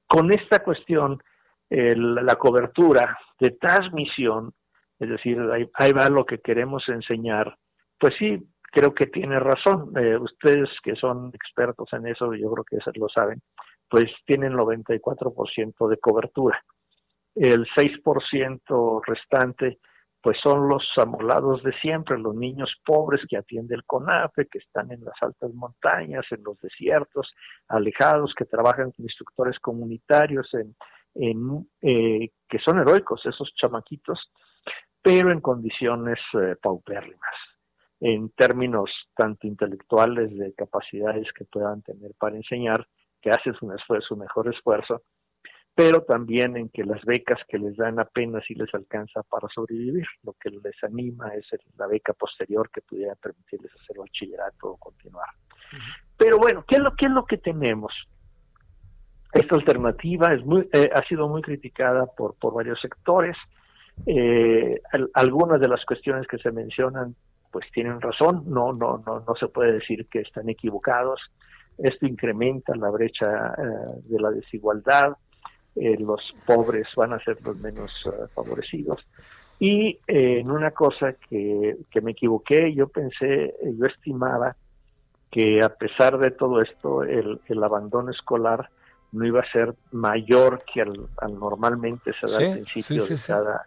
con 0.06 0.32
esta 0.32 0.62
cuestión, 0.62 1.22
la 1.68 2.36
cobertura 2.36 3.18
de 3.40 3.50
transmisión, 3.50 4.52
es 4.98 5.08
decir, 5.08 5.38
ahí 5.74 5.92
va 5.92 6.08
lo 6.08 6.24
que 6.24 6.38
queremos 6.38 6.88
enseñar, 6.88 7.56
pues 7.98 8.14
sí, 8.18 8.40
creo 8.76 8.94
que 8.94 9.06
tiene 9.06 9.40
razón. 9.40 9.92
Eh, 9.96 10.16
ustedes 10.16 10.68
que 10.82 10.94
son 10.96 11.30
expertos 11.34 11.88
en 11.92 12.06
eso, 12.06 12.34
yo 12.34 12.50
creo 12.52 12.64
que 12.64 12.98
lo 12.98 13.08
saben, 13.08 13.40
pues 13.88 14.04
tienen 14.26 14.52
94% 14.52 15.88
de 15.88 15.96
cobertura. 15.98 16.62
El 17.34 17.66
6% 17.66 19.02
restante, 19.06 19.78
pues 20.26 20.38
son 20.42 20.68
los 20.68 20.82
amolados 20.96 21.62
de 21.62 21.72
siempre, 21.74 22.18
los 22.18 22.34
niños 22.34 22.68
pobres 22.84 23.20
que 23.28 23.36
atiende 23.36 23.76
el 23.76 23.84
CONAFE, 23.84 24.48
que 24.48 24.58
están 24.58 24.90
en 24.90 25.04
las 25.04 25.14
altas 25.20 25.54
montañas, 25.54 26.24
en 26.32 26.42
los 26.42 26.58
desiertos, 26.60 27.30
alejados, 27.68 28.34
que 28.36 28.44
trabajan 28.44 28.90
con 28.90 29.04
instructores 29.04 29.56
comunitarios, 29.60 30.48
en, 31.14 31.68
eh, 31.80 32.30
que 32.48 32.58
son 32.58 32.80
heroicos 32.80 33.24
esos 33.24 33.54
chamaquitos, 33.54 34.18
pero 35.00 35.30
en 35.30 35.40
condiciones 35.40 36.18
eh, 36.34 36.56
paupérrimas 36.60 37.34
en 38.00 38.30
términos 38.30 38.90
tanto 39.14 39.46
intelectuales 39.46 40.36
de 40.36 40.52
capacidades 40.54 41.28
que 41.38 41.44
puedan 41.44 41.82
tener 41.82 42.14
para 42.18 42.34
enseñar, 42.34 42.84
que 43.22 43.30
hacen 43.30 43.54
un 43.60 43.78
esfuerzo, 43.78 44.08
su 44.08 44.16
mejor 44.16 44.52
esfuerzo, 44.52 45.02
pero 45.76 46.00
también 46.00 46.56
en 46.56 46.70
que 46.70 46.84
las 46.84 47.04
becas 47.04 47.38
que 47.46 47.58
les 47.58 47.76
dan 47.76 48.00
apenas 48.00 48.42
si 48.46 48.54
les 48.54 48.72
alcanza 48.74 49.22
para 49.24 49.46
sobrevivir. 49.54 50.06
Lo 50.22 50.32
que 50.32 50.48
les 50.48 50.82
anima 50.82 51.28
es 51.34 51.44
la 51.76 51.86
beca 51.86 52.14
posterior 52.14 52.70
que 52.70 52.80
pudiera 52.80 53.14
permitirles 53.14 53.70
hacer 53.74 53.98
bachillerato 53.98 54.70
o 54.70 54.76
continuar. 54.78 55.28
Pero 56.16 56.38
bueno, 56.38 56.64
¿qué 56.66 56.76
es 56.76 56.82
lo, 56.82 56.94
qué 56.96 57.06
es 57.06 57.12
lo 57.12 57.26
que 57.26 57.36
tenemos? 57.36 57.92
Esta 59.34 59.54
alternativa 59.54 60.32
es 60.32 60.42
muy, 60.46 60.66
eh, 60.72 60.88
ha 60.94 61.02
sido 61.02 61.28
muy 61.28 61.42
criticada 61.42 62.06
por, 62.06 62.36
por 62.36 62.54
varios 62.54 62.80
sectores. 62.80 63.36
Eh, 64.06 64.80
algunas 65.12 65.60
de 65.60 65.68
las 65.68 65.84
cuestiones 65.84 66.26
que 66.26 66.38
se 66.38 66.52
mencionan 66.52 67.14
pues 67.50 67.70
tienen 67.72 68.00
razón, 68.00 68.44
no, 68.46 68.72
no, 68.72 69.02
no, 69.06 69.20
no 69.20 69.34
se 69.34 69.48
puede 69.48 69.72
decir 69.72 70.06
que 70.08 70.20
están 70.20 70.48
equivocados. 70.48 71.20
Esto 71.76 72.06
incrementa 72.06 72.74
la 72.76 72.88
brecha 72.88 73.54
eh, 73.58 74.00
de 74.04 74.20
la 74.20 74.30
desigualdad, 74.30 75.18
eh, 75.76 75.96
los 75.98 76.20
pobres 76.44 76.88
van 76.96 77.12
a 77.12 77.18
ser 77.20 77.38
los 77.44 77.56
menos 77.58 77.90
eh, 78.06 78.26
favorecidos. 78.34 79.06
Y 79.58 79.98
en 80.06 80.50
una 80.50 80.72
cosa 80.72 81.14
que, 81.14 81.78
que 81.90 82.00
me 82.02 82.10
equivoqué, 82.10 82.74
yo 82.74 82.88
pensé, 82.88 83.54
yo 83.62 83.86
estimaba 83.86 84.54
que 85.30 85.62
a 85.62 85.70
pesar 85.70 86.18
de 86.18 86.30
todo 86.30 86.60
esto, 86.60 87.02
el, 87.02 87.40
el 87.46 87.64
abandono 87.64 88.10
escolar 88.10 88.68
no 89.12 89.24
iba 89.24 89.40
a 89.40 89.50
ser 89.50 89.74
mayor 89.92 90.62
que 90.70 90.82
al, 90.82 90.92
normalmente 91.38 92.12
se 92.20 92.26
da 92.26 92.52
al 92.52 92.60
principio 92.60 93.06
de 93.06 93.16
cada 93.26 93.64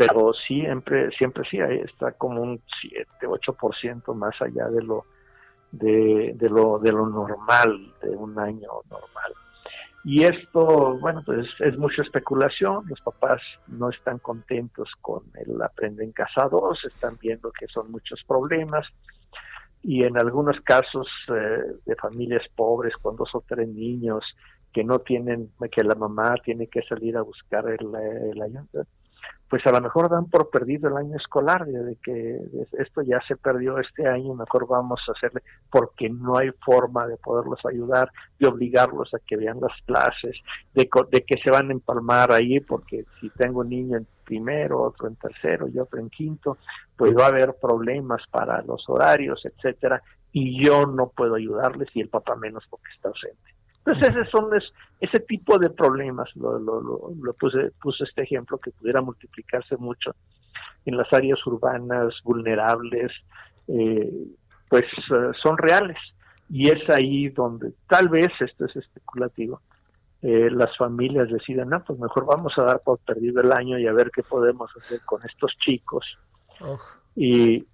pero 0.00 0.32
siempre, 0.32 1.10
siempre 1.10 1.44
sí, 1.50 1.58
está 1.58 2.12
como 2.12 2.40
un 2.40 2.62
7, 2.80 3.06
8% 3.20 4.14
más 4.14 4.34
allá 4.40 4.68
de 4.68 4.82
lo, 4.82 5.04
de, 5.72 6.32
de, 6.36 6.48
lo, 6.48 6.78
de 6.78 6.90
lo 6.90 7.06
normal, 7.06 7.92
de 8.00 8.08
un 8.08 8.38
año 8.38 8.70
normal. 8.88 9.34
Y 10.04 10.24
esto, 10.24 10.98
bueno, 10.98 11.22
pues 11.24 11.46
es 11.58 11.76
mucha 11.76 12.02
especulación, 12.02 12.84
los 12.88 13.00
papás 13.00 13.40
no 13.66 13.90
están 13.90 14.18
contentos 14.18 14.88
con 15.02 15.24
el 15.34 15.60
Aprende 15.60 16.04
en 16.04 16.12
Casa 16.12 16.48
2, 16.50 16.86
están 16.86 17.18
viendo 17.20 17.52
que 17.52 17.66
son 17.66 17.90
muchos 17.90 18.22
problemas. 18.26 18.86
Y 19.82 20.04
en 20.04 20.18
algunos 20.18 20.60
casos 20.60 21.06
eh, 21.28 21.58
de 21.84 21.96
familias 21.96 22.42
pobres 22.54 22.94
con 23.00 23.16
dos 23.16 23.30
o 23.34 23.44
tres 23.46 23.68
niños 23.68 24.24
que 24.72 24.84
no 24.84 25.00
tienen, 25.00 25.50
que 25.70 25.82
la 25.82 25.94
mamá 25.94 26.34
tiene 26.44 26.66
que 26.68 26.82
salir 26.82 27.16
a 27.16 27.22
buscar 27.22 27.66
el, 27.68 27.94
el 28.32 28.42
ayuda, 28.42 28.86
pues 29.48 29.66
a 29.66 29.72
lo 29.72 29.80
mejor 29.80 30.08
dan 30.08 30.26
por 30.26 30.48
perdido 30.48 30.88
el 30.88 30.96
año 30.96 31.16
escolar, 31.16 31.66
de 31.66 31.96
que 31.96 32.40
esto 32.78 33.02
ya 33.02 33.20
se 33.26 33.36
perdió 33.36 33.78
este 33.78 34.06
año, 34.06 34.32
mejor 34.34 34.68
vamos 34.68 35.00
a 35.08 35.12
hacerle, 35.12 35.42
porque 35.68 36.08
no 36.08 36.38
hay 36.38 36.50
forma 36.64 37.08
de 37.08 37.16
poderlos 37.16 37.58
ayudar, 37.66 38.10
de 38.38 38.46
obligarlos 38.46 39.12
a 39.12 39.18
que 39.18 39.36
vean 39.36 39.58
las 39.60 39.72
clases, 39.84 40.36
de, 40.72 40.88
de 41.10 41.22
que 41.22 41.40
se 41.42 41.50
van 41.50 41.68
a 41.70 41.72
empalmar 41.72 42.30
ahí, 42.30 42.60
porque 42.60 43.02
si 43.20 43.28
tengo 43.30 43.60
un 43.60 43.70
niño 43.70 43.96
en 43.96 44.06
primero, 44.24 44.78
otro 44.78 45.08
en 45.08 45.16
tercero 45.16 45.66
y 45.66 45.76
otro 45.80 45.98
en 45.98 46.08
quinto, 46.08 46.58
pues 46.96 47.12
va 47.16 47.24
a 47.24 47.28
haber 47.28 47.56
problemas 47.60 48.22
para 48.30 48.62
los 48.62 48.88
horarios, 48.88 49.44
etcétera, 49.44 50.00
y 50.30 50.64
yo 50.64 50.86
no 50.86 51.08
puedo 51.08 51.34
ayudarles 51.34 51.88
y 51.94 52.00
el 52.02 52.08
papá 52.08 52.36
menos 52.36 52.64
porque 52.70 52.92
está 52.94 53.08
ausente. 53.08 53.59
Entonces, 53.84 54.16
ese 54.16 54.30
son 54.30 54.50
ese 55.00 55.20
tipo 55.20 55.58
de 55.58 55.70
problemas, 55.70 56.28
lo, 56.36 56.58
lo, 56.58 56.80
lo, 56.80 57.32
puse, 57.34 57.72
puse 57.80 58.04
este 58.04 58.22
ejemplo 58.22 58.58
que 58.58 58.72
pudiera 58.72 59.00
multiplicarse 59.00 59.76
mucho 59.78 60.14
en 60.84 60.96
las 60.96 61.10
áreas 61.12 61.44
urbanas 61.46 62.14
vulnerables, 62.22 63.10
eh, 63.68 64.12
pues 64.68 64.84
eh, 64.84 65.30
son 65.42 65.56
reales. 65.56 65.96
Y 66.48 66.68
es 66.68 66.88
ahí 66.90 67.28
donde 67.28 67.72
tal 67.88 68.08
vez, 68.08 68.28
esto 68.40 68.66
es 68.66 68.76
especulativo, 68.76 69.62
eh, 70.22 70.50
las 70.50 70.76
familias 70.76 71.30
decidan, 71.30 71.72
ah, 71.72 71.82
pues 71.86 71.98
mejor 71.98 72.26
vamos 72.26 72.52
a 72.58 72.64
dar 72.64 72.80
por 72.80 72.98
perdido 72.98 73.40
el 73.40 73.52
año 73.52 73.78
y 73.78 73.86
a 73.86 73.92
ver 73.92 74.10
qué 74.14 74.22
podemos 74.22 74.70
hacer 74.76 75.00
con 75.06 75.20
estos 75.24 75.56
chicos. 75.58 76.04
Y, 77.16 77.66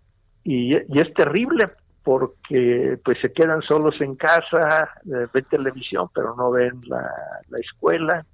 y, 0.45 0.77
y, 0.77 1.01
es 1.01 1.13
terrible 1.15 1.71
porque 2.07 3.01
pues 3.05 3.19
se 3.21 3.33
quedan 3.33 3.63
solos 3.63 4.01
en 4.01 4.15
casa, 4.15 4.89
eh, 5.07 5.27
ven 5.35 5.45
televisión, 5.51 6.09
pero 6.15 6.37
no 6.37 6.53
ven 6.53 6.81
la, 6.87 7.11
escuela. 7.59 8.25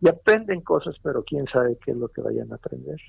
Y 0.00 0.08
aprenden 0.08 0.60
cosas, 0.60 0.94
pero 1.02 1.24
quién 1.24 1.44
sabe 1.52 1.76
qué 1.84 1.90
es 1.90 1.96
lo 1.96 2.06
que 2.06 2.20
vayan 2.20 2.52
a 2.52 2.54
aprender. 2.54 3.00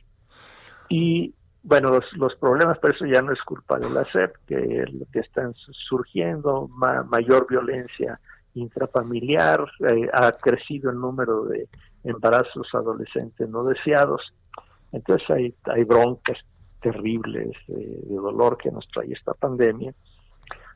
Y 0.90 1.36
bueno, 1.62 1.92
los, 1.92 2.06
los 2.14 2.36
problemas, 2.38 2.80
pero 2.82 2.96
eso 2.96 3.06
ya 3.06 3.22
no 3.22 3.34
es 3.34 3.42
culpa 3.44 3.78
de 3.78 3.88
la 3.92 4.04
SEP, 4.12 4.36
que 4.48 4.84
lo 4.92 5.06
que 5.12 5.20
están 5.20 5.54
surgiendo, 5.88 6.68
mayor 6.70 7.46
violencia 7.48 8.20
intrafamiliar, 8.56 9.64
eh, 9.88 10.10
ha 10.12 10.32
crecido 10.32 10.90
el 10.90 11.00
número 11.00 11.46
de 11.46 11.70
embarazos 12.04 12.68
adolescentes 12.74 13.48
no 13.48 13.64
deseados. 13.64 14.34
Entonces 14.92 15.30
hay, 15.30 15.56
hay 15.66 15.84
broncas 15.84 16.40
terribles 16.84 17.56
de, 17.68 18.16
dolor 18.16 18.58
que 18.58 18.72
nos 18.72 18.88
trae 18.90 19.12
esta 19.12 19.34
pandemia 19.34 19.94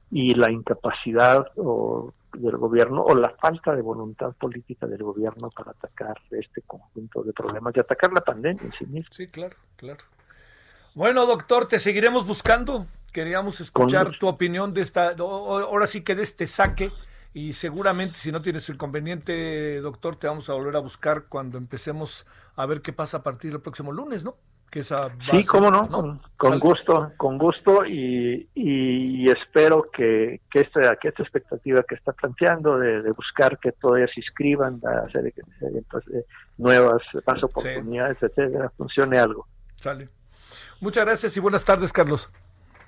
y 0.09 0.33
la 0.33 0.49
incapacidad 0.49 1.45
o, 1.57 2.13
del 2.33 2.57
gobierno 2.57 3.03
o 3.03 3.13
la 3.13 3.35
falta 3.39 3.75
de 3.75 3.81
voluntad 3.81 4.33
política 4.39 4.87
del 4.87 5.03
gobierno 5.03 5.49
para 5.49 5.71
atacar 5.71 6.15
este 6.31 6.61
conjunto 6.61 7.23
de 7.23 7.33
problemas 7.33 7.75
y 7.75 7.79
atacar 7.79 8.13
la 8.13 8.21
pandemia 8.21 8.63
en 8.63 8.71
sí 8.71 8.85
misma. 8.85 9.09
Sí, 9.11 9.27
claro, 9.27 9.55
claro. 9.75 10.03
Bueno, 10.95 11.27
doctor, 11.27 11.67
te 11.67 11.77
seguiremos 11.77 12.25
buscando. 12.25 12.85
Queríamos 13.13 13.59
escuchar 13.61 14.17
tu 14.17 14.27
opinión 14.27 14.73
de 14.73 14.81
esta, 14.81 15.13
ahora 15.19 15.85
sí 15.85 16.01
que 16.01 16.15
de 16.15 16.23
este 16.23 16.47
saque 16.47 16.91
y 17.33 17.53
seguramente 17.53 18.17
si 18.17 18.31
no 18.31 18.41
tienes 18.41 18.67
el 18.69 18.77
conveniente, 18.77 19.79
doctor, 19.81 20.15
te 20.15 20.27
vamos 20.27 20.49
a 20.49 20.53
volver 20.53 20.75
a 20.75 20.79
buscar 20.79 21.25
cuando 21.25 21.59
empecemos 21.59 22.25
a 22.55 22.65
ver 22.65 22.81
qué 22.81 22.93
pasa 22.93 23.17
a 23.17 23.23
partir 23.23 23.51
del 23.51 23.61
próximo 23.61 23.91
lunes, 23.91 24.23
¿no? 24.23 24.37
Que 24.69 24.79
esa 24.79 25.07
sí, 25.31 25.45
cómo 25.45 25.71
no, 25.71 25.81
con, 26.35 26.59
gusto, 26.59 27.13
con 27.15 27.37
gusto 27.37 27.85
y, 27.85 28.49
y 28.53 29.29
espero 29.29 29.89
que, 29.91 30.41
que, 30.51 30.59
esta, 30.59 30.97
que 30.97 31.07
esta 31.07 31.23
expectativa 31.23 31.83
que 31.83 31.95
está 31.95 32.11
planteando 32.11 32.77
de, 32.77 33.09
buscar 33.11 33.57
que 33.59 33.71
todavía 33.71 34.07
se 34.13 34.19
inscriban, 34.19 34.81
a 34.85 35.05
hacer, 35.05 35.33
nuevas 36.57 37.01
más 37.25 37.43
oportunidades, 37.43 38.21
etcétera, 38.21 38.69
funcione 38.75 39.17
algo. 39.17 39.47
Sale. 39.75 40.09
Muchas 40.81 41.05
gracias 41.05 41.37
y 41.37 41.39
buenas 41.39 41.63
tardes, 41.63 41.93
Carlos. 41.93 42.29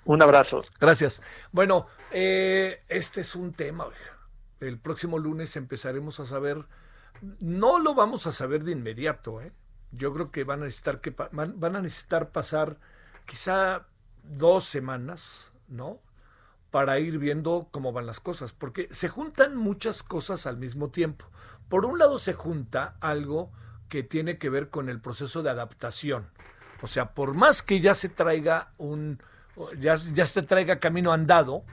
Un 0.03 0.21
abrazo. 0.21 0.59
Gracias. 0.81 1.21
Bueno, 1.53 1.87
eh, 2.11 2.81
este 2.89 3.21
es 3.21 3.35
un 3.35 3.53
tema, 3.53 3.85
oiga 3.85 4.19
el 4.59 4.79
próximo 4.79 5.17
lunes 5.17 5.55
empezaremos 5.55 6.19
a 6.19 6.25
saber, 6.25 6.65
no 7.39 7.79
lo 7.79 7.95
vamos 7.95 8.27
a 8.27 8.31
saber 8.31 8.63
de 8.63 8.73
inmediato, 8.73 9.41
¿eh? 9.41 9.51
Yo 9.91 10.13
creo 10.13 10.31
que 10.31 10.43
van 10.43 10.61
a 10.61 10.65
necesitar 10.65 11.01
que 11.01 11.11
van 11.11 11.75
a 11.75 11.81
necesitar 11.81 12.29
pasar 12.31 12.77
quizá 13.25 13.87
dos 14.23 14.63
semanas, 14.65 15.51
¿no? 15.67 15.99
Para 16.71 16.99
ir 16.99 17.17
viendo 17.17 17.67
cómo 17.71 17.91
van 17.91 18.05
las 18.05 18.19
cosas, 18.19 18.53
porque 18.53 18.87
se 18.91 19.09
juntan 19.09 19.55
muchas 19.55 20.03
cosas 20.03 20.45
al 20.45 20.57
mismo 20.57 20.89
tiempo. 20.89 21.25
Por 21.67 21.85
un 21.85 21.97
lado 21.97 22.17
se 22.17 22.33
junta 22.33 22.95
algo 23.01 23.51
que 23.89 24.03
tiene 24.03 24.37
que 24.37 24.49
ver 24.49 24.69
con 24.69 24.89
el 24.89 25.01
proceso 25.01 25.41
de 25.41 25.49
adaptación. 25.49 26.29
O 26.81 26.87
sea, 26.87 27.13
por 27.13 27.35
más 27.35 27.63
que 27.63 27.81
ya 27.81 27.95
se 27.95 28.09
traiga 28.09 28.71
un 28.77 29.21
ya, 29.79 29.95
ya 29.95 30.25
se 30.25 30.41
traiga 30.41 30.79
camino 30.79 31.11
andado, 31.11 31.65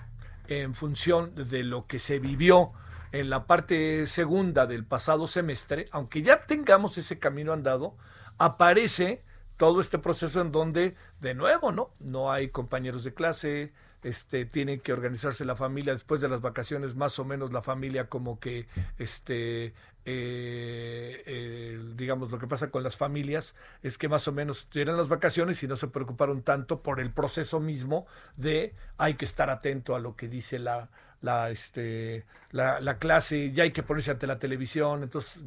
en 0.49 0.75
función 0.75 1.35
de 1.35 1.63
lo 1.63 1.87
que 1.87 1.99
se 1.99 2.19
vivió 2.19 2.73
en 3.21 3.31
la 3.31 3.47
parte 3.47 4.07
segunda 4.07 4.67
del 4.67 4.85
pasado 4.85 5.27
semestre, 5.27 5.87
aunque 5.91 6.23
ya 6.23 6.45
tengamos 6.47 6.99
ese 6.99 7.19
camino 7.19 7.55
andado, 7.55 7.97
aparece 8.37 9.23
todo 9.57 9.81
este 9.81 9.99
proceso 9.99 10.43
en 10.43 10.53
donde, 10.53 10.95
de 11.21 11.35
nuevo, 11.35 11.73
¿no? 11.73 11.91
No 11.99 12.31
hay 12.31 12.49
compañeros 12.49 13.05
de 13.05 13.15
clase, 13.15 13.73
este, 14.03 14.45
tiene 14.45 14.81
que 14.81 14.93
organizarse 14.93 15.47
la 15.47 15.57
familia 15.57 15.95
después 15.95 16.21
de 16.21 16.29
las 16.29 16.43
vacaciones, 16.43 16.95
más 16.95 17.19
o 17.19 17.25
menos 17.25 17.55
la 17.55 17.63
familia 17.63 18.11
como 18.11 18.39
que, 18.39 18.67
este, 18.99 19.73
eh, 20.05 21.81
digamos, 21.95 22.31
lo 22.31 22.39
que 22.39 22.47
pasa 22.47 22.71
con 22.71 22.83
las 22.83 22.99
familias 22.99 23.55
es 23.83 23.97
que 23.97 24.11
más 24.11 24.29
o 24.29 24.33
menos 24.33 24.69
tienen 24.69 24.99
las 24.99 25.09
vacaciones 25.09 25.63
y 25.63 25.69
no 25.69 25.77
se 25.77 25.89
preocuparon 25.89 26.43
tanto 26.43 26.83
por 26.83 27.01
el 27.01 27.11
proceso 27.11 27.61
mismo 27.61 28.07
de 28.37 28.75
hay 28.99 29.15
que 29.15 29.25
estar 29.25 29.49
atento 29.49 29.95
a 29.95 30.01
lo 30.01 30.17
que 30.17 30.29
dice 30.29 30.59
la, 30.59 30.91
la, 31.27 31.51
este, 31.51 32.25
la, 32.53 32.81
la 32.81 32.99
clase, 32.99 33.53
ya 33.53 33.65
hay 33.65 33.73
que 33.73 33.83
ponerse 33.83 34.13
ante 34.13 34.27
la 34.27 34.39
televisión, 34.39 35.03
entonces, 35.03 35.43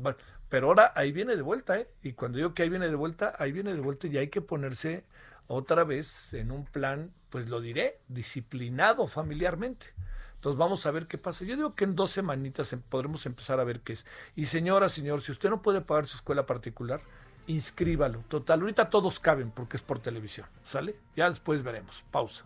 pero 0.50 0.68
ahora 0.68 0.92
ahí 0.96 1.12
viene 1.12 1.36
de 1.36 1.42
vuelta, 1.42 1.80
¿eh? 1.80 1.88
Y 2.04 2.14
cuando 2.14 2.38
digo 2.38 2.54
que 2.54 2.64
ahí 2.64 2.70
viene 2.70 2.90
de 2.90 2.96
vuelta, 2.96 3.34
ahí 3.40 3.52
viene 3.52 3.74
de 3.74 3.82
vuelta 3.82 4.08
y 4.08 4.18
hay 4.18 4.28
que 4.28 4.42
ponerse 4.42 5.06
otra 5.48 5.84
vez 5.84 6.34
en 6.34 6.52
un 6.52 6.66
plan, 6.66 7.12
pues 7.30 7.50
lo 7.50 7.62
diré, 7.62 8.00
disciplinado 8.08 9.08
familiarmente. 9.08 9.88
Entonces 10.36 10.58
vamos 10.58 10.86
a 10.86 10.92
ver 10.92 11.08
qué 11.08 11.18
pasa. 11.18 11.44
Yo 11.44 11.56
digo 11.56 11.74
que 11.76 11.86
en 11.86 11.96
dos 11.96 12.12
semanitas 12.12 12.72
em, 12.74 12.82
podremos 12.82 13.26
empezar 13.26 13.60
a 13.60 13.64
ver 13.64 13.80
qué 13.82 13.94
es. 13.94 14.06
Y 14.36 14.46
señora, 14.46 14.90
señor, 14.90 15.22
si 15.22 15.32
usted 15.32 15.50
no 15.50 15.62
puede 15.62 15.82
pagar 15.82 16.06
su 16.06 16.18
escuela 16.18 16.46
particular, 16.46 17.02
inscríbalo. 17.48 18.24
Total, 18.28 18.60
ahorita 18.62 18.90
todos 18.90 19.20
caben 19.20 19.52
porque 19.52 19.76
es 19.78 19.84
por 19.84 20.00
televisión. 20.00 20.48
¿Sale? 20.64 20.96
Ya 21.16 21.30
después 21.30 21.64
veremos. 21.64 22.06
Pausa. 22.12 22.46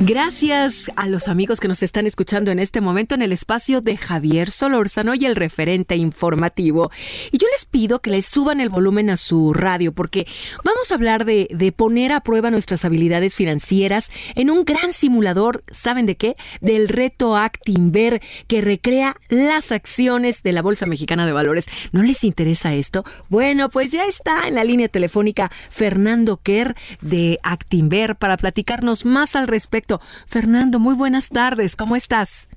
Gracias 0.00 0.92
a 0.94 1.08
los 1.08 1.26
amigos 1.26 1.58
que 1.58 1.66
nos 1.66 1.82
están 1.82 2.06
escuchando 2.06 2.52
en 2.52 2.60
este 2.60 2.80
momento 2.80 3.16
en 3.16 3.22
el 3.22 3.32
espacio 3.32 3.80
de 3.80 3.96
Javier 3.96 4.48
Solórzano 4.48 5.16
y 5.16 5.26
el 5.26 5.34
referente 5.34 5.96
informativo. 5.96 6.92
Y 7.32 7.38
yo 7.38 7.48
les 7.50 7.64
pido 7.64 7.98
que 7.98 8.10
les 8.10 8.24
suban 8.24 8.60
el 8.60 8.68
volumen 8.68 9.10
a 9.10 9.16
su 9.16 9.52
radio 9.52 9.90
porque 9.90 10.28
vamos 10.62 10.92
a 10.92 10.94
hablar 10.94 11.24
de, 11.24 11.48
de 11.50 11.72
poner 11.72 12.12
a 12.12 12.20
prueba 12.20 12.52
nuestras 12.52 12.84
habilidades 12.84 13.34
financieras 13.34 14.12
en 14.36 14.50
un 14.50 14.64
gran 14.64 14.92
simulador, 14.92 15.64
¿saben 15.72 16.06
de 16.06 16.16
qué? 16.16 16.36
Del 16.60 16.88
reto 16.88 17.36
Actinver 17.36 18.22
que 18.46 18.60
recrea 18.60 19.16
las 19.30 19.72
acciones 19.72 20.44
de 20.44 20.52
la 20.52 20.62
Bolsa 20.62 20.86
Mexicana 20.86 21.26
de 21.26 21.32
Valores. 21.32 21.66
¿No 21.90 22.04
les 22.04 22.22
interesa 22.22 22.72
esto? 22.72 23.04
Bueno, 23.28 23.68
pues 23.68 23.90
ya 23.90 24.04
está 24.04 24.46
en 24.46 24.54
la 24.54 24.62
línea 24.62 24.88
telefónica 24.88 25.50
Fernando 25.70 26.36
Kerr 26.36 26.76
de 27.00 27.40
Actinver 27.42 28.14
para 28.14 28.36
platicarnos 28.36 29.04
más 29.04 29.34
al 29.34 29.48
respecto. 29.48 29.87
Fernando, 30.26 30.78
muy 30.78 30.94
buenas 30.94 31.28
tardes, 31.30 31.76
¿cómo 31.76 31.96
estás? 31.96 32.48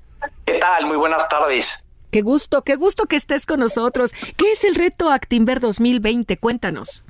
¿Qué 0.44 0.58
tal? 0.58 0.86
Muy 0.86 0.96
buenas 0.96 1.28
tardes. 1.28 1.86
Qué 2.10 2.20
gusto, 2.20 2.62
qué 2.62 2.76
gusto 2.76 3.06
que 3.06 3.16
estés 3.16 3.46
con 3.46 3.60
nosotros. 3.60 4.12
¿Qué 4.36 4.52
es 4.52 4.64
el 4.64 4.74
reto 4.74 5.10
Actimber 5.10 5.60
2020? 5.60 6.36
Cuéntanos. 6.36 7.06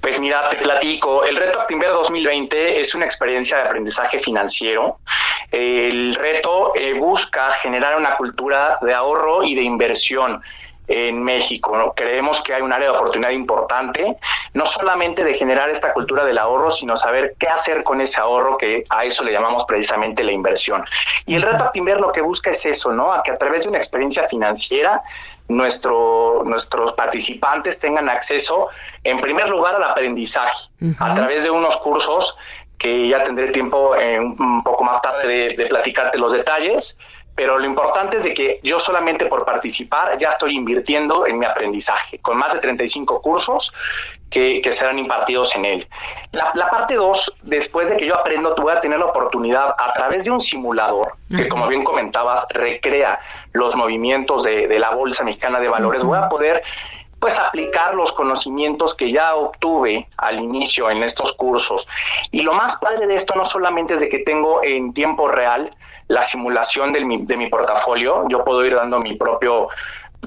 Pues 0.00 0.18
mira, 0.18 0.48
te 0.48 0.56
platico. 0.56 1.24
El 1.24 1.36
reto 1.36 1.60
Actimber 1.60 1.90
2020 1.90 2.80
es 2.80 2.94
una 2.94 3.04
experiencia 3.04 3.58
de 3.58 3.64
aprendizaje 3.64 4.18
financiero. 4.18 4.98
El 5.52 6.14
reto 6.14 6.72
eh, 6.74 6.94
busca 6.94 7.52
generar 7.52 7.96
una 7.98 8.16
cultura 8.16 8.78
de 8.82 8.94
ahorro 8.94 9.44
y 9.44 9.54
de 9.54 9.62
inversión 9.62 10.42
en 10.90 11.22
México. 11.22 11.76
¿no? 11.76 11.92
Creemos 11.92 12.42
que 12.42 12.52
hay 12.52 12.62
un 12.62 12.72
área 12.72 12.90
de 12.90 12.96
oportunidad 12.96 13.30
importante, 13.30 14.16
no 14.54 14.66
solamente 14.66 15.22
de 15.22 15.34
generar 15.34 15.70
esta 15.70 15.92
cultura 15.92 16.24
del 16.24 16.36
ahorro, 16.36 16.70
sino 16.70 16.96
saber 16.96 17.34
qué 17.38 17.46
hacer 17.46 17.84
con 17.84 18.00
ese 18.00 18.20
ahorro, 18.20 18.58
que 18.58 18.82
a 18.90 19.04
eso 19.04 19.22
le 19.22 19.32
llamamos 19.32 19.64
precisamente 19.64 20.24
la 20.24 20.32
inversión. 20.32 20.84
Y 21.26 21.36
el 21.36 21.42
reto 21.42 21.62
Actimber 21.62 22.00
lo 22.00 22.10
que 22.10 22.20
busca 22.20 22.50
es 22.50 22.66
eso, 22.66 22.92
¿no? 22.92 23.12
A 23.12 23.22
que 23.22 23.30
a 23.30 23.38
través 23.38 23.62
de 23.62 23.68
una 23.68 23.78
experiencia 23.78 24.26
financiera 24.28 25.00
nuestro, 25.46 26.42
nuestros 26.44 26.92
participantes 26.94 27.78
tengan 27.78 28.08
acceso, 28.08 28.68
en 29.04 29.20
primer 29.20 29.48
lugar, 29.48 29.76
al 29.76 29.84
aprendizaje, 29.84 30.70
a 30.98 31.14
través 31.14 31.44
de 31.44 31.50
unos 31.50 31.76
cursos 31.76 32.36
que 32.78 33.08
ya 33.08 33.22
tendré 33.22 33.48
tiempo 33.48 33.94
eh, 33.94 34.18
un 34.18 34.62
poco 34.64 34.82
más 34.84 35.02
tarde 35.02 35.28
de, 35.28 35.54
de 35.54 35.66
platicarte 35.66 36.16
los 36.16 36.32
detalles, 36.32 36.98
pero 37.40 37.58
lo 37.58 37.64
importante 37.64 38.18
es 38.18 38.24
de 38.24 38.34
que 38.34 38.60
yo 38.62 38.78
solamente 38.78 39.24
por 39.24 39.46
participar 39.46 40.18
ya 40.18 40.28
estoy 40.28 40.54
invirtiendo 40.54 41.26
en 41.26 41.38
mi 41.38 41.46
aprendizaje, 41.46 42.18
con 42.18 42.36
más 42.36 42.52
de 42.52 42.58
35 42.58 43.22
cursos 43.22 43.72
que, 44.28 44.60
serán 44.70 44.98
impartidos 44.98 45.56
en 45.56 45.64
él. 45.64 45.88
La, 46.32 46.68
parte 46.68 46.96
2, 46.96 47.36
después 47.44 47.88
de 47.88 47.96
que 47.96 48.04
yo 48.04 48.14
aprendo, 48.14 48.54
tú 48.54 48.60
voy 48.60 48.74
a 48.74 48.80
tener 48.82 48.98
la 48.98 49.06
oportunidad 49.06 49.74
a 49.78 49.90
través 49.94 50.26
de 50.26 50.32
un 50.32 50.42
simulador, 50.42 51.14
que 51.34 51.48
como 51.48 51.66
bien 51.66 51.82
comentabas, 51.82 52.46
recrea 52.50 53.18
los 53.54 53.74
movimientos 53.74 54.42
de, 54.42 54.78
la 54.78 54.90
Bolsa 54.90 55.24
Mexicana 55.24 55.60
de 55.60 55.70
Valores, 55.70 56.02
voy 56.02 56.18
a 56.18 56.28
poder 56.28 56.62
pues 57.20 57.38
aplicar 57.38 57.94
los 57.94 58.12
conocimientos 58.12 58.94
que 58.94 59.12
ya 59.12 59.34
obtuve 59.34 60.08
al 60.16 60.40
inicio 60.40 60.90
en 60.90 61.02
estos 61.02 61.32
cursos. 61.34 61.88
Y 62.30 62.42
lo 62.42 62.54
más 62.54 62.76
padre 62.76 63.06
de 63.06 63.14
esto 63.14 63.34
no 63.34 63.46
solamente 63.46 63.94
es 63.94 64.00
de 64.00 64.08
que 64.08 64.20
tengo 64.20 64.62
en 64.62 64.92
tiempo 64.94 65.28
real 65.28 65.70
la 66.10 66.22
simulación 66.22 66.92
de 66.92 67.04
mi, 67.04 67.24
de 67.24 67.36
mi 67.36 67.48
portafolio, 67.48 68.24
yo 68.28 68.44
puedo 68.44 68.64
ir 68.64 68.74
dando 68.74 68.98
mi 68.98 69.14
propio 69.14 69.68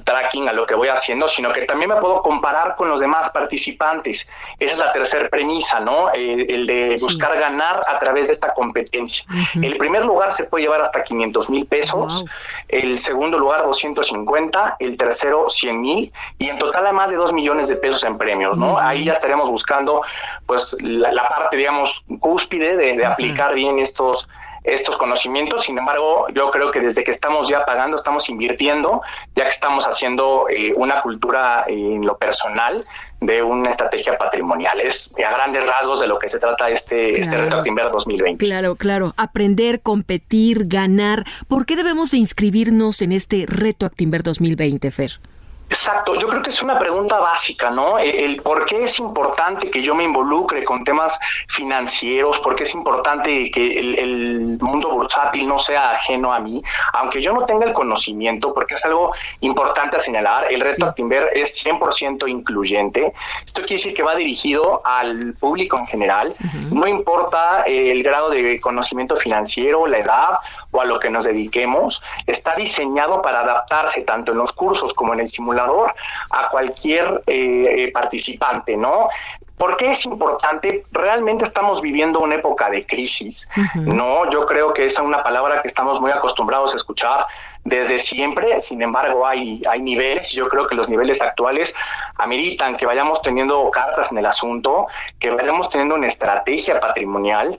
tracking 0.02 0.48
a 0.48 0.52
lo 0.52 0.66
que 0.66 0.74
voy 0.74 0.88
haciendo, 0.88 1.28
sino 1.28 1.52
que 1.52 1.62
también 1.66 1.90
me 1.90 1.96
puedo 1.96 2.20
comparar 2.22 2.74
con 2.74 2.88
los 2.88 3.00
demás 3.00 3.30
participantes. 3.30 4.28
Esa 4.58 4.72
es 4.72 4.78
la 4.78 4.92
tercera 4.92 5.28
premisa, 5.28 5.78
¿no? 5.80 6.10
el 6.12 6.66
de 6.66 6.96
buscar 7.00 7.38
ganar 7.38 7.82
a 7.86 7.98
través 7.98 8.26
de 8.28 8.32
esta 8.32 8.52
competencia. 8.54 9.24
El 9.60 9.76
primer 9.76 10.04
lugar 10.04 10.32
se 10.32 10.44
puede 10.44 10.64
llevar 10.64 10.80
hasta 10.80 11.02
500 11.02 11.50
mil 11.50 11.66
pesos, 11.66 12.24
el 12.68 12.98
segundo 12.98 13.38
lugar 13.38 13.62
250, 13.62 14.76
el 14.80 14.96
tercero 14.96 15.48
100 15.48 15.80
mil 15.80 16.12
y 16.38 16.48
en 16.48 16.58
total 16.58 16.86
a 16.86 16.92
más 16.92 17.10
de 17.10 17.16
2 17.16 17.32
millones 17.34 17.68
de 17.68 17.76
pesos 17.76 18.02
en 18.04 18.18
premios, 18.18 18.56
¿no? 18.56 18.78
Ahí 18.78 19.04
ya 19.04 19.12
estaremos 19.12 19.48
buscando 19.50 20.02
pues 20.46 20.76
la, 20.80 21.28
parte, 21.28 21.58
digamos, 21.58 22.02
cúspide 22.20 22.76
de, 22.76 22.96
de 22.96 23.06
aplicar 23.06 23.54
bien 23.54 23.78
estos 23.78 24.28
estos 24.64 24.96
conocimientos. 24.96 25.64
Sin 25.64 25.78
embargo, 25.78 26.26
yo 26.34 26.50
creo 26.50 26.70
que 26.70 26.80
desde 26.80 27.04
que 27.04 27.10
estamos 27.10 27.48
ya 27.48 27.64
pagando, 27.64 27.96
estamos 27.96 28.28
invirtiendo, 28.28 29.02
ya 29.34 29.44
que 29.44 29.50
estamos 29.50 29.86
haciendo 29.86 30.46
eh, 30.48 30.72
una 30.74 31.02
cultura 31.02 31.64
en 31.68 32.04
lo 32.04 32.16
personal 32.16 32.84
de 33.20 33.42
una 33.42 33.70
estrategia 33.70 34.18
patrimonial. 34.18 34.80
Es 34.80 35.14
a 35.18 35.30
grandes 35.30 35.66
rasgos 35.66 36.00
de 36.00 36.06
lo 36.06 36.18
que 36.18 36.28
se 36.28 36.38
trata 36.38 36.70
este, 36.70 37.18
este 37.18 37.36
reto 37.36 37.58
Actimber 37.58 37.90
2020. 37.90 38.44
Claro, 38.44 38.74
claro. 38.74 39.14
Aprender, 39.16 39.80
competir, 39.80 40.66
ganar. 40.66 41.24
¿Por 41.46 41.66
qué 41.66 41.76
debemos 41.76 42.14
inscribirnos 42.14 43.02
en 43.02 43.12
este 43.12 43.44
reto 43.46 43.86
Actimber 43.86 44.22
2020, 44.22 44.90
Fer? 44.90 45.20
Exacto, 45.74 46.14
yo 46.14 46.28
creo 46.28 46.40
que 46.40 46.50
es 46.50 46.62
una 46.62 46.78
pregunta 46.78 47.18
básica, 47.18 47.68
¿no? 47.68 47.98
E, 47.98 48.24
el, 48.24 48.40
por 48.40 48.64
qué 48.64 48.84
es 48.84 49.00
importante 49.00 49.68
que 49.72 49.82
yo 49.82 49.92
me 49.96 50.04
involucre 50.04 50.62
con 50.62 50.84
temas 50.84 51.18
financieros, 51.48 52.38
por 52.38 52.54
qué 52.54 52.62
es 52.62 52.74
importante 52.74 53.50
que 53.50 53.80
el, 53.80 54.56
mundo 54.60 54.90
bursátil 54.90 55.48
no 55.48 55.58
sea 55.58 55.90
ajeno 55.90 56.32
a 56.32 56.38
mí, 56.38 56.62
aunque 56.92 57.20
yo 57.20 57.32
no 57.32 57.44
tenga 57.44 57.66
el 57.66 57.72
conocimiento, 57.72 58.54
porque 58.54 58.74
es 58.74 58.84
algo 58.84 59.12
importante 59.40 59.96
a 59.96 59.98
señalar, 59.98 60.50
el 60.52 60.60
reto 60.60 60.86
Actinver 60.86 61.30
es 61.34 61.66
100% 61.66 62.28
incluyente. 62.28 63.12
Esto 63.44 63.62
quiere 63.62 63.74
decir 63.74 63.94
que 63.94 64.04
va 64.04 64.14
dirigido 64.14 64.80
al 64.84 65.34
público 65.34 65.76
en 65.76 65.88
general, 65.88 66.32
no 66.70 66.86
importa 66.86 67.64
el 67.66 68.00
grado 68.04 68.30
de 68.30 68.60
conocimiento 68.60 69.16
financiero, 69.16 69.88
la 69.88 69.98
edad 69.98 70.38
o 70.74 70.80
a 70.80 70.84
lo 70.84 70.98
que 70.98 71.08
nos 71.08 71.24
dediquemos, 71.24 72.02
está 72.26 72.54
diseñado 72.56 73.22
para 73.22 73.40
adaptarse 73.40 74.02
tanto 74.02 74.32
en 74.32 74.38
los 74.38 74.52
cursos 74.52 74.92
como 74.92 75.14
en 75.14 75.20
el 75.20 75.28
simulador 75.28 75.94
a 76.30 76.48
cualquier 76.48 77.22
eh, 77.28 77.90
participante, 77.94 78.76
¿no? 78.76 79.08
¿Por 79.56 79.76
qué 79.76 79.92
es 79.92 80.04
importante? 80.04 80.82
Realmente 80.90 81.44
estamos 81.44 81.80
viviendo 81.80 82.18
una 82.18 82.34
época 82.34 82.68
de 82.70 82.84
crisis, 82.84 83.48
¿no? 83.76 84.28
Yo 84.30 84.46
creo 84.46 84.72
que 84.72 84.84
esa 84.84 85.02
es 85.02 85.06
una 85.06 85.22
palabra 85.22 85.62
que 85.62 85.68
estamos 85.68 86.00
muy 86.00 86.10
acostumbrados 86.10 86.72
a 86.72 86.76
escuchar 86.76 87.24
desde 87.62 87.98
siempre, 87.98 88.60
sin 88.60 88.82
embargo 88.82 89.26
hay, 89.26 89.62
hay 89.70 89.80
niveles, 89.80 90.32
yo 90.32 90.48
creo 90.48 90.66
que 90.66 90.74
los 90.74 90.88
niveles 90.88 91.22
actuales 91.22 91.74
ameritan 92.16 92.76
que 92.76 92.84
vayamos 92.84 93.22
teniendo 93.22 93.70
cartas 93.70 94.10
en 94.12 94.18
el 94.18 94.26
asunto, 94.26 94.86
que 95.18 95.30
vayamos 95.30 95.68
teniendo 95.68 95.94
una 95.94 96.08
estrategia 96.08 96.78
patrimonial 96.80 97.58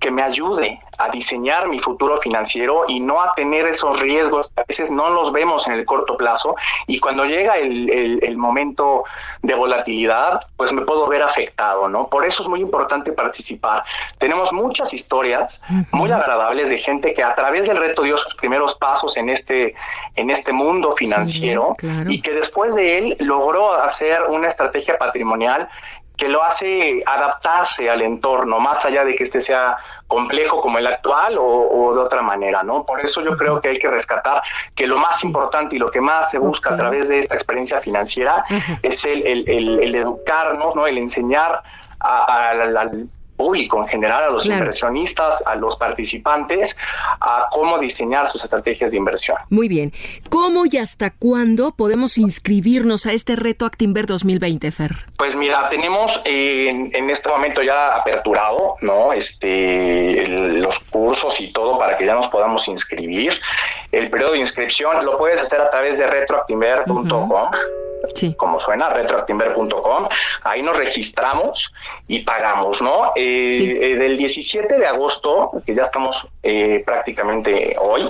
que 0.00 0.10
me 0.10 0.22
ayude 0.22 0.80
a 0.98 1.08
diseñar 1.10 1.68
mi 1.68 1.78
futuro 1.78 2.16
financiero 2.18 2.84
y 2.88 2.98
no 2.98 3.20
a 3.22 3.32
tener 3.34 3.66
esos 3.66 4.00
riesgos 4.00 4.50
a 4.56 4.64
veces 4.66 4.90
no 4.90 5.10
los 5.10 5.32
vemos 5.32 5.68
en 5.68 5.74
el 5.74 5.84
corto 5.84 6.16
plazo. 6.16 6.56
Y 6.88 6.98
cuando 6.98 7.24
llega 7.24 7.56
el, 7.56 8.18
el, 8.22 8.36
momento 8.36 9.04
de 9.42 9.54
volatilidad 9.54 10.46
pues 10.56 10.72
me 10.72 10.82
puedo 10.82 11.08
ver 11.08 11.22
afectado 11.22 11.88
no 11.88 12.08
por 12.08 12.24
eso 12.24 12.42
es 12.42 12.48
muy 12.48 12.60
importante 12.60 13.12
participar. 13.12 13.84
Tenemos 14.18 14.52
muchas 14.52 14.92
historias 14.92 15.62
muy 15.92 16.10
agradables 16.10 16.68
de 16.68 16.78
gente 16.78 17.14
que 17.14 17.22
a 17.22 17.34
través 17.34 17.68
del 17.68 17.76
reto 17.76 18.02
dio 18.02 18.16
sus 18.16 18.34
primeros 18.34 18.74
pasos 18.74 19.16
en 19.16 19.28
este 19.28 19.74
en 20.16 20.30
este 20.30 20.52
mundo 20.52 20.92
financiero 20.92 21.76
y 22.08 22.20
que 22.20 22.32
después 22.32 22.74
de 22.74 22.98
él 22.98 23.16
logró 23.20 23.74
hacer 23.74 24.22
una 24.24 24.48
estrategia 24.48 24.98
patrimonial 24.98 25.68
que 26.18 26.28
lo 26.28 26.42
hace 26.42 27.00
adaptarse 27.06 27.88
al 27.88 28.02
entorno, 28.02 28.58
más 28.58 28.84
allá 28.84 29.04
de 29.04 29.14
que 29.14 29.22
este 29.22 29.40
sea 29.40 29.76
complejo 30.08 30.60
como 30.60 30.78
el 30.78 30.86
actual 30.88 31.36
o, 31.38 31.94
de 31.94 32.00
otra 32.00 32.22
manera, 32.22 32.64
¿no? 32.64 32.84
Por 32.84 33.00
eso 33.00 33.22
yo 33.22 33.36
creo 33.36 33.60
que 33.60 33.68
hay 33.68 33.78
que 33.78 33.88
rescatar 33.88 34.42
que 34.74 34.88
lo 34.88 34.98
más 34.98 35.22
importante 35.22 35.76
y 35.76 35.78
lo 35.78 35.88
que 35.88 36.00
más 36.00 36.32
se 36.32 36.38
busca 36.38 36.74
a 36.74 36.76
través 36.76 37.08
de 37.08 37.20
esta 37.20 37.34
experiencia 37.34 37.80
financiera 37.80 38.44
es 38.82 39.04
el, 39.04 39.24
el, 39.48 39.94
educarnos, 39.94 40.74
¿no? 40.74 40.88
El 40.88 40.98
enseñar 40.98 41.62
al 42.00 43.08
público 43.38 43.80
en 43.80 43.88
general, 43.88 44.24
a 44.24 44.30
los 44.30 44.44
inversionistas, 44.46 45.42
a 45.46 45.54
los 45.54 45.76
participantes, 45.76 46.76
a 47.20 47.46
cómo 47.50 47.78
diseñar 47.78 48.28
sus 48.28 48.44
estrategias 48.44 48.90
de 48.90 48.96
inversión. 48.98 49.38
Muy 49.48 49.68
bien. 49.68 49.92
¿Cómo 50.28 50.66
y 50.66 50.76
hasta 50.76 51.10
cuándo 51.10 51.70
podemos 51.70 52.18
inscribirnos 52.18 53.06
a 53.06 53.12
este 53.12 53.36
reto 53.36 53.64
Actinver 53.64 54.06
2020, 54.06 54.70
Fer? 54.72 54.90
Pues 55.16 55.36
mira, 55.36 55.68
tenemos 55.68 56.20
en, 56.24 56.90
en 56.94 57.10
este 57.10 57.28
momento 57.28 57.62
ya 57.62 57.94
aperturado, 57.94 58.74
¿no? 58.80 59.12
Este, 59.12 60.26
los 60.26 60.80
cursos 60.80 61.40
y 61.40 61.52
todo 61.52 61.78
para 61.78 61.96
que 61.96 62.04
ya 62.04 62.14
nos 62.14 62.28
podamos 62.28 62.66
inscribir. 62.68 63.40
El 63.92 64.10
periodo 64.10 64.32
de 64.32 64.38
inscripción 64.38 65.04
lo 65.06 65.16
puedes 65.16 65.40
hacer 65.40 65.60
a 65.60 65.70
través 65.70 65.98
de 65.98 66.06
retroactinver.com. 66.06 67.50
Sí. 68.14 68.34
Como 68.34 68.58
suena, 68.58 68.88
retroactinver.com. 68.90 70.08
Ahí 70.44 70.62
nos 70.62 70.76
registramos 70.76 71.74
y 72.06 72.20
pagamos, 72.20 72.80
¿no? 72.80 73.12
Eh, 73.16 73.27
eh, 73.28 73.96
del 73.96 74.16
17 74.16 74.78
de 74.78 74.86
agosto, 74.86 75.52
que 75.64 75.74
ya 75.74 75.82
estamos 75.82 76.26
eh, 76.42 76.82
prácticamente 76.86 77.76
hoy, 77.80 78.08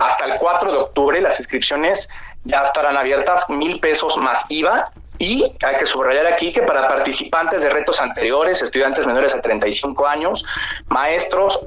hasta 0.00 0.24
el 0.24 0.38
4 0.38 0.72
de 0.72 0.78
octubre, 0.78 1.20
las 1.20 1.38
inscripciones 1.38 2.08
ya 2.44 2.62
estarán 2.62 2.96
abiertas, 2.96 3.48
mil 3.48 3.80
pesos 3.80 4.16
más 4.16 4.44
IVA. 4.48 4.92
Y 5.18 5.44
hay 5.62 5.76
que 5.78 5.84
subrayar 5.84 6.26
aquí 6.26 6.50
que 6.50 6.62
para 6.62 6.88
participantes 6.88 7.60
de 7.60 7.68
retos 7.68 8.00
anteriores, 8.00 8.62
estudiantes 8.62 9.06
menores 9.06 9.34
a 9.34 9.42
35 9.42 10.06
años, 10.06 10.46
maestros 10.88 11.60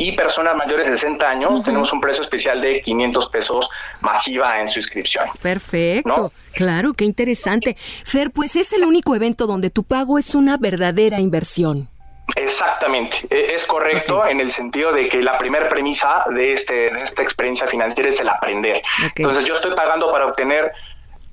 y 0.00 0.12
personas 0.12 0.56
mayores 0.56 0.88
de 0.88 0.96
60 0.96 1.28
años, 1.28 1.62
tenemos 1.62 1.92
un 1.92 2.00
precio 2.00 2.22
especial 2.22 2.60
de 2.60 2.80
500 2.80 3.28
pesos 3.28 3.68
masiva 4.00 4.60
en 4.60 4.66
su 4.66 4.78
inscripción. 4.78 5.26
Perfecto. 5.42 6.32
Claro, 6.54 6.94
qué 6.94 7.04
interesante. 7.04 7.76
Fer, 8.04 8.30
pues 8.30 8.56
es 8.56 8.72
el 8.72 8.84
único 8.84 9.14
evento 9.14 9.46
donde 9.46 9.68
tu 9.68 9.84
pago 9.84 10.18
es 10.18 10.34
una 10.34 10.56
verdadera 10.56 11.20
inversión. 11.20 11.89
Exactamente, 12.36 13.18
e, 13.30 13.54
es 13.54 13.66
correcto 13.66 14.26
en 14.26 14.40
el 14.40 14.50
sentido 14.50 14.92
de 14.92 15.08
que 15.08 15.22
la 15.22 15.38
primera 15.38 15.68
premisa 15.68 16.24
de, 16.30 16.52
este, 16.52 16.90
de 16.90 17.00
esta 17.02 17.22
experiencia 17.22 17.66
financiera 17.66 18.10
es 18.10 18.20
el 18.20 18.28
aprender. 18.28 18.82
Entonces 19.16 19.44
yo 19.44 19.54
estoy 19.54 19.74
pagando 19.74 20.10
para 20.10 20.26
obtener 20.26 20.72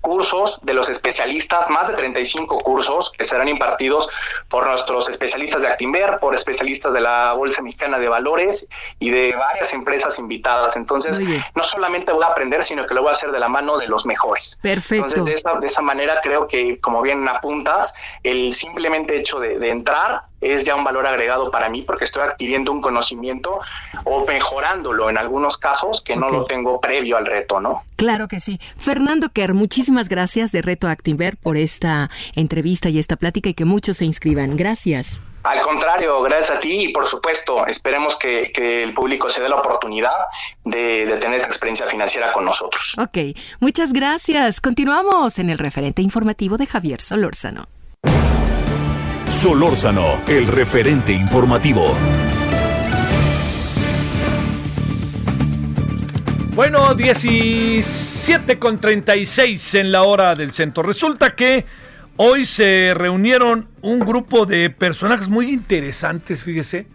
cursos 0.02 0.62
de 0.64 0.74
los 0.74 0.88
especialistas, 0.90 1.70
más 1.70 1.90
de 1.90 1.96
35 1.96 2.60
cursos 2.60 3.12
que 3.12 3.26
serán 3.26 3.48
impartidos 3.50 4.10
por 4.48 4.66
nuestros 4.66 5.10
especialistas 5.10 5.62
de 5.62 5.68
Actinver, 5.68 6.20
por 6.20 6.34
especialistas 6.34 6.94
de 6.94 7.02
la 7.02 7.34
Bolsa 7.34 7.62
Mexicana 7.62 8.00
de 8.00 8.08
Valores 8.08 8.68
y 9.00 9.10
de 9.10 9.36
varias 9.36 9.74
empresas 9.74 10.18
invitadas. 10.18 10.78
Entonces, 10.78 11.20
no 11.56 11.64
solamente 11.64 12.12
voy 12.12 12.24
a 12.24 12.28
aprender, 12.28 12.64
sino 12.64 12.86
que 12.86 12.94
lo 12.94 13.02
voy 13.02 13.10
a 13.10 13.14
hacer 13.14 13.32
de 13.32 13.40
la 13.40 13.50
mano 13.50 13.78
de 13.78 13.88
los 13.88 14.06
mejores. 14.06 14.58
Perfecto. 14.62 15.08
Entonces, 15.08 15.26
de 15.26 15.34
esa, 15.34 15.60
de 15.60 15.68
esa 15.68 15.82
manera 15.82 16.22
creo 16.24 16.48
que, 16.48 16.80
como 16.80 17.02
bien 17.02 17.28
apuntas, 17.28 17.94
el 18.24 18.54
simplemente 18.54 19.18
hecho 19.18 19.40
de, 19.40 19.60
de 19.60 19.70
entrar 19.70 20.27
es 20.42 20.66
ya 20.66 20.76
un 20.76 20.84
valor 20.84 21.08
agregado 21.08 21.52
para 21.52 21.70
mí 21.70 21.82
porque 21.82 22.04
estoy 22.04 22.24
adquiriendo 22.24 22.72
un 22.72 22.82
conocimiento 22.82 23.60
o 24.04 24.26
mejorándolo 24.26 25.10
en 25.10 25.18
algunos 25.18 25.58
casos 25.58 26.02
que 26.02 26.16
no 26.16 26.30
lo 26.30 26.46
tengo 26.46 26.80
previo 26.80 27.18
al 27.18 27.26
reto, 27.26 27.60
¿no? 27.60 27.84
Claro 27.96 28.28
que 28.28 28.40
sí. 28.40 28.60
Fernando 28.78 29.30
Kerr, 29.30 29.54
muchísimas 29.54 30.10
gracias 30.10 30.52
de 30.52 30.62
Reto 30.62 30.88
Actinver 30.88 31.38
por 31.38 31.58
esta 31.58 32.10
entrevista 32.36 32.90
y 32.90 33.00
esta 33.00 33.16
plática 33.16 33.50
y 33.50 33.54
que 33.54 33.66
muchos 33.66 33.98
se 33.98 34.06
inscriban. 34.06 34.56
Gracias. 34.56 35.20
Al 35.44 35.62
contrario, 35.62 36.22
gracias 36.24 36.58
a 36.58 36.60
ti 36.60 36.88
y 36.88 36.88
por 36.90 37.08
supuesto 37.08 37.66
esperemos 37.68 38.18
que, 38.18 38.52
el 38.84 38.94
público 38.94 39.30
se 39.30 39.42
dé 39.42 39.48
la 39.48 39.56
oportunidad 39.56 40.12
de, 40.66 41.06
de, 41.06 41.18
tener 41.18 41.38
esa 41.38 41.48
experiencia 41.48 41.88
financiera 41.88 42.34
con 42.34 42.44
nosotros. 42.44 42.96
Ok, 42.98 43.38
muchas 43.60 43.94
gracias. 43.94 44.60
Continuamos 44.60 45.40
en 45.40 45.50
el 45.50 45.58
referente 45.58 46.02
informativo 46.02 46.58
de 46.58 46.66
Javier 46.66 47.00
Solórzano. 47.00 47.77
Solórzano, 49.28 50.22
el 50.28 50.48
referente 50.48 51.12
informativo. 51.12 51.94
Bueno, 56.56 56.96
17 56.96 58.58
con 58.58 58.80
36 58.80 59.76
en 59.76 59.92
la 59.92 60.04
hora 60.04 60.34
del 60.34 60.54
centro. 60.54 60.82
Resulta 60.82 61.36
que 61.36 61.66
hoy 62.16 62.46
se 62.46 62.94
reunieron 62.96 63.68
un 63.82 64.00
grupo 64.00 64.46
de 64.46 64.70
personajes 64.70 65.30
muy 65.30 65.52
interesantes, 65.52 66.44
fíjese. 66.44 66.88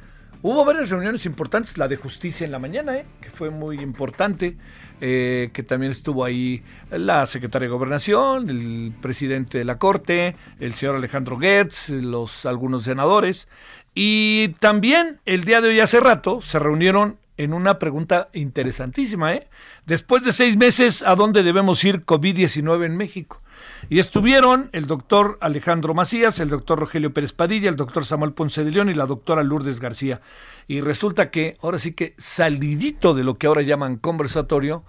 Hubo 0.44 0.64
varias 0.64 0.90
reuniones 0.90 1.24
importantes, 1.24 1.78
la 1.78 1.86
de 1.86 1.96
justicia 1.96 2.44
en 2.44 2.50
la 2.50 2.58
mañana, 2.58 2.96
¿eh? 2.96 3.04
que 3.20 3.30
fue 3.30 3.50
muy 3.50 3.78
importante. 3.78 4.56
Eh, 5.04 5.50
que 5.52 5.64
también 5.64 5.90
estuvo 5.90 6.24
ahí 6.24 6.62
la 6.90 7.26
secretaria 7.26 7.66
de 7.66 7.72
Gobernación, 7.72 8.48
el 8.48 8.92
presidente 9.00 9.58
de 9.58 9.64
la 9.64 9.76
Corte, 9.76 10.36
el 10.60 10.74
señor 10.74 10.94
Alejandro 10.94 11.38
Gertz, 11.38 11.88
los 11.88 12.46
algunos 12.46 12.84
senadores. 12.84 13.48
Y 13.94 14.50
también 14.60 15.18
el 15.24 15.44
día 15.44 15.60
de 15.60 15.70
hoy, 15.70 15.80
hace 15.80 15.98
rato, 15.98 16.40
se 16.40 16.60
reunieron 16.60 17.18
en 17.36 17.52
una 17.52 17.80
pregunta 17.80 18.28
interesantísima. 18.32 19.34
¿eh? 19.34 19.48
Después 19.86 20.22
de 20.22 20.32
seis 20.32 20.56
meses, 20.56 21.02
¿a 21.02 21.16
dónde 21.16 21.42
debemos 21.42 21.82
ir 21.84 22.04
COVID-19 22.04 22.86
en 22.86 22.96
México? 22.96 23.40
Y 23.88 23.98
estuvieron 23.98 24.70
el 24.72 24.86
doctor 24.86 25.38
Alejandro 25.40 25.94
Macías, 25.94 26.40
el 26.40 26.48
doctor 26.48 26.78
Rogelio 26.78 27.12
Pérez 27.12 27.32
Padilla, 27.32 27.68
el 27.68 27.76
doctor 27.76 28.04
Samuel 28.04 28.32
Ponce 28.32 28.64
de 28.64 28.70
León 28.70 28.88
y 28.88 28.94
la 28.94 29.06
doctora 29.06 29.42
Lourdes 29.42 29.80
García. 29.80 30.20
Y 30.68 30.80
resulta 30.80 31.30
que 31.30 31.56
ahora 31.62 31.78
sí 31.78 31.92
que 31.92 32.14
salidito 32.16 33.14
de 33.14 33.24
lo 33.24 33.34
que 33.34 33.46
ahora 33.46 33.62
llaman 33.62 33.96
conversatorio, 33.96 34.84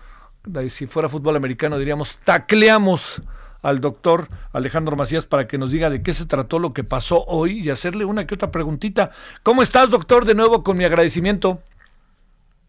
si 0.69 0.87
fuera 0.87 1.09
fútbol 1.09 1.35
americano 1.35 1.77
diríamos, 1.77 2.19
tacleamos 2.23 3.21
al 3.61 3.79
doctor 3.79 4.27
Alejandro 4.51 4.95
Macías 4.95 5.25
para 5.25 5.47
que 5.47 5.57
nos 5.57 5.71
diga 5.71 5.89
de 5.89 6.03
qué 6.03 6.13
se 6.13 6.25
trató 6.25 6.59
lo 6.59 6.73
que 6.73 6.83
pasó 6.83 7.23
hoy 7.25 7.61
y 7.61 7.69
hacerle 7.69 8.05
una 8.05 8.27
que 8.27 8.35
otra 8.35 8.51
preguntita. 8.51 9.11
¿Cómo 9.41 9.63
estás, 9.63 9.89
doctor? 9.89 10.25
De 10.25 10.35
nuevo 10.35 10.63
con 10.63 10.77
mi 10.77 10.83
agradecimiento. 10.83 11.61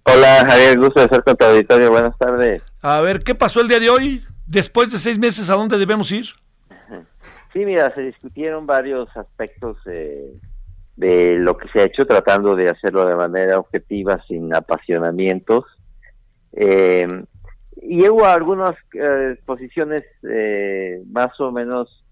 Hola, 0.04 0.44
Javier, 0.46 0.78
gusto 0.78 1.00
de 1.00 1.06
estar 1.06 1.24
con 1.24 1.36
tu 1.36 1.44
auditorio. 1.44 1.90
Buenas 1.90 2.16
tardes. 2.16 2.62
A 2.80 3.00
ver, 3.00 3.24
¿qué 3.24 3.34
pasó 3.34 3.60
el 3.60 3.68
día 3.68 3.80
de 3.80 3.90
hoy? 3.90 4.24
Después 4.46 4.92
de 4.92 4.98
seis 4.98 5.18
meses, 5.18 5.48
¿a 5.50 5.54
dónde 5.54 5.78
debemos 5.78 6.10
ir? 6.12 6.26
Sí, 7.52 7.64
mira, 7.64 7.94
se 7.94 8.02
discutieron 8.02 8.66
varios 8.66 9.08
aspectos 9.16 9.78
eh, 9.86 10.32
de 10.96 11.38
lo 11.38 11.56
que 11.56 11.68
se 11.68 11.80
ha 11.80 11.84
hecho, 11.84 12.06
tratando 12.06 12.54
de 12.56 12.68
hacerlo 12.68 13.06
de 13.06 13.16
manera 13.16 13.58
objetiva, 13.58 14.22
sin 14.26 14.54
apasionamientos. 14.54 15.64
Eh, 16.52 17.06
y 17.82 18.08
hubo 18.08 18.24
algunas 18.26 18.76
eh, 18.94 19.36
posiciones 19.44 20.04
eh, 20.28 21.02
más 21.10 21.38
o 21.40 21.50
menos 21.50 22.04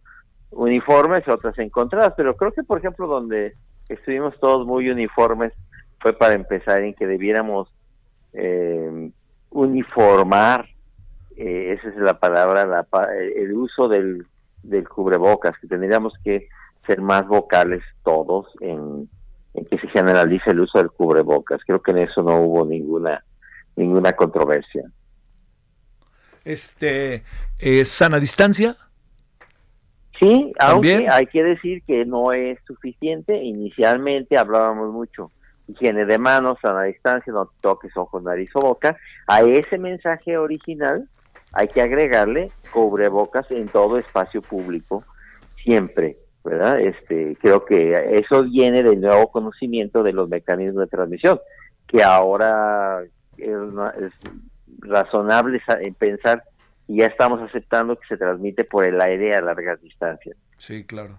uniformes, 0.50 1.26
otras 1.28 1.58
encontradas, 1.58 2.14
pero 2.16 2.36
creo 2.36 2.52
que 2.52 2.62
por 2.62 2.78
ejemplo 2.78 3.06
donde 3.06 3.54
estuvimos 3.88 4.38
todos 4.38 4.66
muy 4.66 4.90
uniformes 4.90 5.52
fue 6.00 6.12
para 6.12 6.34
empezar 6.34 6.82
en 6.82 6.94
que 6.94 7.06
debiéramos 7.06 7.68
eh, 11.42 11.72
esa 11.72 11.88
es 11.88 11.96
la 11.96 12.18
palabra, 12.18 12.86
el 13.36 13.52
uso 13.52 13.88
del, 13.88 14.26
del 14.62 14.88
cubrebocas, 14.88 15.58
que 15.58 15.66
tendríamos 15.66 16.14
que 16.22 16.48
ser 16.86 17.00
más 17.00 17.26
vocales 17.26 17.82
todos 18.04 18.46
en, 18.60 19.08
en 19.54 19.64
que 19.66 19.78
se 19.78 19.88
generalice 19.88 20.50
el 20.50 20.60
uso 20.60 20.78
del 20.78 20.90
cubrebocas. 20.90 21.60
Creo 21.66 21.82
que 21.82 21.92
en 21.92 21.98
eso 21.98 22.22
no 22.22 22.40
hubo 22.40 22.64
ninguna 22.64 23.24
ninguna 23.74 24.12
controversia 24.12 24.84
este 26.44 27.22
eh, 27.58 27.84
sana 27.84 28.18
distancia. 28.18 28.76
Sí, 30.18 30.52
aunque 30.58 31.08
hay 31.08 31.26
que 31.26 31.42
decir 31.42 31.82
que 31.84 32.04
no 32.04 32.32
es 32.32 32.58
suficiente. 32.66 33.42
Inicialmente 33.42 34.36
hablábamos 34.36 34.92
mucho 34.92 35.32
higiene 35.66 36.04
de 36.04 36.18
manos, 36.18 36.58
sana 36.60 36.84
distancia, 36.84 37.32
no 37.32 37.50
toques 37.60 37.96
ojos, 37.96 38.22
nariz 38.22 38.50
o 38.54 38.60
boca. 38.60 38.96
A 39.26 39.42
ese 39.42 39.78
mensaje 39.78 40.36
original 40.36 41.08
hay 41.52 41.68
que 41.68 41.82
agregarle 41.82 42.50
cubrebocas 42.72 43.50
en 43.50 43.68
todo 43.68 43.98
espacio 43.98 44.42
público, 44.42 45.04
siempre, 45.62 46.16
¿verdad? 46.44 46.80
Este, 46.80 47.36
creo 47.40 47.64
que 47.64 48.18
eso 48.18 48.44
viene 48.44 48.82
del 48.82 49.00
nuevo 49.00 49.30
conocimiento 49.30 50.02
de 50.02 50.12
los 50.12 50.28
mecanismos 50.28 50.84
de 50.84 50.86
transmisión, 50.86 51.40
que 51.86 52.02
ahora 52.02 53.02
es 53.36 54.12
razonable 54.78 55.60
pensar 55.98 56.44
y 56.88 56.98
ya 56.98 57.06
estamos 57.06 57.40
aceptando 57.40 57.96
que 57.96 58.06
se 58.08 58.16
transmite 58.16 58.64
por 58.64 58.84
el 58.84 59.00
aire 59.00 59.34
a 59.34 59.40
largas 59.40 59.80
distancias. 59.80 60.36
Sí, 60.56 60.84
claro. 60.84 61.18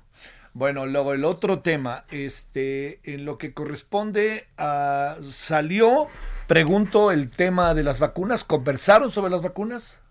Bueno, 0.54 0.86
luego 0.86 1.14
el 1.14 1.26
otro 1.26 1.60
tema, 1.60 2.06
este, 2.12 3.00
en 3.12 3.26
lo 3.26 3.40
que 3.40 3.54
corresponde 3.54 4.46
a 4.58 5.18
salió, 5.24 6.06
pregunto 6.48 7.12
el 7.12 7.32
tema 7.32 7.74
de 7.74 7.84
las 7.84 8.00
vacunas, 8.00 8.44
¿conversaron 8.44 9.10
sobre 9.10 9.32
las 9.32 9.42
vacunas? 9.42 10.04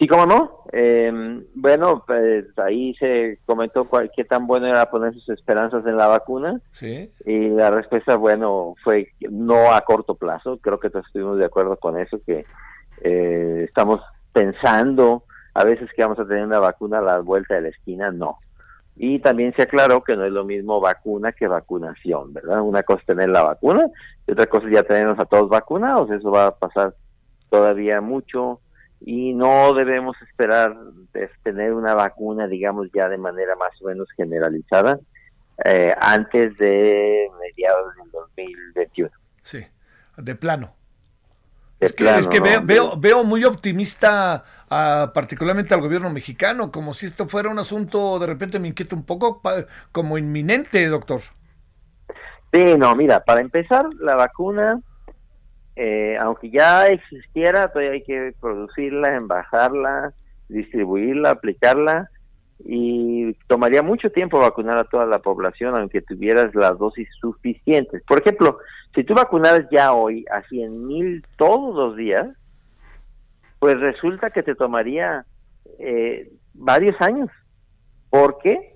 Sí, 0.00 0.08
cómo 0.08 0.24
no. 0.24 0.64
Em, 0.72 1.44
bueno, 1.54 2.02
pues 2.06 2.46
ahí 2.56 2.94
se 2.94 3.38
comentó 3.44 3.84
cuál, 3.84 4.10
qué 4.16 4.24
tan 4.24 4.46
bueno 4.46 4.66
era 4.66 4.90
poner 4.90 5.12
sus 5.12 5.28
esperanzas 5.28 5.84
en 5.84 5.98
la 5.98 6.06
vacuna. 6.06 6.58
Sí. 6.70 7.12
Y 7.26 7.50
la 7.50 7.70
respuesta, 7.70 8.16
bueno, 8.16 8.76
fue 8.82 9.08
no 9.28 9.74
a 9.74 9.82
corto 9.82 10.14
plazo. 10.14 10.56
Creo 10.56 10.80
que 10.80 10.88
todos 10.88 11.04
estuvimos 11.04 11.36
de 11.36 11.44
acuerdo 11.44 11.76
con 11.76 11.98
eso, 11.98 12.18
que 12.24 12.46
eh, 13.02 13.64
estamos 13.68 14.00
pensando 14.32 15.24
a 15.52 15.64
veces 15.64 15.90
que 15.94 16.00
vamos 16.00 16.18
a 16.18 16.26
tener 16.26 16.46
una 16.46 16.60
vacuna 16.60 17.00
a 17.00 17.02
la 17.02 17.18
vuelta 17.18 17.56
de 17.56 17.60
la 17.60 17.68
esquina, 17.68 18.10
no. 18.10 18.38
Y 18.96 19.18
también 19.18 19.52
se 19.54 19.62
aclaró 19.62 20.02
que 20.02 20.16
no 20.16 20.24
es 20.24 20.32
lo 20.32 20.44
mismo 20.44 20.80
vacuna 20.80 21.32
que 21.32 21.46
vacunación, 21.46 22.32
¿verdad? 22.32 22.62
Una 22.62 22.82
cosa 22.84 23.00
es 23.00 23.06
tener 23.06 23.28
la 23.28 23.42
vacuna 23.42 23.90
y 24.26 24.32
otra 24.32 24.46
cosa 24.46 24.66
es 24.66 24.72
ya 24.72 24.82
tenernos 24.82 25.18
a 25.18 25.26
todos 25.26 25.50
vacunados, 25.50 26.10
eso 26.10 26.30
va 26.30 26.46
a 26.46 26.56
pasar 26.56 26.94
todavía 27.50 28.00
mucho 28.00 28.60
y 29.00 29.32
no 29.34 29.72
debemos 29.74 30.16
esperar 30.22 30.76
tener 31.42 31.72
una 31.72 31.94
vacuna, 31.94 32.46
digamos, 32.46 32.88
ya 32.92 33.08
de 33.08 33.18
manera 33.18 33.56
más 33.56 33.72
o 33.82 33.86
menos 33.86 34.08
generalizada 34.16 34.98
eh, 35.64 35.94
antes 36.00 36.56
de 36.58 37.28
mediados 37.40 37.94
del 37.96 38.10
2021. 38.10 39.10
Sí, 39.42 39.66
de 40.16 40.34
plano. 40.34 40.74
Es 41.80 41.94
que, 41.94 42.40
veo, 42.62 42.98
veo, 42.98 43.24
muy 43.24 43.42
optimista 43.44 44.44
particularmente 44.68 45.72
al 45.72 45.80
gobierno 45.80 46.10
mexicano, 46.10 46.70
como 46.70 46.92
si 46.92 47.06
esto 47.06 47.26
fuera 47.26 47.48
un 47.48 47.58
asunto, 47.58 48.18
de 48.18 48.26
repente 48.26 48.60
me 48.60 48.68
inquieta 48.68 48.94
un 48.94 49.06
poco, 49.06 49.40
como 49.90 50.18
inminente, 50.18 50.86
doctor. 50.88 51.20
Sí, 52.52 52.76
no, 52.76 52.94
mira, 52.94 53.24
para 53.24 53.40
empezar, 53.40 53.86
la 53.98 54.14
vacuna, 54.14 54.78
eh, 55.76 56.16
aunque 56.20 56.50
ya 56.50 56.88
existiera, 56.88 57.68
todavía 57.68 57.92
hay 57.92 58.02
que 58.02 58.34
producirla, 58.40 59.14
embajarla, 59.14 60.12
distribuirla, 60.48 61.30
aplicarla, 61.30 62.10
y 62.64 63.32
tomaría 63.46 63.82
mucho 63.82 64.10
tiempo 64.10 64.38
vacunar 64.38 64.76
a 64.76 64.84
toda 64.84 65.06
la 65.06 65.20
población, 65.20 65.76
aunque 65.76 66.02
tuvieras 66.02 66.54
las 66.54 66.78
dosis 66.78 67.08
suficientes. 67.18 68.02
Por 68.06 68.20
ejemplo, 68.20 68.58
si 68.94 69.04
tú 69.04 69.14
vacunaras 69.14 69.66
ya 69.70 69.92
hoy 69.92 70.24
a 70.30 70.42
100 70.42 70.86
mil 70.86 71.22
todos 71.36 71.74
los 71.74 71.96
días, 71.96 72.28
pues 73.58 73.78
resulta 73.80 74.30
que 74.30 74.42
te 74.42 74.54
tomaría 74.54 75.24
eh, 75.78 76.30
varios 76.54 77.00
años. 77.00 77.30
¿Por 78.10 78.38
qué? 78.38 78.74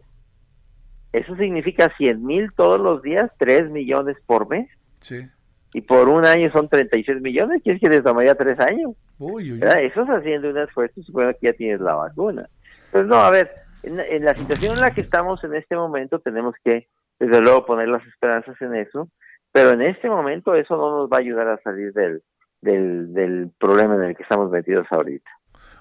Eso 1.13 1.37
significa 1.37 1.93
100 1.97 2.25
mil 2.25 2.53
todos 2.55 2.81
los 2.81 3.03
días, 3.03 3.31
3 3.39 3.71
millones 3.71 4.17
por 4.27 4.49
mes. 4.49 4.69
Sí. 5.01 5.29
Y 5.75 5.83
por 5.83 6.09
un 6.09 6.25
año 6.25 6.51
son 6.51 6.69
36 6.69 7.21
millones, 7.21 7.61
¿quieres 7.63 7.83
que 7.83 7.91
te 7.91 8.01
tomaría 8.01 8.35
3 8.35 8.59
años? 8.61 8.93
Uy, 9.19 9.53
uy, 9.53 9.61
Eso 9.61 10.03
es 10.03 10.09
haciendo 10.09 10.49
un 10.49 10.59
esfuerzo, 10.59 11.03
supongo 11.03 11.33
que 11.33 11.49
ya 11.49 11.53
tienes 11.53 11.81
la 11.81 11.95
vacuna. 11.95 12.49
Pues 12.91 13.07
no, 13.07 13.17
a 13.17 13.31
ver, 13.31 13.51
en, 13.83 14.01
en, 14.01 14.25
la 14.25 14.35
situación 14.35 14.75
en 14.75 14.81
la 14.81 14.93
que 14.93 15.03
estamos 15.03 15.45
en 15.45 15.55
este 15.55 15.77
momento 15.77 16.21
tenemos 16.21 16.55
que, 16.65 16.89
desde 17.19 17.41
luego, 17.43 17.67
poner 17.67 17.89
las 17.89 18.07
esperanzas 18.07 18.55
en 18.63 18.77
eso 18.77 19.11
pero 19.55 19.71
en 19.71 19.83
este 19.83 20.11
momento 20.11 20.57
eso 20.57 20.77
no 20.77 20.99
nos 20.99 21.09
va 21.09 21.19
a 21.19 21.21
ayudar 21.21 21.47
a 21.47 21.61
salir 21.63 21.93
del, 21.93 22.23
del, 22.61 23.53
problema 23.57 23.95
en 23.95 24.03
el 24.03 24.17
que 24.17 24.25
estamos 24.25 24.51
metidos 24.51 24.85
ahorita. 24.91 25.31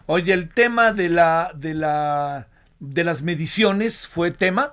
Oye, 0.05 0.31
el 0.31 0.53
tema 0.53 0.93
de 0.93 1.09
la 1.09 1.49
de 1.55 1.73
la 1.73 2.49
de 2.79 3.03
las 3.03 3.23
mediciones 3.23 4.07
fue 4.07 4.29
tema. 4.29 4.69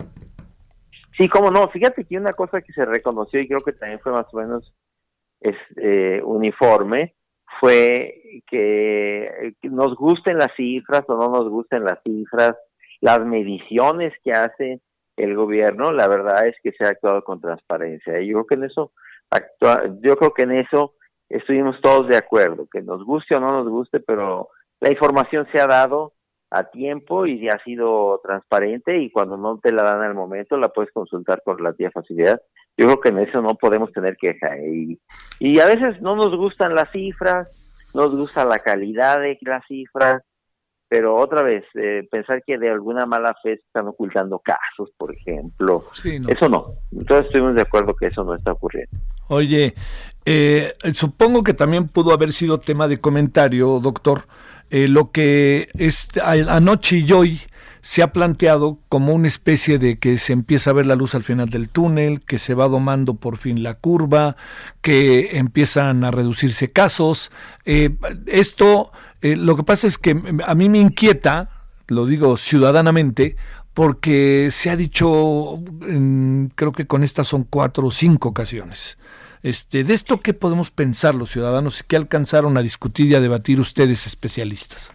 Sí, 1.16 1.30
cómo 1.30 1.50
no. 1.50 1.66
Fíjate 1.70 2.04
que 2.04 2.18
una 2.18 2.34
cosa 2.34 2.60
que 2.60 2.74
se 2.74 2.84
reconoció 2.84 3.40
y 3.40 3.48
creo 3.48 3.60
que 3.60 3.72
también 3.72 4.00
fue 4.00 4.12
más 4.12 4.26
o 4.32 4.36
menos 4.36 4.70
es, 5.40 5.56
eh, 5.76 6.20
uniforme 6.24 7.14
fue 7.58 8.42
que 8.46 9.54
nos 9.62 9.94
gusten 9.96 10.38
las 10.38 10.54
cifras 10.56 11.04
o 11.08 11.14
no 11.14 11.28
nos 11.30 11.48
gusten 11.48 11.84
las 11.84 12.00
cifras, 12.02 12.56
las 13.00 13.24
mediciones 13.24 14.12
que 14.22 14.32
hace 14.32 14.80
el 15.16 15.34
gobierno, 15.34 15.92
la 15.92 16.08
verdad 16.08 16.46
es 16.46 16.56
que 16.62 16.72
se 16.72 16.84
ha 16.84 16.88
actuado 16.88 17.22
con 17.22 17.40
transparencia. 17.40 18.20
Y 18.20 18.28
yo 18.28 18.44
creo 18.44 18.46
que 18.46 18.54
en 18.54 18.64
eso, 18.64 18.92
actua, 19.30 19.84
yo 20.00 20.16
creo 20.16 20.32
que 20.32 20.42
en 20.42 20.52
eso 20.52 20.94
estuvimos 21.28 21.80
todos 21.80 22.08
de 22.08 22.16
acuerdo, 22.16 22.66
que 22.70 22.82
nos 22.82 23.04
guste 23.04 23.36
o 23.36 23.40
no 23.40 23.52
nos 23.52 23.68
guste, 23.68 24.00
pero 24.00 24.48
la 24.80 24.90
información 24.90 25.46
se 25.52 25.60
ha 25.60 25.66
dado 25.66 26.14
a 26.50 26.64
tiempo 26.64 27.26
y 27.26 27.48
ha 27.48 27.62
sido 27.62 28.20
transparente 28.24 28.98
y 28.98 29.10
cuando 29.10 29.36
no 29.36 29.58
te 29.58 29.72
la 29.72 29.82
dan 29.84 30.02
al 30.02 30.14
momento 30.14 30.56
la 30.56 30.70
puedes 30.70 30.90
consultar 30.92 31.42
con 31.44 31.58
relativa 31.58 31.90
facilidad. 31.92 32.42
Yo 32.80 32.86
creo 32.86 33.00
que 33.00 33.08
en 33.10 33.18
eso 33.18 33.42
no 33.42 33.56
podemos 33.56 33.92
tener 33.92 34.16
queja. 34.16 34.56
Y, 34.56 34.98
y 35.38 35.60
a 35.60 35.66
veces 35.66 36.00
no 36.00 36.16
nos 36.16 36.34
gustan 36.34 36.74
las 36.74 36.90
cifras, 36.90 37.90
nos 37.92 38.16
gusta 38.16 38.42
la 38.46 38.58
calidad 38.60 39.20
de 39.20 39.36
las 39.42 39.62
cifras, 39.66 40.22
pero 40.88 41.14
otra 41.14 41.42
vez, 41.42 41.62
eh, 41.74 42.08
pensar 42.10 42.42
que 42.42 42.56
de 42.56 42.70
alguna 42.70 43.04
mala 43.04 43.36
fe 43.42 43.52
están 43.52 43.86
ocultando 43.86 44.38
casos, 44.38 44.90
por 44.96 45.14
ejemplo, 45.14 45.84
eso 46.02 46.48
no. 46.48 46.72
Entonces 46.90 47.26
estuvimos 47.26 47.54
de 47.54 47.60
acuerdo 47.60 47.94
que 47.94 48.06
eso 48.06 48.24
no 48.24 48.34
está 48.34 48.52
ocurriendo. 48.52 48.96
Oye, 49.28 49.74
eh, 50.24 50.72
supongo 50.94 51.44
que 51.44 51.52
también 51.52 51.86
pudo 51.86 52.14
haber 52.14 52.32
sido 52.32 52.60
tema 52.60 52.88
de 52.88 52.98
comentario, 52.98 53.78
doctor, 53.78 54.22
eh, 54.70 54.88
lo 54.88 55.10
que 55.10 55.68
es, 55.74 56.08
anoche 56.18 56.96
y 56.96 57.12
hoy 57.12 57.40
se 57.82 58.02
ha 58.02 58.12
planteado 58.12 58.78
como 58.88 59.14
una 59.14 59.28
especie 59.28 59.78
de 59.78 59.98
que 59.98 60.18
se 60.18 60.32
empieza 60.32 60.70
a 60.70 60.74
ver 60.74 60.86
la 60.86 60.96
luz 60.96 61.14
al 61.14 61.22
final 61.22 61.50
del 61.50 61.70
túnel, 61.70 62.20
que 62.20 62.38
se 62.38 62.54
va 62.54 62.68
domando 62.68 63.14
por 63.14 63.36
fin 63.36 63.62
la 63.62 63.74
curva, 63.74 64.36
que 64.80 65.38
empiezan 65.38 66.04
a 66.04 66.10
reducirse 66.10 66.70
casos. 66.70 67.32
esto 67.64 68.92
eh, 69.22 69.36
lo 69.36 69.56
que 69.56 69.62
pasa 69.62 69.86
es 69.86 69.98
que 69.98 70.20
a 70.46 70.54
mí 70.54 70.68
me 70.68 70.78
inquieta, 70.78 71.50
lo 71.88 72.06
digo 72.06 72.36
ciudadanamente, 72.36 73.36
porque 73.74 74.48
se 74.50 74.70
ha 74.70 74.76
dicho, 74.76 75.60
creo 76.54 76.72
que 76.72 76.86
con 76.86 77.04
estas 77.04 77.28
son 77.28 77.44
cuatro 77.44 77.88
o 77.88 77.90
cinco 77.90 78.30
ocasiones. 78.30 78.98
Este, 79.42 79.84
de 79.84 79.94
esto, 79.94 80.20
¿qué 80.20 80.34
podemos 80.34 80.70
pensar 80.70 81.14
los 81.14 81.30
ciudadanos? 81.30 81.82
¿Qué 81.82 81.96
alcanzaron 81.96 82.56
a 82.56 82.62
discutir 82.62 83.06
y 83.06 83.14
a 83.14 83.20
debatir 83.20 83.60
ustedes, 83.60 84.06
especialistas? 84.06 84.92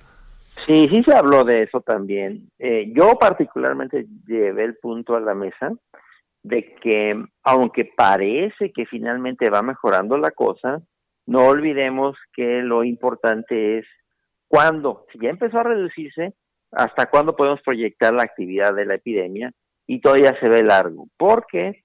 Sí, 0.66 0.88
sí 0.90 1.04
se 1.04 1.14
habló 1.14 1.44
de 1.44 1.64
eso 1.64 1.82
también. 1.82 2.50
Eh, 2.60 2.92
yo 2.96 3.18
particularmente 3.20 4.06
llevé 4.28 4.64
el 4.64 4.78
punto 4.78 5.16
a 5.16 5.20
la 5.20 5.36
mesa 5.36 5.72
de 6.44 6.76
que, 6.76 7.24
aunque 7.44 7.86
parece 7.86 8.72
que 8.72 8.86
finalmente 8.86 9.50
va 9.50 9.62
mejorando 9.62 10.18
la 10.18 10.32
cosa, 10.32 10.82
no 11.26 11.48
olvidemos 11.48 12.16
que 12.34 12.62
lo 12.62 12.84
importante 12.84 13.80
es 13.80 13.86
¿Cuándo? 14.48 15.06
Si 15.12 15.20
ya 15.20 15.30
empezó 15.30 15.60
a 15.60 15.64
reducirse, 15.64 16.34
¿hasta 16.72 17.08
cuándo 17.08 17.36
podemos 17.36 17.62
proyectar 17.62 18.14
la 18.14 18.24
actividad 18.24 18.74
de 18.74 18.86
la 18.86 18.96
epidemia? 18.96 19.52
Y 19.88 20.02
todavía 20.02 20.38
se 20.40 20.50
ve 20.50 20.64
largo, 20.64 21.08
porque 21.18 21.84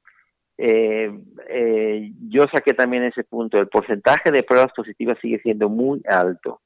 eh, 0.57 1.11
eh, 1.49 2.13
yo 2.29 2.45
saqué 2.53 2.75
también 2.75 3.05
ese 3.05 3.25
punto, 3.25 3.59
el 3.59 3.69
porcentaje 3.69 4.31
de 4.31 4.43
pruebas 4.43 4.73
positivas 4.75 5.19
sigue 5.21 5.41
siendo 5.41 5.69
muy 5.69 6.03
alto. 6.07 6.61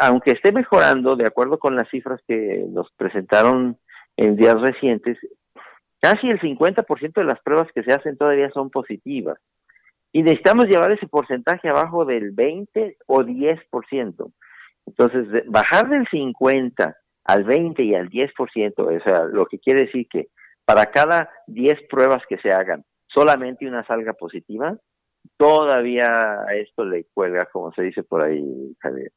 Aunque 0.00 0.32
esté 0.32 0.52
mejorando, 0.52 1.16
de 1.16 1.26
acuerdo 1.26 1.58
con 1.58 1.74
las 1.74 1.88
cifras 1.88 2.20
que 2.26 2.64
nos 2.68 2.90
presentaron 2.92 3.78
en 4.16 4.36
días 4.36 4.60
recientes, 4.60 5.18
casi 6.00 6.28
el 6.28 6.40
50% 6.40 7.12
de 7.14 7.24
las 7.24 7.40
pruebas 7.40 7.68
que 7.74 7.82
se 7.82 7.92
hacen 7.92 8.16
todavía 8.16 8.50
son 8.50 8.70
positivas. 8.70 9.38
Y 10.12 10.22
necesitamos 10.22 10.66
llevar 10.66 10.92
ese 10.92 11.06
porcentaje 11.06 11.68
abajo 11.68 12.04
del 12.04 12.30
20 12.30 12.96
o 13.06 13.22
10%. 13.22 14.32
Entonces, 14.86 15.44
bajar 15.46 15.88
del 15.88 16.06
50 16.08 16.96
al 17.24 17.44
20 17.44 17.82
y 17.82 17.94
al 17.94 18.08
10%, 18.08 18.72
o 18.78 19.04
sea, 19.04 19.24
lo 19.24 19.46
que 19.46 19.58
quiere 19.58 19.82
decir 19.82 20.08
que 20.08 20.28
para 20.64 20.86
cada 20.86 21.30
10 21.46 21.82
pruebas 21.90 22.22
que 22.28 22.38
se 22.38 22.52
hagan, 22.52 22.84
solamente 23.06 23.66
una 23.66 23.84
salga 23.84 24.14
positiva, 24.14 24.78
todavía 25.36 26.10
a 26.42 26.54
esto 26.54 26.84
le 26.84 27.04
cuelga, 27.14 27.48
como 27.52 27.72
se 27.72 27.82
dice 27.82 28.02
por 28.02 28.22
ahí, 28.22 28.76
Javier. 28.80 29.12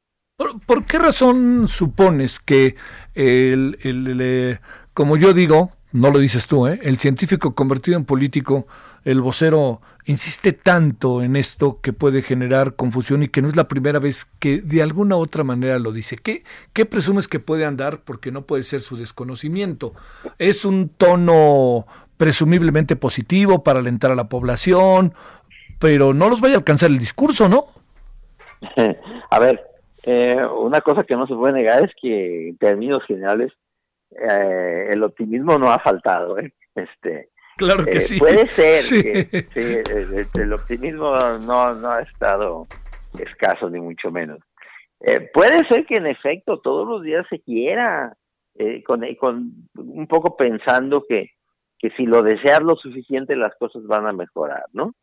¿Por, 0.65 0.85
qué 0.85 0.97
razón 0.97 1.67
supones 1.67 2.39
que 2.39 2.75
el, 3.13 3.77
el, 3.83 4.59
como 4.93 5.15
yo 5.15 5.33
digo, 5.33 5.71
no 5.91 6.09
lo 6.09 6.19
dices 6.19 6.47
tú, 6.47 6.67
¿eh? 6.67 6.79
el 6.83 6.97
científico 6.97 7.53
convertido 7.53 7.97
en 7.97 8.05
político, 8.05 8.65
el 9.03 9.21
vocero, 9.21 9.81
insiste 10.05 10.53
tanto 10.53 11.21
en 11.21 11.35
esto 11.35 11.79
que 11.81 11.93
puede 11.93 12.21
generar 12.21 12.75
confusión 12.75 13.23
y 13.23 13.27
que 13.27 13.41
no 13.41 13.47
es 13.47 13.55
la 13.55 13.67
primera 13.67 13.99
vez 13.99 14.25
que 14.39 14.61
de 14.61 14.81
alguna 14.81 15.15
otra 15.15 15.43
manera 15.43 15.79
lo 15.79 15.91
dice? 15.91 16.17
¿Qué, 16.17 16.43
qué 16.73 16.85
presumes 16.85 17.27
que 17.27 17.39
puede 17.39 17.65
andar? 17.65 18.01
Porque 18.03 18.31
no 18.31 18.45
puede 18.45 18.63
ser 18.63 18.81
su 18.81 18.97
desconocimiento. 18.97 19.93
¿Es 20.37 20.65
un 20.65 20.89
tono 20.89 21.85
presumiblemente 22.17 22.95
positivo 22.95 23.63
para 23.63 23.79
alentar 23.79 24.11
a 24.11 24.15
la 24.15 24.29
población? 24.29 25.13
Pero 25.81 26.13
no 26.13 26.29
los 26.29 26.39
vaya 26.39 26.53
a 26.53 26.57
alcanzar 26.59 26.91
el 26.91 26.99
discurso, 26.99 27.49
¿no? 27.49 27.65
a 29.31 29.39
ver, 29.39 29.65
eh, 30.03 30.37
una 30.57 30.81
cosa 30.81 31.03
que 31.03 31.15
no 31.15 31.25
se 31.25 31.33
puede 31.33 31.53
negar 31.53 31.83
es 31.83 31.91
que 31.99 32.49
en 32.49 32.57
términos 32.57 33.03
generales 33.05 33.51
eh, 34.11 34.89
el 34.91 35.03
optimismo 35.03 35.57
no 35.57 35.71
ha 35.71 35.79
faltado. 35.79 36.37
¿eh? 36.37 36.53
Este, 36.75 37.29
claro 37.57 37.83
que 37.83 37.99
sí. 37.99 38.19
Puede 38.19 38.47
ser 38.47 39.49
que 39.53 39.83
el, 40.35 40.53
optimismo 40.53 41.15
no, 41.45 41.73
no 41.73 41.89
ha 41.89 42.01
estado 42.01 42.67
escaso 43.19 43.69
ni 43.69 43.79
mucho 43.79 44.11
menos. 44.11 44.39
puede 45.33 45.67
ser 45.67 45.85
que 45.85 45.95
en 45.95 46.05
efecto 46.05 46.59
todos 46.59 46.87
los 46.87 47.03
días 47.03 47.25
se 47.29 47.39
quiera, 47.39 48.15
con, 48.85 49.03
con 49.15 49.51
un 49.75 50.07
poco 50.07 50.37
pensando 50.37 51.03
que, 51.09 51.31
que 51.77 51.89
si 51.97 52.05
lo 52.05 52.21
deseas 52.21 52.61
lo 52.61 52.75
suficiente 52.75 53.35
las 53.35 53.55
cosas 53.55 53.85
van 53.87 54.07
a 54.07 54.13
mejorar, 54.13 54.65
¿no? 54.71 54.93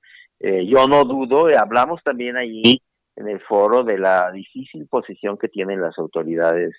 Yo 0.40 0.86
no 0.86 1.04
dudo, 1.04 1.46
hablamos 1.58 2.02
también 2.02 2.36
allí 2.36 2.80
en 3.16 3.28
el 3.28 3.40
foro 3.40 3.82
de 3.82 3.98
la 3.98 4.30
difícil 4.30 4.86
posición 4.86 5.36
que 5.36 5.48
tienen 5.48 5.80
las 5.80 5.98
autoridades 5.98 6.74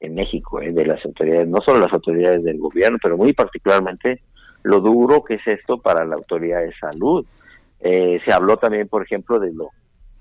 en 0.00 0.14
México, 0.14 0.60
¿eh? 0.60 0.72
de 0.72 0.86
las 0.86 1.04
autoridades, 1.04 1.48
no 1.48 1.60
solo 1.60 1.80
las 1.80 1.92
autoridades 1.92 2.42
del 2.42 2.58
gobierno, 2.58 2.98
pero 3.02 3.16
muy 3.16 3.32
particularmente 3.32 4.22
lo 4.62 4.80
duro 4.80 5.24
que 5.24 5.34
es 5.34 5.46
esto 5.46 5.78
para 5.78 6.04
la 6.04 6.16
autoridad 6.16 6.60
de 6.60 6.74
salud. 6.74 7.24
Eh, 7.80 8.20
se 8.24 8.32
habló 8.32 8.58
también, 8.58 8.88
por 8.88 9.02
ejemplo, 9.02 9.38
de 9.38 9.52
lo 9.52 9.70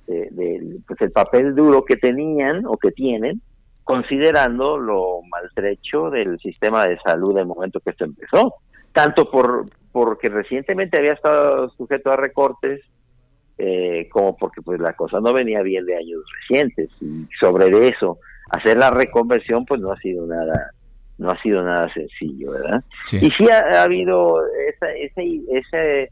de, 0.07 0.79
pues 0.87 0.99
el 1.01 1.11
papel 1.11 1.53
duro 1.53 1.85
que 1.85 1.95
tenían 1.95 2.65
o 2.65 2.77
que 2.77 2.91
tienen, 2.91 3.41
considerando 3.83 4.77
lo 4.77 5.21
maltrecho 5.29 6.09
del 6.09 6.39
sistema 6.39 6.87
de 6.87 6.97
salud 6.99 7.35
del 7.35 7.45
momento 7.45 7.79
que 7.79 7.91
esto 7.91 8.05
empezó, 8.05 8.55
tanto 8.91 9.29
por 9.29 9.65
porque 9.91 10.29
recientemente 10.29 10.97
había 10.97 11.13
estado 11.13 11.69
sujeto 11.71 12.11
a 12.11 12.17
recortes 12.17 12.81
eh, 13.57 14.07
como 14.11 14.37
porque 14.37 14.61
pues 14.61 14.79
la 14.79 14.93
cosa 14.93 15.19
no 15.19 15.33
venía 15.33 15.61
bien 15.61 15.85
de 15.85 15.97
años 15.97 16.21
recientes. 16.41 16.89
Y 17.01 17.27
sobre 17.39 17.87
eso 17.87 18.19
hacer 18.49 18.77
la 18.77 18.89
reconversión 18.89 19.65
pues 19.65 19.79
no 19.81 19.91
ha 19.91 19.97
sido 19.97 20.25
nada 20.25 20.71
no 21.17 21.29
ha 21.29 21.41
sido 21.41 21.61
nada 21.61 21.93
sencillo 21.93 22.51
verdad 22.51 22.83
y 23.11 23.29
sí 23.31 23.47
ha, 23.49 23.83
habido 23.83 24.41
ese 24.67 25.37
ese 25.51 26.11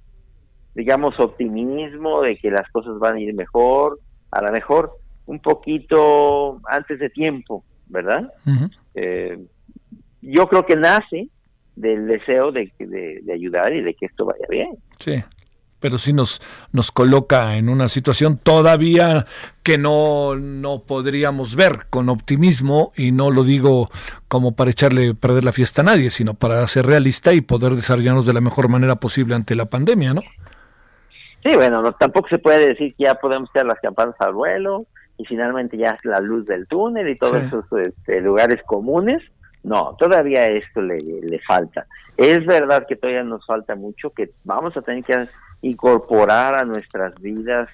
digamos 0.75 1.19
optimismo 1.19 2.21
de 2.21 2.37
que 2.37 2.51
las 2.51 2.69
cosas 2.71 2.99
van 2.99 3.15
a 3.15 3.19
ir 3.19 3.33
mejor 3.33 3.99
a 4.31 4.41
lo 4.41 4.51
mejor 4.51 4.91
un 5.25 5.39
poquito 5.39 6.59
antes 6.69 6.99
de 6.99 7.09
tiempo 7.09 7.63
verdad 7.87 8.31
eh, 8.95 9.39
yo 10.21 10.47
creo 10.47 10.65
que 10.65 10.75
nace 10.75 11.29
del 11.77 12.07
deseo 12.07 12.51
de, 12.51 12.71
de, 12.79 13.21
de 13.23 13.33
ayudar 13.33 13.73
y 13.73 13.81
de 13.81 13.93
que 13.93 14.07
esto 14.07 14.25
vaya 14.25 14.45
bien 14.49 14.77
sí 14.99 15.23
pero 15.79 15.97
sí 15.97 16.13
nos, 16.13 16.41
nos 16.71 16.91
coloca 16.91 17.55
en 17.55 17.69
una 17.69 17.89
situación 17.89 18.37
todavía 18.37 19.25
que 19.63 19.77
no, 19.77 20.35
no 20.35 20.83
podríamos 20.83 21.55
ver 21.55 21.87
con 21.89 22.09
optimismo, 22.09 22.91
y 22.95 23.11
no 23.11 23.31
lo 23.31 23.43
digo 23.43 23.89
como 24.27 24.55
para 24.55 24.71
echarle 24.71 25.13
perder 25.13 25.43
la 25.43 25.51
fiesta 25.51 25.81
a 25.81 25.85
nadie, 25.85 26.09
sino 26.09 26.33
para 26.33 26.65
ser 26.67 26.85
realista 26.85 27.33
y 27.33 27.41
poder 27.41 27.73
desarrollarnos 27.73 28.25
de 28.25 28.33
la 28.33 28.41
mejor 28.41 28.69
manera 28.69 28.95
posible 28.95 29.35
ante 29.35 29.55
la 29.55 29.65
pandemia, 29.65 30.13
¿no? 30.13 30.21
Sí, 31.43 31.55
bueno, 31.55 31.81
no, 31.81 31.93
tampoco 31.93 32.27
se 32.29 32.39
puede 32.39 32.67
decir 32.67 32.95
que 32.95 33.05
ya 33.05 33.15
podemos 33.15 33.49
hacer 33.49 33.65
las 33.65 33.79
campanas 33.79 34.15
al 34.19 34.33
vuelo 34.33 34.85
y 35.17 35.25
finalmente 35.25 35.77
ya 35.77 35.91
es 35.91 36.03
la 36.03 36.19
luz 36.19 36.45
del 36.45 36.67
túnel 36.67 37.07
y 37.07 37.17
todos 37.17 37.43
esos 37.43 37.65
este, 37.73 38.21
lugares 38.21 38.61
comunes. 38.65 39.21
No, 39.68 39.98
todavía 39.99 40.48
esto 40.48 40.81
le, 40.81 41.02
le 41.02 41.39
falta. 41.39 41.85
Es 42.15 42.45
verdad 42.45 42.85
que 42.88 42.95
todavía 42.95 43.23
nos 43.23 43.45
falta 43.45 43.76
mucho, 43.76 44.11
que 44.11 44.31
vamos 44.45 44.77
a 44.77 44.81
tener 44.81 45.03
que 45.03 45.27
incorporar 45.61 46.56
a 46.56 46.64
nuestras 46.64 47.19
vidas 47.19 47.69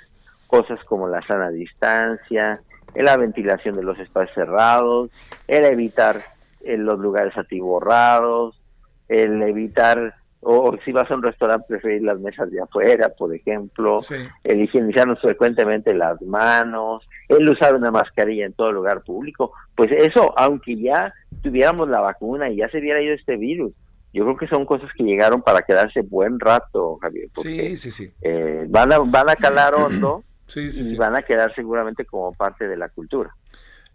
cosas 0.47 0.83
como 0.85 1.07
la 1.07 1.21
sana 1.27 1.51
distancia, 1.51 2.59
la 2.95 3.15
ventilación 3.17 3.75
de 3.75 3.83
los 3.83 3.99
espacios 3.99 4.33
cerrados, 4.33 5.11
el 5.47 5.65
evitar 5.65 6.17
en 6.61 6.81
eh, 6.81 6.83
los 6.83 6.99
lugares 6.99 7.37
atiborrados, 7.37 8.59
el 9.07 9.41
evitar, 9.43 10.15
o 10.41 10.75
si 10.83 10.91
vas 10.91 11.09
a 11.11 11.15
un 11.15 11.21
restaurante, 11.23 11.65
preferir 11.67 12.01
las 12.01 12.19
mesas 12.19 12.49
de 12.49 12.59
afuera, 12.61 13.09
por 13.09 13.35
ejemplo, 13.35 13.99
el 14.43 14.61
higienizarnos 14.61 15.21
frecuentemente 15.21 15.93
las 15.93 16.19
manos, 16.23 17.07
el 17.29 17.47
usar 17.47 17.75
una 17.75 17.91
mascarilla 17.91 18.45
en 18.45 18.53
todo 18.53 18.71
lugar 18.71 19.01
público, 19.01 19.53
pues 19.75 19.91
eso, 19.91 20.33
aunque 20.37 20.75
ya 20.75 21.13
tuviéramos 21.43 21.89
la 21.89 21.99
vacuna 21.99 22.49
y 22.49 22.57
ya 22.57 22.69
se 22.69 22.79
hubiera 22.79 23.01
ido 23.01 23.13
este 23.13 23.37
virus, 23.37 23.73
yo 24.13 24.23
creo 24.23 24.37
que 24.37 24.47
son 24.47 24.65
cosas 24.65 24.89
que 24.95 25.03
llegaron 25.03 25.41
para 25.41 25.63
quedarse 25.63 26.01
buen 26.01 26.39
rato, 26.39 26.97
Javier. 27.01 27.27
sí, 27.41 27.77
sí, 27.77 27.91
sí. 27.91 28.11
Eh, 28.21 28.65
van, 28.69 28.93
a, 28.93 28.99
van 28.99 29.29
a 29.29 29.35
calar 29.35 29.75
hondo 29.75 30.23
y 30.55 30.95
van 30.95 31.15
a 31.15 31.23
quedar 31.23 31.53
seguramente 31.53 32.05
como 32.05 32.33
parte 32.33 32.67
de 32.67 32.77
la 32.77 32.89
cultura. 32.89 33.35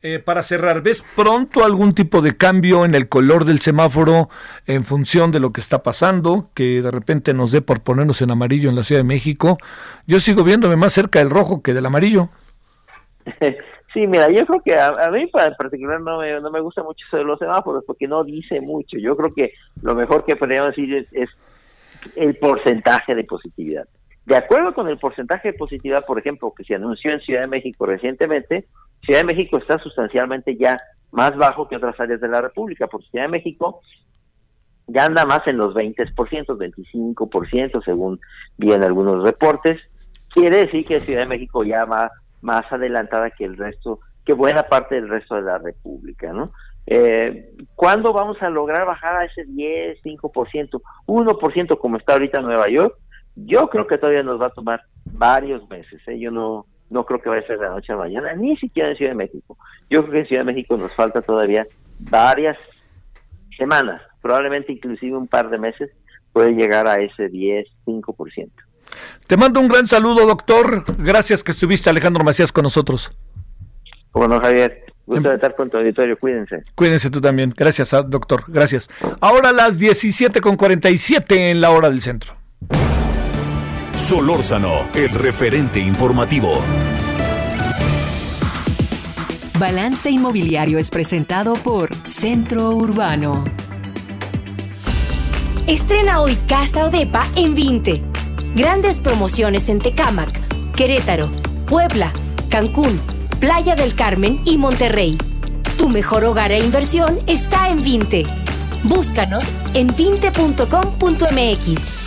Eh, 0.01 0.21
para 0.21 0.45
cerrar, 0.45 0.81
¿ves 0.81 1.05
pronto 1.17 1.65
algún 1.65 1.93
tipo 1.93 2.23
de 2.23 2.37
cambio 2.37 2.85
en 2.85 2.95
el 2.95 3.09
color 3.09 3.45
del 3.45 3.61
semáforo 3.61 4.29
en 4.67 4.85
función 4.85 5.33
de 5.33 5.41
lo 5.41 5.53
que 5.53 5.61
está 5.61 5.83
pasando? 5.83 6.51
Que 6.55 6.83
de 6.83 6.91
repente 6.93 7.35
nos 7.35 7.51
dé 7.51 7.63
por 7.63 7.83
ponernos 7.83 8.23
en 8.23 8.31
amarillo 8.31 8.71
en 8.71 8.77
la 8.77 8.85
Ciudad 8.85 9.01
de 9.01 9.09
México. 9.09 9.59
Yo 10.07 10.21
sigo 10.21 10.45
viéndome 10.45 10.77
más 10.77 10.93
cerca 10.93 11.19
del 11.19 11.31
rojo 11.31 11.63
que 11.63 11.75
del 11.75 11.87
amarillo. 11.87 12.29
Sí, 13.99 14.07
mira, 14.07 14.31
yo 14.31 14.47
creo 14.47 14.63
que 14.63 14.79
a, 14.79 15.11
mí 15.11 15.23
en 15.23 15.55
particular 15.57 16.01
no 16.01 16.21
me, 16.21 16.41
no 16.41 16.53
me 16.53 16.61
gusta 16.61 16.85
mucho 16.85 17.05
eso 17.09 17.17
de 17.17 17.25
los 17.25 17.37
semáforos 17.37 17.83
porque 17.85 18.07
no 18.07 18.23
dice 18.23 18.61
mucho. 18.61 18.97
Yo 18.97 19.17
creo 19.17 19.35
que 19.35 19.55
lo 19.83 19.97
mejor 19.97 20.25
que 20.25 20.37
podríamos 20.37 20.69
decir 20.69 21.09
es, 21.11 21.29
el 22.15 22.37
porcentaje 22.37 23.17
de 23.17 23.25
positividad. 23.25 23.89
De 24.25 24.37
acuerdo 24.37 24.73
con 24.73 24.87
el 24.87 24.99
porcentaje 24.99 25.49
de 25.51 25.59
positividad, 25.59 26.07
por 26.07 26.17
ejemplo, 26.17 26.55
que 26.57 26.63
se 26.63 26.77
anunció 26.77 27.11
en 27.11 27.19
Ciudad 27.23 27.41
de 27.41 27.49
México 27.49 27.87
recientemente, 27.87 28.67
Ciudad 29.03 29.23
de 29.23 29.35
México 29.35 29.59
está 29.59 29.81
sustancialmente 29.81 30.57
ya 30.57 30.79
más 31.11 31.37
bajo 31.37 31.67
que 31.67 31.75
otras 31.75 31.99
áreas 31.99 32.21
de 32.21 32.29
la 32.29 32.41
República, 32.41 32.87
porque 32.87 33.09
Ciudad 33.09 33.25
de 33.25 33.33
México 33.33 33.81
ya 34.87 35.07
anda 35.07 35.27
más 35.27 35.45
en 35.49 35.57
los 35.57 35.75
20%, 35.75 36.15
25%, 36.15 37.85
según 37.85 38.21
bien 38.59 38.85
algunos 38.85 39.25
reportes. 39.25 39.81
Quiere 40.33 40.67
decir 40.67 40.85
que 40.85 41.01
Ciudad 41.01 41.23
de 41.23 41.31
México 41.31 41.65
ya 41.65 41.85
va 41.85 42.09
más 42.41 42.71
adelantada 42.73 43.31
que 43.31 43.45
el 43.45 43.57
resto, 43.57 44.01
que 44.25 44.33
buena 44.33 44.65
parte 44.65 44.95
del 44.97 45.09
resto 45.09 45.37
de 45.37 45.43
la 45.43 45.59
República, 45.59 46.33
¿no? 46.33 46.53
Eh, 46.87 47.55
¿Cuándo 47.75 48.15
vamos 48.15 48.41
a 48.41 48.49
lograr 48.49 48.87
bajar 48.87 49.17
a 49.17 49.25
ese 49.27 49.45
10, 49.45 50.03
5%, 50.03 50.81
1% 51.07 51.79
como 51.79 51.99
está 51.99 52.15
ahorita 52.15 52.41
en 52.41 52.47
Nueva 52.47 52.69
York? 52.71 52.97
Yo 53.37 53.69
creo 53.69 53.87
que 53.87 53.99
todavía 53.99 54.23
nos 54.23 54.41
va 54.41 54.47
a 54.47 54.55
tomar 54.55 54.83
varios 55.05 55.69
meses. 55.69 56.01
¿eh? 56.07 56.19
Yo 56.19 56.31
no, 56.31 56.67
no 56.89 57.05
creo 57.05 57.21
que 57.21 57.29
vaya 57.29 57.43
a 57.43 57.47
ser 57.47 57.59
de 57.59 57.67
la 57.67 57.73
noche 57.73 57.93
a 57.93 57.97
la 57.97 58.05
mañana, 58.05 58.33
ni 58.35 58.57
siquiera 58.57 58.91
en 58.91 58.97
Ciudad 58.97 59.13
de 59.13 59.19
México. 59.19 59.59
Yo 59.91 60.01
creo 60.01 60.13
que 60.13 60.19
en 60.21 60.27
Ciudad 60.29 60.43
de 60.43 60.53
México 60.53 60.77
nos 60.79 60.93
falta 60.95 61.21
todavía 61.21 61.67
varias 61.99 62.57
semanas, 63.57 64.01
probablemente 64.23 64.73
inclusive 64.73 65.17
un 65.17 65.29
par 65.29 65.51
de 65.51 65.59
meses, 65.59 65.91
puede 66.33 66.53
llegar 66.53 66.87
a 66.87 67.01
ese 67.01 67.29
10, 67.29 67.67
5%. 67.85 68.51
Te 69.27 69.37
mando 69.37 69.61
un 69.61 69.69
gran 69.69 69.87
saludo, 69.87 70.27
doctor. 70.27 70.85
Gracias 70.99 71.45
que 71.45 71.53
estuviste, 71.53 71.91
Alejandro 71.91 72.25
Macías, 72.25 72.53
con 72.53 72.63
nosotros. 72.65 73.13
Bueno, 74.13 74.41
Javier. 74.41 74.85
Gusto 75.07 75.29
de 75.31 75.37
estar 75.37 75.57
con 75.57 75.71
tu 75.71 75.79
auditorio, 75.79 76.19
cuídense. 76.19 76.63
Cuídense 76.75 77.09
tú 77.09 77.21
también. 77.21 77.53
Gracias, 77.57 77.95
ah, 77.95 78.03
doctor. 78.03 78.45
Gracias. 78.47 78.91
Ahora 79.21 79.53
las 79.53 79.81
17.47 79.81 81.51
en 81.51 81.63
la 81.63 81.71
hora 81.71 81.89
del 81.89 82.03
centro. 82.03 82.37
Solórzano, 83.95 84.89
el 84.95 85.09
referente 85.11 85.81
informativo. 85.81 86.63
Balance 89.59 90.11
Inmobiliario 90.11 90.79
es 90.79 90.91
presentado 90.91 91.55
por 91.55 91.93
Centro 92.07 92.71
Urbano. 92.71 93.45
Estrena 95.67 96.21
hoy 96.21 96.37
Casa 96.47 96.85
Odepa 96.87 97.27
en 97.35 97.55
20. 97.55 98.18
Grandes 98.55 99.01
promociones 99.01 99.69
en 99.69 99.79
Tecámac, 99.79 100.41
Querétaro, 100.75 101.29
Puebla, 101.67 102.11
Cancún, 102.49 103.01
Playa 103.41 103.77
del 103.77 103.95
Carmen 103.95 104.41
y 104.45 104.59
Monterrey. 104.59 105.17
Tu 105.77 105.89
mejor 105.89 106.25
hogar 106.25 106.53
e 106.53 106.59
inversión 106.59 107.19
está 107.27 107.69
en 107.69 107.83
20. 107.83 108.25
Búscanos 108.85 109.45
en 109.75 109.89
20.com.mx. 109.89 111.99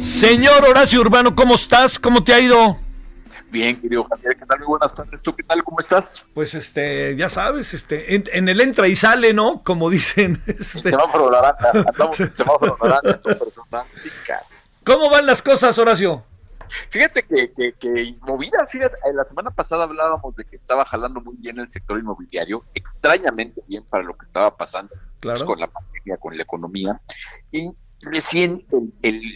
Señor 0.00 0.64
Horacio 0.64 1.00
Urbano, 1.00 1.34
¿cómo 1.34 1.54
estás? 1.54 1.98
¿Cómo 1.98 2.24
te 2.24 2.34
ha 2.34 2.40
ido? 2.40 2.78
Bien, 3.50 3.80
querido 3.80 4.04
Javier, 4.04 4.36
¿qué 4.36 4.46
tal? 4.46 4.60
Muy 4.60 4.68
buenas 4.68 4.94
tardes. 4.94 5.22
¿Tú 5.22 5.34
qué 5.34 5.42
tal? 5.42 5.64
¿Cómo 5.64 5.80
estás? 5.80 6.24
Pues 6.34 6.54
este, 6.54 7.16
ya 7.16 7.28
sabes, 7.28 7.74
este, 7.74 8.14
en, 8.14 8.48
el 8.48 8.60
entra 8.60 8.86
y 8.86 8.94
sale, 8.94 9.34
¿no? 9.34 9.62
Como 9.64 9.90
dicen. 9.90 10.40
Este... 10.46 10.90
Semáforo 10.90 11.30
naranja, 11.30 11.70
andamos 11.70 12.16
semáforo 12.32 12.76
naranja, 12.80 13.20
¿Cómo 14.84 15.10
van 15.10 15.26
las 15.26 15.42
cosas, 15.42 15.76
Horacio? 15.78 16.24
Fíjate 16.90 17.24
que, 17.24 17.52
que, 17.52 17.72
que 17.72 18.14
movidas, 18.20 18.70
fíjate, 18.70 18.96
la 19.12 19.24
semana 19.24 19.50
pasada 19.50 19.84
hablábamos 19.84 20.36
de 20.36 20.44
que 20.44 20.54
estaba 20.54 20.84
jalando 20.84 21.20
muy 21.20 21.34
bien 21.36 21.58
el 21.58 21.68
sector 21.68 21.98
inmobiliario, 21.98 22.64
extrañamente 22.74 23.62
bien 23.66 23.84
para 23.84 24.04
lo 24.04 24.16
que 24.16 24.24
estaba 24.24 24.56
pasando 24.56 24.94
pues, 25.20 25.42
con 25.42 25.58
la 25.58 25.66
pandemia, 25.66 26.16
con 26.18 26.36
la 26.36 26.42
economía. 26.44 27.00
Y 27.50 27.70
recién, 28.02 28.64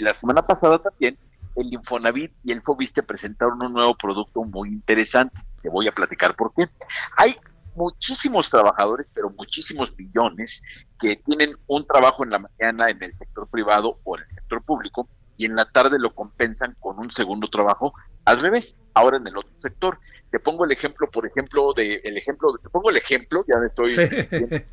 la 0.01 0.15
semana 0.15 0.47
pasada 0.47 0.79
también, 0.79 1.19
el 1.57 1.73
Infonavit 1.73 2.33
y 2.43 2.53
el 2.53 2.63
Fobiste 2.63 3.03
presentaron 3.03 3.63
un 3.63 3.73
nuevo 3.73 3.95
producto 3.97 4.43
muy 4.45 4.71
interesante. 4.71 5.41
Te 5.63 5.69
voy 5.69 5.89
a 5.89 5.93
platicar 5.93 6.35
por 6.35 6.53
qué. 6.55 6.69
Hay 7.17 7.37
muchísimos 7.75 8.51
trabajadores, 8.51 9.07
pero 9.15 9.31
muchísimos 9.31 9.97
millones, 9.97 10.61
que 11.01 11.17
tienen 11.17 11.57
un 11.67 11.87
trabajo 11.87 12.25
en 12.25 12.31
la 12.31 12.39
mañana 12.39 12.91
en 12.91 13.03
el 13.03 13.17
sector 13.19 13.49
privado 13.49 13.99
o 14.05 14.17
en 14.17 14.25
el 14.25 14.31
sector 14.31 14.63
público 14.63 15.09
y 15.37 15.47
en 15.47 15.57
la 15.57 15.65
tarde 15.65 15.99
lo 15.99 16.15
compensan 16.15 16.77
con 16.79 16.99
un 16.99 17.11
segundo 17.11 17.49
trabajo 17.49 17.93
al 18.25 18.41
revés, 18.41 18.77
ahora 18.95 19.17
en 19.17 19.27
el 19.27 19.37
otro 19.37 19.53
sector. 19.57 19.99
Te 20.31 20.41
pongo 20.41 20.65
el 20.65 20.73
ejemplo, 20.73 21.11
por 21.11 21.27
ejemplo, 21.27 21.73
de 21.75 21.97
el 22.05 22.17
ejemplo, 22.17 22.57
te 22.61 22.69
pongo 22.69 22.91
el 22.91 22.97
ejemplo, 22.97 23.45
ya 23.47 23.57
estoy 23.65 23.95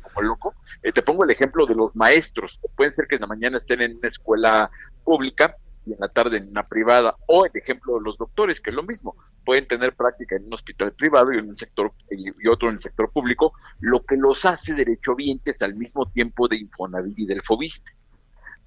como 0.02 0.22
loco, 0.22 0.54
eh, 0.82 0.92
te 0.92 1.02
pongo 1.02 1.24
el 1.24 1.30
ejemplo 1.30 1.66
de 1.66 1.74
los 1.74 1.94
maestros. 1.94 2.60
Pueden 2.76 2.92
ser 2.92 3.06
que 3.06 3.16
en 3.16 3.22
la 3.22 3.26
mañana 3.26 3.58
estén 3.58 3.80
en 3.80 3.96
una 3.96 4.08
escuela 4.08 4.70
pública 5.04 5.56
y 5.86 5.92
en 5.92 5.98
la 6.00 6.08
tarde 6.08 6.38
en 6.38 6.48
una 6.48 6.66
privada, 6.66 7.16
o 7.26 7.44
el 7.44 7.52
ejemplo 7.54 7.94
de 7.94 8.04
los 8.04 8.16
doctores, 8.16 8.60
que 8.60 8.70
es 8.70 8.76
lo 8.76 8.82
mismo, 8.82 9.16
pueden 9.44 9.66
tener 9.66 9.94
práctica 9.94 10.36
en 10.36 10.44
un 10.44 10.54
hospital 10.54 10.92
privado 10.92 11.32
y 11.32 11.38
en 11.38 11.48
un 11.48 11.56
sector 11.56 11.92
y 12.10 12.48
otro 12.48 12.68
en 12.68 12.74
el 12.74 12.78
sector 12.78 13.10
público, 13.10 13.52
lo 13.80 14.04
que 14.04 14.16
los 14.16 14.44
hace 14.44 14.74
derechohabientes 14.74 15.60
al 15.62 15.74
mismo 15.74 16.06
tiempo 16.10 16.48
de 16.48 16.56
Infonavit 16.56 17.18
y 17.18 17.26
del 17.26 17.42
Fobiste. 17.42 17.92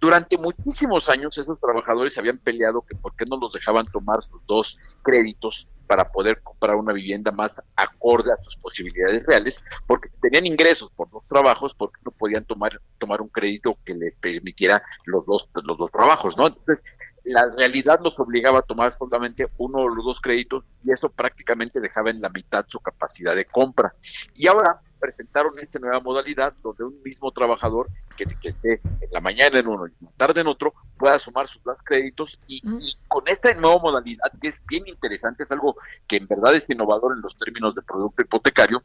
Durante 0.06 0.38
muchísimos 0.38 1.10
años 1.10 1.36
esos 1.36 1.60
trabajadores 1.60 2.15
habían 2.19 2.38
peleado 2.38 2.84
que 2.84 2.95
por 2.95 3.15
qué 3.15 3.26
no 3.26 3.38
los 3.38 3.53
dejaban 3.53 3.86
tomar 3.86 4.22
sus 4.22 4.40
dos 4.45 4.77
créditos 5.02 5.68
para 5.88 6.11
poder 6.11 6.44
comprar 6.44 6.76
una 6.76 6.94
vivienda 6.94 7.32
más 7.32 7.60
acorde 7.76 8.32
a 8.32 8.38
sus 8.38 8.56
posibilidades 8.56 9.26
reales, 9.26 9.65
porque 9.88 10.10
tenían 10.22 10.45
ingresos 10.45 10.91
por 10.91 11.10
dos 11.10 11.23
trabajos, 11.27 11.73
porque 11.73 11.99
no 12.06 12.11
podían 12.11 12.45
tomar 12.45 12.80
tomar 12.99 13.19
un 13.19 13.30
crédito 13.30 13.80
que 13.84 13.95
les 13.95 14.15
permitiera 14.15 14.84
los 15.06 15.26
dos 15.26 15.49
los 15.64 15.76
dos 15.76 15.90
trabajos, 15.90 16.38
¿no? 16.38 16.45
Entonces, 16.45 16.84
la 17.23 17.49
realidad 17.57 17.99
los 18.03 18.19
obligaba 18.19 18.60
a 18.60 18.61
tomar 18.61 18.91
solamente 18.91 19.48
uno 19.57 19.80
o 19.80 19.90
los 19.90 20.06
dos 20.06 20.22
créditos 20.22 20.65
y 20.84 20.91
eso 20.91 21.10
prácticamente 21.10 21.80
dejaba 21.80 22.11
en 22.11 22.22
la 22.22 22.30
mitad 22.30 22.64
su 22.68 22.80
capacidad 22.80 23.36
de 23.36 23.45
compra. 23.45 23.95
Y 24.36 24.45
ahora 24.45 24.82
presentaron 24.99 25.57
esta 25.59 25.80
nueva 25.80 25.99
modalidad 25.99 26.53
donde 26.61 26.84
un 26.84 27.01
mismo 27.03 27.31
trabajador 27.31 27.89
que, 28.15 28.26
esté 28.43 28.81
en 28.84 29.11
la 29.11 29.22
mañana 29.22 29.59
en 29.59 29.67
uno 29.67 29.88
y 29.88 29.91
en 29.91 30.05
la 30.07 30.11
tarde 30.17 30.41
en 30.41 30.47
otro 30.47 30.73
pueda 30.97 31.17
sumar 31.19 31.47
sus 31.47 31.63
dos 31.63 31.77
créditos 31.84 32.39
y, 32.47 32.61
con 33.07 33.27
esta 33.27 33.53
nueva 33.53 33.80
modalidad 33.80 34.31
que 34.41 34.49
es 34.49 34.63
bien 34.65 34.88
interesante, 34.88 35.43
es 35.43 35.51
algo 35.51 35.76
que 36.07 36.17
en 36.17 36.27
verdad 36.27 36.55
es 36.55 36.69
innovador 36.69 37.13
en 37.15 37.22
los 37.22 37.35
términos 37.38 37.76
de 37.76 37.81
producto 37.81 38.22
hipotecario, 38.22 38.84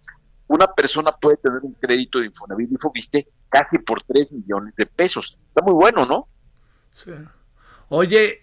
una 0.49 0.67
persona 0.67 1.13
puede 1.13 1.37
tener 1.37 1.61
un 1.63 1.75
crédito 1.75 2.19
de 2.19 2.27
Infonavit 2.27 2.73
y 2.73 2.77
Fobiste 2.77 3.29
casi 3.49 3.79
por 3.79 4.03
3 4.03 4.33
millones 4.33 4.75
de 4.75 4.85
pesos. 4.85 5.39
Está 5.49 5.63
muy 5.63 5.75
bueno, 5.75 6.07
¿no? 6.07 6.27
Sí. 6.91 7.13
Oye, 7.89 8.41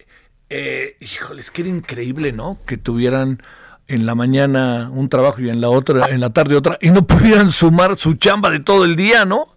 eh, 0.48 0.96
híjoles, 1.00 1.50
que 1.50 1.62
era 1.62 1.70
increíble, 1.70 2.32
¿no? 2.32 2.58
Que 2.66 2.78
tuvieran 2.78 3.42
en 3.88 4.06
la 4.06 4.14
mañana 4.14 4.90
un 4.92 5.08
trabajo 5.08 5.40
y 5.40 5.50
en 5.50 5.60
la 5.60 5.70
otra, 5.70 6.06
en 6.06 6.20
la 6.20 6.30
tarde 6.30 6.56
otra, 6.56 6.78
y 6.80 6.90
no 6.90 7.06
pudieran 7.06 7.50
sumar 7.50 7.96
su 7.98 8.14
chamba 8.14 8.50
de 8.50 8.60
todo 8.60 8.84
el 8.84 8.96
día, 8.96 9.24
¿no? 9.24 9.56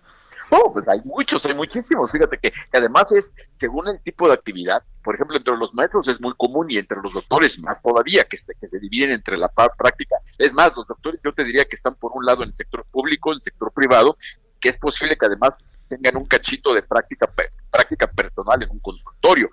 Oh, 0.54 0.74
pues 0.74 0.86
hay 0.90 1.00
muchos, 1.06 1.46
hay 1.46 1.54
muchísimos. 1.54 2.12
Fíjate 2.12 2.38
que, 2.38 2.52
además 2.74 3.12
es 3.14 3.34
según 3.58 3.88
el 3.88 4.02
tipo 4.02 4.28
de 4.28 4.34
actividad. 4.34 4.84
Por 5.02 5.16
ejemplo, 5.16 5.38
entre 5.38 5.56
los 5.56 5.74
maestros 5.74 6.10
es 6.10 6.20
muy 6.20 6.34
común 6.36 6.70
y 6.70 6.78
entre 6.78 7.02
los 7.02 7.14
doctores 7.14 7.58
más 7.60 7.82
todavía, 7.82 8.26
que 8.26 8.36
se, 8.36 8.54
que 8.56 8.68
se 8.68 8.80
dividen 8.80 9.12
entre 9.12 9.38
la 9.38 9.48
práctica. 9.48 10.18
Es 10.38 10.52
más, 10.52 10.76
los 10.76 10.86
doctores 10.86 11.22
yo 11.24 11.32
te 11.34 11.46
diría 11.46 11.64
que 11.64 11.78
están 11.78 11.96
por 11.96 12.12
un 12.14 12.26
lado 12.26 12.44
en 12.44 12.50
el 12.50 12.54
sector 12.54 12.86
público, 12.92 13.32
en 13.32 13.38
el 13.38 13.42
sector 13.42 13.72
privado, 13.72 14.18
que 14.60 14.68
es 14.68 14.78
posible 14.78 15.18
que 15.18 15.26
además 15.26 15.52
tengan 15.92 16.16
un 16.16 16.26
cachito 16.26 16.74
de 16.74 16.84
práctica 16.84 17.32
práctica 17.70 18.08
personal 18.08 18.64
en 18.64 18.70
un 18.70 18.80
consultorio. 18.80 19.50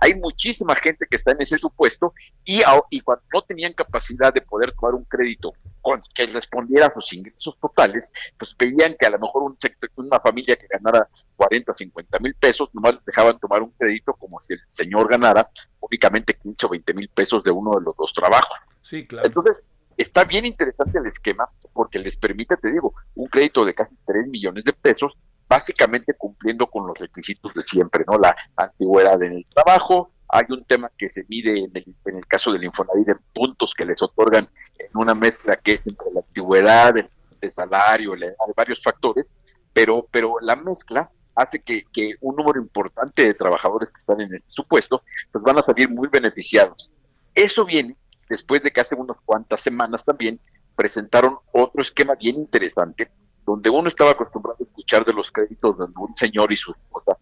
hay 0.00 0.14
muchísima 0.14 0.74
gente 0.76 1.06
que 1.08 1.16
está 1.16 1.32
en 1.32 1.40
ese 1.40 1.56
supuesto 1.58 2.12
y, 2.44 2.60
y 2.90 3.00
cuando 3.00 3.24
no 3.32 3.42
tenían 3.42 3.72
capacidad 3.72 4.32
de 4.32 4.42
poder 4.42 4.72
tomar 4.72 4.94
un 4.94 5.04
crédito 5.04 5.52
con, 5.80 6.02
que 6.14 6.26
respondiera 6.26 6.86
a 6.86 6.94
sus 6.94 7.12
ingresos 7.14 7.56
totales, 7.60 8.10
pues 8.38 8.54
veían 8.58 8.94
que 8.98 9.06
a 9.06 9.10
lo 9.10 9.18
mejor 9.18 9.42
un 9.42 9.58
sector, 9.58 9.90
una 9.96 10.20
familia 10.20 10.56
que 10.56 10.66
ganara 10.66 11.08
40, 11.36 11.72
50 11.72 12.18
mil 12.18 12.34
pesos, 12.34 12.68
nomás 12.72 12.94
dejaban 13.04 13.38
tomar 13.38 13.62
un 13.62 13.70
crédito 13.70 14.12
como 14.14 14.40
si 14.40 14.54
el 14.54 14.60
señor 14.68 15.08
ganara 15.08 15.48
únicamente 15.80 16.34
15 16.34 16.66
o 16.66 16.68
20 16.70 16.94
mil 16.94 17.08
pesos 17.08 17.42
de 17.42 17.50
uno 17.50 17.78
de 17.78 17.84
los 17.84 17.96
dos 17.96 18.12
trabajos. 18.12 18.58
Sí, 18.82 19.06
claro. 19.06 19.26
Entonces, 19.26 19.66
está 19.96 20.24
bien 20.24 20.44
interesante 20.46 20.98
el 20.98 21.06
esquema 21.06 21.48
porque 21.72 21.98
les 21.98 22.16
permite, 22.16 22.56
te 22.56 22.70
digo, 22.70 22.94
un 23.14 23.28
crédito 23.28 23.64
de 23.64 23.74
casi 23.74 23.94
3 24.06 24.28
millones 24.28 24.64
de 24.64 24.72
pesos 24.72 25.12
básicamente 25.50 26.14
cumpliendo 26.14 26.68
con 26.68 26.86
los 26.86 26.96
requisitos 26.96 27.52
de 27.52 27.62
siempre, 27.62 28.04
¿no? 28.06 28.16
La 28.16 28.36
antigüedad 28.54 29.20
en 29.20 29.32
el 29.32 29.46
trabajo, 29.52 30.12
hay 30.28 30.44
un 30.50 30.64
tema 30.64 30.92
que 30.96 31.08
se 31.08 31.24
mide 31.28 31.64
en 31.64 31.72
el, 31.74 31.92
en 32.06 32.18
el 32.18 32.26
caso 32.28 32.52
del 32.52 32.62
Infonavit 32.62 33.08
de 33.08 33.16
puntos 33.34 33.74
que 33.74 33.84
les 33.84 34.00
otorgan 34.00 34.48
en 34.78 34.90
una 34.94 35.12
mezcla 35.12 35.56
que 35.56 35.72
es 35.72 35.80
entre 35.84 36.06
la 36.12 36.20
antigüedad, 36.20 36.96
el, 36.96 37.10
salario, 37.50 38.14
la 38.14 38.28
varios 38.54 38.80
factores, 38.80 39.26
pero, 39.72 40.06
pero 40.12 40.36
la 40.40 40.54
mezcla 40.54 41.10
hace 41.34 41.58
que, 41.60 41.84
que, 41.92 42.14
un 42.20 42.36
número 42.36 42.60
importante 42.60 43.24
de 43.24 43.34
trabajadores 43.34 43.88
que 43.88 43.98
están 43.98 44.20
en 44.20 44.32
este 44.32 44.50
supuesto, 44.50 45.02
pues 45.32 45.42
van 45.42 45.58
a 45.58 45.62
salir 45.62 45.88
muy 45.90 46.06
beneficiados. 46.06 46.92
Eso 47.34 47.64
viene 47.64 47.96
después 48.28 48.62
de 48.62 48.70
que 48.70 48.82
hace 48.82 48.94
unas 48.94 49.18
cuantas 49.24 49.62
semanas 49.62 50.04
también 50.04 50.38
presentaron 50.76 51.38
otro 51.50 51.82
esquema 51.82 52.14
bien 52.14 52.36
interesante 52.36 53.10
donde 53.44 53.70
uno 53.70 53.88
estaba 53.88 54.12
acostumbrado 54.12 54.56
a 54.60 54.62
escuchar 54.62 55.04
de 55.04 55.12
los 55.12 55.30
créditos 55.30 55.78
de 55.78 55.84
un 55.96 56.14
señor 56.14 56.52
y 56.52 56.56
su 56.56 56.72
esposa 56.72 57.16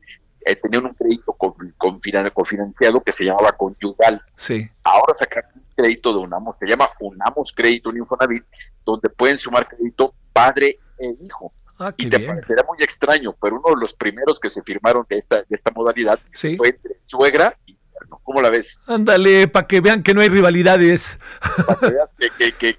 eh, 0.44 0.56
tenían 0.56 0.86
un 0.86 0.94
crédito 0.94 1.32
con, 1.32 1.52
con, 1.76 2.00
cofinanciado 2.32 3.02
que 3.02 3.12
se 3.12 3.24
llamaba 3.24 3.52
conyugal. 3.52 4.22
Sí. 4.36 4.68
Ahora 4.82 5.14
sacaron 5.14 5.50
un 5.54 5.64
crédito 5.76 6.12
de 6.12 6.18
Unamos, 6.20 6.56
se 6.58 6.66
llama 6.66 6.88
Unamos 7.00 7.52
Crédito 7.52 7.90
en 7.90 7.98
Infonavit, 7.98 8.44
donde 8.84 9.08
pueden 9.10 9.38
sumar 9.38 9.68
crédito 9.68 10.14
padre 10.32 10.78
e 10.98 11.14
hijo. 11.22 11.52
Ah, 11.78 11.92
y 11.96 12.08
te 12.08 12.18
parecerá 12.18 12.64
muy 12.66 12.78
extraño, 12.80 13.36
pero 13.40 13.56
uno 13.56 13.74
de 13.74 13.80
los 13.80 13.94
primeros 13.94 14.40
que 14.40 14.48
se 14.48 14.62
firmaron 14.62 15.06
de 15.08 15.18
esta, 15.18 15.36
de 15.36 15.46
esta 15.50 15.70
modalidad 15.70 16.18
fue 16.56 16.70
entre 16.70 17.00
suegra 17.00 17.56
y 17.66 17.78
¿Cómo 18.22 18.40
la 18.40 18.50
ves? 18.50 18.80
Ándale, 18.86 19.48
para 19.48 19.66
que 19.66 19.80
vean 19.80 20.02
que 20.02 20.14
no 20.14 20.20
hay 20.20 20.28
rivalidades. 20.28 21.18
Para 21.66 21.80
que 21.80 21.90
vean 21.90 22.08
que, 22.38 22.52
que, 22.52 22.76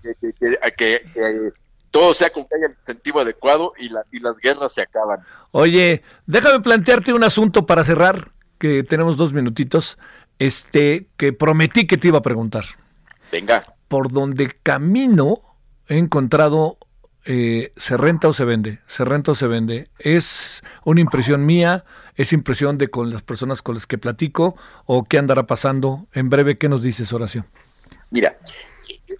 que, 0.75 1.09
todo 1.91 2.13
sea 2.13 2.29
con 2.29 2.45
que 2.45 2.55
haya 2.55 2.67
el 2.67 2.73
incentivo 2.73 3.19
adecuado 3.21 3.73
y, 3.77 3.89
la, 3.89 4.03
y 4.11 4.19
las 4.19 4.37
guerras 4.37 4.73
se 4.73 4.81
acaban. 4.81 5.19
Oye, 5.51 6.03
déjame 6.25 6.61
plantearte 6.61 7.13
un 7.13 7.23
asunto 7.23 7.65
para 7.65 7.83
cerrar, 7.83 8.31
que 8.59 8.83
tenemos 8.83 9.17
dos 9.17 9.33
minutitos, 9.33 9.97
este, 10.37 11.07
que 11.17 11.33
prometí 11.33 11.87
que 11.87 11.97
te 11.97 12.09
iba 12.09 12.19
a 12.19 12.23
preguntar. 12.23 12.65
Venga. 13.31 13.63
Por 13.87 14.11
donde 14.11 14.51
camino 14.63 15.41
he 15.87 15.97
encontrado 15.97 16.77
eh, 17.25 17.73
se 17.75 17.97
renta 17.97 18.27
o 18.27 18.33
se 18.33 18.45
vende, 18.45 18.79
se 18.87 19.05
renta 19.05 19.31
o 19.31 19.35
se 19.35 19.47
vende. 19.47 19.87
Es 19.99 20.63
una 20.83 21.01
impresión 21.01 21.45
mía, 21.45 21.85
es 22.15 22.33
impresión 22.33 22.77
de 22.77 22.87
con 22.87 23.11
las 23.11 23.21
personas 23.21 23.61
con 23.61 23.75
las 23.75 23.87
que 23.87 23.97
platico 23.97 24.55
o 24.85 25.03
qué 25.03 25.17
andará 25.17 25.45
pasando. 25.45 26.07
En 26.13 26.29
breve, 26.29 26.57
¿qué 26.57 26.69
nos 26.69 26.81
dices, 26.81 27.11
Oración? 27.13 27.45
Mira, 28.09 28.37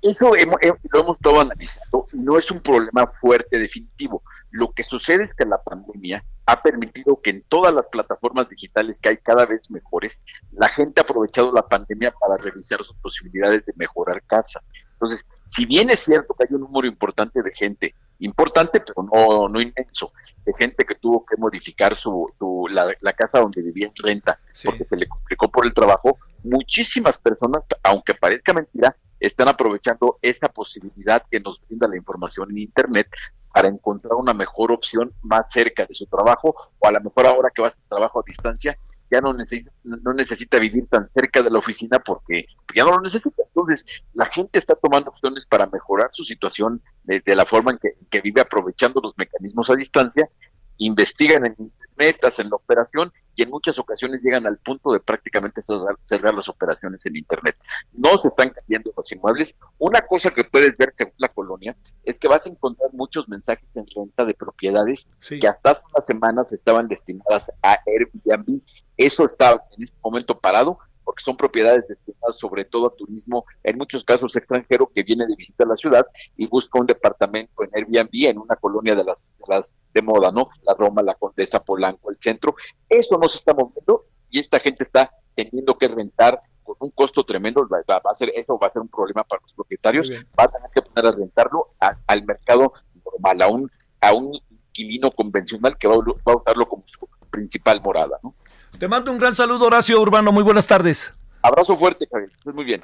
eso 0.02 0.36
hemos, 0.36 0.58
lo 0.92 1.00
hemos 1.02 1.18
todo 1.20 1.42
analizado 1.42 2.08
y 2.14 2.18
no 2.18 2.38
es 2.38 2.50
un 2.52 2.62
problema 2.62 3.08
fuerte 3.08 3.58
definitivo. 3.58 4.24
Lo 4.52 4.72
que 4.72 4.84
sucede 4.84 5.24
es 5.24 5.34
que 5.34 5.46
la 5.46 5.62
pandemia 5.62 6.24
ha 6.46 6.62
permitido 6.62 7.22
que 7.22 7.30
en 7.30 7.44
todas 7.44 7.74
las 7.74 7.88
plataformas 7.90 8.50
digitales 8.50 9.00
que 9.00 9.10
hay 9.10 9.18
cada 9.18 9.46
vez 9.46 9.70
mejores, 9.70 10.24
la 10.52 10.70
gente 10.70 11.00
ha 11.00 11.04
aprovechado 11.04 11.52
la 11.52 11.68
pandemia 11.68 12.14
para 12.20 12.38
revisar 12.38 12.84
sus 12.84 12.96
posibilidades 12.98 13.66
de 13.66 13.74
mejorar 13.76 14.24
casa. 14.24 14.62
Entonces, 14.94 15.26
si 15.46 15.66
bien 15.66 15.90
es 15.90 16.00
cierto 16.00 16.34
que 16.34 16.46
hay 16.50 16.56
un 16.56 16.62
número 16.62 16.88
importante 16.88 17.42
de 17.42 17.52
gente, 17.54 17.96
importante 18.20 18.82
pero 18.82 19.04
no, 19.04 19.48
no 19.48 19.62
inmenso, 19.62 20.12
de 20.46 20.52
gente 20.58 20.84
que 20.86 20.96
tuvo 20.96 21.26
que 21.26 21.38
modificar 21.38 21.96
su, 21.96 22.28
la, 22.70 23.14
casa 23.14 23.40
donde 23.40 23.62
vivía 23.62 23.88
en 23.88 23.94
renta 23.96 24.40
porque 24.64 24.84
se 24.84 24.98
le 24.98 25.08
complicó 25.08 25.50
por 25.50 25.66
el 25.66 25.74
trabajo, 25.74 26.18
muchísimas 26.44 27.18
personas, 27.18 27.64
aunque 27.84 28.14
parezca 28.14 28.54
mentira, 28.54 28.96
están 29.20 29.48
aprovechando 29.48 30.18
esa 30.22 30.48
posibilidad 30.48 31.24
que 31.30 31.40
nos 31.40 31.62
brinda 31.66 31.88
la 31.88 31.98
información 31.98 32.52
en 32.52 32.60
Internet 32.60 33.08
para 33.54 33.68
encontrar 33.68 34.14
una 34.16 34.34
mejor 34.34 34.72
opción 34.72 35.12
más 35.22 35.52
cerca 35.52 35.86
de 35.86 35.94
su 35.94 36.06
trabajo 36.06 36.56
o 36.78 36.88
a 36.88 36.92
lo 36.92 37.02
mejor 37.02 37.28
ahora 37.28 37.50
que 37.54 37.62
va 37.62 37.70
a 37.70 37.72
su 37.72 37.82
trabajo 37.90 38.20
a 38.20 38.24
distancia 38.26 38.78
ya 39.12 39.22
no 39.22 39.34
necesita, 39.34 39.72
no 39.84 40.14
necesita 40.14 40.60
vivir 40.60 40.88
tan 40.88 41.10
cerca 41.14 41.42
de 41.42 41.50
la 41.50 41.60
oficina 41.60 42.00
porque 42.00 42.46
ya 42.76 42.84
no 42.84 42.92
lo 42.92 43.02
necesita. 43.02 43.42
Entonces, 43.44 43.86
la 44.14 44.28
gente 44.28 44.60
está 44.60 44.76
tomando 44.76 45.10
opciones 45.10 45.46
para 45.46 45.66
mejorar 45.66 46.10
su 46.12 46.24
situación 46.24 46.82
de, 47.04 47.36
la 47.36 47.46
forma 47.46 47.72
en 47.72 47.80
que, 47.80 47.96
que, 48.10 48.22
vive 48.22 48.42
aprovechando 48.42 49.02
los 49.02 49.18
mecanismos 49.18 49.70
a 49.70 49.76
distancia, 49.76 50.30
investigan 50.78 51.46
en 51.46 51.56
Internet, 51.58 52.24
hacen 52.26 52.50
la 52.50 52.58
operación 52.58 53.12
y 53.40 53.44
en 53.44 53.50
muchas 53.50 53.80
ocasiones 53.80 54.22
llegan 54.22 54.46
al 54.46 54.58
punto 54.58 54.92
de 54.92 55.00
prácticamente 55.00 55.62
cerrar, 55.64 56.34
las 56.34 56.50
operaciones 56.50 57.06
en 57.06 57.16
Internet. 57.16 57.56
No 57.94 58.18
se 58.22 58.28
están 58.28 58.50
cayendo 58.50 58.92
los 58.96 59.10
inmuebles. 59.14 59.56
Una 59.78 60.02
cosa 60.02 60.30
que 60.32 60.44
puedes 60.44 60.76
ver 60.78 60.92
según 60.94 61.14
la 61.18 61.30
colonia 61.30 61.76
es 62.04 62.20
que 62.20 62.28
vas 62.28 62.46
a 62.46 62.50
encontrar 62.50 62.90
muchos 62.92 63.30
mensajes 63.30 63.66
en 63.76 63.86
renta 63.96 64.26
de 64.26 64.34
propiedades 64.34 65.10
que 65.22 65.48
hasta 65.48 65.72
hace 65.72 65.84
unas 65.94 66.06
semanas 66.06 66.52
estaban 66.52 66.90
destinadas 66.90 67.50
a 67.64 67.78
Airbnb. 67.86 68.62
Eso 68.98 69.26
está 69.26 69.52
en 69.78 69.84
este 69.84 69.98
momento 70.04 70.38
parado 70.38 70.80
porque 71.10 71.24
son 71.24 71.38
propiedades 71.38 71.88
destinadas 71.88 72.38
sobre 72.38 72.66
todo 72.66 72.86
a 72.86 72.96
turismo, 72.96 73.44
en 73.64 73.80
muchos 73.80 74.04
casos 74.04 74.36
extranjero 74.36 74.92
que 74.94 75.02
viene 75.02 75.26
de 75.26 75.36
visita 75.36 75.64
a 75.64 75.68
la 75.68 75.76
ciudad 75.76 76.06
y 76.38 76.46
busca 76.46 76.80
un 76.80 76.86
departamento 76.86 77.64
en 77.64 77.72
Airbnb 77.74 78.30
en 78.30 78.38
una 78.38 78.56
colonia 78.56 78.94
de 78.94 79.04
las, 79.04 79.34
de 79.40 79.44
las 79.48 79.74
de 79.92 80.04
moda, 80.04 80.32
¿no? 80.32 80.50
La 80.62 80.76
Roma, 80.76 81.02
la 81.02 81.16
Condesa, 81.16 81.64
Polanco, 81.64 82.12
el 82.12 82.18
centro. 82.20 82.54
Eso 82.88 83.18
no 83.18 83.28
se 83.28 83.38
está 83.38 83.56
moviendo 83.56 84.06
y 84.30 84.38
esta 84.38 84.60
gente 84.60 84.84
está 84.84 85.10
teniendo 85.34 85.76
que 85.80 85.88
rentar 85.88 86.44
con 86.62 86.76
un 86.80 86.92
costo 86.92 87.24
tremendo, 87.24 87.68
va, 87.68 87.80
a 87.80 88.14
ser, 88.14 88.32
eso 88.36 88.60
va 88.60 88.68
a 88.68 88.72
ser 88.72 88.84
un 88.84 88.90
problema 88.90 89.24
para 89.24 89.42
los 89.42 89.54
propietarios, 89.54 90.12
va 90.40 90.44
a 90.44 90.48
tener 90.48 90.70
que 90.70 90.84
poner 90.84 91.12
a 91.12 91.16
rentarlo 91.18 91.70
al 92.06 92.24
mercado 92.24 92.72
normal, 93.04 93.42
a 93.42 93.48
un, 93.48 93.72
a 94.00 94.14
un 94.14 94.40
inquilino 94.52 95.10
convencional 95.10 95.76
que 95.76 95.88
va, 95.88 95.98
va 95.98 96.34
a 96.34 96.36
usarlo 96.36 96.70
como 96.70 96.84
su 96.86 97.10
principal 97.32 97.82
morada, 97.82 98.20
¿no? 98.22 98.36
Te 98.78 98.88
mando 98.88 99.12
un 99.12 99.18
gran 99.18 99.36
saludo, 99.36 99.66
Horacio 99.66 100.00
Urbano. 100.00 100.32
Muy 100.32 100.44
buenas 100.44 100.68
tardes. 100.68 101.14
Abrazo 101.42 101.78
fuerte, 101.78 102.08
Javier. 102.12 102.32
Muy 102.54 102.66
bien. 102.66 102.82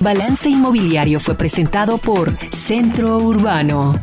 Balance 0.00 0.48
Inmobiliario 0.48 1.18
fue 1.20 1.34
presentado 1.34 1.98
por 1.98 2.30
Centro 2.52 3.18
Urbano. 3.18 3.94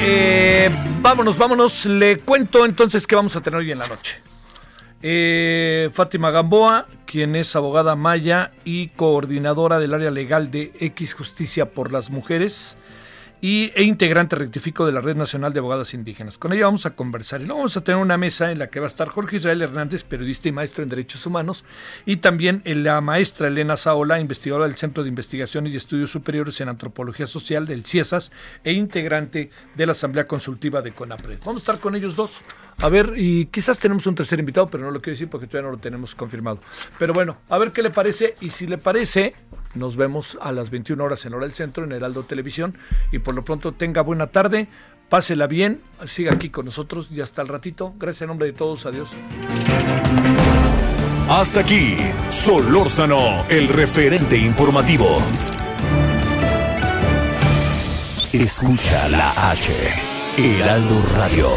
Eh, 0.00 0.70
vámonos, 1.02 1.36
vámonos. 1.36 1.86
Le 1.86 2.18
cuento 2.18 2.64
entonces 2.64 3.06
qué 3.06 3.16
vamos 3.16 3.36
a 3.36 3.40
tener 3.40 3.58
hoy 3.58 3.72
en 3.72 3.78
la 3.78 3.86
noche. 3.86 4.20
Eh, 5.02 5.90
Fátima 5.92 6.30
Gamboa, 6.30 6.86
quien 7.06 7.36
es 7.36 7.54
abogada 7.54 7.96
maya 7.96 8.52
y 8.64 8.88
coordinadora 8.88 9.78
del 9.78 9.94
área 9.94 10.10
legal 10.10 10.50
de 10.50 10.72
X 10.80 11.14
Justicia 11.14 11.72
por 11.72 11.92
las 11.92 12.10
Mujeres 12.10 12.76
y, 13.46 13.70
e 13.76 13.84
integrante, 13.84 14.34
rectifico, 14.34 14.86
de 14.86 14.90
la 14.90 15.00
Red 15.00 15.14
Nacional 15.14 15.52
de 15.52 15.60
Abogados 15.60 15.94
Indígenas. 15.94 16.36
Con 16.36 16.52
ella 16.52 16.64
vamos 16.64 16.84
a 16.84 16.96
conversar 16.96 17.40
y 17.40 17.44
luego 17.44 17.58
vamos 17.58 17.76
a 17.76 17.84
tener 17.84 18.00
una 18.00 18.18
mesa 18.18 18.50
en 18.50 18.58
la 18.58 18.70
que 18.70 18.80
va 18.80 18.86
a 18.86 18.88
estar 18.88 19.08
Jorge 19.08 19.36
Israel 19.36 19.62
Hernández, 19.62 20.02
periodista 20.02 20.48
y 20.48 20.52
maestro 20.52 20.82
en 20.82 20.88
Derechos 20.88 21.24
Humanos, 21.26 21.64
y 22.04 22.16
también 22.16 22.60
la 22.64 23.00
maestra 23.00 23.46
Elena 23.46 23.76
Saola, 23.76 24.18
investigadora 24.18 24.66
del 24.66 24.76
Centro 24.76 25.04
de 25.04 25.10
Investigaciones 25.10 25.72
y 25.72 25.76
Estudios 25.76 26.10
Superiores 26.10 26.60
en 26.60 26.70
Antropología 26.70 27.28
Social 27.28 27.66
del 27.66 27.86
CIESAS 27.86 28.32
e 28.64 28.72
integrante 28.72 29.50
de 29.76 29.86
la 29.86 29.92
Asamblea 29.92 30.26
Consultiva 30.26 30.82
de 30.82 30.90
CONAPRED. 30.90 31.38
Vamos 31.44 31.62
a 31.62 31.62
estar 31.62 31.78
con 31.78 31.94
ellos 31.94 32.16
dos. 32.16 32.40
A 32.82 32.88
ver, 32.88 33.14
y 33.16 33.46
quizás 33.46 33.78
tenemos 33.78 34.06
un 34.06 34.14
tercer 34.14 34.38
invitado, 34.38 34.66
pero 34.68 34.84
no 34.84 34.90
lo 34.90 35.00
quiero 35.00 35.14
decir 35.14 35.28
porque 35.28 35.46
todavía 35.46 35.70
no 35.70 35.76
lo 35.76 35.80
tenemos 35.80 36.14
confirmado. 36.14 36.60
Pero 36.98 37.14
bueno, 37.14 37.38
a 37.48 37.58
ver 37.58 37.72
qué 37.72 37.82
le 37.82 37.90
parece 37.90 38.36
y 38.40 38.50
si 38.50 38.66
le 38.66 38.76
parece, 38.76 39.34
nos 39.74 39.96
vemos 39.96 40.36
a 40.42 40.52
las 40.52 40.70
21 40.70 41.02
horas 41.02 41.24
en 41.24 41.34
Hora 41.34 41.46
del 41.46 41.54
Centro 41.54 41.84
en 41.84 41.92
Heraldo 41.92 42.24
Televisión 42.24 42.76
y 43.12 43.18
por 43.18 43.34
lo 43.34 43.44
pronto 43.44 43.72
tenga 43.72 44.02
buena 44.02 44.26
tarde, 44.26 44.68
pásela 45.08 45.46
bien, 45.46 45.80
siga 46.06 46.32
aquí 46.34 46.50
con 46.50 46.66
nosotros 46.66 47.08
y 47.10 47.20
hasta 47.22 47.40
el 47.40 47.48
ratito. 47.48 47.94
Gracias 47.98 48.22
en 48.22 48.28
nombre 48.28 48.48
de 48.48 48.52
todos, 48.52 48.84
adiós. 48.84 49.10
Hasta 51.28 51.60
aquí, 51.60 51.96
Solórzano, 52.28 53.46
el 53.48 53.68
referente 53.68 54.36
informativo. 54.36 55.18
Escucha 58.32 59.08
la 59.08 59.50
H, 59.50 59.72
Heraldo 60.36 61.02
Radio. 61.14 61.48